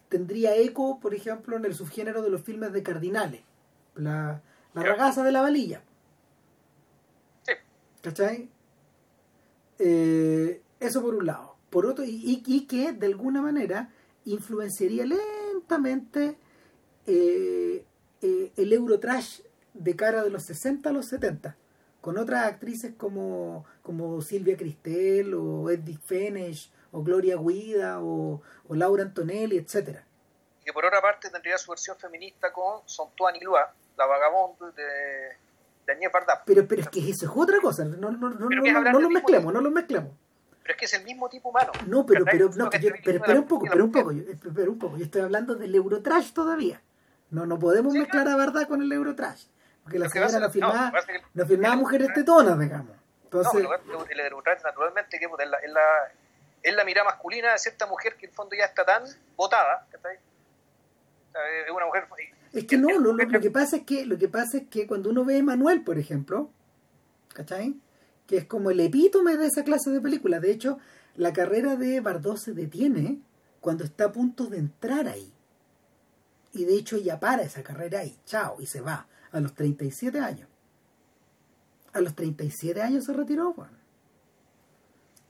tendría 0.09 0.55
eco, 0.55 0.99
por 0.99 1.13
ejemplo, 1.13 1.55
en 1.55 1.65
el 1.65 1.73
subgénero 1.73 2.21
de 2.21 2.29
los 2.29 2.41
filmes 2.41 2.73
de 2.73 2.83
Cardinales 2.83 3.41
la, 3.95 4.41
la 4.73 4.83
ragaza 4.83 5.23
de 5.23 5.31
la 5.31 5.41
valilla. 5.41 5.81
Sí. 7.43 7.53
¿Cachai? 8.01 8.49
Eh, 9.79 10.61
eso 10.79 11.01
por 11.01 11.15
un 11.15 11.25
lado. 11.25 11.55
Por 11.69 11.85
otro, 11.85 12.03
y, 12.03 12.43
y, 12.45 12.65
que 12.65 12.93
de 12.93 13.05
alguna 13.05 13.41
manera 13.41 13.89
influenciaría 14.25 15.05
lentamente 15.05 16.37
eh, 17.05 17.85
eh, 18.21 18.51
el 18.57 18.73
Eurotrash 18.73 19.41
de 19.73 19.95
cara 19.95 20.23
de 20.23 20.29
los 20.29 20.43
60 20.43 20.89
a 20.89 20.93
los 20.93 21.05
70. 21.05 21.55
con 22.01 22.17
otras 22.17 22.45
actrices 22.45 22.93
como, 22.97 23.65
como 23.83 24.21
Silvia 24.21 24.57
Cristel 24.57 25.33
o 25.33 25.69
Edith 25.69 26.01
Fenesh 26.05 26.71
o 26.91 27.03
Gloria 27.03 27.37
Guida 27.37 28.01
o, 28.01 28.41
o 28.67 28.75
Laura 28.75 29.03
Antonelli, 29.03 29.57
etcétera. 29.57 30.05
Que 30.69 30.73
por 30.73 30.85
otra 30.85 31.01
parte 31.01 31.31
tendría 31.31 31.57
su 31.57 31.71
versión 31.71 31.97
feminista 31.97 32.53
con 32.53 32.87
Sontuani 32.87 33.39
Lua, 33.39 33.73
la 33.97 34.05
vagabonde 34.05 34.67
de, 34.73 34.83
de 35.83 35.91
Agnès 35.93 36.11
Varda. 36.11 36.43
Pero, 36.45 36.67
pero 36.67 36.83
es 36.83 36.89
que 36.89 36.99
eso 37.09 37.25
es 37.25 37.31
otra 37.35 37.57
cosa, 37.59 37.83
no, 37.85 37.97
no, 37.97 38.11
no, 38.11 38.29
no, 38.29 38.49
no, 38.51 38.91
no 38.91 38.99
lo 38.99 39.09
mezclemos, 39.09 39.51
no 39.51 39.61
lo 39.61 39.71
mezclemos. 39.71 40.11
Pero 40.61 40.73
es 40.73 40.77
que 40.77 40.85
es 40.85 40.93
el 40.93 41.03
mismo 41.05 41.27
tipo 41.27 41.49
humano. 41.49 41.71
No, 41.87 42.05
pero, 42.05 42.23
pero, 42.23 42.49
no, 42.55 42.69
yo- 42.69 42.91
pero, 43.03 43.19
pero 43.25 43.39
un 43.39 43.47
poco, 43.47 43.65
pero 43.67 43.83
un 43.83 43.91
poco, 43.91 44.11
yo, 44.11 44.23
pero 44.53 44.71
un 44.71 44.77
poco. 44.77 44.97
Yo 44.97 45.05
estoy 45.05 45.21
hablando 45.23 45.55
del 45.55 45.73
Eurotrash 45.73 46.33
todavía. 46.33 46.79
No, 47.31 47.47
no 47.47 47.57
podemos 47.57 47.93
Sí, 47.93 47.99
mezclar 48.01 48.27
a 48.27 48.35
verdad 48.35 48.67
con 48.67 48.83
el 48.83 48.91
Eurotrash. 48.91 49.45
Porque 49.81 49.97
la 49.97 50.07
señora 50.07 50.37
no 50.39 50.45
es 50.45 50.53
que- 50.53 50.59
no, 50.59 50.71
no 51.57 51.73
el- 51.73 51.79
mujeres 51.79 52.13
tetonas, 52.13 52.59
digamos. 52.59 52.89
No, 52.95 52.95
Entonces, 53.23 53.67
que- 54.07 54.13
el 54.13 54.19
Eurotrash 54.19 54.61
naturalmente 54.63 55.17
que 55.17 55.25
es, 55.25 55.49
la, 55.49 55.57
es, 55.57 55.71
la, 55.71 55.81
es 56.61 56.75
la 56.75 56.83
mirada 56.83 57.05
masculina 57.09 57.53
de 57.53 57.57
cierta 57.57 57.87
mujer 57.87 58.15
que 58.17 58.27
en 58.27 58.29
el 58.29 58.35
fondo 58.35 58.55
ya 58.55 58.65
está 58.65 58.85
tan 58.85 59.03
botada, 59.35 59.87
¿cachai? 59.91 60.19
Sea, 61.41 61.65
Es 61.65 61.71
una 61.75 61.85
mujer... 61.85 62.03
es 62.53 62.65
que 62.65 62.77
no, 62.77 62.89
lo, 62.99 63.13
lo- 63.13 63.39
que 63.41 63.51
pasa 63.51 63.77
es 63.77 63.83
que 63.83 64.05
lo 64.05 64.17
que 64.17 64.27
pasa 64.27 64.57
es 64.57 64.67
que 64.67 64.87
cuando 64.87 65.09
uno 65.09 65.23
ve 65.25 65.39
a 65.39 65.43
Manuel, 65.43 65.83
por 65.83 65.97
ejemplo, 65.97 66.49
¿cachai? 67.33 67.75
Que 68.27 68.37
es 68.37 68.45
como 68.45 68.71
el 68.71 68.79
epítome 68.79 69.37
de 69.37 69.47
esa 69.47 69.63
clase 69.63 69.89
de 69.91 70.01
películas. 70.01 70.41
De 70.41 70.51
hecho, 70.51 70.77
la 71.15 71.33
carrera 71.33 71.75
de 71.75 71.99
Bardot 72.01 72.37
se 72.37 72.53
detiene 72.53 73.19
cuando 73.59 73.83
está 73.83 74.05
a 74.05 74.11
punto 74.11 74.45
de 74.47 74.57
entrar 74.57 75.07
ahí. 75.07 75.31
Y 76.53 76.65
de 76.65 76.75
hecho 76.75 76.95
ella 76.95 77.19
para 77.19 77.43
esa 77.43 77.61
carrera 77.63 78.03
y 78.05 78.17
chao, 78.25 78.57
y 78.59 78.65
se 78.65 78.81
va 78.81 79.07
a 79.31 79.39
los 79.39 79.53
37 79.53 80.19
años. 80.19 80.47
A 81.93 82.01
los 82.01 82.15
37 82.15 82.81
años 82.81 83.05
se 83.05 83.13
retiró, 83.13 83.53
Juan. 83.53 83.69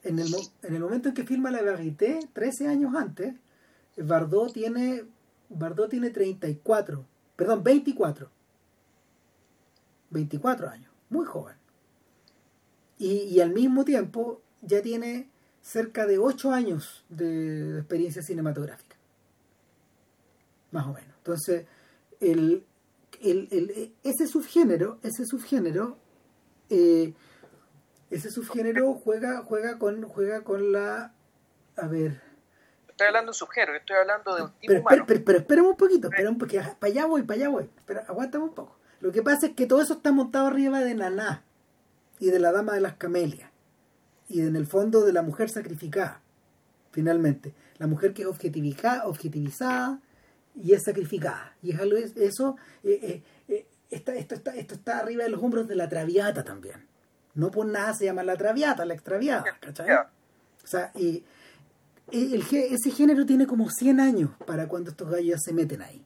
En 0.04 0.20
el, 0.20 0.34
en 0.64 0.76
el 0.76 0.82
momento 0.82 1.10
en 1.10 1.16
que 1.16 1.26
filma 1.26 1.52
La 1.52 1.62
Verité, 1.62 2.20
13 2.32 2.68
años 2.68 2.96
antes, 2.96 3.34
Bardot 3.98 4.54
tiene, 4.54 5.04
Bardot 5.50 5.90
tiene 5.90 6.10
34, 6.12 7.06
perdón, 7.36 7.64
24. 7.64 8.30
24 10.12 10.70
años, 10.70 10.92
muy 11.10 11.26
joven. 11.26 11.56
Y, 12.98 13.24
y 13.24 13.40
al 13.42 13.52
mismo 13.52 13.86
tiempo 13.86 14.42
ya 14.62 14.82
tiene 14.82 15.30
cerca 15.62 16.06
de 16.06 16.18
8 16.18 16.52
años 16.52 17.06
de, 17.10 17.78
experiencia 17.80 18.22
cinematográfica. 18.22 18.96
Más 20.72 20.86
o 20.86 20.94
menos. 20.94 21.16
Entonces, 21.18 21.66
el, 22.20 22.66
el, 23.22 23.48
el- 23.52 23.94
ese 24.04 24.28
subgénero, 24.28 25.00
ese 25.04 25.26
subgénero, 25.26 25.98
eh, 26.70 27.14
ese 28.10 28.30
subgénero 28.32 28.94
juega, 28.94 29.44
juega 29.44 29.78
con, 29.80 30.04
juega 30.04 30.44
con 30.44 30.72
la, 30.72 31.14
a 31.78 31.88
ver, 31.88 32.22
Estoy 33.00 33.08
hablando 33.08 33.28
de 33.28 33.32
un 33.32 33.34
subgénero, 33.36 33.76
estoy 33.78 33.96
hablando 33.96 34.36
de 34.36 34.42
un 34.42 34.50
tipo 34.52 34.68
pero, 34.68 34.82
humano. 34.82 34.90
pero, 34.90 35.06
pero, 35.08 35.24
pero 35.26 35.38
espérame 35.40 35.68
un 35.70 35.78
poquito, 35.78 36.10
espera 36.10 36.30
un 36.30 36.38
poquito, 36.38 36.64
para 36.80 36.92
allá 36.92 37.06
voy, 37.06 37.24
para 37.24 37.38
allá 37.40 37.48
voy, 37.50 37.70
pero 37.86 38.02
aguántame 38.06 38.44
un 38.44 38.54
poco. 38.54 38.76
Lo 39.00 39.14
que 39.14 39.22
pasa 39.24 39.48
es 39.48 39.54
que 39.54 39.66
todo 39.66 39.82
eso 39.82 39.94
está 39.94 40.12
montado 40.12 40.48
arriba 40.48 40.82
de 40.82 40.96
Naná 40.96 41.44
y 42.20 42.30
de 42.30 42.40
la 42.40 42.52
Dama 42.52 42.74
de 42.74 42.82
las 42.82 42.96
Camelias 42.96 43.50
y 44.28 44.42
en 44.42 44.58
el 44.58 44.68
fondo 44.68 45.06
de 45.06 45.14
la 45.14 45.22
mujer 45.22 45.50
sacrificada, 45.50 46.20
finalmente. 46.92 47.54
La 47.78 47.88
mujer 47.88 48.14
que 48.14 48.24
es 48.24 48.28
objetivica- 48.28 49.04
objetivizada 49.06 50.02
y 50.62 50.74
es 50.74 50.84
sacrificada. 50.84 51.56
Y 51.64 51.72
es 51.72 51.80
algo, 51.80 51.96
es- 51.96 52.18
eso, 52.18 52.58
eh, 52.84 53.00
eh, 53.02 53.24
eh, 53.48 53.66
está, 53.90 54.14
esto, 54.16 54.36
está, 54.36 54.54
esto 54.56 54.74
está 54.76 55.00
arriba 55.00 55.24
de 55.24 55.30
los 55.30 55.42
hombros 55.42 55.70
de 55.70 55.76
la 55.76 55.88
Traviata 55.88 56.44
también. 56.44 56.86
No 57.34 57.50
por 57.50 57.66
nada 57.66 57.94
se 57.94 58.04
llama 58.04 58.24
la 58.24 58.36
Traviata, 58.36 58.84
la 58.84 58.94
extraviada, 58.96 59.46
¿cachai? 59.62 59.88
O 60.62 60.68
sea, 60.68 60.92
y 60.96 61.24
el, 62.12 62.34
el 62.34 62.42
ese 62.74 62.92
género 62.92 63.26
tiene 63.26 63.46
como 63.48 63.70
100 63.70 64.00
años 64.00 64.30
para 64.46 64.68
cuando 64.68 64.90
estos 64.92 65.10
gallos 65.10 65.26
ya 65.28 65.38
se 65.38 65.54
meten 65.54 65.82
ahí. 65.82 66.04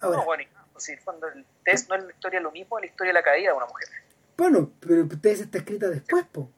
Ahora, 0.00 0.18
no, 0.18 0.24
bueno, 0.24 0.44
sí, 0.76 0.92
en 0.92 0.98
el 0.98 1.38
el 1.38 1.44
test 1.64 1.88
no 1.88 1.96
es 1.96 2.04
la 2.04 2.10
historia 2.12 2.40
lo 2.40 2.50
mismo, 2.52 2.78
es 2.78 2.82
la 2.82 2.86
historia 2.86 3.10
de 3.10 3.14
la 3.14 3.22
caída 3.22 3.50
de 3.50 3.56
una 3.56 3.66
mujer. 3.66 3.88
bueno, 4.36 4.70
pero 4.80 5.02
ustedes 5.04 5.40
está 5.40 5.58
escrita 5.58 5.88
después, 5.88 6.24
po. 6.26 6.48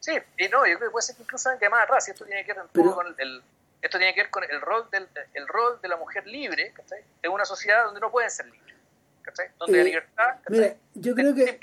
Sí, 0.00 0.12
y 0.38 0.48
no, 0.48 0.66
yo 0.66 0.76
creo 0.78 0.88
que 0.88 0.92
puede 0.92 1.02
ser 1.06 1.16
que 1.16 1.22
incluso 1.22 1.50
en 1.50 1.58
llamada 1.58 1.86
raza, 1.86 2.10
esto 2.12 2.24
tiene 2.24 2.44
que 2.44 2.52
ver 2.54 2.64
Pero- 2.72 2.94
con 2.94 3.06
el, 3.18 3.42
esto 3.82 3.98
tiene 3.98 4.14
que 4.14 4.22
ver 4.22 4.30
con 4.30 4.44
el 4.44 4.60
rol 4.60 4.88
del 4.90 5.08
el 5.34 5.48
rol 5.48 5.78
de 5.80 5.88
la 5.88 5.96
mujer 5.96 6.26
libre, 6.26 6.72
¿cachai? 6.74 7.00
En 7.22 7.30
una 7.32 7.44
sociedad 7.44 7.84
donde 7.84 8.00
no 8.00 8.10
pueden 8.10 8.30
ser 8.30 8.46
libres, 8.46 8.76
¿cachai? 9.22 9.48
Donde 9.58 9.74
Eh, 9.74 9.78
la 9.78 9.84
libertad, 9.84 10.28
¿cachai? 10.42 10.58
Mira, 10.60 10.76
yo 10.94 11.14
creo 11.14 11.34
que 11.34 11.60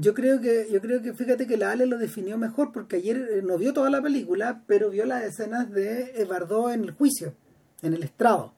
yo 0.00 0.14
creo 0.14 0.40
que 0.40 0.68
yo 0.70 0.80
creo 0.80 1.02
que 1.02 1.12
fíjate 1.14 1.46
que 1.46 1.56
la 1.56 1.70
Ale 1.72 1.86
lo 1.86 1.98
definió 1.98 2.36
mejor 2.38 2.72
porque 2.72 2.96
ayer 2.96 3.16
eh, 3.16 3.42
no 3.42 3.58
vio 3.58 3.72
toda 3.72 3.90
la 3.90 4.00
película, 4.02 4.62
pero 4.66 4.90
vio 4.90 5.04
las 5.04 5.24
escenas 5.24 5.70
de 5.70 6.24
Bardot 6.28 6.72
en 6.72 6.84
el 6.84 6.90
juicio, 6.92 7.34
en 7.82 7.94
el 7.94 8.02
estrado. 8.02 8.54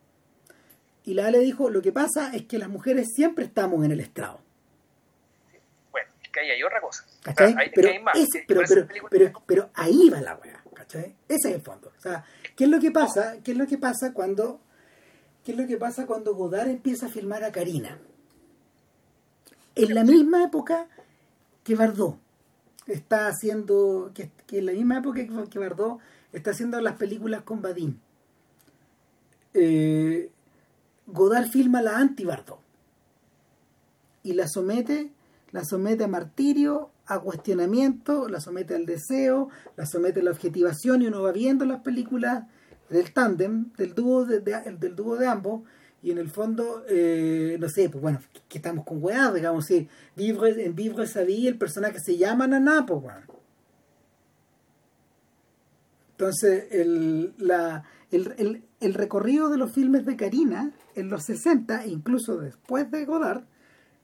Y 1.04 1.14
la 1.14 1.26
Ale 1.26 1.38
dijo, 1.38 1.70
lo 1.70 1.80
que 1.82 1.92
pasa 1.92 2.34
es 2.34 2.44
que 2.46 2.58
las 2.58 2.68
mujeres 2.68 3.08
siempre 3.14 3.44
estamos 3.44 3.84
en 3.84 3.92
el 3.92 4.00
estrado. 4.00 4.40
Bueno, 5.90 6.08
es 6.22 6.28
que 6.28 6.40
ahí 6.40 6.50
hay 6.50 6.62
otra 6.62 6.80
cosa. 6.80 7.04
O 7.06 7.22
sea, 7.22 7.34
¿Cachai? 7.34 7.54
ahí- 7.56 7.66
es 7.66 7.72
pero, 7.74 7.88
que 7.88 7.96
hay 7.96 8.02
más. 8.02 8.16
ese- 8.18 8.38
Y 8.38 8.46
pero, 8.46 8.60
pero, 9.10 9.42
pero 9.46 9.70
ahí 9.74 10.08
va 10.10 10.20
la 10.20 10.36
weá, 10.36 10.62
¿cachai? 10.74 11.14
Ese 11.28 11.48
es 11.48 11.54
el 11.56 11.60
fondo. 11.62 11.92
O 11.96 12.00
sea, 12.00 12.24
¿qué 12.56 12.64
es 12.64 12.70
lo 12.70 12.78
que 12.80 12.90
pasa? 12.90 13.36
¿Qué 13.42 13.52
es 13.52 13.56
lo 13.56 13.66
que 13.66 13.78
pasa 13.78 14.12
cuando 14.12 14.60
qué 15.44 15.52
es 15.52 15.58
lo 15.58 15.66
que 15.66 15.78
pasa 15.78 16.06
cuando 16.06 16.34
Godard 16.34 16.68
empieza 16.68 17.06
a 17.06 17.08
filmar 17.08 17.42
a 17.44 17.50
Karina? 17.52 17.98
En 19.74 19.94
la 19.94 20.04
misma 20.04 20.44
época 20.44 20.86
que 21.64 21.74
Bardot 21.74 22.18
está 22.86 23.28
haciendo, 23.28 24.10
que, 24.14 24.30
en 24.58 24.66
la 24.66 24.72
misma 24.72 24.98
época 24.98 25.24
que, 25.48 25.58
Bardot 25.58 25.98
está 26.32 26.50
haciendo 26.50 26.80
las 26.80 26.96
películas 26.96 27.42
con 27.42 27.62
Badin. 27.62 28.00
Eh, 29.54 30.30
Godard 31.06 31.48
filma 31.48 31.82
la 31.82 31.98
anti-Bardot 31.98 32.60
y 34.22 34.34
la 34.34 34.46
somete, 34.48 35.10
la 35.50 35.64
somete 35.64 36.04
a 36.04 36.08
martirio, 36.08 36.90
a 37.06 37.18
cuestionamiento, 37.18 38.28
la 38.28 38.40
somete 38.40 38.74
al 38.76 38.86
deseo, 38.86 39.48
la 39.76 39.86
somete 39.86 40.20
a 40.20 40.22
la 40.22 40.30
objetivación 40.30 41.02
y 41.02 41.06
uno 41.06 41.22
va 41.22 41.32
viendo 41.32 41.64
las 41.64 41.80
películas 41.80 42.44
del 42.88 43.12
tándem, 43.12 43.72
del 43.76 43.94
dúo 43.94 44.24
de- 44.24 44.40
del 44.40 44.94
dúo 44.94 45.16
de 45.16 45.26
ambos 45.26 45.62
y 46.02 46.10
en 46.10 46.18
el 46.18 46.30
fondo, 46.30 46.84
eh, 46.88 47.56
no 47.60 47.68
sé, 47.68 47.90
pues 47.90 48.00
bueno, 48.00 48.20
que, 48.48 48.58
estamos 48.58 48.84
con 48.84 49.02
weá, 49.02 49.30
digamos, 49.32 49.66
sí, 49.66 49.88
Vivre, 50.16 50.64
en 50.64 50.74
Vivre 50.74 51.06
sa 51.06 51.22
vie 51.22 51.48
el 51.48 51.58
personaje 51.58 51.98
se 52.00 52.16
llama 52.16 52.46
Naná, 52.46 52.86
pues. 52.86 53.04
Entonces, 56.12 56.66
el, 56.70 57.34
la, 57.38 57.84
el, 58.10 58.34
el, 58.38 58.62
el 58.80 58.94
recorrido 58.94 59.50
de 59.50 59.58
los 59.58 59.72
filmes 59.72 60.06
de 60.06 60.16
Karina 60.16 60.72
en 60.94 61.10
los 61.10 61.24
60, 61.24 61.86
incluso 61.86 62.38
después 62.38 62.90
de 62.90 63.04
Godard, 63.04 63.44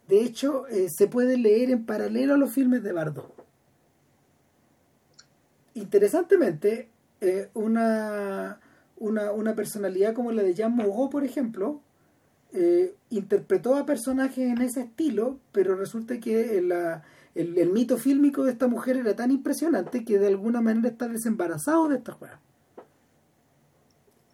de 0.09 0.23
hecho, 0.23 0.67
eh, 0.69 0.89
se 0.89 1.09
puede 1.09 1.37
leer 1.37 1.71
en 1.71 1.85
paralelo 1.85 2.35
a 2.35 2.39
los 2.39 2.53
filmes 2.53 2.83
de 2.83 2.93
Bardot. 2.93 3.45
Interesantemente, 5.75 6.91
eh, 7.21 7.51
una, 7.55 8.61
una, 8.99 9.33
una 9.33 9.55
personalidad 9.55 10.15
como 10.15 10.31
la 10.31 10.43
de 10.43 10.55
Jean 10.55 10.75
Moreau, 10.75 11.11
por 11.11 11.25
ejemplo, 11.25 11.81
eh, 12.59 12.95
interpretó 13.11 13.77
a 13.77 13.85
personajes 13.85 14.39
en 14.39 14.63
ese 14.63 14.81
estilo, 14.81 15.39
pero 15.53 15.77
resulta 15.77 16.19
que 16.19 16.57
el, 16.57 17.71
mito 17.71 17.99
fílmico 17.99 18.45
de 18.45 18.53
esta 18.53 18.67
mujer 18.67 18.97
era 18.97 19.15
tan 19.15 19.31
impresionante 19.31 20.07
que 20.07 20.19
de 20.19 20.29
alguna 20.29 20.63
manera 20.63 20.89
está 20.89 21.07
desembarazado 21.07 21.89
de 21.89 21.97
esta 21.97 22.13
juega. 22.13 22.41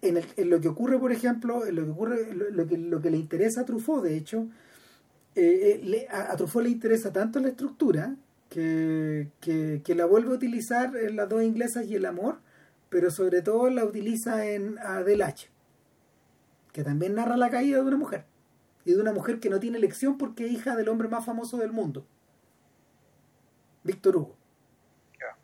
En, 0.03 0.51
lo 0.51 0.61
que 0.61 0.69
ocurre, 0.69 1.01
por 1.01 1.11
ejemplo, 1.11 1.67
en 1.67 1.75
lo 1.75 1.85
que 1.85 1.91
ocurre, 1.91 2.35
lo, 2.35 3.01
que, 3.03 3.11
le 3.11 3.17
interesa 3.17 3.63
a 3.63 3.65
Truffaut, 3.65 4.05
de 4.05 4.17
hecho, 4.17 4.47
eh, 5.35 5.81
eh, 5.83 6.07
a, 6.09 6.37
Truffaut 6.37 6.65
le 6.65 6.71
interesa 6.71 7.13
tanto 7.13 7.41
la 7.41 7.49
estructura 7.49 8.15
que, 8.49 9.31
la 9.97 10.07
vuelve 10.07 10.31
a 10.31 10.35
utilizar 10.35 10.97
en 10.97 11.17
las 11.17 11.29
dos 11.29 11.43
inglesas 11.43 11.87
y 11.87 11.97
el 11.97 12.07
amor, 12.07 12.39
pero 12.89 13.11
sobre 13.11 13.43
todo 13.43 13.69
la 13.69 13.85
utiliza 13.85 14.47
en 14.47 14.79
Adele 14.79 15.25
H, 15.25 15.49
que 16.73 16.85
también 16.85 17.15
narra 17.15 17.37
la 17.37 17.51
caída 17.51 17.79
de 17.79 17.85
una 17.85 17.97
mujer 17.97 18.25
y 18.85 18.93
de 18.93 19.01
una 19.01 19.13
mujer 19.13 19.41
que 19.41 19.51
no 19.51 19.61
tiene 19.61 19.79
elección 19.79 20.19
porque 20.19 20.47
es 20.47 20.53
hija 20.53 20.77
del 20.77 20.89
hombre 20.89 21.09
más 21.09 21.25
famoso 21.25 21.57
del 21.59 21.73
mundo, 21.73 22.07
Víctor 23.85 24.17
Hugo. 24.17 24.37
Ya. 25.21 25.37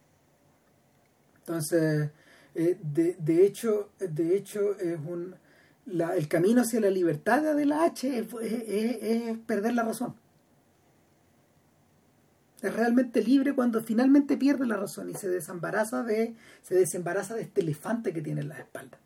Entonces, 1.40 2.10
eh, 2.54 2.78
de, 2.82 3.16
de 3.18 3.46
hecho, 3.46 3.90
de 3.98 4.36
hecho 4.36 4.76
es 4.78 4.98
un 5.06 5.34
la- 5.86 6.16
el 6.16 6.28
camino 6.28 6.60
hacia 6.62 6.80
la 6.80 6.90
libertad 6.90 7.54
de 7.54 7.64
la 7.64 7.84
H 7.84 8.18
es- 8.18 8.26
es 8.34 9.38
perder 9.46 9.72
la 9.74 9.84
razón. 9.84 10.14
Es 12.62 12.72
realmente 12.74 13.22
libre 13.22 13.54
cuando 13.54 13.82
finalmente 13.82 14.36
pierde 14.36 14.66
la 14.66 14.76
razón 14.76 15.08
y 15.10 15.14
se 15.14 15.28
desembaraza 15.28 16.02
de, 16.02 16.34
se 16.62 16.74
desembaraza 16.74 17.34
de 17.34 17.42
este 17.42 17.60
elefante 17.62 18.12
que 18.12 18.20
tiene 18.22 18.40
en 18.42 18.48
la 18.48 18.58
espalda. 18.58 18.98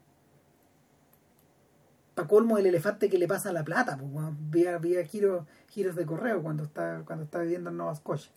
Para 2.14 2.28
colmo 2.28 2.58
el 2.58 2.66
elefante 2.66 3.08
que 3.08 3.18
le 3.18 3.26
pasa 3.26 3.52
la 3.52 3.64
plata, 3.64 3.96
pues, 3.96 4.26
vía, 4.50 4.78
vía 4.78 5.04
giros, 5.04 5.46
giros 5.68 5.96
de 5.96 6.04
correo 6.04 6.42
cuando 6.42 6.64
está, 6.64 7.02
cuando 7.06 7.24
está 7.24 7.40
viviendo 7.40 7.70
en 7.70 7.76
Nova 7.76 7.94
Scotia. 7.94 8.30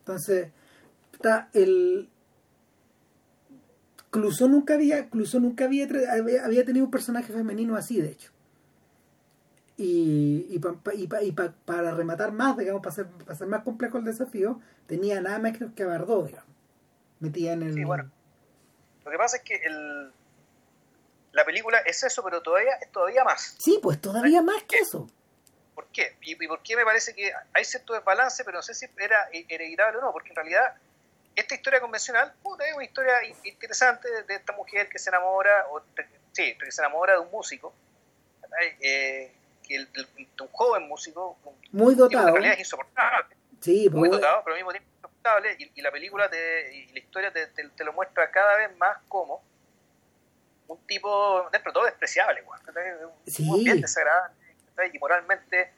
Entonces, 0.00 0.50
está 1.12 1.50
el. 1.52 2.08
Clouseau 4.10 4.48
nunca 4.48 4.74
había, 4.74 5.08
Clouseau 5.10 5.40
nunca 5.40 5.66
había, 5.66 5.86
había, 6.44 6.64
tenido 6.64 6.86
un 6.86 6.90
personaje 6.90 7.32
femenino 7.32 7.76
así, 7.76 8.00
de 8.00 8.10
hecho. 8.10 8.32
Y, 9.76 10.46
y, 10.48 10.60
y, 11.22 11.32
para 11.32 11.94
rematar 11.94 12.32
más, 12.32 12.56
digamos, 12.56 12.80
para 12.80 12.92
hacer, 12.92 13.06
para 13.06 13.32
hacer 13.32 13.46
más 13.46 13.62
complejo 13.62 13.98
el 13.98 14.04
desafío, 14.04 14.60
tenía 14.86 15.20
nada 15.20 15.38
más 15.38 15.52
que 15.76 15.84
Bardot, 15.84 16.26
digamos. 16.26 16.50
Metía 17.20 17.52
en 17.52 17.62
el. 17.62 17.74
Sí, 17.74 17.84
bueno. 17.84 18.10
Lo 19.04 19.10
que 19.10 19.18
pasa 19.18 19.36
es 19.36 19.42
que 19.42 19.54
el, 19.54 20.12
la 21.32 21.44
película 21.44 21.78
es 21.78 22.02
eso, 22.02 22.22
pero 22.22 22.42
todavía 22.42 22.74
es 22.80 22.90
todavía 22.90 23.24
más. 23.24 23.56
Sí, 23.58 23.78
pues 23.82 24.00
todavía 24.00 24.42
más 24.42 24.62
que 24.64 24.78
eso. 24.78 25.08
¿Por 25.74 25.86
qué? 25.88 26.16
¿Y, 26.22 26.34
por 26.46 26.62
qué 26.62 26.76
me 26.76 26.84
parece 26.84 27.14
que 27.14 27.32
hay 27.52 27.64
cierto 27.64 27.92
desbalance, 27.92 28.44
pero 28.44 28.58
no 28.58 28.62
sé 28.62 28.74
si 28.74 28.86
era 28.98 29.28
hereditable 29.32 29.98
o 29.98 30.00
no? 30.00 30.12
Porque 30.12 30.30
en 30.30 30.36
realidad 30.36 30.74
esta 31.36 31.54
historia 31.54 31.80
convencional 31.80 32.32
es 32.66 32.74
una 32.74 32.84
historia 32.84 33.14
interesante 33.44 34.08
de 34.24 34.34
esta 34.34 34.52
mujer 34.54 34.88
que 34.88 34.98
se 34.98 35.10
enamora, 35.10 35.68
o, 35.70 35.80
sí, 36.32 36.56
que 36.58 36.72
se 36.72 36.80
enamora 36.80 37.12
de 37.12 37.20
un 37.20 37.30
músico, 37.30 37.72
eh, 38.80 39.32
que 39.62 39.86
un 40.40 40.48
joven 40.48 40.88
músico, 40.88 41.38
muy 41.70 41.94
dotado. 41.94 42.28
en 42.28 42.34
realidad 42.34 42.54
es 42.54 42.60
insoportable. 42.60 43.36
Sí, 43.60 43.88
muy 43.90 44.08
pues, 44.08 44.20
dotado, 44.20 44.42
pero 44.42 44.54
al 44.54 44.58
mismo 44.58 44.72
tiempo 44.72 44.88
insoportable, 44.96 45.56
y, 45.58 45.80
la 45.80 45.92
película 45.92 46.28
te, 46.28 46.74
y 46.74 46.86
la 46.92 46.98
historia 46.98 47.32
te, 47.32 47.46
te, 47.46 47.84
lo 47.84 47.92
muestra 47.92 48.30
cada 48.32 48.56
vez 48.56 48.76
más 48.76 48.98
como 49.08 49.42
un 50.68 50.78
tipo, 50.86 51.48
dentro 51.50 51.70
de 51.70 51.74
todo, 51.74 51.84
despreciable, 51.86 52.40
igual, 52.42 52.60
sí. 53.26 53.64
bien 53.64 53.80
desagradable 53.80 54.34
y 54.92 54.98
moralmente, 54.98 55.72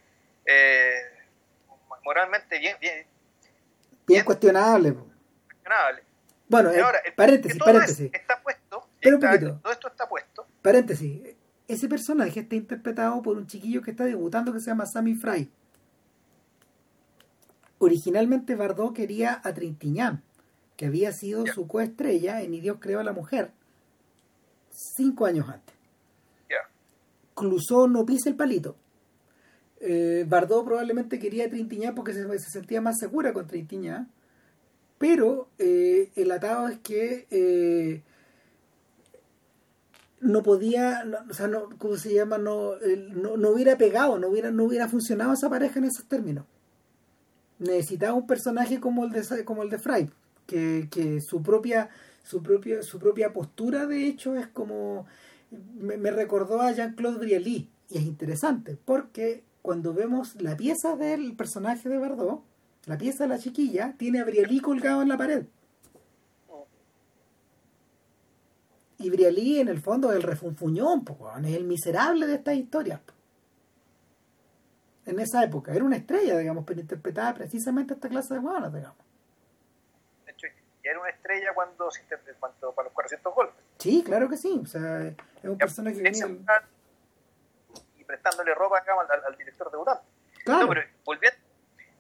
eh, 0.45 1.01
moralmente 2.05 2.59
bien, 2.59 2.77
bien, 2.81 3.07
bien, 4.07 4.25
cuestionable. 4.25 4.95
cuestionable. 5.47 6.03
Bueno, 6.49 6.71
eh, 6.71 6.81
ahora, 6.81 7.01
paréntesis, 7.17 7.59
paréntesis. 7.59 8.11
Está 8.13 8.43
puesto, 8.43 8.89
todo 9.01 9.73
esto 9.73 9.89
está 9.89 10.09
puesto. 10.09 10.47
Paréntesis, 10.61 11.37
ese 11.69 11.89
personaje 11.89 12.41
está 12.41 12.57
interpretado 12.57 13.23
por 13.23 13.37
un 13.37 13.47
chiquillo 13.47 13.83
que 13.83 13.93
está 13.93 14.05
debutando 14.05 14.53
que 14.53 14.59
se 14.59 14.67
llama 14.67 14.87
Sammy 14.87 15.15
Fry. 15.15 15.51
Originalmente 17.79 18.57
Bardot 18.57 18.95
quería 18.95 19.41
a 19.43 19.55
Trintignant, 19.55 20.23
que 20.77 20.87
había 20.87 21.13
sido 21.13 21.47
su 21.47 21.69
coestrella 21.69 22.43
en 22.43 22.53
Y 22.53 22.61
Dios 22.61 22.79
creó 22.81 23.01
a 23.01 23.05
la 23.05 23.13
mujer 23.13 23.53
cinco 24.71 25.27
años 25.27 25.49
antes. 25.49 25.75
Clusó 27.35 27.89
no 27.89 28.05
pisa 28.05 28.29
el 28.29 28.37
palito. 28.37 28.77
Eh, 29.81 30.27
Bardot 30.29 30.63
probablemente 30.63 31.19
quería 31.19 31.49
Trintignant 31.49 31.97
porque 31.97 32.13
se, 32.13 32.39
sentía 32.39 32.83
más 32.83 32.99
segura 32.99 33.33
con 33.33 33.47
Trintignant. 33.47 34.11
Pero 34.99 35.49
eh, 35.59 36.11
el 36.17 36.31
atado 36.31 36.69
es 36.69 36.79
que 36.81 37.27
eh, 37.31 38.03
no 40.21 40.43
podía, 40.43 41.03
o 41.31 41.33
sea, 41.33 41.47
no, 41.47 41.71
¿cómo 41.79 41.97
se 41.97 42.13
llama? 42.13 42.37
No, 42.37 42.75
no, 42.77 43.51
hubiera 43.51 43.79
pegado, 43.79 44.19
no 44.19 44.29
hubiera, 44.29 44.51
no 44.51 44.65
hubiera 44.65 44.89
funcionado 44.89 45.33
esa 45.33 45.49
pareja 45.49 45.79
en 45.79 45.87
esos 45.87 46.05
términos. 46.05 46.45
Necesitaba 47.59 48.13
un 48.13 48.27
personaje 48.27 48.81
como 48.81 49.07
el 49.07 49.13
de, 49.13 49.45
como 49.47 49.63
el 49.63 49.71
de 49.71 49.79
Fry, 49.79 50.11
que, 50.47 50.89
que 50.91 51.23
su 51.23 51.43
propia 51.43 51.89
su 52.23 52.43
propia, 52.43 52.83
su 52.83 52.99
propia 52.99 53.33
postura, 53.33 53.87
de 53.87 54.07
hecho, 54.07 54.37
es 54.37 54.47
como. 54.47 55.07
Me, 55.51 56.11
recordó 56.11 56.61
a 56.61 56.73
Jean-Claude 56.73 57.19
Brialy. 57.19 57.69
Y 57.89 57.99
es 57.99 58.05
interesante, 58.05 58.79
porque 58.85 59.43
cuando 59.63 59.93
vemos 59.93 60.41
la 60.41 60.57
pieza 60.57 60.95
del 60.97 61.35
personaje 61.35 61.89
de 61.89 61.99
Bardot, 61.99 62.45
la 62.87 62.97
pieza 62.97 63.25
de 63.25 63.31
la 63.31 63.39
chiquilla, 63.39 63.95
tiene 63.99 64.21
a 64.21 64.25
Brialy 64.25 64.61
colgado 64.61 65.03
en 65.03 65.09
la 65.09 65.19
pared. 65.19 65.47
Y 68.99 69.11
Brialy, 69.11 69.59
en 69.59 69.69
el 69.69 69.81
fondo, 69.81 70.11
es 70.11 70.17
el 70.17 70.23
refunfuñón, 70.23 71.05
es 71.45 71.57
el 71.57 71.65
miserable 71.65 72.27
de 72.27 72.35
estas 72.35 72.55
historias. 72.55 73.01
En 75.07 75.19
esa 75.19 75.43
época, 75.43 75.75
era 75.75 75.85
una 75.85 75.97
estrella, 75.97 76.39
digamos, 76.39 76.65
pero 76.65 76.81
interpretaba 76.81 77.35
precisamente 77.35 77.95
esta 77.95 78.09
clase 78.09 78.35
de 78.35 78.41
hueonas, 78.41 78.73
digamos 78.73 79.10
era 80.83 80.99
una 80.99 81.11
estrella 81.11 81.53
cuando, 81.55 81.89
cuando 82.39 82.75
para 82.75 82.87
los 82.87 82.95
400 82.95 83.35
golpes. 83.35 83.65
Sí, 83.79 84.03
claro 84.05 84.29
que 84.29 84.37
sí. 84.37 84.61
O 84.63 84.67
sea, 84.67 85.03
es 85.09 85.45
un 85.45 85.59
personaje 85.59 85.97
que 85.97 86.03
venía... 86.03 86.27
Y 87.99 88.05
prestándole 88.05 88.55
ropa 88.55 88.79
acá 88.79 88.95
al, 89.27 89.37
director 89.37 89.71
debutante. 89.71 90.05
Claro. 90.45 90.63
No, 90.63 90.69
pero 90.69 90.83
volviendo, 91.05 91.39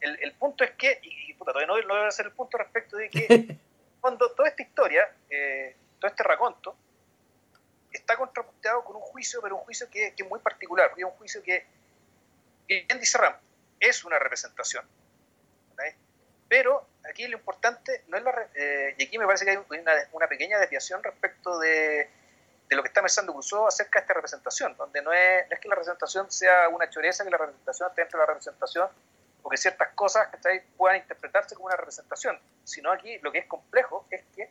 el, 0.01 0.19
el, 0.23 0.33
punto 0.33 0.65
es 0.65 0.71
que, 0.73 0.99
y, 1.03 1.35
puta, 1.35 1.53
todavía 1.53 1.67
no, 1.67 1.81
no 1.87 1.95
voy 1.95 2.05
a 2.05 2.09
hacer 2.09 2.27
el 2.27 2.33
punto 2.33 2.57
respecto 2.57 2.97
de 2.97 3.11
que 3.11 3.57
cuando 4.01 4.31
toda 4.33 4.49
esta 4.49 4.63
historia, 4.63 5.09
eh, 5.29 5.77
todo 5.99 6.11
este 6.11 6.23
raconto, 6.23 6.75
está 7.93 8.17
contrapuntado 8.17 8.83
con 8.85 8.97
un 8.97 9.03
juicio, 9.03 9.41
pero 9.43 9.57
un 9.57 9.63
juicio 9.63 9.89
que, 9.91 10.15
que 10.15 10.23
es 10.23 10.29
muy 10.29 10.41
particular, 10.41 10.89
porque 10.89 11.03
es 11.03 11.09
un 11.09 11.17
juicio 11.17 11.43
que, 11.43 11.67
bien 12.67 12.99
dice 12.99 13.19
Ram, 13.19 13.35
es 13.79 14.05
una 14.05 14.19
representación, 14.19 14.85
pero 16.49 16.85
aquí 17.11 17.27
lo 17.29 17.37
importante 17.37 18.05
no 18.09 18.17
es 18.17 18.23
la. 18.23 18.49
Eh, 18.55 18.95
y 18.99 19.05
aquí 19.05 19.19
me 19.19 19.27
parece 19.27 19.45
que 19.45 19.51
hay 19.53 19.59
una, 20.13 20.29
pequeña 20.29 20.59
desviación 20.59 21.03
respecto 21.03 21.59
de, 21.59 22.09
lo 22.71 22.83
que 22.83 22.89
está 22.89 23.03
pensando 23.03 23.33
Crusoe 23.33 23.67
acerca 23.67 23.99
de 23.99 24.03
esta 24.05 24.15
representación, 24.15 24.77
donde 24.77 25.03
no 25.03 25.13
es, 25.13 25.51
es 25.51 25.59
que 25.59 25.69
la 25.69 25.75
representación 25.75 26.31
sea 26.31 26.69
una 26.69 26.89
choreza, 26.89 27.25
que 27.25 27.31
la 27.31 27.39
representación 27.39 27.89
esté 27.89 28.03
dentro 28.03 28.19
de 28.19 28.23
la 28.23 28.27
representación, 28.27 28.89
o 29.43 29.51
que 29.51 29.57
ciertas 29.57 29.89
cosas 29.95 30.29
que 30.29 30.65
puedan 30.77 30.99
interpretarse 30.99 31.55
como 31.55 31.67
una 31.67 31.77
representación, 31.77 32.39
sino 32.65 32.93
aquí 32.93 33.19
lo 33.19 33.33
que 33.33 33.39
es 33.39 33.47
complejo 33.47 34.07
es 34.11 34.23
que, 34.35 34.49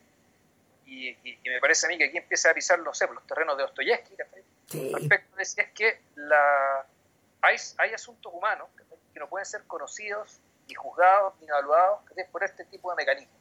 y, 0.85 1.15
me 1.45 1.61
parece 1.61 1.85
a 1.85 1.89
mí 1.89 1.97
que 1.97 2.05
aquí 2.05 2.17
empieza 2.17 2.49
a 2.49 2.53
pisar, 2.53 2.79
los 2.79 2.97
terrenos 3.27 3.55
de 3.57 3.63
Dostoyevsky, 3.63 4.15
respecto 4.15 5.35
de 5.35 5.45
si 5.45 5.61
es 5.61 5.69
que 5.69 6.01
la, 6.15 6.85
hay, 7.41 7.57
hay 7.77 7.93
asuntos 7.93 8.33
humanos 8.33 8.67
que 9.13 9.19
no 9.19 9.29
pueden 9.29 9.45
ser 9.45 9.63
conocidos 9.65 10.41
ni 10.69 10.75
juzgados 10.75 11.33
ni 11.41 11.47
evaluados 11.47 11.99
por 12.31 12.43
este 12.43 12.63
tipo 12.65 12.89
de 12.91 12.95
mecanismos. 12.95 13.35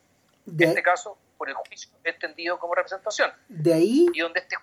en 0.46 0.68
este 0.68 0.82
caso, 0.82 1.16
por 1.36 1.48
el 1.48 1.55
juicio 1.55 1.90
entendido 2.02 2.59
como 2.59 2.74
representación. 2.74 3.32
De 3.48 3.74
ahí, 3.74 4.06
y 4.12 4.20
donde 4.20 4.40
este... 4.40 4.56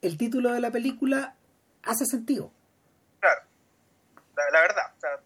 el 0.00 0.16
título 0.16 0.52
de 0.52 0.60
la 0.60 0.70
película 0.70 1.34
hace 1.82 2.06
sentido. 2.06 2.50
Claro, 3.20 3.42
la, 4.52 4.60
verdad. 4.60 4.92
O 4.96 5.00
sea, 5.00 5.20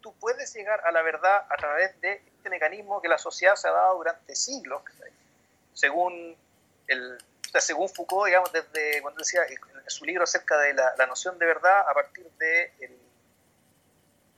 tú 0.00 0.14
puedes 0.18 0.52
llegar 0.54 0.80
a 0.84 0.90
la 0.90 1.02
verdad 1.02 1.46
a 1.48 1.56
través 1.56 2.00
de 2.00 2.22
este 2.26 2.50
mecanismo 2.50 3.00
que 3.00 3.08
la 3.08 3.18
sociedad 3.18 3.54
se 3.54 3.68
ha 3.68 3.72
dado 3.72 3.98
durante 3.98 4.34
siglos, 4.34 4.82
según 5.74 6.36
el, 6.88 7.18
según 7.60 7.88
Foucault, 7.88 8.26
digamos, 8.26 8.52
desde 8.52 9.00
cuando 9.02 9.18
decía 9.18 9.42
en 9.46 9.58
su 9.90 10.04
libro 10.04 10.24
acerca 10.24 10.58
de 10.58 10.74
la, 10.74 11.06
noción 11.06 11.38
de 11.38 11.46
verdad 11.46 11.80
a 11.88 11.94
partir 11.94 12.28
de 12.38 12.72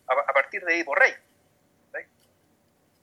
a, 0.06 0.32
partir 0.32 0.64
de 0.64 0.74
Edipo 0.74 0.94
Rey 0.94 1.12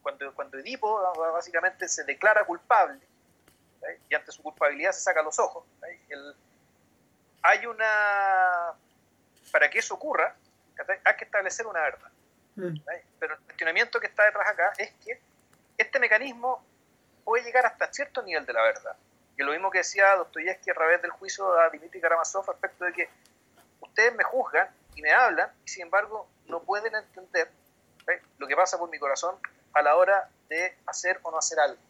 cuando, 0.07 0.33
cuando 0.33 0.57
Edipo 0.57 1.01
básicamente 1.33 1.89
se 1.89 2.05
declara 2.05 2.45
culpable 2.45 2.97
y 4.07 4.15
ante 4.15 4.31
su 4.31 4.41
culpabilidad 4.41 4.93
se 4.93 5.01
saca 5.01 5.21
los 5.21 5.37
ojos, 5.37 5.65
hay 7.41 7.65
una... 7.65 8.73
Para 9.51 9.69
que 9.69 9.79
eso 9.79 9.95
ocurra, 9.95 10.33
hay 11.03 11.15
que 11.17 11.25
establecer 11.25 11.67
una 11.67 11.81
verdad. 11.81 12.09
Mm. 12.55 12.77
Pero 13.19 13.33
el 13.33 13.39
cuestionamiento 13.41 13.99
que 13.99 14.07
está 14.07 14.23
detrás 14.23 14.47
acá 14.47 14.71
es 14.77 14.93
que 15.03 15.19
este 15.77 15.99
mecanismo 15.99 16.65
puede 17.25 17.43
llegar 17.43 17.65
hasta 17.65 17.91
cierto 17.91 18.21
nivel 18.21 18.45
de 18.45 18.53
la 18.53 18.61
verdad. 18.61 18.95
Y 19.37 19.43
lo 19.43 19.51
mismo 19.51 19.69
que 19.69 19.79
decía 19.79 20.15
Dostoyevsky 20.15 20.69
a 20.69 20.73
través 20.73 21.01
del 21.01 21.11
juicio 21.11 21.51
a 21.59 21.69
Dimitri 21.69 21.99
Karamazov 21.99 22.47
respecto 22.47 22.85
de 22.85 22.93
que 22.93 23.09
ustedes 23.81 24.15
me 24.15 24.23
juzgan 24.23 24.69
y 24.95 25.01
me 25.01 25.11
hablan 25.11 25.51
y 25.65 25.67
sin 25.67 25.83
embargo 25.83 26.29
no 26.45 26.63
pueden 26.63 26.95
entender 26.95 27.51
lo 28.37 28.47
que 28.47 28.55
pasa 28.55 28.77
por 28.77 28.89
mi 28.89 28.99
corazón 28.99 29.37
a 29.77 29.81
la 29.81 29.95
hora 29.95 30.29
de 30.49 30.77
hacer 30.87 31.19
o 31.23 31.31
no 31.31 31.37
hacer 31.37 31.59
algo. 31.59 31.81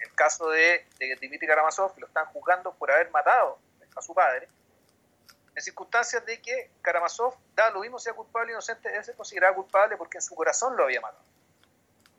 El 0.00 0.14
caso 0.14 0.50
de, 0.50 0.86
de 0.98 1.16
Dimitri 1.20 1.46
Karamazov, 1.46 1.94
que 1.94 2.00
lo 2.00 2.06
están 2.06 2.26
juzgando 2.26 2.74
por 2.74 2.90
haber 2.90 3.10
matado 3.10 3.58
a 3.96 4.02
su 4.02 4.14
padre, 4.14 4.48
en 5.54 5.62
circunstancias 5.62 6.24
de 6.26 6.40
que 6.40 6.70
Karamazov, 6.82 7.34
da 7.54 7.70
lo 7.70 7.80
mismo 7.80 7.98
sea 7.98 8.12
culpable 8.12 8.52
o 8.52 8.56
inocente, 8.56 8.94
él 8.94 9.02
se 9.02 9.14
consideraba 9.14 9.56
culpable 9.56 9.96
porque 9.96 10.18
en 10.18 10.22
su 10.22 10.34
corazón 10.34 10.76
lo 10.76 10.84
había 10.84 11.00
matado. 11.00 11.24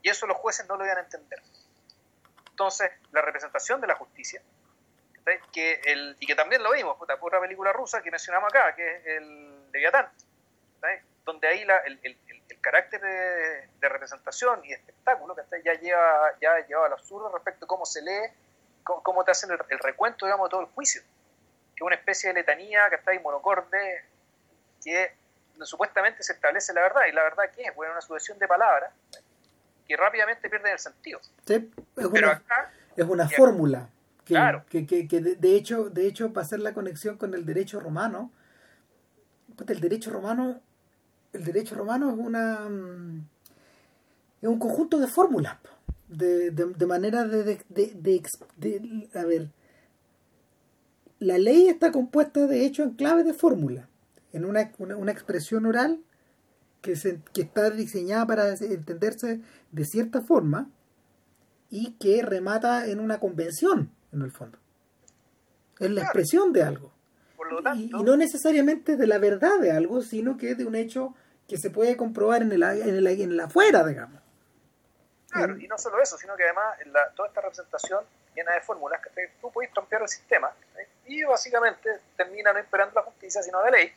Y 0.01 0.09
eso 0.09 0.25
los 0.25 0.37
jueces 0.37 0.67
no 0.67 0.75
lo 0.75 0.83
iban 0.83 0.97
a 0.97 1.01
entender. 1.01 1.41
Entonces, 2.49 2.91
la 3.11 3.21
representación 3.21 3.79
de 3.79 3.87
la 3.87 3.95
justicia, 3.95 4.41
que 5.51 5.81
el, 5.85 6.17
y 6.19 6.25
que 6.25 6.33
también 6.33 6.63
lo 6.63 6.71
vimos, 6.71 6.97
por 6.97 7.11
otra 7.11 7.39
película 7.39 7.71
rusa 7.71 8.01
que 8.01 8.09
mencionamos 8.09 8.49
acá, 8.49 8.73
que 8.75 8.95
es 8.95 9.05
el 9.05 9.71
Leviatán, 9.71 10.09
donde 11.23 11.47
ahí 11.47 11.63
la, 11.65 11.77
el, 11.79 11.99
el 12.01 12.17
carácter 12.61 13.01
de, 13.01 13.89
representación 13.89 14.63
y 14.63 14.69
de 14.69 14.75
espectáculo 14.75 15.35
que 15.35 15.43
ya 15.63 15.73
lleva, 15.73 16.33
ya 16.41 16.65
lleva 16.67 16.85
al 16.85 16.93
absurdo 16.93 17.31
respecto 17.33 17.65
a 17.65 17.67
cómo 17.67 17.85
se 17.85 18.01
lee, 18.01 18.31
cómo, 18.83 19.23
te 19.23 19.31
hacen 19.31 19.49
el, 19.51 19.79
recuento, 19.79 20.25
digamos, 20.25 20.47
de 20.47 20.51
todo 20.51 20.61
el 20.61 20.67
juicio. 20.67 21.01
que 21.75 21.83
es 21.83 21.85
una 21.85 21.95
especie 21.95 22.29
de 22.29 22.35
letanía 22.35 22.89
que 22.89 22.95
está 22.95 23.11
ahí 23.11 23.19
monocorde, 23.19 24.05
que 24.83 25.15
supuestamente 25.61 26.23
se 26.23 26.33
establece 26.33 26.73
la 26.73 26.81
verdad, 26.81 27.01
y 27.09 27.11
la 27.11 27.23
verdad 27.23 27.45
que 27.53 27.63
es, 27.63 27.75
bueno, 27.75 27.93
una 27.93 28.01
sucesión 28.01 28.37
de 28.39 28.47
palabras 28.47 28.93
que 29.87 29.95
rápidamente 29.95 30.49
pierden 30.49 30.73
el 30.73 30.79
sentido. 30.79 31.19
Sí, 31.45 31.53
es 31.53 31.63
Pero 31.95 32.09
una, 32.09 32.31
acá, 32.31 32.71
es 32.95 33.05
una 33.05 33.29
fórmula 33.29 33.89
que, 34.25 34.33
claro. 34.33 34.65
que, 34.69 34.85
que, 34.85 35.07
que 35.07 35.21
de, 35.21 35.55
hecho, 35.55 35.89
de 35.89 36.07
hecho, 36.07 36.33
para 36.33 36.45
hacer 36.45 36.59
la 36.59 36.73
conexión 36.73 37.17
con 37.17 37.33
el 37.33 37.45
derecho 37.45 37.79
romano, 37.79 38.31
el 39.67 39.79
derecho 39.79 40.11
romano, 40.11 40.61
el 41.33 41.43
derecho 41.43 41.75
romano 41.75 42.09
es 42.09 42.17
una 42.17 42.67
mm, 42.69 43.27
es 44.41 44.49
un 44.49 44.59
conjunto 44.59 44.99
de 44.99 45.07
fórmulas, 45.07 45.57
de, 46.07 46.51
de, 46.51 46.65
de 46.65 46.85
manera 46.85 47.25
de, 47.25 47.59
de, 47.69 49.09
a 49.13 49.25
ver, 49.25 49.49
la 51.19 51.37
ley 51.37 51.67
está 51.67 51.91
compuesta 51.91 52.45
de 52.45 52.65
hecho 52.65 52.83
en 52.83 52.91
clave 52.91 53.23
de 53.23 53.33
fórmula, 53.33 53.89
en 54.31 54.45
una, 54.45 54.71
una, 54.77 55.11
expresión 55.11 55.65
oral 55.65 56.01
que, 56.81 56.95
se, 56.95 57.19
que 57.33 57.41
está 57.41 57.69
diseñada 57.71 58.27
para 58.27 58.53
entenderse 58.53 59.41
de 59.71 59.85
cierta 59.85 60.21
forma 60.21 60.69
y 61.69 61.93
que 61.93 62.21
remata 62.21 62.87
en 62.87 62.99
una 62.99 63.19
convención, 63.19 63.91
en 64.11 64.21
el 64.21 64.31
fondo. 64.31 64.59
Es 65.79 65.89
la 65.91 66.01
expresión 66.03 66.53
de 66.53 66.63
algo. 66.63 66.91
Y, 67.75 67.89
no 67.89 68.17
necesariamente 68.17 68.95
de 68.95 69.07
la 69.07 69.17
verdad 69.17 69.59
de 69.59 69.71
algo, 69.71 70.01
sino 70.01 70.37
que 70.37 70.55
de 70.55 70.65
un 70.65 70.75
hecho 70.75 71.13
que 71.47 71.57
se 71.57 71.69
puede 71.69 71.95
comprobar 71.95 72.41
en 72.41 72.51
el, 72.51 72.63
en 72.63 72.95
el, 72.95 73.07
en 73.07 73.31
el 73.31 73.39
afuera, 73.39 73.85
digamos. 73.85 74.21
Claro, 75.29 75.57
y 75.57 75.67
no 75.67 75.77
solo 75.77 76.01
eso, 76.01 76.17
sino 76.17 76.35
que 76.35 76.43
además 76.43 76.77
toda 77.15 77.27
esta 77.27 77.41
representación 77.41 78.03
llena 78.35 78.53
de 78.53 78.61
fórmulas, 78.61 79.01
que 79.01 79.31
tú 79.41 79.51
puedes 79.51 79.71
trompear 79.73 80.01
el 80.01 80.07
sistema 80.07 80.51
y 81.05 81.23
básicamente 81.23 81.99
termina 82.15 82.53
no 82.53 82.59
esperando 82.59 82.93
la 82.95 83.03
justicia, 83.03 83.41
sino 83.41 83.61
la 83.63 83.71
ley, 83.71 83.91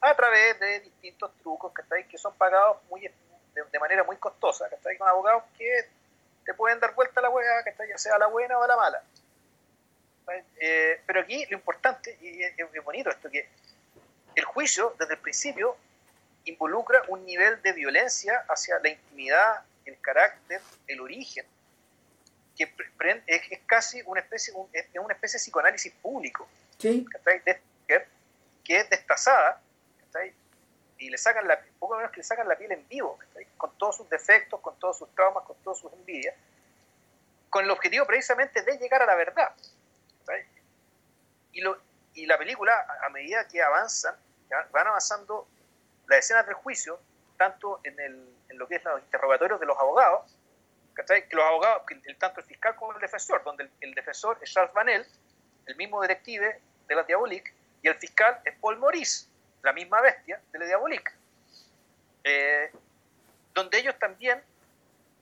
a 0.00 0.14
través 0.14 0.58
de 0.60 0.80
distintos 0.80 1.32
trucos 1.38 1.72
que 2.10 2.18
son 2.18 2.34
pagados 2.34 2.78
muy 2.90 3.00
de, 3.00 3.78
manera 3.78 4.04
muy 4.04 4.16
costosa, 4.16 4.68
que 4.68 4.98
con 4.98 5.08
abogados 5.08 5.44
que 5.56 5.88
te 6.44 6.54
pueden 6.54 6.80
dar 6.80 6.94
vuelta 6.94 7.20
a 7.20 7.22
la 7.22 7.30
hueá, 7.30 7.64
que 7.64 7.74
ya 7.88 7.98
sea 7.98 8.18
la 8.18 8.26
buena 8.26 8.58
o 8.58 8.66
la 8.66 8.76
mala. 8.76 9.02
Eh, 10.60 11.00
pero 11.06 11.20
aquí 11.20 11.44
lo 11.46 11.56
importante, 11.56 12.18
y 12.20 12.42
es, 12.42 12.54
bonito 12.84 13.10
esto, 13.10 13.30
que 13.30 13.48
el 14.34 14.44
juicio 14.44 14.94
desde 14.98 15.14
el 15.14 15.20
principio 15.20 15.76
involucra 16.44 17.02
un 17.08 17.24
nivel 17.24 17.60
de 17.62 17.72
violencia 17.72 18.44
hacia 18.48 18.78
la 18.78 18.88
intimidad, 18.88 19.62
el 19.84 20.00
carácter, 20.00 20.60
el 20.86 21.00
origen, 21.00 21.44
que 22.56 22.72
es, 23.26 23.60
casi 23.66 24.02
una 24.06 24.20
especie, 24.20 24.54
es 24.72 24.86
una 24.94 25.14
especie 25.14 25.38
de 25.38 25.42
psicoanálisis 25.42 25.92
público, 25.94 26.48
sí. 26.78 27.06
que 28.64 28.76
es 28.78 28.90
destazada, 28.90 29.60
y 30.98 31.10
le 31.10 31.18
sacan 31.18 31.46
la, 31.46 31.60
poco 31.78 31.96
menos 31.96 32.12
que 32.12 32.18
le 32.18 32.24
sacan 32.24 32.48
la 32.48 32.56
piel 32.56 32.72
en 32.72 32.86
vivo, 32.88 33.18
con 33.56 33.76
todos 33.76 33.96
sus 33.96 34.08
defectos, 34.08 34.60
con 34.60 34.78
todos 34.78 34.98
sus 34.98 35.14
traumas, 35.14 35.44
con 35.44 35.56
todas 35.62 35.78
sus 35.78 35.92
envidias, 35.92 36.34
con 37.50 37.64
el 37.64 37.70
objetivo 37.70 38.06
precisamente 38.06 38.62
de 38.62 38.78
llegar 38.78 39.02
a 39.02 39.06
la 39.06 39.14
verdad. 39.14 39.54
Y, 41.52 41.60
lo, 41.60 41.78
y 42.14 42.26
la 42.26 42.36
película, 42.38 42.72
a 43.04 43.08
medida 43.10 43.46
que 43.46 43.62
avanzan, 43.62 44.16
van 44.72 44.86
avanzando 44.86 45.46
las 46.06 46.20
escenas 46.20 46.46
del 46.46 46.54
juicio, 46.54 47.00
tanto 47.36 47.80
en, 47.84 47.98
el, 48.00 48.28
lo 48.50 48.66
que 48.66 48.76
es 48.76 48.84
los 48.84 49.00
interrogatorios 49.00 49.60
de 49.60 49.66
los 49.66 49.78
abogados, 49.78 50.30
que 50.94 51.26
los 51.32 51.44
abogados, 51.44 51.82
el, 52.04 52.16
tanto 52.16 52.40
el 52.40 52.46
fiscal 52.46 52.76
como 52.76 52.92
el 52.92 53.00
defensor, 53.00 53.42
donde 53.44 53.68
el, 53.80 53.94
defensor 53.94 54.38
es 54.40 54.52
Charles 54.52 54.72
Vanel, 54.72 55.06
el 55.66 55.76
mismo 55.76 56.00
detective 56.00 56.60
de 56.86 56.94
la 56.94 57.02
Diabolique, 57.02 57.52
y 57.82 57.88
el 57.88 57.96
fiscal 57.96 58.40
es 58.44 58.54
Paul 58.58 58.78
Maurice, 58.78 59.26
la 59.62 59.72
misma 59.72 60.00
bestia 60.00 60.40
de 60.52 60.58
la 60.58 60.66
Diabolique. 60.66 61.12
Eh, 62.22 62.72
donde 63.52 63.78
ellos 63.78 63.98
también 63.98 64.42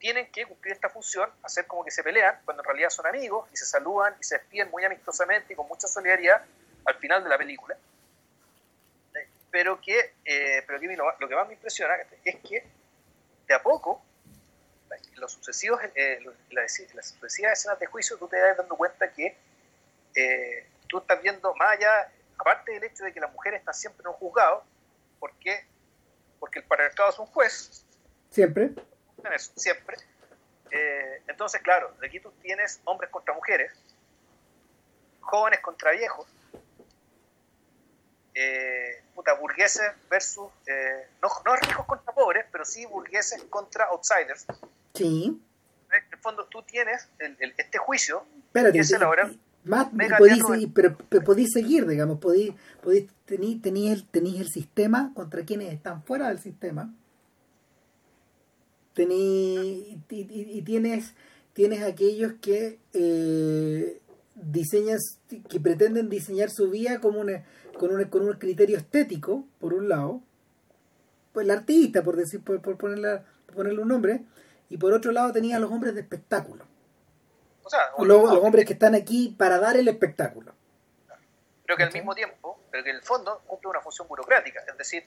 tienen 0.03 0.29
que 0.33 0.45
cumplir 0.45 0.73
esta 0.73 0.89
función, 0.89 1.29
hacer 1.43 1.65
como 1.65 1.85
que 1.85 1.89
se 1.89 2.03
pelean, 2.03 2.37
cuando 2.43 2.61
en 2.61 2.67
realidad 2.67 2.89
son 2.89 3.07
amigos 3.07 3.47
y 3.53 3.55
se 3.55 3.65
saludan 3.65 4.13
y 4.19 4.23
se 4.25 4.37
despiden 4.37 4.69
muy 4.69 4.83
amistosamente 4.83 5.53
y 5.53 5.55
con 5.55 5.65
mucha 5.65 5.87
solidaridad 5.87 6.43
al 6.83 6.95
final 6.95 7.23
de 7.23 7.29
la 7.29 7.37
película. 7.37 7.77
Eh, 9.15 9.29
pero 9.49 9.79
que, 9.79 10.15
eh, 10.25 10.61
pero 10.67 10.77
lo, 11.17 11.29
que 11.29 11.35
más 11.35 11.47
me 11.47 11.53
impresiona 11.53 11.95
es 12.25 12.35
que 12.41 12.65
de 13.47 13.53
a 13.53 13.63
poco, 13.63 14.03
los 15.15 15.31
sucesivos, 15.31 15.79
las, 16.49 16.73
sucesivas 16.73 17.59
escenas 17.59 17.79
de 17.79 17.85
juicio, 17.85 18.17
tú 18.17 18.27
te 18.27 18.37
das 18.37 18.57
dando 18.57 18.75
cuenta 18.75 19.09
que 19.09 19.37
tú 20.89 20.97
estás 20.97 21.21
viendo 21.21 21.55
más 21.55 21.77
allá 21.77 22.11
aparte 22.37 22.73
del 22.73 22.83
hecho 22.83 23.05
de 23.05 23.13
que 23.13 23.21
las 23.21 23.31
mujeres 23.31 23.61
están 23.61 23.73
siempre 23.73 24.01
en 24.01 24.07
un 24.09 24.15
juzgado, 24.15 24.65
¿por 25.17 25.31
qué? 25.39 25.65
Porque 26.41 26.59
el 26.59 26.65
patriarcado 26.65 27.09
es 27.09 27.19
un 27.19 27.27
juez. 27.27 27.85
Siempre. 28.29 28.73
Siempre. 29.55 29.97
Eh, 30.71 31.21
entonces, 31.27 31.61
claro, 31.61 31.93
de 31.99 32.07
aquí 32.07 32.19
tú 32.19 32.31
tienes 32.41 32.81
hombres 32.85 33.09
contra 33.11 33.33
mujeres, 33.33 33.71
jóvenes 35.21 35.59
contra 35.59 35.91
viejos, 35.91 36.27
eh, 38.33 39.03
puta, 39.13 39.33
burgueses 39.33 39.91
versus, 40.09 40.47
eh, 40.65 41.07
no, 41.21 41.29
no 41.45 41.55
ricos 41.55 41.85
contra 41.85 42.13
pobres, 42.13 42.45
pero 42.51 42.65
sí 42.65 42.85
burgueses 42.85 43.43
contra 43.43 43.85
outsiders. 43.85 44.45
Sí. 44.95 45.39
En 45.91 46.03
el 46.11 46.19
fondo 46.19 46.47
tú 46.47 46.63
tienes 46.63 47.07
este 47.19 47.77
juicio 47.77 48.25
Espérate, 48.47 48.79
que 48.79 48.83
se 48.83 48.95
elabora 48.95 49.29
más 49.63 49.87
pero, 50.73 51.23
podéis 51.23 51.51
seguir, 51.53 51.87
digamos, 51.87 52.19
podéis, 52.19 52.53
podéis 52.81 53.09
tenéis 53.25 54.05
el, 54.13 54.37
el 54.37 54.47
sistema 54.49 55.11
contra 55.13 55.43
quienes 55.45 55.73
están 55.73 56.03
fuera 56.03 56.27
del 56.27 56.39
sistema. 56.39 56.93
Tení, 58.93 60.01
y, 60.09 60.61
tienes, 60.61 61.13
tienes 61.53 61.83
aquellos 61.83 62.33
que 62.41 62.79
eh, 62.93 64.01
diseñas, 64.35 65.19
que 65.49 65.59
pretenden 65.59 66.09
diseñar 66.09 66.49
su 66.49 66.69
vida 66.69 66.99
como 66.99 67.19
una, 67.19 67.43
con, 67.77 67.93
un, 67.93 68.03
con 68.05 68.27
un 68.27 68.33
criterio 68.33 68.77
estético, 68.77 69.45
por 69.59 69.73
un 69.73 69.89
lado, 69.89 70.21
pues 71.31 71.45
el 71.45 71.51
artista, 71.51 72.03
por 72.03 72.15
decir, 72.15 72.43
por, 72.43 72.61
por, 72.61 72.77
ponerle, 72.77 73.21
por 73.47 73.55
ponerle 73.55 73.81
un 73.81 73.87
nombre, 73.87 74.21
y 74.69 74.77
por 74.77 74.93
otro 74.93 75.11
lado 75.11 75.31
tenías 75.31 75.57
a 75.57 75.59
los 75.59 75.71
hombres 75.71 75.95
de 75.95 76.01
espectáculo. 76.01 76.65
Los, 77.99 78.31
hombres 78.41 78.65
que 78.65 78.73
están 78.73 78.95
aquí 78.95 79.35
para 79.37 79.59
dar 79.59 79.77
el 79.77 79.87
espectáculo. 79.87 80.53
Pero 81.65 81.77
que 81.77 81.83
al 81.83 81.93
mismo 81.93 82.13
tiempo, 82.13 82.59
pero 82.69 82.83
que 82.83 82.91
el 82.91 83.01
fondo 83.01 83.41
cumple 83.47 83.69
una 83.69 83.81
función 83.81 84.07
burocrática, 84.07 84.61
es 84.67 84.77
decir, 84.77 85.03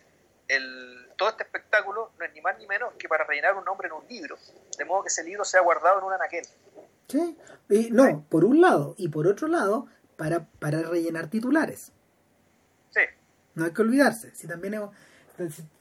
el, 0.48 1.08
todo 1.16 1.30
este 1.30 1.44
espectáculo 1.44 2.12
no 2.18 2.24
es 2.24 2.32
ni 2.32 2.40
más 2.40 2.58
ni 2.58 2.66
menos 2.66 2.94
que 2.98 3.08
para 3.08 3.24
rellenar 3.24 3.56
un 3.56 3.64
nombre 3.64 3.88
en 3.88 3.94
un 3.94 4.06
libro, 4.08 4.36
de 4.78 4.84
modo 4.84 5.02
que 5.02 5.08
ese 5.08 5.24
libro 5.24 5.44
sea 5.44 5.60
guardado 5.60 5.98
en 5.98 6.04
un 6.04 6.12
anaquel. 6.12 6.44
Sí, 7.08 7.36
y, 7.68 7.90
no, 7.90 8.24
por 8.28 8.44
un 8.44 8.60
lado, 8.60 8.94
y 8.98 9.08
por 9.08 9.26
otro 9.26 9.48
lado, 9.48 9.86
para, 10.16 10.46
para 10.58 10.82
rellenar 10.82 11.28
titulares. 11.28 11.92
Sí. 12.90 13.02
No 13.54 13.64
hay 13.64 13.72
que 13.72 13.82
olvidarse, 13.82 14.34
si 14.34 14.46
también 14.46 14.74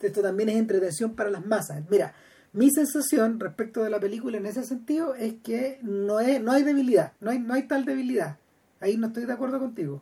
esto 0.02 0.22
también 0.22 0.50
es 0.50 0.56
entretención 0.56 1.16
para 1.16 1.30
las 1.30 1.46
masas. 1.46 1.82
Mira, 1.90 2.14
mi 2.54 2.70
sensación 2.72 3.40
respecto 3.40 3.84
de 3.84 3.90
la 3.90 4.00
película 4.00 4.38
en 4.38 4.46
ese 4.46 4.64
sentido 4.64 5.16
es 5.16 5.36
que 5.44 5.80
no, 5.82 6.20
es, 6.20 6.42
no 6.42 6.52
hay 6.52 6.64
debilidad, 6.64 7.14
no 7.20 7.32
hay, 7.32 7.40
no 7.40 7.54
hay 7.54 7.64
tal 7.64 7.86
debilidad. 7.86 8.38
Ahí 8.80 8.98
no 8.98 9.08
estoy 9.08 9.26
de 9.26 9.34
acuerdo 9.34 9.60
contigo. 9.60 10.02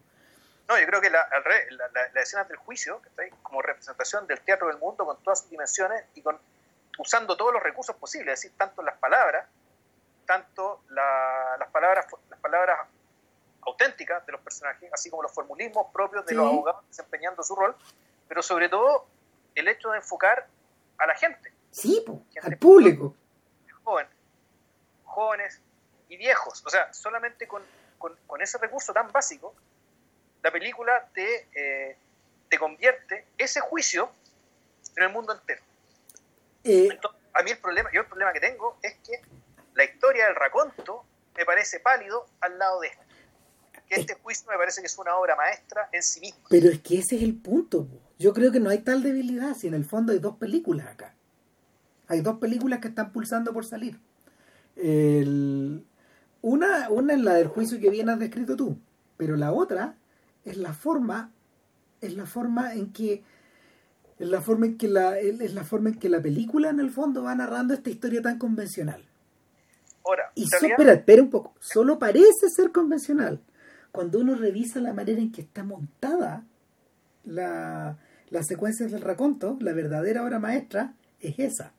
No, 0.73 0.79
yo 0.79 0.87
creo 0.87 1.01
que 1.01 1.09
la, 1.09 1.27
la, 2.13 2.21
escena 2.21 2.43
del 2.45 2.57
juicio, 2.57 3.01
que 3.01 3.09
está 3.09 3.21
ahí 3.21 3.29
como 3.43 3.61
representación 3.61 4.25
del 4.25 4.41
teatro 4.41 4.67
del 4.67 4.77
mundo 4.77 5.05
con 5.05 5.21
todas 5.21 5.41
sus 5.41 5.49
dimensiones 5.49 6.03
y 6.15 6.21
con 6.21 6.39
usando 6.97 7.37
todos 7.37 7.53
los 7.53 7.61
recursos 7.61 7.95
posibles, 7.95 8.33
es 8.33 8.41
decir, 8.41 8.57
tanto 8.57 8.81
las 8.81 8.97
palabras, 8.97 9.47
tanto 10.25 10.83
las 10.89 11.69
palabras 11.71 12.07
las 12.29 12.39
palabras 12.39 12.87
auténticas 13.61 14.25
de 14.25 14.31
los 14.31 14.41
personajes, 14.41 14.91
así 14.91 15.09
como 15.09 15.23
los 15.23 15.31
formulismos 15.31 15.87
propios 15.93 16.25
de 16.25 16.35
los 16.35 16.45
abogados 16.47 16.87
desempeñando 16.87 17.43
su 17.43 17.55
rol, 17.55 17.75
pero 18.27 18.41
sobre 18.41 18.67
todo 18.69 19.07
el 19.55 19.67
hecho 19.67 19.91
de 19.91 19.97
enfocar 19.97 20.47
a 20.97 21.07
la 21.07 21.15
gente 21.15 21.53
Sí, 21.73 22.05
al 22.41 22.57
público. 22.57 23.15
jóvenes 25.05 25.61
y 26.07 26.17
viejos. 26.17 26.63
O 26.65 26.69
sea, 26.69 26.93
solamente 26.93 27.47
con, 27.47 27.63
ese 28.39 28.57
recurso 28.59 28.93
tan 28.93 29.11
básico, 29.11 29.55
la 30.43 30.51
película 30.51 31.09
te, 31.13 31.47
eh, 31.55 31.95
te 32.49 32.59
convierte 32.59 33.25
ese 33.37 33.61
juicio 33.61 34.11
en 34.97 35.03
el 35.03 35.09
mundo 35.11 35.33
entero. 35.33 35.61
Eh, 36.65 36.89
a 37.33 37.41
mí 37.41 37.51
el 37.51 37.57
problema, 37.57 37.89
yo 37.91 38.01
el 38.01 38.07
problema 38.07 38.33
que 38.33 38.41
tengo 38.41 38.77
es 38.81 38.93
que 38.95 39.21
la 39.73 39.85
historia 39.85 40.25
del 40.25 40.35
raconto 40.35 41.03
me 41.35 41.45
parece 41.45 41.79
pálido 41.79 42.25
al 42.41 42.59
lado 42.59 42.81
de 42.81 42.89
este. 42.89 43.03
Que 43.87 43.95
este 43.95 44.13
juicio 44.15 44.49
me 44.49 44.57
parece 44.57 44.81
que 44.81 44.87
es 44.87 44.97
una 44.97 45.15
obra 45.17 45.35
maestra 45.35 45.89
en 45.91 46.03
sí 46.03 46.19
misma. 46.19 46.43
Pero 46.49 46.69
es 46.69 46.79
que 46.81 46.99
ese 46.99 47.15
es 47.15 47.23
el 47.23 47.35
punto. 47.35 47.87
Yo 48.19 48.33
creo 48.33 48.51
que 48.51 48.59
no 48.59 48.69
hay 48.69 48.79
tal 48.79 49.01
debilidad 49.01 49.55
si 49.55 49.67
en 49.67 49.73
el 49.73 49.85
fondo 49.85 50.13
hay 50.13 50.19
dos 50.19 50.37
películas 50.37 50.87
acá. 50.87 51.15
Hay 52.07 52.21
dos 52.21 52.37
películas 52.39 52.79
que 52.79 52.89
están 52.89 53.11
pulsando 53.11 53.53
por 53.53 53.65
salir. 53.65 53.99
una, 56.41 56.89
una 56.89 57.13
es 57.13 57.19
la 57.19 57.33
del 57.35 57.47
juicio 57.47 57.79
que 57.79 57.89
bien 57.89 58.09
has 58.09 58.19
descrito 58.19 58.55
tú, 58.55 58.77
pero 59.17 59.35
la 59.35 59.51
otra 59.51 59.95
es 60.45 60.57
la 60.57 60.73
forma, 60.73 61.31
es 62.01 62.15
la 62.15 62.25
forma 62.25 62.73
en 62.73 62.91
que 62.91 63.23
es 64.19 64.29
la 64.29 64.41
forma 64.41 64.67
en 64.67 64.77
que 64.77 64.87
la, 64.87 65.17
es 65.19 65.53
la 65.53 65.63
forma 65.63 65.89
en 65.89 65.99
que 65.99 66.09
la 66.09 66.21
película 66.21 66.69
en 66.69 66.79
el 66.79 66.91
fondo 66.91 67.23
va 67.23 67.35
narrando 67.35 67.73
esta 67.73 67.89
historia 67.89 68.21
tan 68.21 68.37
convencional. 68.37 69.03
Ahora, 70.05 70.31
y 70.35 70.43
espera, 70.43 70.93
espera 70.93 71.21
un 71.21 71.29
poco, 71.29 71.55
solo 71.59 71.97
parece 71.97 72.49
ser 72.55 72.71
convencional. 72.71 73.41
Cuando 73.91 74.19
uno 74.19 74.35
revisa 74.35 74.79
la 74.79 74.93
manera 74.93 75.19
en 75.19 75.31
que 75.31 75.41
está 75.41 75.63
montada 75.63 76.45
la, 77.23 77.97
las 78.29 78.47
secuencias 78.47 78.91
del 78.91 79.01
raconto, 79.01 79.57
la 79.61 79.73
verdadera 79.73 80.23
obra 80.23 80.39
maestra 80.39 80.93
es 81.19 81.39
esa. 81.39 81.73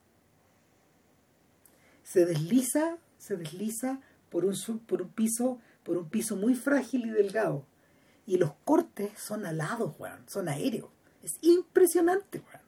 Se 2.02 2.24
desliza, 2.24 2.96
se 3.18 3.36
desliza 3.36 4.00
por 4.30 4.44
un, 4.44 4.54
por 4.86 5.02
un 5.02 5.08
piso, 5.08 5.58
por 5.82 5.96
un 5.98 6.08
piso 6.08 6.36
muy 6.36 6.54
frágil 6.54 7.06
y 7.06 7.10
delgado. 7.10 7.66
Y 8.26 8.38
los 8.38 8.52
cortes 8.64 9.10
son 9.18 9.46
alados, 9.46 9.94
Juan, 9.96 10.22
son 10.26 10.48
aéreos. 10.48 10.88
Es 11.22 11.38
impresionante, 11.42 12.40
Juan. 12.40 12.62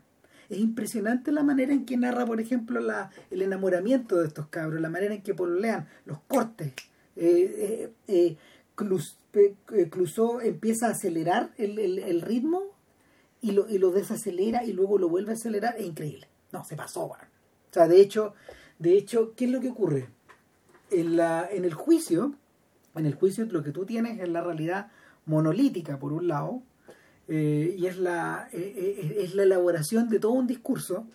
Es 0.48 0.58
impresionante 0.58 1.32
la 1.32 1.42
manera 1.42 1.72
en 1.72 1.84
que 1.84 1.96
narra, 1.96 2.24
por 2.24 2.40
ejemplo, 2.40 2.80
la, 2.80 3.10
el 3.30 3.42
enamoramiento 3.42 4.16
de 4.16 4.28
estos 4.28 4.46
cabros, 4.48 4.80
la 4.80 4.88
manera 4.88 5.14
en 5.14 5.22
que 5.22 5.34
pololean, 5.34 5.88
los 6.04 6.20
cortes. 6.28 6.72
Eh, 7.16 7.92
eh, 8.06 8.36
eh, 8.76 9.88
Clusó 9.90 10.40
empieza 10.40 10.88
a 10.88 10.90
acelerar 10.90 11.50
el, 11.56 11.78
el 11.78 12.20
ritmo 12.20 12.76
y 13.40 13.52
lo, 13.52 13.68
y 13.68 13.78
lo 13.78 13.90
desacelera 13.90 14.64
y 14.64 14.72
luego 14.72 14.98
lo 14.98 15.08
vuelve 15.08 15.30
a 15.30 15.34
acelerar, 15.34 15.76
es 15.78 15.86
increíble. 15.86 16.28
No, 16.52 16.64
se 16.64 16.76
pasó, 16.76 17.04
O 17.06 17.16
sea, 17.70 17.88
de 17.88 18.00
hecho, 18.00 18.34
de 18.78 18.96
hecho, 18.96 19.34
¿qué 19.36 19.46
es 19.46 19.50
lo 19.50 19.60
que 19.60 19.70
ocurre? 19.70 20.08
En, 20.90 21.16
la, 21.16 21.48
en 21.50 21.64
el 21.64 21.74
juicio, 21.74 22.34
en 22.94 23.06
el 23.06 23.14
juicio 23.14 23.44
lo 23.46 23.62
que 23.62 23.72
tú 23.72 23.84
tienes 23.84 24.20
es 24.20 24.28
la 24.28 24.42
realidad 24.42 24.90
monolítica, 25.26 25.98
por 25.98 26.12
un 26.12 26.28
lado, 26.28 26.62
eh, 27.28 27.74
y 27.78 27.86
es 27.86 27.98
la, 27.98 28.48
eh, 28.52 28.58
eh, 28.76 29.16
es 29.20 29.34
la 29.34 29.42
elaboración 29.42 30.08
de 30.08 30.20
todo 30.20 30.32
un 30.32 30.46
discurso 30.46 31.06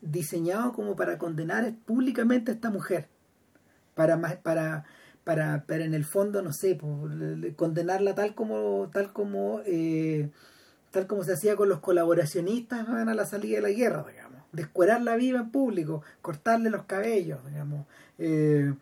diseñado 0.00 0.72
como 0.72 0.96
para 0.96 1.18
condenar 1.18 1.74
públicamente 1.84 2.50
a 2.50 2.54
esta 2.54 2.70
mujer, 2.70 3.08
para, 3.94 4.20
para, 4.42 4.84
para, 5.24 5.64
para 5.66 5.84
en 5.84 5.94
el 5.94 6.04
fondo, 6.04 6.42
no 6.42 6.52
sé, 6.52 6.78
condenarla 7.56 8.14
tal 8.14 8.34
como, 8.34 8.88
tal 8.92 9.12
como 9.12 9.60
tal 10.92 11.06
como 11.06 11.24
se 11.24 11.32
hacía 11.32 11.56
con 11.56 11.68
los 11.68 11.80
colaboracionistas 11.80 12.88
a 12.88 13.04
la 13.14 13.26
salida 13.26 13.56
de 13.56 13.62
la 13.62 13.70
guerra, 13.70 14.04
digamos, 14.08 14.42
descuerarla 14.52 15.16
viva 15.16 15.40
en 15.40 15.50
público, 15.50 16.02
cortarle 16.20 16.70
los 16.70 16.84
cabellos, 16.84 17.40
digamos, 17.48 17.86
eh, 18.18 18.74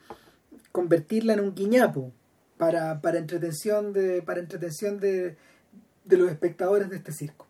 convertirla 0.73 1.33
en 1.35 1.41
un 1.41 1.55
guiñapo 1.55 2.13
para, 2.61 3.01
para 3.01 3.17
entretención 3.17 3.95
de 3.95 4.21
para 4.21 4.39
entretención 4.39 5.01
de, 5.01 5.35
de 6.05 6.17
los 6.19 6.31
espectadores 6.31 6.91
de 6.91 6.97
este 6.97 7.11
circo. 7.11 7.49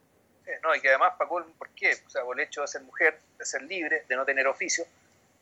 no, 0.62 0.72
y 0.72 0.80
que 0.80 0.88
además, 0.88 1.14
Paco, 1.18 1.44
¿por 1.58 1.68
qué? 1.70 1.90
O 2.06 2.10
sea, 2.10 2.22
por 2.22 2.38
el 2.38 2.46
hecho 2.46 2.60
de 2.60 2.68
ser 2.68 2.82
mujer, 2.82 3.18
de 3.36 3.44
ser 3.44 3.62
libre, 3.62 4.04
de 4.08 4.14
no 4.14 4.24
tener 4.24 4.46
oficio, 4.46 4.84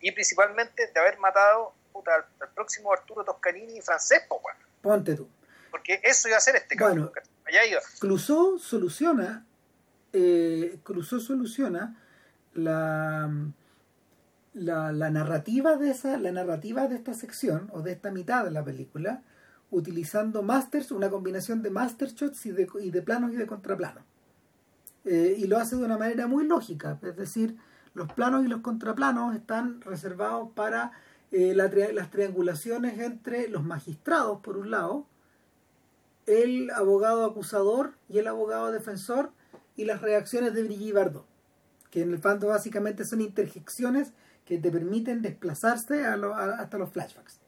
y 0.00 0.10
principalmente 0.12 0.90
de 0.90 1.00
haber 1.00 1.18
matado 1.18 1.74
al, 2.06 2.48
próximo 2.54 2.90
Arturo 2.92 3.24
Toscanini 3.24 3.82
francés, 3.82 4.22
po, 4.26 4.40
Ponte 4.80 5.14
tú. 5.14 5.28
Porque 5.70 6.00
eso 6.02 6.28
iba 6.28 6.38
a 6.38 6.40
ser 6.40 6.56
este 6.56 6.74
caso. 6.74 7.12
Clouseau 8.00 8.58
soluciona, 8.58 9.44
eh, 10.14 10.78
soluciona 11.20 12.02
la, 12.54 13.30
la, 14.54 15.10
narrativa 15.10 15.76
de 15.76 15.90
esa, 15.90 16.16
la 16.16 16.32
narrativa 16.32 16.86
de 16.86 16.96
esta 16.96 17.12
sección 17.12 17.68
o 17.74 17.82
de 17.82 17.92
esta 17.92 18.10
mitad 18.10 18.44
de 18.44 18.50
la 18.50 18.64
película 18.64 19.22
utilizando 19.70 20.42
masters, 20.42 20.90
una 20.90 21.10
combinación 21.10 21.62
de 21.62 21.70
master 21.70 22.08
shots 22.08 22.46
y 22.46 22.52
de, 22.52 22.68
y 22.80 22.90
de 22.90 23.02
planos 23.02 23.32
y 23.32 23.36
de 23.36 23.46
contraplanos. 23.46 24.04
Eh, 25.04 25.36
y 25.38 25.46
lo 25.46 25.58
hace 25.58 25.76
de 25.76 25.84
una 25.84 25.98
manera 25.98 26.26
muy 26.26 26.46
lógica, 26.46 26.98
es 27.02 27.16
decir, 27.16 27.56
los 27.94 28.12
planos 28.12 28.44
y 28.44 28.48
los 28.48 28.60
contraplanos 28.60 29.34
están 29.34 29.80
reservados 29.80 30.50
para 30.54 30.92
eh, 31.30 31.54
las 31.54 32.10
triangulaciones 32.10 32.98
entre 32.98 33.48
los 33.48 33.64
magistrados, 33.64 34.40
por 34.40 34.56
un 34.56 34.70
lado, 34.70 35.06
el 36.26 36.70
abogado 36.70 37.24
acusador 37.24 37.94
y 38.08 38.18
el 38.18 38.26
abogado 38.26 38.70
defensor 38.70 39.32
y 39.76 39.84
las 39.84 40.02
reacciones 40.02 40.52
de 40.54 40.62
Brigitte 40.62 40.94
Bardot, 40.94 41.26
que 41.90 42.02
en 42.02 42.10
el 42.10 42.18
fondo 42.18 42.48
básicamente 42.48 43.04
son 43.04 43.20
interjecciones 43.20 44.12
que 44.44 44.58
te 44.58 44.70
permiten 44.70 45.22
desplazarse 45.22 46.04
hasta 46.04 46.78
los 46.78 46.90
flashbacks. 46.90 47.40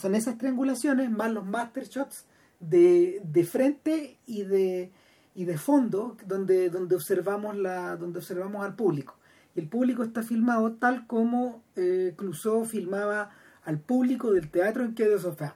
Son 0.00 0.14
esas 0.14 0.38
triangulaciones 0.38 1.10
más 1.10 1.32
los 1.32 1.44
master 1.44 1.84
shots 1.84 2.24
de, 2.60 3.48
frente 3.50 4.18
y 4.26 4.44
de, 4.44 4.92
y 5.34 5.44
de 5.44 5.58
fondo 5.58 6.16
donde, 6.26 6.70
donde, 6.70 6.94
observamos 6.94 7.56
la, 7.56 7.96
donde 7.96 8.18
observamos 8.18 8.64
al 8.64 8.74
público. 8.74 9.16
El 9.56 9.68
público 9.68 10.02
está 10.02 10.22
filmado 10.22 10.72
tal 10.72 11.06
como 11.06 11.62
eh, 11.76 12.14
Clouseau 12.16 12.64
filmaba 12.64 13.30
al 13.64 13.78
público 13.78 14.32
del 14.32 14.50
teatro 14.50 14.84
en 14.84 14.94
que 14.94 15.08
de 15.08 15.18
Sofá 15.18 15.54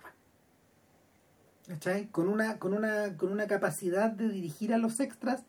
con 2.13 2.29
una, 2.29 2.59
con 2.59 2.73
una, 2.73 3.17
con 3.17 3.31
una 3.31 3.47
capacidad 3.47 4.11
de 4.11 4.29
dirigir 4.29 4.73
a 4.73 4.79
los 4.79 5.01
extras 5.01 5.43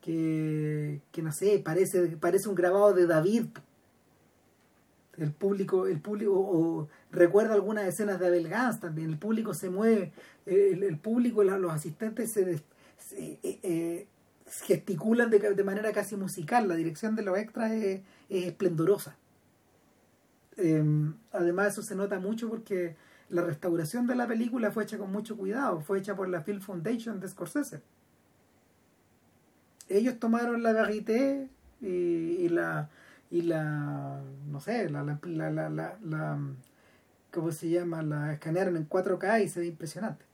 que, 0.00 1.00
que 1.10 1.22
no 1.22 1.32
sé, 1.32 1.58
parece, 1.58 2.16
parece 2.16 2.48
un 2.48 2.54
grabado 2.54 2.92
de 2.92 3.06
David. 3.06 3.46
El 5.18 5.32
público, 5.32 5.86
el 5.86 6.00
público, 6.00 6.32
o, 6.32 6.88
recuerda 7.10 7.54
algunas 7.54 7.86
escenas 7.86 8.20
de 8.20 8.26
Abel 8.26 8.48
Gans 8.48 8.80
también, 8.80 9.10
el 9.10 9.18
público 9.18 9.54
se 9.54 9.70
mueve, 9.70 10.12
el, 10.44 10.82
el 10.82 10.98
público, 10.98 11.42
los 11.42 11.72
asistentes 11.72 12.32
se, 12.32 12.62
eh, 13.16 13.38
eh, 13.42 14.06
gesticulan 14.62 15.30
de, 15.30 15.38
de, 15.38 15.64
manera 15.64 15.92
casi 15.92 16.16
musical, 16.16 16.68
la 16.68 16.76
dirección 16.76 17.16
de 17.16 17.22
los 17.22 17.38
extras 17.38 17.72
es, 17.72 18.02
es 18.28 18.44
esplendorosa. 18.44 19.16
Em, 20.56 21.14
además 21.32 21.72
eso 21.72 21.82
se 21.82 21.94
nota 21.94 22.18
mucho 22.18 22.48
porque 22.48 22.96
la 23.28 23.42
restauración 23.42 24.06
de 24.06 24.14
la 24.14 24.26
película 24.26 24.70
fue 24.70 24.84
hecha 24.84 24.98
con 24.98 25.12
mucho 25.12 25.36
cuidado, 25.36 25.80
fue 25.80 25.98
hecha 25.98 26.14
por 26.14 26.28
la 26.28 26.42
Film 26.42 26.60
Foundation 26.60 27.20
de 27.20 27.28
Scorsese. 27.28 27.82
Ellos 29.88 30.18
tomaron 30.18 30.62
la 30.62 30.72
verité 30.72 31.48
y, 31.80 32.48
la 32.48 32.88
y 33.30 33.42
la 33.42 34.20
no 34.46 34.60
sé, 34.60 34.88
la, 34.88 35.02
la, 35.02 35.50
la, 35.50 35.98
la, 36.00 36.38
¿cómo 37.32 37.52
se 37.52 37.68
llama? 37.68 38.02
La 38.02 38.32
escanearon 38.32 38.76
en 38.76 38.88
4K 38.88 39.44
y 39.44 39.48
se 39.48 39.60
ve 39.60 39.66
impresionante. 39.66 40.24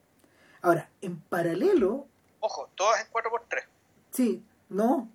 Ahora, 0.61 0.89
en 1.01 1.21
paralelo, 1.21 2.07
ojo, 2.41 2.71
todas 2.75 3.05
en 3.05 3.13
4x3. 3.13 3.65
Sí, 4.11 4.45
no. 4.69 5.11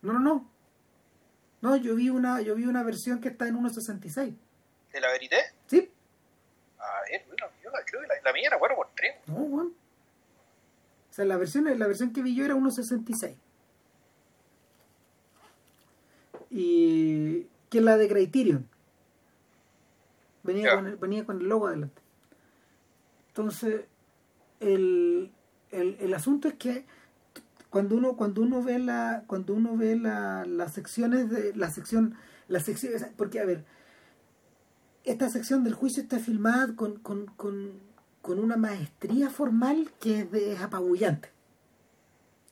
No, 0.00 0.14
no, 0.14 0.18
no. 0.18 0.50
No, 1.60 1.76
yo 1.76 1.94
vi 1.94 2.10
una 2.10 2.40
yo 2.40 2.56
vi 2.56 2.64
una 2.64 2.82
versión 2.82 3.20
que 3.20 3.28
está 3.28 3.46
en 3.46 3.56
1.66. 3.56 4.34
¿De 4.92 5.00
la 5.00 5.12
verité? 5.12 5.36
Sí. 5.66 5.90
A 6.78 7.02
ver, 7.08 7.24
bueno, 7.28 7.46
yo 7.62 7.70
creo 7.86 8.00
que 8.02 8.08
la, 8.24 8.32
mía 8.32 8.48
era 8.48 8.58
4 8.58 8.76
por 8.76 8.88
3. 8.96 9.14
No, 9.28 9.34
bueno. 9.34 9.70
O 11.10 11.14
sea, 11.14 11.24
la 11.24 11.36
versión, 11.36 11.64
la 11.78 11.86
versión 11.86 12.12
que 12.12 12.22
vi 12.22 12.34
yo 12.34 12.44
era 12.44 12.54
1.66. 12.54 13.36
Y 16.52 17.46
que 17.70 17.78
es 17.78 17.84
la 17.84 17.96
de 17.96 18.08
Criterion. 18.08 18.68
Venía, 20.42 20.74
con 20.74 20.86
el, 20.86 20.96
venía 20.96 21.24
con 21.24 21.40
el 21.40 21.48
logo 21.48 21.68
adelante. 21.68 22.02
Entonces, 23.28 23.86
el, 24.60 25.32
el, 25.70 25.96
el 25.98 26.14
asunto 26.14 26.48
es 26.48 26.54
que 26.54 26.84
cuando 27.70 27.96
uno 27.96 28.16
cuando 28.16 28.42
uno 28.42 28.62
ve 28.62 28.78
la 28.78 29.24
cuando 29.26 29.54
uno 29.54 29.76
ve 29.76 29.96
la, 29.96 30.44
las 30.44 30.74
secciones 30.74 31.30
de 31.30 31.54
la 31.56 31.70
sección 31.70 32.16
la 32.48 32.60
sección 32.60 32.92
porque 33.16 33.40
a 33.40 33.46
ver 33.46 33.64
esta 35.04 35.28
sección 35.28 35.64
del 35.64 35.74
juicio 35.74 36.02
está 36.02 36.18
filmada 36.18 36.74
con, 36.76 36.98
con, 36.98 37.26
con, 37.26 37.72
con 38.20 38.38
una 38.38 38.56
maestría 38.56 39.30
formal 39.30 39.90
que 40.00 40.20
es, 40.20 40.30
de, 40.30 40.56
apabullante. 40.58 41.30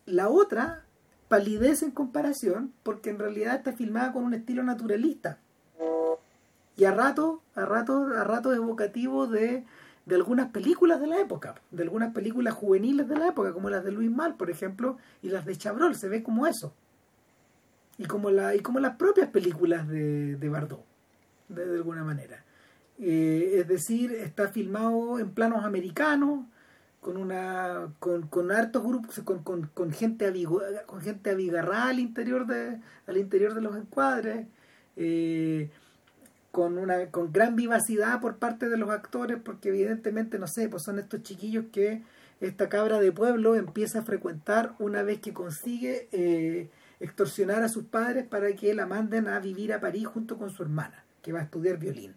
La 0.06 0.28
otra 0.28 0.84
palidece 1.30 1.84
en 1.84 1.92
comparación 1.92 2.74
porque 2.82 3.08
en 3.08 3.20
realidad 3.20 3.54
está 3.54 3.72
filmada 3.72 4.12
con 4.12 4.24
un 4.24 4.34
estilo 4.34 4.64
naturalista 4.64 5.38
y 6.76 6.84
a 6.84 6.90
rato, 6.90 7.40
a 7.54 7.64
rato, 7.64 8.08
a 8.16 8.24
rato 8.24 8.52
evocativo 8.52 9.28
de, 9.28 9.64
de 10.06 10.14
algunas 10.16 10.50
películas 10.50 11.00
de 11.00 11.06
la 11.06 11.20
época, 11.20 11.54
de 11.70 11.84
algunas 11.84 12.12
películas 12.12 12.54
juveniles 12.54 13.08
de 13.08 13.16
la 13.16 13.28
época, 13.28 13.52
como 13.52 13.70
las 13.70 13.84
de 13.84 13.92
Luis 13.92 14.10
Mal, 14.10 14.34
por 14.34 14.50
ejemplo, 14.50 14.96
y 15.22 15.28
las 15.28 15.46
de 15.46 15.56
Chabrol, 15.56 15.94
se 15.94 16.08
ve 16.08 16.24
como 16.24 16.48
eso. 16.48 16.74
Y 17.96 18.06
como, 18.06 18.30
la, 18.30 18.56
y 18.56 18.60
como 18.60 18.80
las 18.80 18.96
propias 18.96 19.28
películas 19.28 19.86
de, 19.86 20.34
de 20.34 20.48
Bardot 20.48 20.84
de, 21.48 21.62
alguna 21.62 22.02
manera. 22.02 22.44
Eh, 22.98 23.56
es 23.58 23.68
decir, 23.68 24.12
está 24.12 24.48
filmado 24.48 25.20
en 25.20 25.30
planos 25.30 25.64
americanos, 25.64 26.46
con 27.00 27.16
una 27.16 27.92
con, 27.98 28.28
con 28.28 28.52
hartos 28.52 28.82
grupos, 28.82 29.20
con, 29.24 29.42
con, 29.42 29.70
con 29.72 29.92
gente 29.92 30.32
con 30.86 31.00
gente 31.00 31.30
abigarrada 31.30 31.88
al 31.88 31.98
interior 31.98 32.46
de, 32.46 32.80
al 33.06 33.16
interior 33.16 33.54
de 33.54 33.62
los 33.62 33.76
encuadres, 33.76 34.46
eh, 34.96 35.70
con 36.50 36.78
una 36.78 37.10
con 37.10 37.32
gran 37.32 37.56
vivacidad 37.56 38.20
por 38.20 38.36
parte 38.36 38.68
de 38.68 38.76
los 38.76 38.90
actores, 38.90 39.38
porque 39.42 39.70
evidentemente, 39.70 40.38
no 40.38 40.46
sé, 40.46 40.68
pues 40.68 40.82
son 40.82 40.98
estos 40.98 41.22
chiquillos 41.22 41.66
que 41.72 42.02
esta 42.40 42.68
cabra 42.68 43.00
de 43.00 43.12
pueblo 43.12 43.54
empieza 43.54 44.00
a 44.00 44.02
frecuentar 44.02 44.74
una 44.78 45.02
vez 45.02 45.20
que 45.20 45.32
consigue 45.32 46.08
eh, 46.12 46.70
extorsionar 46.98 47.62
a 47.62 47.68
sus 47.68 47.84
padres 47.84 48.26
para 48.26 48.54
que 48.54 48.74
la 48.74 48.86
manden 48.86 49.28
a 49.28 49.40
vivir 49.40 49.72
a 49.72 49.80
París 49.80 50.06
junto 50.06 50.38
con 50.38 50.50
su 50.50 50.62
hermana, 50.62 51.04
que 51.22 51.32
va 51.32 51.40
a 51.40 51.44
estudiar 51.44 51.78
violín. 51.78 52.14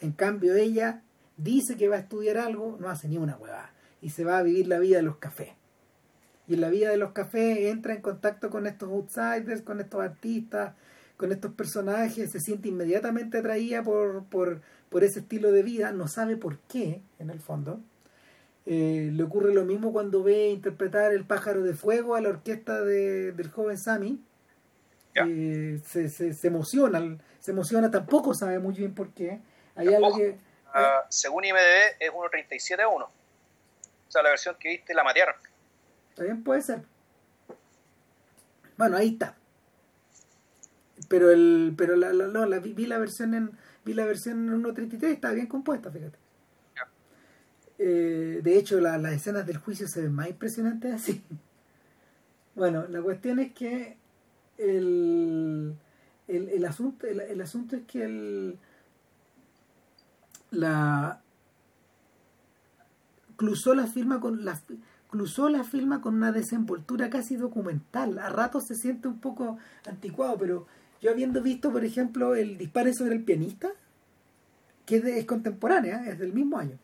En 0.00 0.12
cambio, 0.12 0.54
ella 0.54 1.02
dice 1.36 1.76
que 1.76 1.88
va 1.88 1.96
a 1.96 2.00
estudiar 2.00 2.38
algo, 2.38 2.76
no 2.80 2.88
hace 2.88 3.08
ni 3.08 3.18
una 3.18 3.36
huevada, 3.36 3.72
y 4.00 4.10
se 4.10 4.24
va 4.24 4.38
a 4.38 4.42
vivir 4.42 4.68
la 4.68 4.78
vida 4.78 4.96
de 4.96 5.02
los 5.02 5.16
cafés. 5.16 5.50
Y 6.46 6.54
en 6.54 6.60
la 6.60 6.70
vida 6.70 6.90
de 6.90 6.96
los 6.96 7.12
cafés 7.12 7.58
entra 7.58 7.94
en 7.94 8.00
contacto 8.00 8.50
con 8.50 8.66
estos 8.66 8.88
outsiders, 8.88 9.62
con 9.62 9.80
estos 9.80 10.00
artistas, 10.00 10.74
con 11.16 11.32
estos 11.32 11.52
personajes, 11.52 12.32
se 12.32 12.40
siente 12.40 12.68
inmediatamente 12.68 13.38
atraída 13.38 13.82
por, 13.82 14.24
por, 14.24 14.62
por 14.88 15.04
ese 15.04 15.20
estilo 15.20 15.52
de 15.52 15.62
vida, 15.62 15.92
no 15.92 16.08
sabe 16.08 16.36
por 16.36 16.58
qué, 16.60 17.02
en 17.18 17.30
el 17.30 17.40
fondo. 17.40 17.80
Eh, 18.66 19.10
le 19.12 19.22
ocurre 19.22 19.52
lo 19.52 19.64
mismo 19.64 19.92
cuando 19.92 20.22
ve 20.22 20.48
interpretar 20.48 21.12
El 21.12 21.24
pájaro 21.24 21.62
de 21.62 21.74
fuego 21.74 22.14
a 22.14 22.20
la 22.20 22.28
orquesta 22.28 22.82
de, 22.82 23.32
del 23.32 23.50
joven 23.50 23.78
Sammy. 23.78 24.22
Eh, 25.14 25.80
se, 25.84 26.08
se, 26.08 26.32
se, 26.32 26.46
emociona, 26.46 27.18
se 27.40 27.50
emociona, 27.50 27.90
tampoco 27.90 28.32
sabe 28.32 28.58
muy 28.58 28.74
bien 28.74 28.94
por 28.94 29.12
qué. 29.12 29.40
Hay 29.74 29.92
algo 29.92 30.16
que, 30.16 30.30
uh, 30.30 31.04
según 31.08 31.44
IMDB 31.44 31.96
es 31.98 32.10
1.37 32.10 32.80
a 32.80 32.88
1. 32.88 33.10
O 34.10 34.12
sea, 34.12 34.24
la 34.24 34.30
versión 34.30 34.56
que 34.58 34.70
viste 34.70 34.92
la 34.92 35.04
matearon. 35.04 35.36
También 36.16 36.42
puede 36.42 36.62
ser. 36.62 36.82
Bueno, 38.76 38.96
ahí 38.96 39.10
está. 39.10 39.36
Pero 41.08 41.30
el 41.30 41.74
pero 41.78 41.94
la, 41.94 42.12
la, 42.12 42.26
la, 42.26 42.58
vi 42.58 42.86
la 42.86 42.98
versión 42.98 43.34
en 43.34 43.52
vi 43.84 43.94
la 43.94 44.04
versión 44.04 44.48
en 44.48 44.64
1.33 44.64 45.04
está 45.04 45.30
bien 45.30 45.46
compuesta, 45.46 45.92
fíjate. 45.92 46.18
Eh, 47.78 48.40
de 48.42 48.58
hecho, 48.58 48.80
la, 48.80 48.98
las 48.98 49.12
escenas 49.12 49.46
del 49.46 49.58
juicio 49.58 49.86
se 49.86 50.02
ven 50.02 50.12
más 50.12 50.28
impresionantes 50.28 50.92
así. 50.92 51.22
Bueno, 52.56 52.88
la 52.88 53.00
cuestión 53.00 53.38
es 53.38 53.52
que 53.52 53.96
el, 54.58 55.76
el, 56.26 56.48
el 56.48 56.64
asunto 56.64 57.06
el, 57.06 57.20
el, 57.20 57.40
asunto 57.40 57.76
es 57.76 57.82
que 57.86 58.02
el 58.02 58.58
la 60.50 61.22
Clusó 63.40 63.74
la 63.74 63.86
firma 63.86 64.20
con 64.20 64.44
Clusó 65.08 65.48
la 65.48 65.64
firma 65.64 66.00
con 66.00 66.14
una 66.14 66.30
desenvoltura 66.30 67.08
casi 67.08 67.36
documental. 67.36 68.18
A 68.18 68.28
ratos 68.28 68.66
se 68.66 68.74
siente 68.74 69.08
un 69.08 69.18
poco 69.18 69.56
anticuado, 69.88 70.36
pero 70.38 70.66
yo 71.00 71.10
habiendo 71.10 71.42
visto, 71.42 71.72
por 71.72 71.84
ejemplo, 71.84 72.34
el 72.34 72.58
disparo 72.58 72.92
sobre 72.92 73.14
el 73.14 73.24
pianista, 73.24 73.70
que 74.84 74.96
es, 74.96 75.04
es 75.04 75.24
contemporánea, 75.24 76.04
es 76.06 76.18
del 76.18 76.32
mismo 76.34 76.58
año 76.58 76.78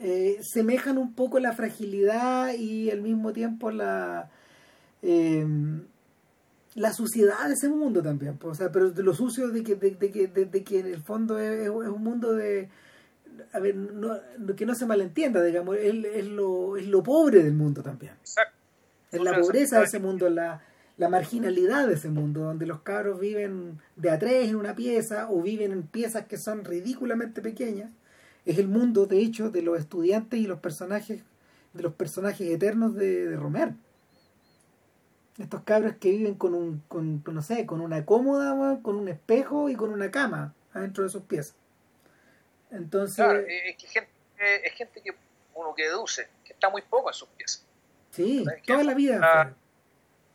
eh, 0.00 0.38
semejan 0.42 0.96
un 0.96 1.12
poco 1.12 1.38
la 1.40 1.52
fragilidad 1.52 2.54
y 2.54 2.90
al 2.90 3.02
mismo 3.02 3.32
tiempo 3.32 3.70
la 3.70 4.30
eh, 5.02 5.46
la 6.74 6.92
suciedad 6.94 7.46
de 7.48 7.54
ese 7.54 7.68
mundo 7.68 8.02
también 8.02 8.38
o 8.42 8.54
sea 8.54 8.72
pero 8.72 8.90
de 8.90 9.02
lo 9.02 9.12
sucio 9.12 9.48
de 9.48 9.62
que 9.62 9.74
de, 9.74 9.90
de, 9.90 10.46
de, 10.46 10.64
que 10.64 10.80
en 10.80 10.86
el 10.86 11.02
fondo 11.02 11.38
es, 11.38 11.68
un 11.68 12.02
mundo 12.02 12.32
de 12.32 12.70
a 13.52 13.58
ver 13.58 13.74
no, 13.76 14.18
que 14.56 14.66
no 14.66 14.74
se 14.74 14.86
malentienda 14.86 15.42
digamos 15.42 15.76
es, 15.76 15.94
es, 16.04 16.26
lo 16.26 16.76
es 16.76 16.86
lo 16.86 17.02
pobre 17.02 17.42
del 17.42 17.54
mundo 17.54 17.82
también 17.82 18.12
Exacto. 18.20 18.54
es 19.12 19.22
la 19.22 19.38
pobreza 19.38 19.78
de 19.78 19.84
ese 19.84 19.98
mundo 19.98 20.28
la 20.30 20.62
la 20.96 21.08
marginalidad 21.08 21.88
de 21.88 21.94
ese 21.94 22.10
mundo, 22.10 22.40
donde 22.40 22.66
los 22.66 22.82
cabros 22.82 23.18
viven 23.18 23.80
de 23.96 24.10
a 24.10 24.18
tres 24.18 24.50
en 24.50 24.56
una 24.56 24.74
pieza 24.74 25.30
o 25.30 25.40
viven 25.40 25.72
en 25.72 25.82
piezas 25.82 26.26
que 26.26 26.36
son 26.36 26.62
ridículamente 26.62 27.40
pequeñas 27.40 27.90
es 28.46 28.58
el 28.58 28.68
mundo, 28.68 29.06
de 29.06 29.20
hecho, 29.20 29.50
de 29.50 29.62
los 29.62 29.78
estudiantes 29.78 30.40
y 30.40 30.46
los 30.46 30.60
personajes, 30.60 31.22
de 31.72 31.82
los 31.82 31.94
personajes 31.94 32.48
eternos 32.50 32.94
de, 32.94 33.26
de 33.26 33.36
Romer. 33.36 33.74
Estos 35.38 35.62
cabros 35.62 35.94
que 35.98 36.10
viven 36.10 36.34
con 36.34 36.54
un, 36.54 36.82
con, 36.88 37.22
no 37.24 37.42
sé, 37.42 37.64
con 37.66 37.80
una 37.80 38.04
cómoda, 38.04 38.80
con 38.82 38.96
un 38.96 39.08
espejo 39.08 39.68
y 39.68 39.76
con 39.76 39.90
una 39.90 40.10
cama 40.10 40.54
adentro 40.72 41.04
de 41.04 41.10
sus 41.10 41.22
piezas. 41.22 41.54
Entonces. 42.70 43.16
Claro, 43.16 43.40
es, 43.40 43.76
que 43.76 43.86
gente, 43.86 44.10
es 44.66 44.72
gente 44.74 45.00
que 45.02 45.14
uno 45.54 45.74
que 45.74 45.84
deduce, 45.84 46.28
que 46.44 46.52
está 46.52 46.68
muy 46.68 46.82
poco 46.82 47.10
en 47.10 47.14
sus 47.14 47.28
piezas. 47.30 47.66
Sí, 48.10 48.44
toda 48.66 48.84
la 48.84 48.94
vida. 48.94 49.14
Está, 49.14 49.54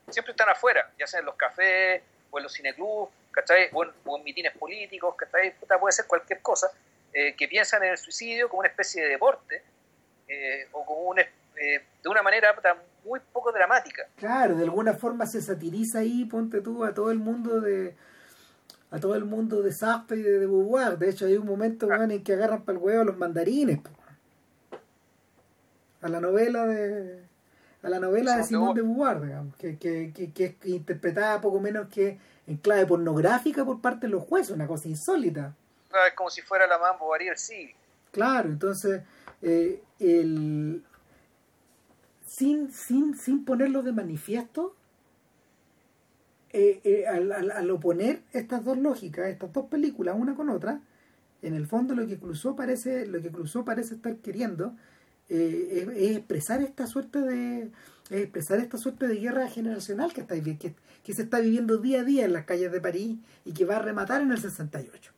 siempre 0.10 0.32
están 0.32 0.50
afuera, 0.50 0.92
ya 0.98 1.08
sea 1.08 1.20
en 1.20 1.26
los 1.26 1.36
cafés, 1.36 2.02
o 2.32 2.38
en 2.38 2.44
los 2.44 2.54
cineclubs, 2.54 3.12
¿cachai? 3.32 3.70
O 3.74 3.84
en, 3.84 3.92
o 4.06 4.18
en 4.18 4.24
mitines 4.24 4.56
políticos, 4.58 5.16
¿cachai? 5.16 5.56
Puede 5.80 5.92
ser 5.94 6.06
cualquier 6.06 6.42
cosa 6.42 6.72
eh, 7.14 7.34
que 7.36 7.48
piensan 7.48 7.84
en 7.84 7.92
el 7.92 7.98
suicidio 7.98 8.50
como 8.50 8.60
una 8.60 8.70
especie 8.70 9.04
de 9.04 9.10
deporte 9.10 9.64
eh, 10.28 10.68
o 10.74 10.86
como 10.86 11.02
un, 11.04 11.20
eh, 11.20 11.26
de 12.04 12.10
una 12.10 12.22
manera 12.22 12.54
muy 13.06 13.22
poco 13.32 13.52
dramática. 13.52 14.08
Claro, 14.18 14.56
de 14.56 14.64
alguna 14.64 14.94
forma 14.94 15.26
se 15.26 15.42
satiriza 15.42 16.00
ahí, 16.00 16.26
ponte 16.26 16.62
tú, 16.62 16.84
a 16.84 16.94
todo 16.94 17.12
el 17.12 17.20
mundo 17.20 17.62
de 17.62 17.96
a 18.96 19.00
todo 19.00 19.16
el 19.16 19.26
mundo 19.26 19.62
de 19.62 19.72
Sartre 19.72 20.18
y 20.18 20.22
de, 20.22 20.40
de 20.40 20.48
Beauvoir. 20.48 20.98
De 20.98 21.10
hecho, 21.10 21.26
hay 21.26 21.38
un 21.38 21.46
momento 21.46 21.88
ah. 21.92 22.04
en 22.04 22.24
que 22.24 22.34
agarran 22.34 22.64
para 22.64 22.78
el 22.78 22.84
huevo 22.84 23.02
a 23.02 23.06
los 23.06 23.18
mandarines. 23.18 23.80
Po. 23.80 23.90
A 26.02 26.10
la 26.10 26.22
novela 26.22 26.66
de 26.68 27.24
a 27.82 27.90
la 27.90 28.00
novela 28.00 28.38
de 28.38 28.44
Simón 28.44 28.74
de 28.74 28.82
Beauvoir, 28.82 29.22
digamos, 29.22 29.56
que, 29.58 29.78
que, 29.78 30.12
que, 30.12 30.32
que, 30.32 30.46
es 30.46 30.66
interpretada 30.66 31.40
poco 31.40 31.60
menos 31.60 31.88
que 31.88 32.20
en 32.48 32.58
clave 32.58 32.88
pornográfica 32.88 33.64
por 33.64 33.80
parte 33.80 34.08
de 34.08 34.12
los 34.12 34.24
jueces, 34.24 34.56
una 34.56 34.66
cosa 34.66 34.88
insólita 34.88 35.54
es 36.08 36.14
como 36.14 36.30
si 36.30 36.42
fuera 36.42 36.68
la 36.68 36.78
Mambo 36.78 37.06
Bovary 37.06 37.30
sí. 37.36 37.74
Claro, 38.12 38.50
entonces, 38.50 39.04
eh, 39.42 39.82
el, 40.00 40.84
sin, 42.26 42.72
sin, 42.72 43.18
sin 43.18 43.46
ponerlo 43.46 43.82
de 43.82 43.92
manifiesto, 43.92 44.75
eh, 46.56 46.82
eh, 46.84 47.08
al, 47.08 47.32
al, 47.32 47.70
oponer 47.70 48.22
estas 48.32 48.64
dos 48.64 48.78
lógicas, 48.78 49.28
estas 49.28 49.52
dos 49.52 49.66
películas, 49.66 50.16
una 50.18 50.36
con 50.36 50.50
otra, 50.50 50.80
en 51.42 51.54
el 51.54 51.68
fondo 51.68 51.94
lo 51.96 52.08
que 52.08 52.18
cruzó 52.18 52.56
parece, 52.56 53.06
lo 53.06 53.22
que 53.22 53.30
cruzó 53.30 53.66
parece 53.66 53.96
estar 53.96 54.16
queriendo 54.18 54.74
es, 55.28 55.88
es, 55.88 56.18
expresar 56.18 56.62
esta 56.62 56.88
suerte 56.88 57.20
de 57.20 57.72
es 58.10 58.22
expresar 58.22 58.60
esta 58.60 58.78
suerte 58.78 59.08
de 59.08 59.16
guerra 59.16 59.50
generacional 59.50 60.14
que, 60.14 60.22
está, 60.22 60.36
que, 60.36 60.76
que 61.04 61.14
se 61.14 61.24
está 61.24 61.40
viviendo 61.40 61.78
día 61.78 62.02
a 62.02 62.04
día 62.04 62.26
en 62.26 62.34
las 62.34 62.46
calles 62.46 62.72
de 62.72 62.80
París 62.80 63.18
y 63.44 63.54
que 63.54 63.66
va 63.66 63.78
a 63.78 63.80
rematar 63.80 64.22
en 64.22 64.32
el 64.32 64.40
68. 64.40 65.12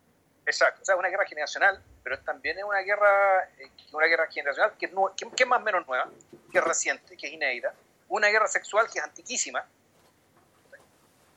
Exacto, 0.46 0.82
o 0.82 0.86
sea, 0.86 0.96
una 0.96 1.10
guerra 1.10 1.26
generacional, 1.28 1.84
pero 2.02 2.18
también 2.20 2.58
es 2.58 2.64
una 2.64 2.80
guerra, 2.80 3.44
eh, 3.60 3.70
una 3.92 4.08
guerra 4.08 4.28
generacional 4.32 4.72
que 4.80 4.86
es, 4.86 4.92
que 5.36 5.44
es 5.44 5.48
más 5.48 5.62
o 5.62 5.64
menos 5.64 5.86
nueva, 5.86 6.10
que 6.52 6.58
es 6.58 6.64
reciente, 6.64 7.18
que 7.18 7.28
es 7.28 7.34
inédita, 7.34 7.74
una 8.08 8.30
guerra 8.30 8.48
sexual 8.48 8.88
que 8.92 9.00
es 9.00 9.06
antiquísima, 9.06 9.68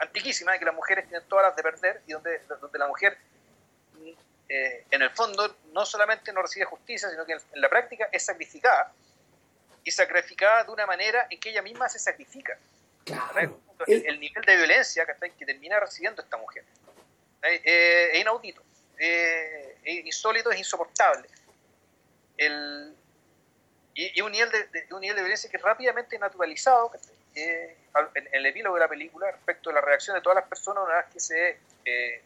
antiquísima, 0.00 0.52
de 0.52 0.58
que 0.58 0.64
las 0.64 0.74
mujeres 0.74 1.06
tienen 1.08 1.26
todas 1.28 1.46
las 1.46 1.56
de 1.56 1.62
perder 1.62 2.02
y 2.06 2.12
donde, 2.12 2.40
donde 2.60 2.78
la 2.78 2.88
mujer, 2.88 3.16
eh, 4.48 4.84
en 4.90 5.02
el 5.02 5.10
fondo, 5.10 5.56
no 5.72 5.86
solamente 5.86 6.32
no 6.32 6.42
recibe 6.42 6.64
justicia, 6.64 7.08
sino 7.10 7.24
que 7.24 7.34
en, 7.34 7.40
la 7.60 7.68
práctica 7.68 8.08
es 8.10 8.24
sacrificada 8.24 8.92
y 9.84 9.90
sacrificada 9.90 10.64
de 10.64 10.72
una 10.72 10.86
manera 10.86 11.26
en 11.30 11.38
que 11.38 11.50
ella 11.50 11.62
misma 11.62 11.88
se 11.88 11.98
sacrifica. 11.98 12.58
Claro. 13.04 13.60
El, 13.86 14.06
el, 14.06 14.20
nivel 14.20 14.44
de 14.44 14.56
violencia 14.56 15.06
que, 15.06 15.30
que 15.30 15.46
termina 15.46 15.80
recibiendo 15.80 16.20
esta 16.20 16.36
mujer 16.36 16.64
eh, 17.42 18.10
es 18.12 18.20
inaudito 18.20 18.62
eh, 18.98 19.76
es 19.82 20.06
insólito, 20.06 20.50
es 20.50 20.58
insoportable. 20.58 21.26
El, 22.36 22.94
y, 23.94 24.18
y 24.18 24.20
un, 24.20 24.30
nivel 24.30 24.50
de, 24.50 24.64
de, 24.66 24.94
un 24.94 25.00
nivel 25.00 25.16
de 25.16 25.22
violencia 25.22 25.50
que 25.50 25.56
es 25.56 25.62
rápidamente 25.62 26.18
naturalizado 26.18 26.92
eh, 27.34 27.76
en, 28.14 28.28
el 28.32 28.46
epílogo 28.46 28.76
de 28.76 28.80
la 28.80 28.88
película 28.88 29.30
respecto 29.30 29.70
a 29.70 29.72
la 29.72 29.80
reacción 29.80 30.16
de 30.16 30.22
todas 30.22 30.36
las 30.36 30.48
personas 30.48 30.84
una 30.84 30.96
vez 30.96 31.06
que 31.12 31.20
se, 31.20 31.58
eh, 31.84 32.22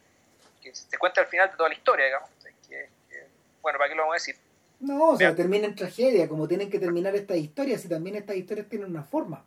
que 0.62 0.74
se 0.74 0.99
cuenta 0.99 1.20
al 1.20 1.27
final 1.27 1.51
de 1.51 1.57
toda 1.57 1.69
la 1.69 1.74
historia, 1.74 2.07
digamos. 2.07 2.31
Que, 2.69 2.89
que, 3.09 3.27
bueno, 3.62 3.78
¿para 3.78 3.89
qué 3.89 3.95
lo 3.95 4.03
vamos 4.03 4.15
a 4.15 4.20
decir? 4.20 4.36
No, 4.81 5.11
o 5.11 5.16
sea, 5.16 5.28
Vean. 5.28 5.36
termina 5.36 5.66
en 5.66 5.74
tragedia, 5.74 6.28
como 6.28 6.47
tienen 6.47 6.70
que 6.70 6.78
terminar 6.78 7.15
estas 7.15 7.39
historias, 7.39 7.85
y 7.85 7.89
también 7.89 8.16
estas 8.16 8.36
historias 8.36 8.69
tienen 8.69 8.91
una 8.91 9.05
forma. 9.05 9.45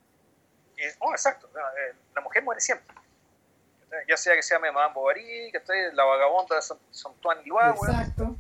Eh, 0.77 0.93
oh, 0.99 1.11
exacto, 1.11 1.49
la 2.13 2.21
mujer 2.21 2.43
muere 2.43 2.61
siempre 2.61 2.95
ya 4.07 4.17
sea 4.17 4.35
que 4.35 4.43
sea 4.43 4.59
Madame 4.59 4.93
Bovary, 4.93 5.49
que 5.51 5.57
esté 5.57 5.93
la 5.93 6.03
vagabonda 6.03 6.55
de 6.55 6.61
Santuan 6.91 7.43
Liwa, 7.43 7.69
Exacto. 7.69 8.35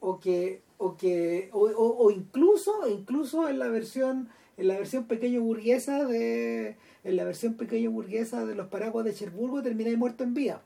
O 0.00 0.20
que, 0.20 0.62
o 0.78 0.96
que, 0.96 1.50
o, 1.52 1.58
o, 1.58 2.04
o, 2.04 2.10
incluso, 2.10 2.86
incluso 2.86 3.48
en 3.48 3.58
la 3.58 3.68
versión, 3.68 4.30
en 4.58 4.68
la 4.68 4.76
versión 4.76 5.06
pequeño 5.06 5.40
burguesa 5.40 6.04
de, 6.04 6.76
en 7.04 7.16
la 7.16 7.24
versión 7.24 7.54
pequeño 7.54 7.90
burguesa 7.90 8.44
de 8.44 8.56
los 8.56 8.66
paraguas 8.66 9.04
de 9.04 9.14
Cherburgo 9.14 9.62
terminé 9.62 9.96
muerto 9.96 10.24
en 10.24 10.34
vía. 10.34 10.60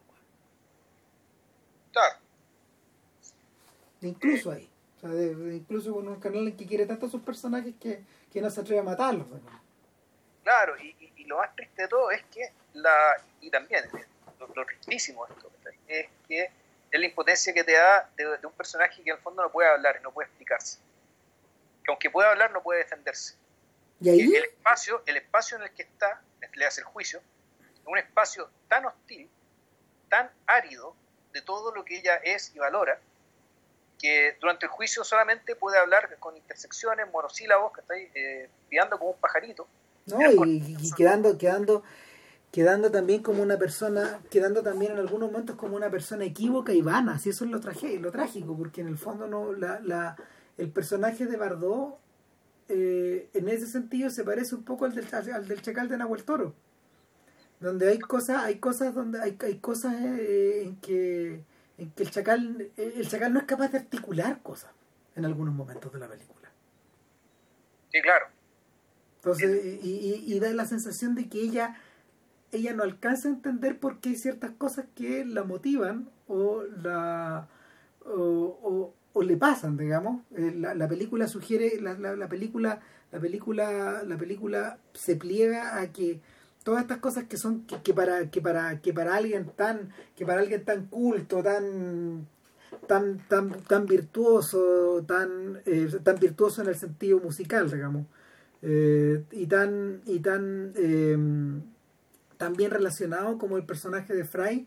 Claro. 1.92 2.16
Incluso 4.00 4.50
ahí. 4.50 4.68
O 4.96 5.00
sea, 5.00 5.10
de, 5.10 5.34
de, 5.34 5.56
incluso 5.56 5.92
con 5.92 6.08
un 6.08 6.18
canal 6.18 6.48
en 6.48 6.56
que 6.56 6.66
quiere 6.66 6.86
tanto 6.86 7.06
a 7.06 7.10
sus 7.10 7.22
personajes 7.22 7.74
que, 7.78 8.02
que 8.32 8.40
no 8.40 8.50
se 8.50 8.62
atreve 8.62 8.80
a 8.80 8.84
matarlos. 8.84 9.26
Claro, 10.42 10.74
y, 10.78 10.96
y, 10.98 11.12
y, 11.16 11.24
lo 11.24 11.36
más 11.38 11.54
triste 11.54 11.82
de 11.82 11.88
todo 11.88 12.10
es 12.10 12.22
que 12.24 12.50
la, 12.72 13.16
y 13.40 13.50
también 13.50 13.84
lo, 14.40 14.48
lo 14.48 14.66
tristísimo 14.66 15.26
esto 15.26 15.52
es 15.86 16.08
que 16.26 16.50
es 16.90 17.00
la 17.00 17.06
impotencia 17.06 17.52
que 17.52 17.64
te 17.64 17.72
da 17.72 18.10
de, 18.16 18.38
de, 18.38 18.46
un 18.46 18.52
personaje 18.52 19.02
que 19.02 19.10
el 19.10 19.18
fondo 19.18 19.42
no 19.42 19.52
puede 19.52 19.68
hablar 19.68 19.96
y 20.00 20.02
no 20.02 20.12
puede 20.12 20.28
explicarse. 20.28 20.78
aunque 21.88 22.10
puede 22.10 22.28
hablar, 22.28 22.52
no 22.52 22.62
puede 22.62 22.80
defenderse. 22.80 23.36
¿Y 24.02 24.08
ahí? 24.08 24.20
El 24.20 24.44
espacio, 24.44 25.02
el 25.06 25.16
espacio 25.16 25.56
en 25.56 25.64
el 25.64 25.70
que 25.70 25.82
está, 25.82 26.20
le 26.54 26.66
hace 26.66 26.80
el 26.80 26.86
juicio, 26.86 27.20
un 27.86 27.98
espacio 27.98 28.48
tan 28.68 28.84
hostil, 28.86 29.28
tan 30.08 30.30
árido 30.46 30.94
de 31.32 31.42
todo 31.42 31.74
lo 31.74 31.84
que 31.84 31.98
ella 31.98 32.16
es 32.16 32.54
y 32.54 32.58
valora, 32.58 32.98
que 33.98 34.36
durante 34.40 34.66
el 34.66 34.72
juicio 34.72 35.04
solamente 35.04 35.54
puede 35.54 35.78
hablar 35.78 36.16
con 36.18 36.36
intersecciones, 36.36 37.10
monosílabos, 37.12 37.72
que 37.72 37.80
está 37.80 37.94
ahí, 37.94 38.10
eh, 38.14 38.50
como 38.90 39.10
un 39.10 39.20
pajarito. 39.20 39.66
No, 40.06 40.18
y, 40.44 40.76
y, 40.80 40.92
quedando, 40.92 41.38
quedando, 41.38 41.84
quedando 42.50 42.90
también 42.90 43.22
como 43.22 43.42
una 43.42 43.56
persona, 43.56 44.20
quedando 44.30 44.62
también 44.62 44.92
en 44.92 44.98
algunos 44.98 45.30
momentos 45.30 45.54
como 45.54 45.76
una 45.76 45.90
persona 45.90 46.24
equívoca 46.24 46.72
y 46.72 46.82
vana, 46.82 47.20
si 47.20 47.30
eso 47.30 47.44
es 47.44 47.50
lo, 47.52 47.60
traje, 47.60 47.98
lo 48.00 48.10
trágico, 48.10 48.56
porque 48.56 48.80
en 48.80 48.88
el 48.88 48.98
fondo 48.98 49.28
no 49.28 49.52
la, 49.52 49.78
la 49.80 50.16
el 50.58 50.70
personaje 50.70 51.26
de 51.26 51.36
Bardot 51.36 51.98
eh, 52.74 53.28
en 53.34 53.48
ese 53.48 53.66
sentido 53.66 54.08
se 54.10 54.24
parece 54.24 54.54
un 54.54 54.64
poco 54.64 54.84
al 54.86 54.94
del, 54.94 55.06
al 55.12 55.46
del 55.46 55.62
chacal 55.62 55.88
de 55.88 55.98
Nahuel 55.98 56.24
Toro 56.24 56.54
donde 57.60 57.88
hay 57.88 57.98
cosas 57.98 58.44
hay 58.44 58.56
cosas 58.56 58.94
donde 58.94 59.20
hay, 59.20 59.36
hay 59.40 59.58
cosas 59.58 59.94
eh, 59.94 60.62
en 60.64 60.76
que 60.76 61.44
en 61.78 61.90
que 61.90 62.02
el 62.02 62.10
chacal 62.10 62.70
el 62.76 63.08
chacal 63.08 63.32
no 63.32 63.40
es 63.40 63.46
capaz 63.46 63.68
de 63.68 63.78
articular 63.78 64.40
cosas 64.42 64.70
en 65.14 65.24
algunos 65.24 65.54
momentos 65.54 65.92
de 65.92 65.98
la 65.98 66.08
película. 66.08 66.50
Sí 67.92 68.00
claro. 68.00 68.26
Entonces 69.16 69.64
y, 69.82 70.22
y, 70.26 70.34
y 70.34 70.40
da 70.40 70.50
la 70.52 70.64
sensación 70.64 71.14
de 71.14 71.28
que 71.28 71.40
ella 71.40 71.76
ella 72.52 72.74
no 72.74 72.82
alcanza 72.82 73.28
a 73.28 73.32
entender 73.32 73.78
por 73.78 74.00
qué 74.00 74.10
hay 74.10 74.16
ciertas 74.16 74.50
cosas 74.52 74.86
que 74.94 75.24
la 75.24 75.44
motivan 75.44 76.10
o 76.26 76.62
la 76.82 77.48
o, 78.04 78.58
o, 78.62 78.94
o 79.14 79.22
le 79.22 79.36
pasan 79.36 79.76
digamos. 79.76 80.22
Eh, 80.36 80.54
la, 80.56 80.74
la, 80.74 80.88
película 80.88 81.28
sugiere 81.28 81.80
la, 81.80 81.94
la, 81.94 82.16
la, 82.16 82.28
película 82.28 82.80
la 83.10 83.20
película 83.20 84.02
la 84.04 84.16
película 84.16 84.78
se 84.94 85.16
pliega 85.16 85.80
a 85.80 85.92
que 85.92 86.20
todas 86.62 86.82
estas 86.82 86.98
cosas 86.98 87.24
que 87.24 87.36
son 87.36 87.64
que, 87.66 87.94
para 87.94 88.30
que 88.30 88.40
para 88.40 88.80
que 88.80 88.92
para 88.92 89.14
alguien 89.14 89.50
tan 89.56 89.90
que 90.16 90.24
para 90.24 90.40
alguien 90.40 90.64
tan 90.64 90.86
culto 90.86 91.42
tan 91.42 92.26
tan 92.86 93.18
tan 93.28 93.50
tan 93.64 93.86
virtuoso 93.86 95.04
tan 95.06 95.60
eh, 95.66 95.88
tan 96.02 96.16
virtuoso 96.16 96.62
en 96.62 96.68
el 96.68 96.76
sentido 96.76 97.18
musical 97.20 97.70
digamos. 97.70 98.06
Eh, 98.64 99.24
y 99.32 99.46
tan 99.46 100.02
y 100.06 100.20
tan 100.20 100.72
eh, 100.76 101.18
tan 102.38 102.52
bien 102.54 102.70
relacionado 102.70 103.36
como 103.38 103.56
el 103.56 103.64
personaje 103.64 104.14
de 104.14 104.24
Fry 104.24 104.66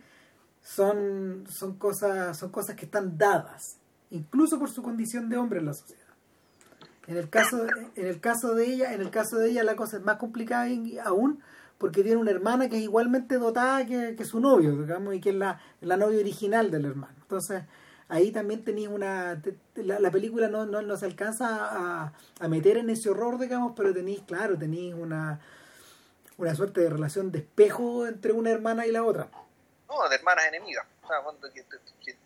son 0.61 1.45
son 1.49 1.77
cosas 1.77 2.38
son 2.38 2.49
cosas 2.51 2.76
que 2.76 2.85
están 2.85 3.17
dadas 3.17 3.77
incluso 4.15 4.59
por 4.59 4.69
su 4.69 4.81
condición 4.81 5.29
de 5.29 5.37
hombre 5.37 5.59
en 5.59 5.65
la 5.67 5.73
sociedad 5.73 6.03
en 7.07 7.17
el 7.17 7.29
caso 7.29 7.65
en 7.95 8.07
el 8.07 8.19
caso 8.19 8.55
de 8.55 8.65
ella 8.65 8.93
en 8.93 9.01
el 9.01 9.09
caso 9.09 9.37
de 9.37 9.49
ella 9.49 9.63
la 9.63 9.75
cosa 9.75 9.97
es 9.97 10.03
más 10.03 10.17
complicada 10.17 10.67
aún 11.03 11.41
porque 11.77 12.03
tiene 12.03 12.17
una 12.17 12.31
hermana 12.31 12.69
que 12.69 12.77
es 12.77 12.83
igualmente 12.83 13.35
dotada 13.37 13.85
que, 13.85 14.15
que 14.15 14.25
su 14.25 14.39
novio, 14.39 14.75
digamos, 14.75 15.13
y 15.13 15.21
que 15.21 15.29
es 15.29 15.35
la, 15.35 15.59
la 15.81 15.97
novia 15.97 16.19
original 16.19 16.71
del 16.71 16.85
hermano. 16.85 17.13
Entonces, 17.21 17.63
ahí 18.07 18.31
también 18.31 18.63
tenéis 18.63 18.87
una... 18.87 19.41
La, 19.75 19.99
la, 19.99 20.11
película 20.11 20.47
no, 20.47 20.65
no, 20.65 20.81
no 20.81 20.97
se 20.97 21.05
alcanza 21.05 21.47
a, 21.49 22.13
a, 22.39 22.47
meter 22.47 22.77
en 22.77 22.89
ese 22.89 23.09
horror, 23.09 23.37
digamos, 23.39 23.73
pero 23.75 23.93
tenéis, 23.93 24.21
claro, 24.21 24.57
tenéis 24.57 24.93
una, 24.93 25.41
una 26.37 26.55
suerte 26.55 26.81
de 26.81 26.89
relación 26.89 27.31
de 27.31 27.39
espejo 27.39 28.07
entre 28.07 28.31
una 28.31 28.51
hermana 28.51 28.87
y 28.87 28.91
la 28.91 29.03
otra. 29.03 29.27
No, 29.89 30.07
de 30.09 30.15
hermanas 30.15 30.45
enemigas. 30.47 30.85
O 31.03 31.07
sea, 31.07 31.17
de, 31.41 31.49
de, 31.49 31.61
de, 31.61 32.17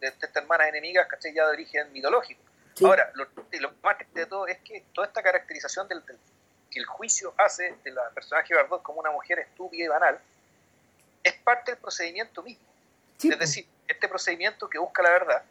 de 0.00 0.08
estas 0.08 0.34
hermanas 0.34 0.68
enemigas, 0.68 1.06
¿cachai? 1.08 1.34
Ya 1.34 1.46
de 1.46 1.52
origen 1.52 1.92
mitológico. 1.92 2.40
Sí. 2.74 2.84
Ahora, 2.84 3.10
lo, 3.14 3.26
lo, 3.60 3.72
más 3.82 3.98
triste 3.98 4.20
de 4.20 4.26
todo 4.26 4.46
es 4.46 4.58
que 4.58 4.84
toda 4.92 5.06
esta 5.06 5.22
caracterización 5.22 5.88
del, 5.88 6.04
del 6.06 6.18
que 6.70 6.78
el 6.78 6.86
juicio 6.86 7.34
hace 7.36 7.76
de 7.82 7.90
la 7.90 8.10
personaje 8.10 8.54
Bardot 8.54 8.82
como 8.82 9.00
una 9.00 9.10
mujer 9.10 9.38
estúpida 9.38 9.84
y 9.84 9.88
banal, 9.88 10.20
es 11.22 11.34
parte 11.34 11.72
del 11.72 11.80
procedimiento 11.80 12.42
mismo. 12.42 12.66
Sí. 13.16 13.30
Es 13.30 13.38
decir, 13.38 13.66
este 13.86 14.08
procedimiento 14.08 14.68
que 14.68 14.78
busca 14.78 15.02
la 15.02 15.10
verdad, 15.10 15.42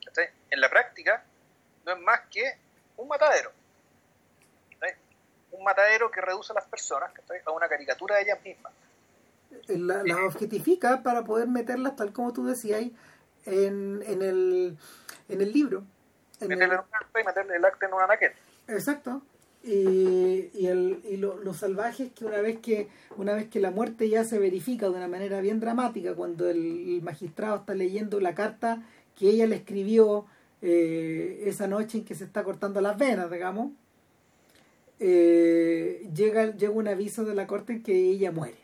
¿sí? 0.00 0.22
en 0.50 0.60
la 0.60 0.70
práctica, 0.70 1.22
no 1.84 1.92
es 1.92 2.00
más 2.00 2.20
que 2.30 2.56
un 2.96 3.08
matadero. 3.08 3.52
¿sí? 4.70 4.88
Un 5.52 5.64
matadero 5.64 6.10
que 6.10 6.20
reduce 6.20 6.52
a 6.52 6.54
las 6.54 6.64
personas 6.64 7.12
a 7.44 7.50
una 7.50 7.68
caricatura 7.68 8.16
de 8.16 8.22
ellas 8.22 8.42
mismas. 8.42 8.72
La, 9.66 10.02
la 10.04 10.24
objetifica 10.24 11.02
para 11.02 11.24
poder 11.24 11.48
meterlas, 11.48 11.96
tal 11.96 12.12
como 12.12 12.32
tú 12.32 12.46
decías, 12.46 12.82
en, 13.46 14.02
en, 14.06 14.22
el, 14.22 14.76
en 15.28 15.40
el 15.40 15.52
libro. 15.52 15.84
En 16.40 16.52
el... 16.52 16.58
y 16.58 17.24
meterle 17.24 17.56
el 17.56 17.64
acto 17.64 17.86
en 17.86 17.92
una 17.92 18.06
naqueta. 18.06 18.36
Exacto 18.68 19.22
y, 19.62 20.50
y, 20.54 20.66
el, 20.68 21.00
y 21.08 21.16
lo, 21.18 21.36
lo, 21.36 21.52
salvaje 21.52 22.04
es 22.04 22.12
que 22.12 22.24
una 22.24 22.40
vez 22.40 22.60
que 22.60 22.88
una 23.16 23.34
vez 23.34 23.48
que 23.48 23.60
la 23.60 23.70
muerte 23.70 24.08
ya 24.08 24.24
se 24.24 24.38
verifica 24.38 24.86
de 24.88 24.92
una 24.92 25.08
manera 25.08 25.40
bien 25.40 25.60
dramática 25.60 26.14
cuando 26.14 26.48
el, 26.48 26.94
el 26.94 27.02
magistrado 27.02 27.56
está 27.56 27.74
leyendo 27.74 28.20
la 28.20 28.34
carta 28.34 28.82
que 29.14 29.28
ella 29.28 29.46
le 29.46 29.56
escribió 29.56 30.24
eh, 30.62 31.42
esa 31.44 31.66
noche 31.66 31.98
en 31.98 32.04
que 32.06 32.14
se 32.14 32.24
está 32.24 32.42
cortando 32.42 32.80
las 32.80 32.96
venas 32.96 33.30
digamos 33.30 33.72
eh, 34.98 36.08
llega, 36.14 36.54
llega 36.56 36.72
un 36.72 36.88
aviso 36.88 37.24
de 37.24 37.34
la 37.34 37.46
corte 37.46 37.74
en 37.74 37.82
que 37.82 37.94
ella 37.94 38.32
muere 38.32 38.58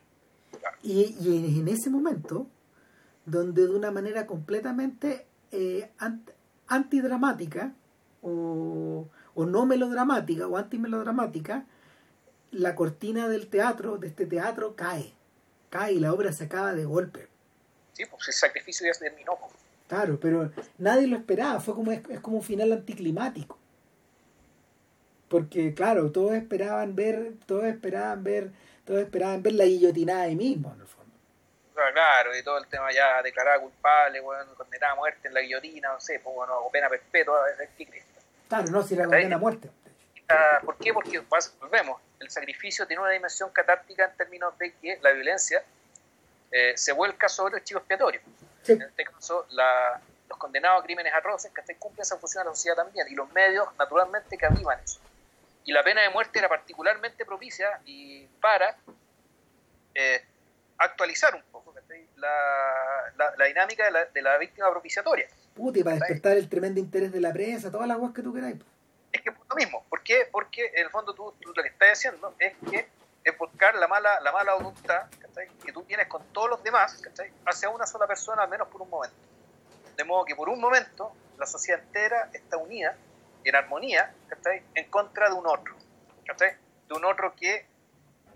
y, 0.82 1.14
y 1.20 1.58
en 1.60 1.68
ese 1.68 1.90
momento 1.90 2.46
donde 3.26 3.66
de 3.66 3.74
una 3.74 3.90
manera 3.90 4.26
completamente 4.26 5.26
eh, 5.52 5.90
antidramática 6.66 7.74
o 8.22 9.08
o 9.36 9.44
no 9.44 9.66
melodramática 9.66 10.48
o 10.48 10.56
antimelodramática, 10.56 11.66
la 12.50 12.74
cortina 12.74 13.28
del 13.28 13.48
teatro, 13.48 13.98
de 13.98 14.08
este 14.08 14.24
teatro, 14.24 14.74
cae. 14.74 15.12
Cae 15.68 15.92
y 15.92 16.00
la 16.00 16.12
obra 16.12 16.32
se 16.32 16.44
acaba 16.44 16.74
de 16.74 16.86
golpe. 16.86 17.28
Sí, 17.92 18.04
pues 18.10 18.28
el 18.28 18.34
sacrificio 18.34 18.86
ya 18.86 18.94
se 18.94 19.04
terminó. 19.04 19.32
Claro, 19.88 20.18
pero 20.18 20.50
nadie 20.78 21.06
lo 21.06 21.16
esperaba, 21.16 21.60
fue 21.60 21.74
como, 21.74 21.92
es, 21.92 22.00
es 22.08 22.20
como 22.20 22.38
un 22.38 22.42
final 22.42 22.72
anticlimático. 22.72 23.58
Porque, 25.28 25.74
claro, 25.74 26.10
todos 26.10 26.32
esperaban 26.32 26.96
ver, 26.96 27.34
todos 27.44 27.64
esperaban 27.64 28.24
ver, 28.24 28.52
todos 28.86 29.00
esperaban 29.00 29.42
ver 29.42 29.52
la 29.52 29.66
guillotinada 29.66 30.22
ahí 30.22 30.36
mismo, 30.36 30.72
en 30.74 30.80
el 30.80 30.86
fondo. 30.86 31.05
Claro, 31.92 32.34
y 32.34 32.42
todo 32.42 32.56
el 32.58 32.66
tema 32.68 32.90
ya 32.90 33.22
declarada 33.22 33.60
culpable, 33.60 34.20
bueno, 34.20 34.54
condenada 34.54 34.92
a 34.92 34.96
muerte 34.96 35.28
en 35.28 35.34
la 35.34 35.40
guillotina, 35.40 35.92
no 35.92 36.00
sé, 36.00 36.20
pues 36.20 36.34
bueno, 36.34 36.58
o 36.60 36.70
pena 36.70 36.88
perpetua, 36.88 37.44
es 37.50 38.04
Claro, 38.48 38.70
no, 38.70 38.82
si 38.82 38.96
la 38.96 39.04
condena 39.04 39.36
a 39.36 39.38
muerte. 39.38 39.68
Uh, 40.28 40.64
¿Por 40.64 40.78
qué? 40.78 40.92
Porque 40.92 41.20
volvemos, 41.60 42.00
el 42.18 42.30
sacrificio 42.30 42.86
tiene 42.86 43.02
una 43.02 43.10
dimensión 43.10 43.50
catártica 43.50 44.06
en 44.06 44.16
términos 44.16 44.56
de 44.58 44.74
que 44.74 44.98
la 45.02 45.12
violencia 45.12 45.62
eh, 46.50 46.72
se 46.76 46.92
vuelca 46.92 47.28
sobre 47.28 47.58
el 47.58 47.64
chivo 47.64 47.80
expiatorio. 47.80 48.20
Sí. 48.62 48.72
En 48.72 48.82
este 48.82 49.04
caso, 49.04 49.46
la, 49.50 50.00
los 50.28 50.38
condenados 50.38 50.80
a 50.80 50.84
crímenes 50.84 51.12
atroces 51.12 51.52
que 51.52 51.76
cumplen 51.76 52.02
esa 52.02 52.16
función 52.16 52.42
en 52.42 52.48
la 52.48 52.54
sociedad 52.54 52.76
también, 52.76 53.06
y 53.08 53.14
los 53.14 53.30
medios 53.32 53.68
naturalmente 53.78 54.38
que 54.38 54.46
avivan 54.46 54.80
eso. 54.82 54.98
Y 55.64 55.72
la 55.72 55.82
pena 55.82 56.00
de 56.00 56.10
muerte 56.10 56.38
era 56.38 56.48
particularmente 56.48 57.24
propicia 57.26 57.80
y 57.84 58.24
para 58.40 58.76
eh, 59.94 60.24
actualizar 60.78 61.34
un 61.34 61.42
poco 61.50 61.74
la, 62.16 63.12
la, 63.16 63.34
la, 63.36 63.44
dinámica 63.46 63.84
de 63.84 63.90
la, 63.90 64.04
de 64.06 64.22
la 64.22 64.38
víctima 64.38 64.70
propiciatoria. 64.70 65.26
Puti, 65.54 65.82
para 65.82 65.96
despertar 65.96 66.36
el 66.36 66.48
tremendo 66.48 66.80
interés 66.80 67.12
de 67.12 67.20
la 67.20 67.32
prensa, 67.32 67.70
todas 67.70 67.88
las 67.88 67.98
cosas 67.98 68.14
que 68.14 68.22
tú 68.22 68.34
queráis. 68.34 68.56
Es 69.12 69.22
que 69.22 69.30
es 69.30 69.36
lo 69.48 69.56
mismo. 69.56 69.84
¿Por 69.88 70.02
qué? 70.02 70.28
Porque 70.30 70.70
en 70.74 70.84
el 70.84 70.90
fondo 70.90 71.14
tú, 71.14 71.34
tú, 71.40 71.52
lo 71.54 71.62
que 71.62 71.68
estás 71.68 71.92
haciendo 71.92 72.34
es 72.38 72.54
que 72.70 72.88
es 73.24 73.38
buscar 73.38 73.74
la 73.74 73.88
mala, 73.88 74.20
la 74.20 74.32
mala 74.32 74.54
voluntad 74.54 75.06
que 75.64 75.72
tú 75.72 75.82
tienes 75.82 76.06
con 76.06 76.22
todos 76.32 76.48
los 76.48 76.62
demás 76.62 77.02
hacia 77.44 77.68
una 77.68 77.86
sola 77.86 78.06
persona, 78.06 78.42
al 78.42 78.48
menos 78.48 78.68
por 78.68 78.82
un 78.82 78.90
momento. 78.90 79.16
De 79.96 80.04
modo 80.04 80.24
que 80.24 80.34
por 80.34 80.48
un 80.48 80.60
momento 80.60 81.12
la 81.38 81.46
sociedad 81.46 81.80
entera 81.80 82.30
está 82.32 82.56
unida, 82.56 82.96
en 83.44 83.54
armonía, 83.54 84.12
en 84.74 84.90
contra 84.90 85.28
de 85.28 85.34
un 85.34 85.46
otro. 85.46 85.74
De 86.88 86.94
un 86.94 87.04
otro 87.04 87.34
que 87.34 87.66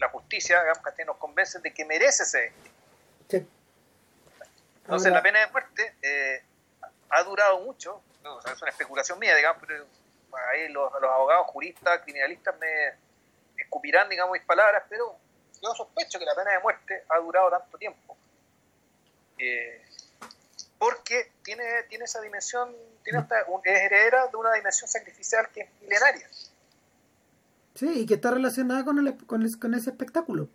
la 0.00 0.08
justicia 0.08 0.60
digamos, 0.60 0.82
¿cachai? 0.82 1.04
nos 1.04 1.16
convence 1.18 1.58
de 1.60 1.72
que 1.72 1.84
merece 1.84 2.24
ser. 2.24 2.52
Sí. 3.28 3.46
Entonces 4.82 5.06
Ahora... 5.06 5.10
la 5.10 5.22
pena 5.22 5.40
de 5.40 5.46
muerte 5.52 5.94
eh, 6.02 6.42
ha 7.10 7.22
durado 7.22 7.60
mucho, 7.60 8.02
no, 8.22 8.36
o 8.36 8.42
sea, 8.42 8.52
es 8.52 8.62
una 8.62 8.70
especulación 8.70 9.18
mía, 9.18 9.36
digamos, 9.36 9.62
pero 9.66 9.86
ahí 10.52 10.68
los, 10.68 10.92
los 11.00 11.10
abogados, 11.10 11.46
juristas, 11.48 12.00
criminalistas 12.02 12.58
me 12.58 12.94
escupirán, 13.56 14.08
digamos, 14.08 14.32
mis 14.32 14.42
palabras, 14.42 14.82
pero 14.88 15.16
yo 15.62 15.74
sospecho 15.74 16.18
que 16.18 16.24
la 16.24 16.34
pena 16.34 16.52
de 16.52 16.58
muerte 16.60 17.04
ha 17.08 17.18
durado 17.18 17.50
tanto 17.50 17.76
tiempo. 17.78 18.16
Eh, 19.38 19.82
porque 20.78 21.32
tiene, 21.42 21.82
tiene 21.84 22.04
esa 22.04 22.20
dimensión, 22.20 22.74
tiene 23.04 23.18
hasta, 23.18 23.40
es 23.40 23.80
heredera 23.80 24.28
de 24.28 24.36
una 24.36 24.52
dimensión 24.54 24.88
sacrificial 24.88 25.48
que 25.50 25.62
es 25.62 25.68
milenaria. 25.82 26.28
Sí, 27.80 28.00
y 28.00 28.06
que 28.06 28.12
está 28.12 28.30
relacionada 28.30 28.84
con, 28.84 28.98
el, 28.98 29.16
con, 29.24 29.40
el, 29.40 29.58
con 29.58 29.72
ese 29.72 29.88
espectáculo. 29.88 30.50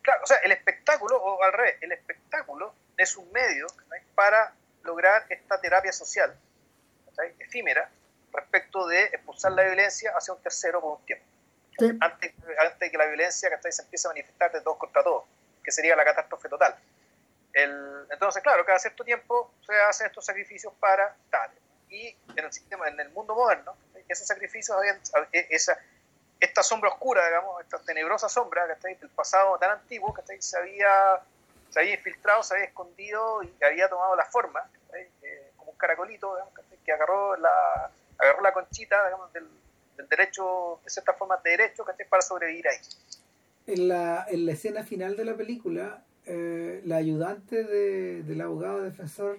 Claro, 0.00 0.22
o 0.24 0.26
sea, 0.26 0.38
el 0.38 0.52
espectáculo, 0.52 1.22
o 1.22 1.44
al 1.44 1.52
revés, 1.52 1.76
el 1.82 1.92
espectáculo 1.92 2.72
es 2.96 3.14
un 3.14 3.30
medio 3.30 3.66
para 4.14 4.54
lograr 4.82 5.26
esta 5.28 5.60
terapia 5.60 5.92
social, 5.92 6.34
¿sí? 7.10 7.26
efímera, 7.40 7.90
respecto 8.32 8.86
de 8.86 9.04
expulsar 9.04 9.52
la 9.52 9.64
violencia 9.64 10.14
hacia 10.16 10.32
un 10.32 10.40
tercero 10.40 10.80
por 10.80 10.98
un 10.98 11.04
tiempo. 11.04 11.26
Antes, 12.00 12.32
antes 12.58 12.78
de 12.78 12.90
que 12.90 12.96
la 12.96 13.04
violencia 13.04 13.50
que 13.50 13.70
se 13.70 13.82
empiece 13.82 14.08
a 14.08 14.12
manifestar 14.12 14.50
de 14.50 14.62
todos 14.62 14.78
contra 14.78 15.04
todos, 15.04 15.24
que 15.62 15.70
sería 15.70 15.94
la 15.94 16.06
catástrofe 16.06 16.48
total. 16.48 16.74
El, 17.52 18.06
entonces, 18.10 18.42
claro, 18.42 18.64
cada 18.64 18.78
cierto 18.78 19.04
tiempo 19.04 19.52
se 19.66 19.74
hacen 19.74 20.06
estos 20.06 20.24
sacrificios 20.24 20.72
para 20.80 21.14
tal. 21.28 21.50
Y 21.90 22.16
en 22.34 22.46
el 22.46 22.50
sistema, 22.50 22.88
en 22.88 22.98
el 22.98 23.10
mundo 23.10 23.34
moderno, 23.34 23.76
esos 24.08 24.26
sacrificios 24.26 24.74
habían, 24.74 24.98
e, 25.32 25.48
esa, 25.50 25.78
esta 26.40 26.62
sombra 26.62 26.90
oscura, 26.90 27.24
digamos, 27.26 27.60
esta 27.62 27.78
tenebrosa 27.78 28.28
sombra 28.28 28.66
que 28.80 28.88
del 28.94 29.08
pasado 29.10 29.58
tan 29.58 29.70
antiguo 29.70 30.12
que 30.12 30.40
se 30.40 30.58
había, 30.58 31.20
se 31.70 31.80
había 31.80 31.94
infiltrado, 31.94 32.42
se 32.42 32.54
había 32.54 32.66
escondido 32.66 33.42
y 33.42 33.64
había 33.64 33.88
tomado 33.88 34.14
la 34.16 34.24
forma, 34.26 34.68
eh, 34.94 35.50
como 35.56 35.72
un 35.72 35.78
caracolito, 35.78 36.36
que 36.84 36.92
agarró 36.92 37.36
la, 37.36 37.90
agarró 38.18 38.42
la 38.42 38.52
conchita 38.52 38.96
del, 39.32 39.44
del, 39.96 40.08
derecho, 40.08 40.80
de 40.84 40.90
ciertas 40.90 41.16
formas 41.16 41.42
de 41.42 41.50
derecho, 41.50 41.84
para 42.08 42.22
sobrevivir 42.22 42.68
ahí. 42.68 42.78
En 43.66 43.88
la, 43.88 44.26
en 44.28 44.46
la 44.46 44.52
escena 44.52 44.84
final 44.84 45.16
de 45.16 45.24
la 45.24 45.34
película, 45.34 46.04
eh, 46.26 46.82
la 46.84 46.96
ayudante 46.96 47.64
de, 47.64 48.22
del 48.22 48.40
abogado 48.40 48.82
defensor 48.82 49.38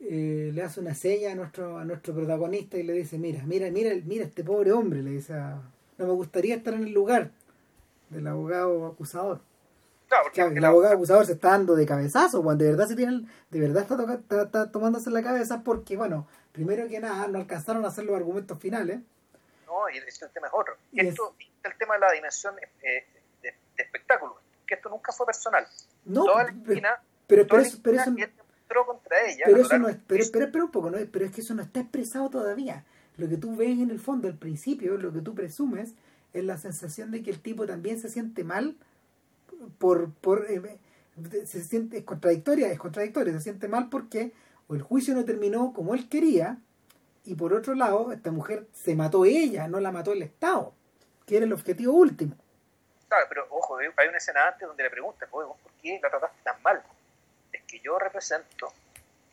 eh, 0.00 0.52
le 0.54 0.62
hace 0.62 0.80
una 0.80 0.94
seña 0.94 1.32
a 1.32 1.34
nuestro, 1.34 1.78
a 1.78 1.84
nuestro 1.84 2.14
protagonista 2.14 2.76
y 2.76 2.84
le 2.84 2.92
dice, 2.92 3.18
mira, 3.18 3.42
mira, 3.44 3.68
mira, 3.70 3.90
mira 4.04 4.24
este 4.24 4.44
pobre 4.44 4.70
hombre, 4.70 5.02
le 5.02 5.10
dice 5.10 5.34
a, 5.34 5.60
no 5.98 6.06
me 6.06 6.12
gustaría 6.12 6.54
estar 6.54 6.74
en 6.74 6.84
el 6.84 6.92
lugar 6.92 7.30
del 8.08 8.26
abogado 8.26 8.86
acusador. 8.86 9.40
el 10.34 10.64
abogado 10.64 10.94
acusador 10.94 11.26
se 11.26 11.32
está 11.32 11.50
dando 11.50 11.74
de 11.74 11.84
cabezazo, 11.84 12.42
cuando 12.42 12.64
de 12.64 12.70
verdad 12.70 12.86
se 12.86 12.96
tiene, 12.96 13.28
de 13.50 13.60
verdad 13.60 13.82
está, 13.82 14.42
está, 14.42 14.70
tomándose 14.70 15.10
la 15.10 15.22
cabeza 15.22 15.62
porque, 15.62 15.96
bueno, 15.96 16.26
primero 16.52 16.88
que 16.88 17.00
nada, 17.00 17.26
no 17.26 17.38
alcanzaron 17.38 17.84
a 17.84 17.88
hacer 17.88 18.04
los 18.04 18.16
argumentos 18.16 18.58
finales. 18.58 19.00
No, 19.66 19.90
y 19.92 19.98
este 19.98 20.28
tema 20.28 20.46
es 20.46 20.52
otro. 20.54 20.76
Y 20.92 21.06
esto, 21.06 21.34
el 21.62 21.76
tema 21.76 21.94
de 21.94 22.00
la 22.00 22.12
dimensión 22.12 22.54
eh, 22.82 23.06
de, 23.42 23.54
espectáculo, 23.76 24.40
que 24.66 24.74
esto 24.74 24.88
nunca 24.88 25.12
fue 25.12 25.26
personal. 25.26 25.66
No, 26.04 26.24
pero, 27.26 27.46
pero, 27.46 27.60
eso, 27.60 27.78
pero 27.82 28.00
eso, 28.00 28.14
contra 28.86 29.26
ella. 29.26 29.44
Pero 29.44 29.60
eso 29.60 29.78
no 29.78 29.88
es, 29.88 29.96
pero, 30.06 30.24
pero, 30.32 30.64
un 30.64 30.70
poco, 30.70 30.90
¿no? 30.90 30.98
pero 31.12 31.26
es 31.26 31.32
que 31.32 31.42
eso 31.42 31.54
no 31.54 31.62
está 31.62 31.80
expresado 31.80 32.30
todavía 32.30 32.84
lo 33.18 33.28
que 33.28 33.36
tú 33.36 33.54
ves 33.56 33.78
en 33.78 33.90
el 33.90 33.98
fondo, 33.98 34.28
al 34.28 34.38
principio, 34.38 34.96
lo 34.96 35.12
que 35.12 35.20
tú 35.20 35.34
presumes, 35.34 35.94
es 36.32 36.44
la 36.44 36.56
sensación 36.56 37.10
de 37.10 37.22
que 37.22 37.30
el 37.30 37.40
tipo 37.40 37.66
también 37.66 38.00
se 38.00 38.08
siente 38.08 38.44
mal 38.44 38.76
por... 39.78 40.12
por 40.14 40.46
eh, 40.50 40.78
se 41.44 41.64
siente, 41.64 41.98
es 41.98 42.04
contradictoria, 42.04 42.70
es 42.70 42.78
contradictoria, 42.78 43.32
se 43.32 43.40
siente 43.40 43.66
mal 43.66 43.88
porque 43.90 44.32
o 44.68 44.76
el 44.76 44.82
juicio 44.82 45.14
no 45.14 45.24
terminó 45.24 45.72
como 45.72 45.94
él 45.94 46.08
quería, 46.08 46.58
y 47.24 47.34
por 47.34 47.52
otro 47.52 47.74
lado, 47.74 48.12
esta 48.12 48.30
mujer 48.30 48.68
se 48.72 48.94
mató 48.94 49.24
ella, 49.24 49.66
no 49.66 49.80
la 49.80 49.90
mató 49.90 50.12
el 50.12 50.22
Estado, 50.22 50.72
que 51.26 51.38
era 51.38 51.44
el 51.44 51.52
objetivo 51.52 51.92
último. 51.92 52.36
Claro, 53.08 53.26
pero 53.28 53.46
ojo, 53.50 53.78
hay 53.78 54.08
una 54.08 54.18
escena 54.18 54.46
antes 54.46 54.68
donde 54.68 54.84
le 54.84 54.90
preguntan, 54.90 55.28
¿por 55.28 55.56
qué 55.82 55.98
la 56.00 56.08
trataste 56.08 56.38
tan 56.44 56.62
mal? 56.62 56.80
Es 57.52 57.62
que 57.64 57.80
yo 57.80 57.98
represento 57.98 58.72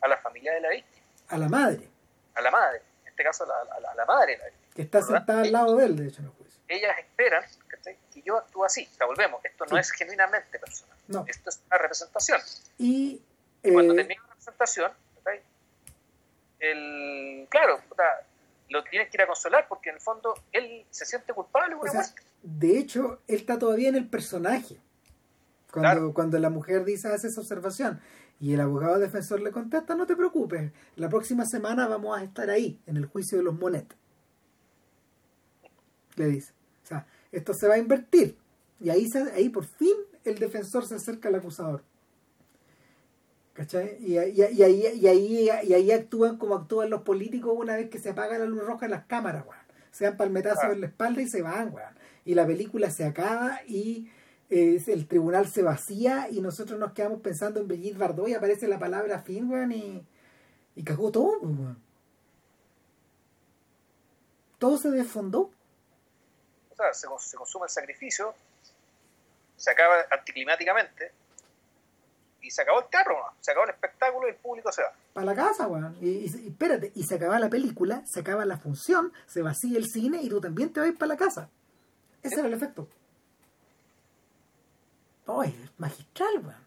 a 0.01 0.07
la 0.07 0.17
familia 0.17 0.53
de 0.53 0.61
la 0.61 0.69
víctima. 0.69 1.05
A 1.27 1.37
la 1.37 1.49
madre. 1.49 1.87
A 2.33 2.41
la 2.41 2.49
madre 2.49 2.81
este 3.15 3.23
caso 3.23 3.45
la, 3.45 3.93
la, 3.95 4.05
madre. 4.05 4.37
que 4.75 4.81
está 4.81 5.01
sentada 5.01 5.41
al 5.41 5.51
lado 5.51 5.77
de 5.77 5.85
él, 5.85 5.95
de 5.95 6.07
hecho, 6.09 6.19
en 6.19 6.27
el 6.27 6.33
juicio. 6.33 6.61
Ellas 6.67 6.97
esperan 6.99 7.43
que 8.13 8.21
yo 8.21 8.37
actúe 8.37 8.65
así. 8.65 8.89
O 9.01 9.07
volvemos, 9.07 9.43
esto 9.45 9.65
no 9.67 9.77
es 9.77 9.89
genuinamente 9.91 10.59
personal. 10.59 10.97
Esto 11.25 11.49
es 11.49 11.61
una 11.67 11.77
representación. 11.77 12.41
Y, 12.77 13.21
cuando 13.61 13.93
eh, 13.93 13.97
termina 13.97 14.21
la 14.23 14.29
representación, 14.29 14.91
el, 16.59 17.47
claro, 17.49 17.79
lo 18.69 18.83
tienes 18.83 19.09
que 19.09 19.17
ir 19.17 19.21
a 19.21 19.27
consolar 19.27 19.67
porque 19.69 19.89
en 19.89 19.95
el 19.95 20.01
fondo 20.01 20.33
él 20.51 20.85
se 20.89 21.05
siente 21.05 21.31
culpable. 21.33 21.75
de 22.41 22.77
hecho, 22.77 23.21
él 23.27 23.35
está 23.37 23.57
todavía 23.57 23.89
en 23.89 23.95
el 23.95 24.09
personaje. 24.09 24.77
Cuando, 25.71 26.13
cuando 26.13 26.39
la 26.39 26.49
mujer 26.49 26.83
dice, 26.83 27.09
hace 27.09 27.27
esa 27.27 27.41
observación, 27.41 28.01
y 28.39 28.53
el 28.53 28.61
abogado 28.61 28.99
defensor 28.99 29.41
le 29.41 29.51
contesta, 29.51 29.95
no 29.95 30.05
te 30.05 30.15
preocupes, 30.15 30.71
la 30.95 31.09
próxima 31.09 31.45
semana 31.45 31.87
vamos 31.87 32.17
a 32.17 32.23
estar 32.23 32.49
ahí, 32.49 32.79
en 32.85 32.97
el 32.97 33.05
juicio 33.05 33.37
de 33.37 33.43
los 33.43 33.57
Monet. 33.57 33.95
Le 36.15 36.27
dice. 36.27 36.53
O 36.83 36.87
sea, 36.87 37.07
esto 37.31 37.53
se 37.53 37.67
va 37.67 37.75
a 37.75 37.77
invertir. 37.77 38.37
Y 38.79 38.89
ahí, 38.89 39.09
ahí 39.33 39.49
por 39.49 39.65
fin 39.65 39.95
el 40.23 40.37
defensor 40.37 40.85
se 40.85 40.95
acerca 40.95 41.29
al 41.29 41.35
acusador. 41.35 41.83
¿Cachai? 43.53 43.97
Y, 43.99 44.17
y, 44.17 44.35
y, 44.35 44.63
ahí, 44.63 44.83
y, 44.95 45.07
ahí, 45.07 45.49
y 45.63 45.73
ahí 45.73 45.91
actúan 45.91 46.37
como 46.37 46.55
actúan 46.55 46.89
los 46.89 47.03
políticos 47.03 47.53
una 47.55 47.77
vez 47.77 47.89
que 47.89 47.99
se 47.99 48.09
apaga 48.09 48.37
la 48.37 48.45
luz 48.45 48.63
roja 48.65 48.85
en 48.85 48.91
las 48.91 49.05
cámaras, 49.05 49.45
weón. 49.45 49.63
Se 49.91 50.03
dan 50.03 50.17
palmetazos 50.17 50.73
en 50.73 50.81
la 50.81 50.87
espalda 50.87 51.21
y 51.21 51.27
se 51.27 51.41
van, 51.41 51.73
weón. 51.73 51.93
Y 52.25 52.35
la 52.35 52.45
película 52.45 52.89
se 52.91 53.05
acaba 53.05 53.61
y 53.65 54.09
el 54.49 55.07
tribunal 55.07 55.47
se 55.47 55.63
vacía 55.63 56.29
y 56.29 56.41
nosotros 56.41 56.79
nos 56.79 56.93
quedamos 56.93 57.21
pensando 57.21 57.59
en 57.59 57.67
Brigitte 57.67 57.97
Bardot 57.97 58.27
y 58.27 58.33
aparece 58.33 58.67
la 58.67 58.79
palabra 58.79 59.19
fin, 59.19 59.49
weón, 59.49 59.71
y, 59.71 60.05
y 60.75 60.83
cagó 60.83 61.11
todo, 61.11 61.39
pues, 61.39 61.57
weón. 61.57 61.83
Todo 64.59 64.77
se 64.77 64.89
desfondó. 64.91 65.51
O 66.71 66.75
sea, 66.75 66.93
se, 66.93 67.07
se, 67.19 67.37
consume 67.37 67.65
el 67.65 67.69
sacrificio, 67.69 68.33
se 69.55 69.71
acaba 69.71 69.95
anticlimáticamente 70.11 71.11
y 72.41 72.51
se 72.51 72.61
acabó 72.61 72.79
el 72.81 72.89
teatro, 72.89 73.15
se 73.39 73.51
acabó 73.51 73.65
el 73.65 73.71
espectáculo 73.71 74.27
y 74.27 74.31
el 74.31 74.37
público 74.37 74.71
se 74.71 74.83
va. 74.83 74.93
Para 75.13 75.25
la 75.25 75.35
casa, 75.35 75.67
weón. 75.67 75.97
Y, 76.01 76.25
y, 76.25 76.47
espérate, 76.47 76.91
y 76.95 77.03
se 77.03 77.15
acaba 77.15 77.39
la 77.39 77.49
película, 77.49 78.03
se 78.05 78.19
acaba 78.19 78.45
la 78.45 78.57
función, 78.57 79.11
se 79.25 79.41
vacía 79.41 79.77
el 79.77 79.87
cine 79.87 80.21
y 80.21 80.29
tú 80.29 80.39
también 80.39 80.71
te 80.71 80.79
vas 80.79 80.91
para 80.93 81.07
la 81.07 81.17
casa. 81.17 81.49
Ese 82.21 82.39
era 82.39 82.47
el 82.47 82.53
efecto. 82.53 82.87
Oh, 85.25 85.43
es 85.43 85.53
magistral, 85.77 86.37
weón. 86.43 86.65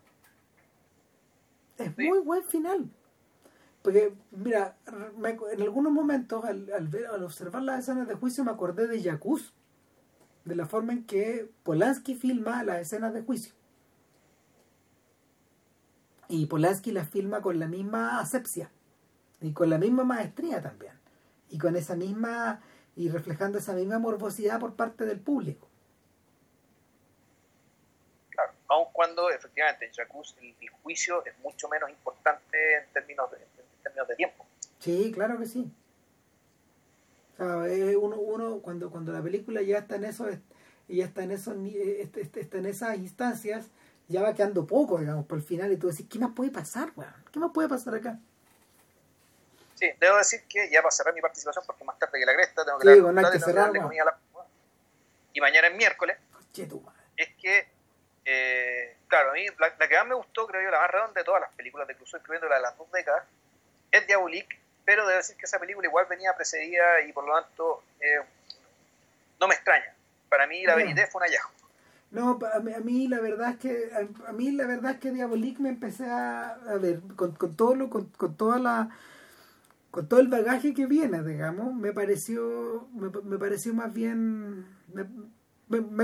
Es 1.78 1.96
muy 1.96 2.18
buen 2.20 2.42
final. 2.42 2.90
Porque, 3.82 4.12
mira, 4.32 4.76
en 4.86 5.62
algunos 5.62 5.92
momentos, 5.92 6.44
al, 6.44 6.70
al, 6.72 6.88
ver, 6.88 7.06
al 7.06 7.22
observar 7.22 7.62
las 7.62 7.80
escenas 7.80 8.08
de 8.08 8.14
juicio, 8.14 8.44
me 8.44 8.50
acordé 8.50 8.88
de 8.88 9.00
Jacuz, 9.00 9.52
de 10.44 10.56
la 10.56 10.66
forma 10.66 10.92
en 10.92 11.04
que 11.04 11.48
Polanski 11.62 12.16
filma 12.16 12.64
las 12.64 12.80
escenas 12.80 13.14
de 13.14 13.22
juicio. 13.22 13.54
Y 16.28 16.46
Polanski 16.46 16.90
las 16.90 17.08
filma 17.08 17.40
con 17.40 17.60
la 17.60 17.68
misma 17.68 18.18
asepsia, 18.18 18.72
y 19.40 19.52
con 19.52 19.70
la 19.70 19.78
misma 19.78 20.02
maestría 20.02 20.60
también, 20.60 20.94
y 21.48 21.58
con 21.58 21.76
esa 21.76 21.94
misma, 21.94 22.60
y 22.96 23.08
reflejando 23.08 23.58
esa 23.58 23.72
misma 23.72 24.00
morbosidad 24.00 24.58
por 24.58 24.74
parte 24.74 25.06
del 25.06 25.20
público 25.20 25.67
aun 28.68 28.86
cuando 28.92 29.30
efectivamente 29.30 29.86
en 29.86 29.92
Jacuz 29.92 30.36
el, 30.40 30.54
juicio 30.82 31.24
es 31.24 31.36
mucho 31.38 31.68
menos 31.68 31.90
importante 31.90 32.76
en 32.76 32.92
términos 32.92 33.30
de, 33.30 33.38
en 33.38 33.82
términos 33.82 34.08
de 34.08 34.16
tiempo. 34.16 34.46
Sí, 34.78 35.12
claro 35.12 35.38
que 35.38 35.46
sí. 35.46 35.70
O 37.34 37.36
sea, 37.36 37.98
uno, 37.98 38.16
uno 38.16 38.58
cuando, 38.60 38.90
cuando 38.90 39.12
la 39.12 39.22
película 39.22 39.62
ya 39.62 39.78
está 39.78 39.96
en 39.96 40.04
eso, 40.04 40.28
ya 40.88 41.04
está 41.04 41.22
en 41.22 41.32
esos 41.32 41.56
está 41.56 42.58
en 42.58 42.66
esas 42.66 42.96
instancias, 42.96 43.66
ya 44.08 44.22
va 44.22 44.34
quedando 44.34 44.66
poco, 44.66 44.98
digamos, 44.98 45.26
por 45.26 45.38
el 45.38 45.44
final, 45.44 45.72
y 45.72 45.76
tú 45.76 45.88
decís, 45.88 46.06
¿qué 46.10 46.18
más 46.18 46.32
puede 46.34 46.50
pasar, 46.50 46.92
weón? 46.96 47.12
¿Qué 47.30 47.38
más 47.38 47.50
puede 47.52 47.68
pasar 47.68 47.94
acá? 47.94 48.18
Sí, 49.74 49.86
debo 50.00 50.16
decir 50.16 50.42
que 50.48 50.68
ya 50.70 50.82
cerrar 50.90 51.14
mi 51.14 51.20
participación, 51.20 51.64
porque 51.64 51.84
más 51.84 51.98
tarde 51.98 52.18
que 52.18 52.26
la 52.26 52.34
cresta 52.34 52.64
tengo 52.64 52.78
que, 52.78 52.94
sí, 52.94 53.00
la, 53.00 53.30
que 53.30 53.38
cerrar, 53.38 53.70
Y 55.32 55.40
mañana 55.40 55.68
es 55.68 55.76
miércoles. 55.76 56.16
Es 57.16 57.28
que 57.36 57.68
eh, 58.30 58.96
claro, 59.06 59.30
a 59.30 59.32
mí 59.32 59.46
la, 59.58 59.88
que 59.88 59.94
más 59.96 60.06
me 60.06 60.14
gustó, 60.14 60.46
creo 60.46 60.60
yo, 60.60 60.70
la 60.70 60.80
más 60.80 60.90
redonda 60.90 61.18
de 61.18 61.24
todas 61.24 61.40
las 61.40 61.50
películas 61.52 61.88
de 61.88 61.96
Crusoe, 61.96 62.20
incluyendo 62.20 62.46
la 62.46 62.56
de 62.56 62.62
las 62.62 62.76
dos 62.76 62.92
décadas, 62.92 63.24
es 63.90 64.06
Diabolique, 64.06 64.58
pero 64.84 65.06
debo 65.06 65.16
decir 65.16 65.34
que 65.36 65.46
esa 65.46 65.58
película 65.58 65.88
igual 65.88 66.04
venía 66.10 66.36
precedida 66.36 67.00
y 67.08 67.12
por 67.14 67.26
lo 67.26 67.40
tanto 67.40 67.82
eh, 68.00 68.20
no 69.40 69.48
me 69.48 69.54
extraña. 69.54 69.94
Para 70.28 70.46
mí 70.46 70.62
la 70.62 70.74
fue 70.74 71.20
un 71.20 71.22
hallazgo. 71.22 71.50
No, 72.10 72.38
a 72.52 72.60
mí, 72.60 73.08
la 73.08 73.20
verdad 73.20 73.50
es 73.52 73.56
que 73.58 73.90
a, 74.26 74.32
mí 74.32 74.50
la 74.52 74.66
verdad 74.66 74.92
es 74.92 74.98
que 74.98 75.10
Diabolique 75.10 75.62
me 75.62 75.70
empecé 75.70 76.04
a, 76.04 76.50
a 76.50 76.74
ver 76.74 77.00
con, 77.16 77.32
con 77.32 77.56
todo 77.56 77.74
lo 77.74 77.88
con, 77.88 78.06
con, 78.10 78.36
toda 78.36 78.58
la 78.58 78.90
con 79.90 80.06
todo 80.06 80.20
el 80.20 80.28
bagaje 80.28 80.74
que 80.74 80.84
viene, 80.84 81.22
digamos, 81.22 81.72
me 81.74 81.92
pareció 81.92 82.88
me, 82.92 83.08
me 83.08 83.38
pareció 83.38 83.72
más 83.72 83.92
bien 83.92 84.66
me, 84.92 85.06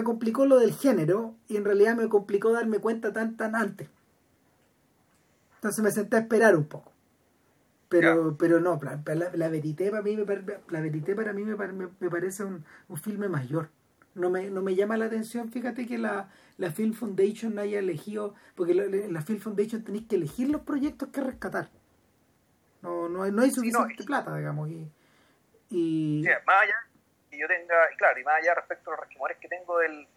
complicó 0.05 0.47
lo 0.47 0.59
del 0.59 0.73
género 0.73 1.34
y 1.49 1.57
en 1.57 1.65
realidad 1.65 1.97
me 1.97 2.09
complicó 2.09 2.52
darme 2.52 2.78
cuenta 2.78 3.12
tan 3.12 3.36
tan 3.36 3.55
antes. 3.57 3.89
Entonces 5.57 5.83
me 5.83 5.91
senté 5.91 6.17
a 6.17 6.20
esperar 6.20 6.57
un 6.57 6.65
poco. 6.65 6.93
Pero, 7.89 8.36
pero 8.36 8.60
no, 8.60 8.78
la, 8.83 9.31
la, 9.34 9.49
Verité 9.49 9.91
para 9.91 10.02
mí, 10.02 10.17
me, 10.17 10.25
la 10.68 10.81
Verité 10.81 11.15
para 11.15 11.33
mí 11.33 11.44
me, 11.44 11.55
me, 11.55 12.10
parece 12.10 12.44
un, 12.44 12.65
un, 12.89 12.97
filme 12.97 13.28
mayor. 13.28 13.70
No 14.15 14.31
me, 14.31 14.51
no 14.51 14.62
me 14.62 14.75
llama 14.75 14.97
la 14.97 15.05
atención, 15.05 15.51
fíjate 15.51 15.86
que 15.86 15.97
la, 15.97 16.28
la 16.59 16.73
Film 16.73 16.93
Foundation 16.93 17.59
haya 17.59 17.78
elegido, 17.78 18.34
porque 18.57 18.75
la, 18.75 18.84
la 18.86 19.20
Film 19.23 19.39
Foundation 19.39 19.84
tenéis 19.84 20.07
que 20.07 20.17
elegir 20.17 20.51
los 20.51 20.62
proyectos 20.62 21.10
que 21.10 21.20
rescatar. 21.20 21.70
No, 22.83 23.09
no, 23.09 23.31
no 23.31 23.43
hay 23.43 23.51
suficiente 23.51 24.05
plata, 24.05 24.36
digamos. 24.36 24.68
Y, 24.70 24.91
Y... 25.70 26.25
más 26.47 26.62
allá 26.62 26.75
que 27.34 27.40
yo 27.40 27.48
tenga, 27.48 27.92
y 27.92 27.96
claro, 27.96 28.18
y 28.18 28.24
más 28.24 28.36
allá 28.36 28.54
respecto 28.54 28.90
a 28.90 28.94
los 28.94 29.00
resquemores 29.00 29.36
que 29.38 29.48
tengo 29.48 29.78
del, 29.78 30.08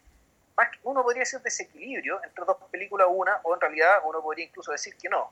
más 0.56 0.70
que 0.72 0.80
uno 0.84 1.04
podría 1.04 1.22
decir 1.22 1.40
desequilibrio 1.42 2.22
entre 2.24 2.46
dos 2.46 2.58
películas 2.72 3.08
una, 3.10 3.40
o 3.44 3.54
en 3.54 3.62
realidad 3.62 4.00
uno 4.06 4.22
podría 4.22 4.46
incluso 4.46 4.72
decir 4.72 4.96
que 4.98 5.10
no, 5.10 5.32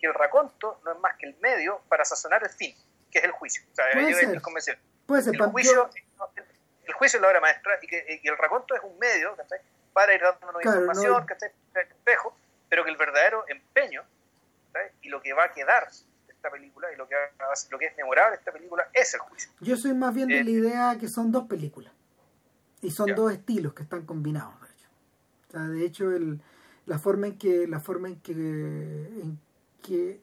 que 0.00 0.06
el 0.06 0.14
raconto 0.14 0.80
no 0.84 0.92
es 0.92 0.98
más 0.98 1.16
que 1.16 1.26
el 1.26 1.36
medio 1.40 1.80
para 1.88 2.04
sazonar 2.04 2.42
el 2.42 2.50
fin, 2.50 2.74
que 3.10 3.18
es 3.18 3.24
el 3.24 3.30
juicio. 3.32 3.62
O 3.70 3.74
sea, 3.74 3.86
Puede 3.92 4.10
yo 4.10 4.16
ser. 4.16 4.24
estoy 4.26 4.40
convencido. 4.42 4.76
Puede 5.06 5.22
ser, 5.22 5.34
El 5.34 5.42
juicio, 5.42 5.90
el 6.86 6.92
juicio 6.94 7.16
es 7.18 7.22
la 7.22 7.28
obra 7.28 7.40
maestra 7.40 7.78
y 7.82 7.86
que 7.86 8.20
y 8.22 8.28
el 8.28 8.36
raconto 8.38 8.74
es 8.74 8.82
un 8.82 8.98
medio 8.98 9.36
¿cachai? 9.36 9.58
para 9.92 10.14
ir 10.14 10.20
dándonos 10.22 10.60
Claro, 10.62 10.80
información, 10.80 11.20
no- 11.20 11.26
¿cachai? 11.26 11.50
El 11.74 11.80
espejo, 11.82 12.36
pero 12.68 12.84
que 12.84 12.90
el 12.90 12.96
verdadero 12.96 13.44
empeño 13.48 14.04
¿cachai? 14.72 14.90
y 15.02 15.08
lo 15.08 15.20
que 15.22 15.32
va 15.32 15.44
a 15.44 15.52
quedar 15.52 15.88
esta 16.42 16.50
película 16.50 16.92
y 16.92 16.96
lo 16.96 17.06
que, 17.06 17.14
va- 17.14 17.54
lo 17.70 17.78
que 17.78 17.86
es 17.86 17.96
memorable 17.96 18.36
esta 18.36 18.50
película 18.52 18.88
es 18.92 19.14
el 19.14 19.20
juicio. 19.20 19.50
Yo 19.60 19.76
soy 19.76 19.94
más 19.94 20.12
bien 20.12 20.26
de 20.28 20.40
Eh. 20.40 20.44
la 20.44 20.50
idea 20.50 20.98
que 20.98 21.08
son 21.08 21.30
dos 21.30 21.44
películas. 21.46 21.92
Y 22.80 22.90
son 22.90 23.14
dos 23.14 23.30
estilos 23.32 23.74
que 23.74 23.84
están 23.84 24.04
combinados, 24.04 24.60
de 24.60 24.66
hecho. 24.74 24.88
O 25.48 25.52
sea, 25.52 25.68
de 25.68 25.84
hecho, 25.84 26.10
el, 26.10 26.40
la 26.86 26.98
forma 26.98 27.28
en 27.28 27.38
que, 27.38 27.68
la 27.68 27.78
forma 27.78 28.08
en 28.08 28.16
que, 28.20 28.32
en 28.32 29.38
que 29.82 30.20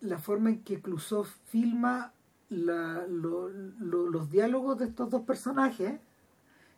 la 0.00 0.18
forma 0.18 0.48
en 0.48 0.62
que 0.64 0.80
Clouseau 0.80 1.24
filma 1.24 2.14
la- 2.48 3.06
lo- 3.06 3.50
lo- 3.50 4.08
los 4.08 4.30
diálogos 4.30 4.78
de 4.78 4.86
estos 4.86 5.10
dos 5.10 5.22
personajes 5.22 6.00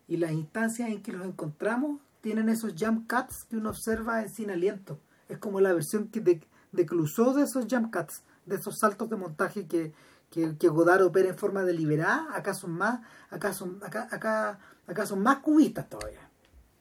y 0.09 0.17
las 0.17 0.33
instancias 0.33 0.89
en 0.91 1.01
que 1.03 1.13
los 1.13 1.25
encontramos 1.25 2.01
tienen 2.21 2.49
esos 2.49 2.75
jump 2.77 3.09
cuts 3.11 3.45
que 3.45 3.57
uno 3.57 3.71
observa 3.71 4.23
en 4.23 4.29
Sin 4.29 4.51
Aliento. 4.51 4.99
Es 5.29 5.39
como 5.39 5.61
la 5.61 5.73
versión 5.73 6.09
que 6.09 6.21
de, 6.21 6.41
de 6.75 6.87
Clouseau 6.87 7.35
de 7.35 7.45
esos 7.45 7.67
jump 7.69 7.95
cuts, 7.95 8.23
de 8.47 8.57
esos 8.57 8.79
saltos 8.79 9.09
de 9.09 9.17
montaje 9.17 9.67
que, 9.67 9.93
que, 10.31 10.57
que 10.59 10.69
Godard 10.69 11.03
opera 11.03 11.29
en 11.29 11.39
forma 11.39 11.63
deliberada. 11.65 12.27
Acá 12.35 12.55
son 12.55 12.73
más, 12.73 13.01
acá 13.31 13.53
son, 13.53 13.81
acá, 13.83 14.09
acá, 14.11 14.59
acá 14.87 15.07
son 15.07 15.23
más 15.23 15.39
cubistas 15.39 15.89
todavía. 15.89 16.29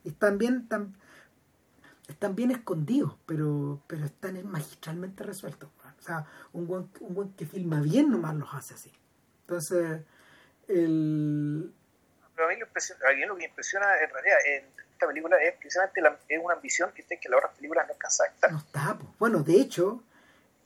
Y 0.04 0.10
están 0.10 0.38
bien, 0.38 0.62
están, 0.64 0.96
están 2.08 2.36
bien 2.36 2.52
escondidos, 2.52 3.16
pero, 3.26 3.82
pero 3.88 4.06
están 4.06 4.46
magistralmente 4.50 5.24
resueltos. 5.24 5.70
O 6.00 6.06
sea, 6.06 6.26
un 6.52 6.68
buen, 6.68 6.90
un 7.00 7.14
buen 7.14 7.30
que 7.34 7.46
filma 7.46 7.80
bien 7.80 8.12
nomás 8.12 8.36
los 8.36 8.54
hace 8.54 8.74
así. 8.74 8.92
Entonces, 9.42 10.02
el, 10.68 11.74
Pero 12.36 12.48
a 12.48 12.52
mí 12.52 12.60
lo, 12.60 12.66
a 12.66 13.14
mí 13.14 13.26
lo 13.26 13.38
que 13.38 13.46
impresiona 13.46 13.86
en 14.04 14.10
realidad 14.10 14.38
en 14.46 14.66
esta 15.04 15.08
película 15.08 15.38
es 15.38 15.56
precisamente 15.58 16.02
la, 16.02 16.18
es 16.28 16.40
una 16.42 16.56
ambición 16.56 16.92
que, 16.94 17.04
que 17.04 17.30
las 17.30 17.38
otras 17.40 17.56
películas 17.56 17.88
no 17.88 17.94
alcanzan 17.94 18.28
a 18.28 18.34
estar. 18.34 18.52
No 18.52 18.58
está, 18.60 18.98
po. 18.98 19.06
Bueno, 19.20 19.44
de 19.44 19.60
hecho, 19.60 20.02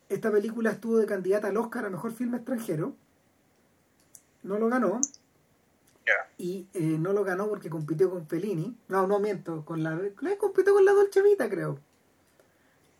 esta 0.09 0.31
película 0.31 0.71
estuvo 0.71 0.97
de 0.97 1.05
candidata 1.05 1.47
al 1.47 1.57
Oscar 1.57 1.85
a 1.85 1.89
Mejor 1.89 2.13
Filme 2.13 2.37
Extranjero. 2.37 2.93
No 4.43 4.59
lo 4.59 4.69
ganó. 4.69 5.01
Y 6.37 6.67
eh, 6.73 6.79
no 6.79 7.11
lo 7.11 7.23
ganó 7.23 7.49
porque 7.49 7.69
compitió 7.69 8.09
con 8.09 8.27
Fellini. 8.27 8.77
No, 8.87 9.07
no 9.07 9.19
miento. 9.19 9.65
Con 9.65 9.83
la, 9.83 9.93
eh, 9.95 10.37
compitió 10.37 10.73
con 10.73 10.85
la 10.85 10.93
Dolce 10.93 11.21
Vita, 11.21 11.49
creo. 11.49 11.79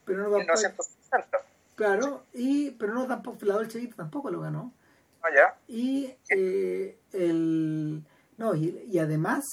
Pero 0.04 0.24
no 0.24 0.24
tampoco, 0.26 0.60
1960. 0.60 1.38
Claro, 1.76 2.24
y, 2.34 2.72
pero 2.72 2.94
no 2.94 3.08
tampoco, 3.08 3.46
la 3.46 3.54
Dolce 3.54 3.80
Vita 3.80 3.96
tampoco 3.96 4.32
lo 4.32 4.42
ganó. 4.42 4.74
Ah, 5.22 5.28
ya. 5.34 5.58
Y 5.68 6.16
eh, 6.30 6.98
el 7.14 8.04
no 8.38 8.56
y, 8.56 8.88
y 8.92 9.00
además 9.00 9.46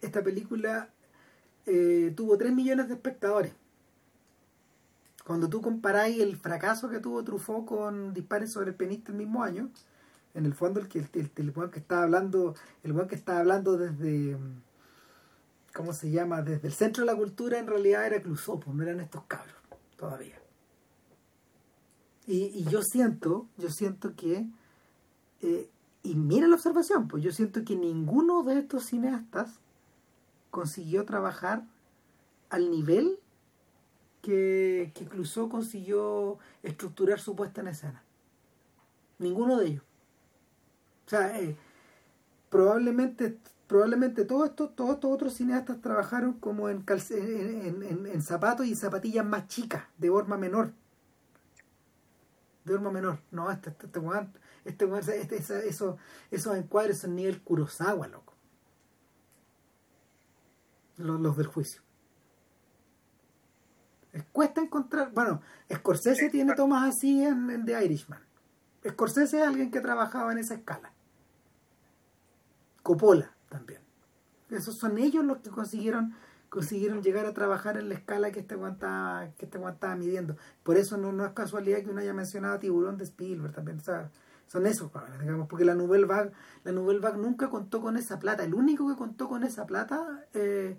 esta 0.00 0.22
película 0.22 0.88
eh, 1.66 2.12
tuvo 2.16 2.38
3 2.38 2.52
millones 2.52 2.88
de 2.88 2.94
espectadores. 2.94 3.52
Cuando 5.24 5.48
tú 5.48 5.60
comparáis 5.60 6.20
el 6.20 6.36
fracaso 6.36 6.88
que 6.88 7.00
tuvo 7.00 7.24
Truffaut 7.24 7.66
con 7.66 8.14
Dispares 8.14 8.52
sobre 8.52 8.70
el 8.70 8.76
pianista 8.76 9.10
el 9.10 9.18
mismo 9.18 9.42
año, 9.42 9.70
en 10.34 10.46
el 10.46 10.54
fondo 10.54 10.80
el 10.80 10.88
que 10.88 11.00
el, 11.00 11.30
el, 11.34 11.52
que 11.70 11.78
estaba 11.80 12.04
hablando, 12.04 12.54
el 12.84 12.92
weón 12.92 13.08
que 13.08 13.16
estaba 13.16 13.40
hablando 13.40 13.76
desde 13.76 14.36
¿cómo 15.74 15.92
se 15.92 16.10
llama? 16.10 16.42
Desde 16.42 16.68
el 16.68 16.74
centro 16.74 17.04
de 17.04 17.12
la 17.12 17.16
cultura 17.16 17.58
en 17.58 17.66
realidad 17.66 18.06
era 18.06 18.22
Clouseau, 18.22 18.60
pues 18.60 18.74
no 18.74 18.82
eran 18.82 19.00
estos 19.00 19.24
cabros 19.24 19.56
todavía. 19.96 20.40
Y, 22.26 22.44
y 22.54 22.64
yo 22.64 22.82
siento, 22.82 23.46
yo 23.56 23.70
siento 23.70 24.14
que 24.14 24.46
eh, 25.42 25.68
y 26.02 26.14
mira 26.14 26.46
la 26.46 26.54
observación, 26.54 27.08
pues 27.08 27.22
yo 27.22 27.32
siento 27.32 27.64
que 27.64 27.76
ninguno 27.76 28.42
de 28.44 28.60
estos 28.60 28.86
cineastas 28.86 29.58
consiguió 30.50 31.04
trabajar 31.04 31.64
al 32.50 32.70
nivel 32.70 33.18
que, 34.22 34.92
que 34.94 35.06
consiguió 35.48 36.38
estructurar 36.62 37.20
su 37.20 37.36
puesta 37.36 37.60
en 37.60 37.68
escena. 37.68 38.02
Ninguno 39.18 39.56
de 39.58 39.66
ellos. 39.66 39.82
O 41.06 41.10
sea, 41.10 41.38
eh, 41.40 41.56
probablemente 42.50 43.38
probablemente 43.66 44.24
todos 44.24 44.48
estos 44.50 44.76
todos 44.76 44.94
estos 44.94 45.10
otros 45.12 45.34
cineastas 45.34 45.80
trabajaron 45.80 46.34
como 46.34 46.68
en, 46.68 46.84
en, 46.88 47.82
en- 47.82 48.06
en 48.06 48.22
zapatos 48.22 48.66
y 48.66 48.76
zapatillas 48.76 49.24
más 49.26 49.48
chicas, 49.48 49.84
de 49.98 50.10
horma 50.10 50.36
menor. 50.36 50.72
De 52.64 52.74
horma 52.74 52.90
menor. 52.90 53.18
No, 53.30 53.50
este, 53.50 53.70
este, 53.70 53.86
este 54.64 54.84
este 54.98 55.20
este- 55.20 55.36
esa- 55.36 55.58
eso- 55.64 55.96
esos 56.30 56.56
encuadres 56.56 56.98
son 56.98 57.14
nivel 57.16 57.42
Kurosawa, 57.42 58.06
loco. 58.08 58.34
Los, 60.96 61.20
los 61.20 61.36
del 61.36 61.46
juicio. 61.46 61.82
Eh, 64.12 64.24
Cuesta 64.32 64.60
encontrar. 64.60 65.12
Bueno, 65.12 65.42
Scorsese 65.72 66.30
tiene 66.30 66.54
tomas 66.54 66.88
así 66.88 67.22
en, 67.22 67.50
en 67.50 67.64
The 67.64 67.84
Irishman. 67.84 68.20
Scorsese 68.88 69.40
es 69.40 69.46
alguien 69.46 69.70
que 69.70 69.80
trabajaba 69.80 70.32
en 70.32 70.38
esa 70.38 70.54
escala. 70.54 70.92
Coppola 72.82 73.32
también. 73.48 73.80
Esos 74.50 74.78
son 74.78 74.98
ellos 74.98 75.24
los 75.24 75.38
que 75.38 75.50
consiguieron 75.50 76.14
consiguieron 76.48 77.02
llegar 77.02 77.26
a 77.26 77.34
trabajar 77.34 77.76
en 77.76 77.88
la 77.88 77.96
escala 77.96 78.30
que 78.30 78.40
este 78.40 78.56
weón 78.56 78.74
estaba, 78.74 79.28
que 79.36 79.44
este 79.44 79.58
weón 79.58 79.74
estaba 79.74 79.94
midiendo. 79.94 80.36
Por 80.62 80.78
eso 80.78 80.96
no, 80.96 81.12
no 81.12 81.26
es 81.26 81.32
casualidad 81.32 81.82
que 81.82 81.90
uno 81.90 82.00
haya 82.00 82.14
mencionado 82.14 82.54
a 82.54 82.58
Tiburón 82.58 82.96
de 82.96 83.04
Spielberg 83.04 83.52
también. 83.52 83.78
O 83.78 83.82
sea, 83.82 84.10
son 84.46 84.66
esos 84.66 84.90
digamos, 85.20 85.48
porque 85.48 85.64
la 85.64 85.74
Nouvelle 85.74 86.06
Vague, 86.06 86.30
la 86.64 86.72
Nouvelle 86.72 87.00
Vague 87.00 87.18
nunca 87.18 87.50
contó 87.50 87.80
con 87.80 87.96
esa 87.96 88.18
plata. 88.18 88.44
El 88.44 88.54
único 88.54 88.88
que 88.88 88.96
contó 88.96 89.28
con 89.28 89.42
esa 89.44 89.66
plata 89.66 90.24
eh, 90.34 90.78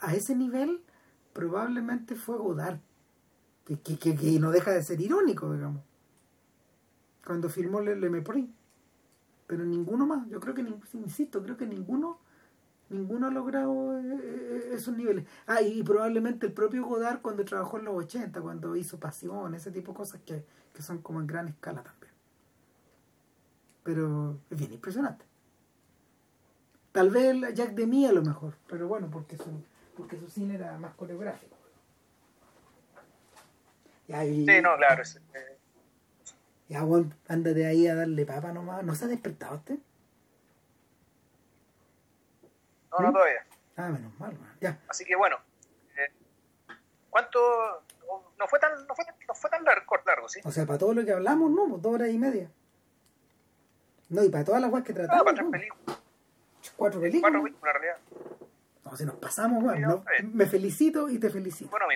a 0.00 0.14
ese 0.14 0.34
nivel 0.34 0.82
probablemente 1.32 2.16
fue 2.16 2.36
Godard. 2.36 2.80
Que, 3.64 3.78
que, 3.78 3.96
que, 3.96 4.40
no 4.40 4.50
deja 4.50 4.72
de 4.72 4.82
ser 4.82 5.00
irónico, 5.00 5.52
digamos. 5.52 5.82
Cuando 7.24 7.48
filmó 7.48 7.80
Le, 7.80 7.94
Le 7.94 8.10
Mépris. 8.10 8.48
Pero 9.46 9.64
ninguno 9.64 10.04
más. 10.04 10.28
Yo 10.28 10.40
creo 10.40 10.54
que, 10.54 10.64
insisto, 10.94 11.42
creo 11.42 11.56
que 11.56 11.66
ninguno 11.66 12.18
ninguno 12.92 13.28
ha 13.28 13.30
logrado 13.30 13.98
eh, 13.98 14.02
eh, 14.04 14.70
esos 14.72 14.96
niveles. 14.96 15.24
Ah, 15.46 15.62
y, 15.62 15.82
probablemente 15.82 16.46
el 16.46 16.52
propio 16.52 16.84
Godard 16.84 17.22
cuando 17.22 17.44
trabajó 17.44 17.78
en 17.78 17.86
los 17.86 17.94
80, 17.94 18.40
cuando 18.42 18.76
hizo 18.76 18.98
Pasión, 19.00 19.54
ese 19.54 19.70
tipo 19.70 19.92
de 19.92 19.96
cosas 19.96 20.20
que, 20.26 20.44
que 20.74 20.82
son 20.82 20.98
como 20.98 21.20
en 21.20 21.26
gran 21.26 21.48
escala 21.48 21.82
también. 21.82 22.11
Pero 23.82 24.38
es 24.50 24.58
bien 24.58 24.72
impresionante. 24.72 25.24
Tal 26.92 27.10
vez 27.10 27.36
Jack 27.54 27.70
Demy 27.70 28.06
a 28.06 28.12
lo 28.12 28.22
mejor, 28.22 28.54
pero 28.68 28.86
bueno, 28.86 29.08
porque 29.10 29.36
su, 29.36 29.64
porque 29.96 30.18
su 30.18 30.28
cine 30.28 30.54
era 30.56 30.76
más 30.78 30.94
coreográfico. 30.94 31.56
Y, 34.08 34.44
Sí, 34.46 34.60
no, 34.60 34.76
claro. 34.76 35.02
es- 35.02 35.16
eh, 35.16 35.58
ya, 36.68 36.84
weón, 36.84 37.14
ándate 37.28 37.64
ahí 37.66 37.86
a 37.86 37.94
darle 37.94 38.26
papa 38.26 38.52
nomás. 38.52 38.84
¿No 38.84 38.94
se 38.94 39.06
ha 39.06 39.08
despertado 39.08 39.56
usted? 39.56 39.78
no, 42.90 42.98
no 43.06 43.12
todavía. 43.12 43.46
Ah, 43.76 43.88
menos 43.88 44.12
mal. 44.20 44.36
Ya. 44.60 44.78
Así 44.86 45.04
que 45.06 45.16
bueno, 45.16 45.36
eh, 45.96 46.12
¿cuánto? 47.08 47.38
No 48.38 48.46
fue 48.48 48.58
tan, 48.58 48.72
no 48.86 48.94
fue, 48.94 49.04
no 49.26 49.34
fue 49.34 49.48
tan 49.48 49.64
largo, 49.64 49.96
largo, 50.04 50.28
¿sí? 50.28 50.40
O 50.44 50.50
sea, 50.52 50.66
para 50.66 50.78
todo 50.78 50.92
lo 50.92 51.04
que 51.06 51.12
hablamos, 51.12 51.50
no, 51.50 51.78
dos 51.78 51.94
horas 51.94 52.10
y 52.10 52.18
media. 52.18 52.50
No, 54.12 54.22
y 54.24 54.28
para 54.28 54.44
todas 54.44 54.60
las 54.60 54.70
weas 54.70 54.84
que 54.84 54.92
No, 54.92 54.98
tratamos, 55.00 55.24
para 55.24 55.34
tres 55.34 55.44
no. 55.46 55.50
películas, 55.50 55.98
cuatro 56.76 57.00
películas. 57.00 57.22
cuatro 57.32 57.42
películas 57.42 57.74
en 57.74 57.80
realidad. 57.80 57.98
No, 58.84 58.96
si 58.96 59.04
nos 59.06 59.14
pasamos, 59.16 59.62
weón. 59.64 59.80
No, 59.80 60.04
me 60.32 60.46
felicito 60.46 61.08
y 61.08 61.18
te 61.18 61.30
felicito. 61.30 61.70
Bueno. 61.70 61.86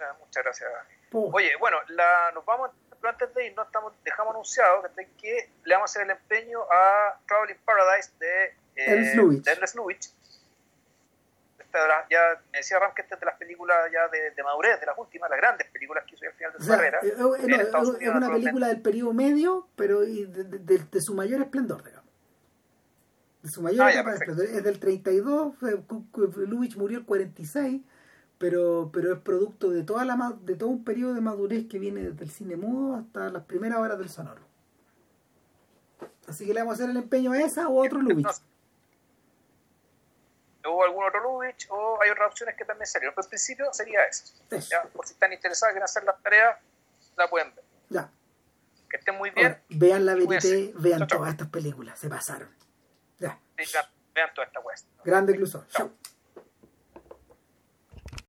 Ah, 0.00 0.16
Muchas 0.20 0.44
gracias. 0.44 0.70
Po. 1.10 1.30
Oye, 1.32 1.50
bueno, 1.58 1.78
la, 1.88 2.30
nos 2.34 2.44
vamos, 2.44 2.70
pero 3.00 3.10
antes 3.10 3.32
de 3.34 3.46
irnos, 3.46 3.66
estamos, 3.66 3.92
dejamos 4.04 4.34
anunciado 4.34 4.82
que, 4.94 5.08
que 5.16 5.50
le 5.64 5.74
vamos 5.74 5.90
a 5.90 5.92
hacer 5.92 6.02
el 6.02 6.10
empeño 6.10 6.60
a 6.70 7.18
Traveling 7.26 7.58
Paradise 7.64 8.12
de 8.18 8.44
eh, 8.76 9.42
Ernest 9.46 9.74
Lubitsch. 9.74 10.12
Esta 11.68 12.06
ya 12.10 12.40
me 12.50 12.58
decía 12.58 12.78
Ram 12.78 12.94
que 12.94 13.02
esta 13.02 13.14
es 13.16 13.20
de 13.20 13.26
las 13.26 13.36
películas 13.36 13.76
ya 13.92 14.08
de, 14.08 14.30
de 14.30 14.42
madurez, 14.42 14.80
de 14.80 14.86
las 14.86 14.96
últimas, 14.96 15.28
las 15.28 15.38
grandes 15.38 15.68
películas 15.70 16.02
que 16.06 16.14
hizo 16.14 16.24
al 16.26 16.32
final 16.32 16.52
de 16.52 16.56
O 16.56 16.60
su 16.60 16.66
sea, 16.66 16.76
carrera. 16.76 16.98
eh, 17.02 17.14
no, 17.18 17.34
Estados 17.34 17.88
es 17.90 17.94
Unidos, 17.96 18.16
una 18.16 18.32
película 18.32 18.68
del 18.68 18.80
periodo 18.80 19.12
medio, 19.12 19.68
pero 19.76 20.02
y 20.04 20.24
de, 20.24 20.44
de- 20.44 21.00
su 21.02 21.14
mayor 21.14 21.42
esplendor, 21.42 21.84
digamos. 21.84 22.08
De 23.42 23.50
su 23.50 23.60
mayor 23.62 23.86
Ah, 23.86 23.92
ya, 23.92 24.00
esplendor. 24.00 24.46
Es 24.46 24.64
del 24.64 24.80
32, 24.80 25.56
fue- 25.58 25.76
Cu- 25.82 26.10
Cu- 26.10 26.32
Lubitsch 26.38 26.76
murió 26.76 26.98
el 26.98 27.04
46, 27.04 27.82
pero, 28.38 28.90
pero 28.90 29.12
es 29.12 29.20
producto 29.20 29.68
de 29.70 29.82
toda 29.82 30.06
la 30.06 30.16
de 30.40 30.56
todo 30.56 30.70
un 30.70 30.84
periodo 30.84 31.12
de 31.12 31.20
madurez 31.20 31.66
que 31.68 31.78
viene 31.78 32.00
desde 32.02 32.24
el 32.24 32.30
cine 32.30 32.56
mudo 32.56 32.96
hasta 32.96 33.28
las 33.28 33.44
primeras 33.44 33.78
horas 33.78 33.98
del 33.98 34.08
sonoro. 34.08 34.40
Así 36.26 36.46
que 36.46 36.54
le 36.54 36.60
vamos 36.60 36.72
a 36.72 36.76
hacer 36.76 36.90
el 36.90 36.96
empeño 36.96 37.32
a 37.32 37.38
esa 37.40 37.68
o 37.68 37.82
a 37.82 37.86
otro 37.86 38.00
Lubitsch. 38.02 38.40
O 40.70 40.84
algún 40.84 41.04
otro 41.04 41.20
Lubitsch, 41.22 41.66
o 41.70 41.98
hay 42.02 42.10
otras 42.10 42.28
opciones 42.28 42.56
que 42.56 42.64
también 42.64 42.86
salieron. 42.86 43.14
Pero 43.14 43.26
en 43.26 43.30
principio 43.30 43.72
sería 43.72 44.04
eso. 44.04 44.34
¿ya? 44.50 44.82
Por 44.84 45.06
si 45.06 45.14
están 45.14 45.32
interesados 45.32 45.76
en 45.76 45.82
hacer 45.82 46.04
las 46.04 46.22
tareas, 46.22 46.58
la 47.16 47.28
pueden 47.28 47.54
ver. 47.54 47.64
Ya. 47.88 48.10
Que 48.90 48.96
estén 48.96 49.16
muy 49.16 49.30
bien. 49.30 49.46
Ahora, 49.46 49.62
vean 49.68 50.06
la 50.06 50.14
verité, 50.14 50.72
vean 50.76 51.06
todas 51.06 51.30
estas 51.30 51.48
películas, 51.48 51.98
se 51.98 52.08
pasaron. 52.08 52.48
Ya. 53.18 53.38
Sí, 53.58 53.64
vean, 53.72 53.86
vean 54.14 54.34
toda 54.34 54.46
esta 54.46 54.60
web. 54.60 54.76
Grande 55.04 55.32
incluso. 55.32 55.66
Chao. 55.68 55.90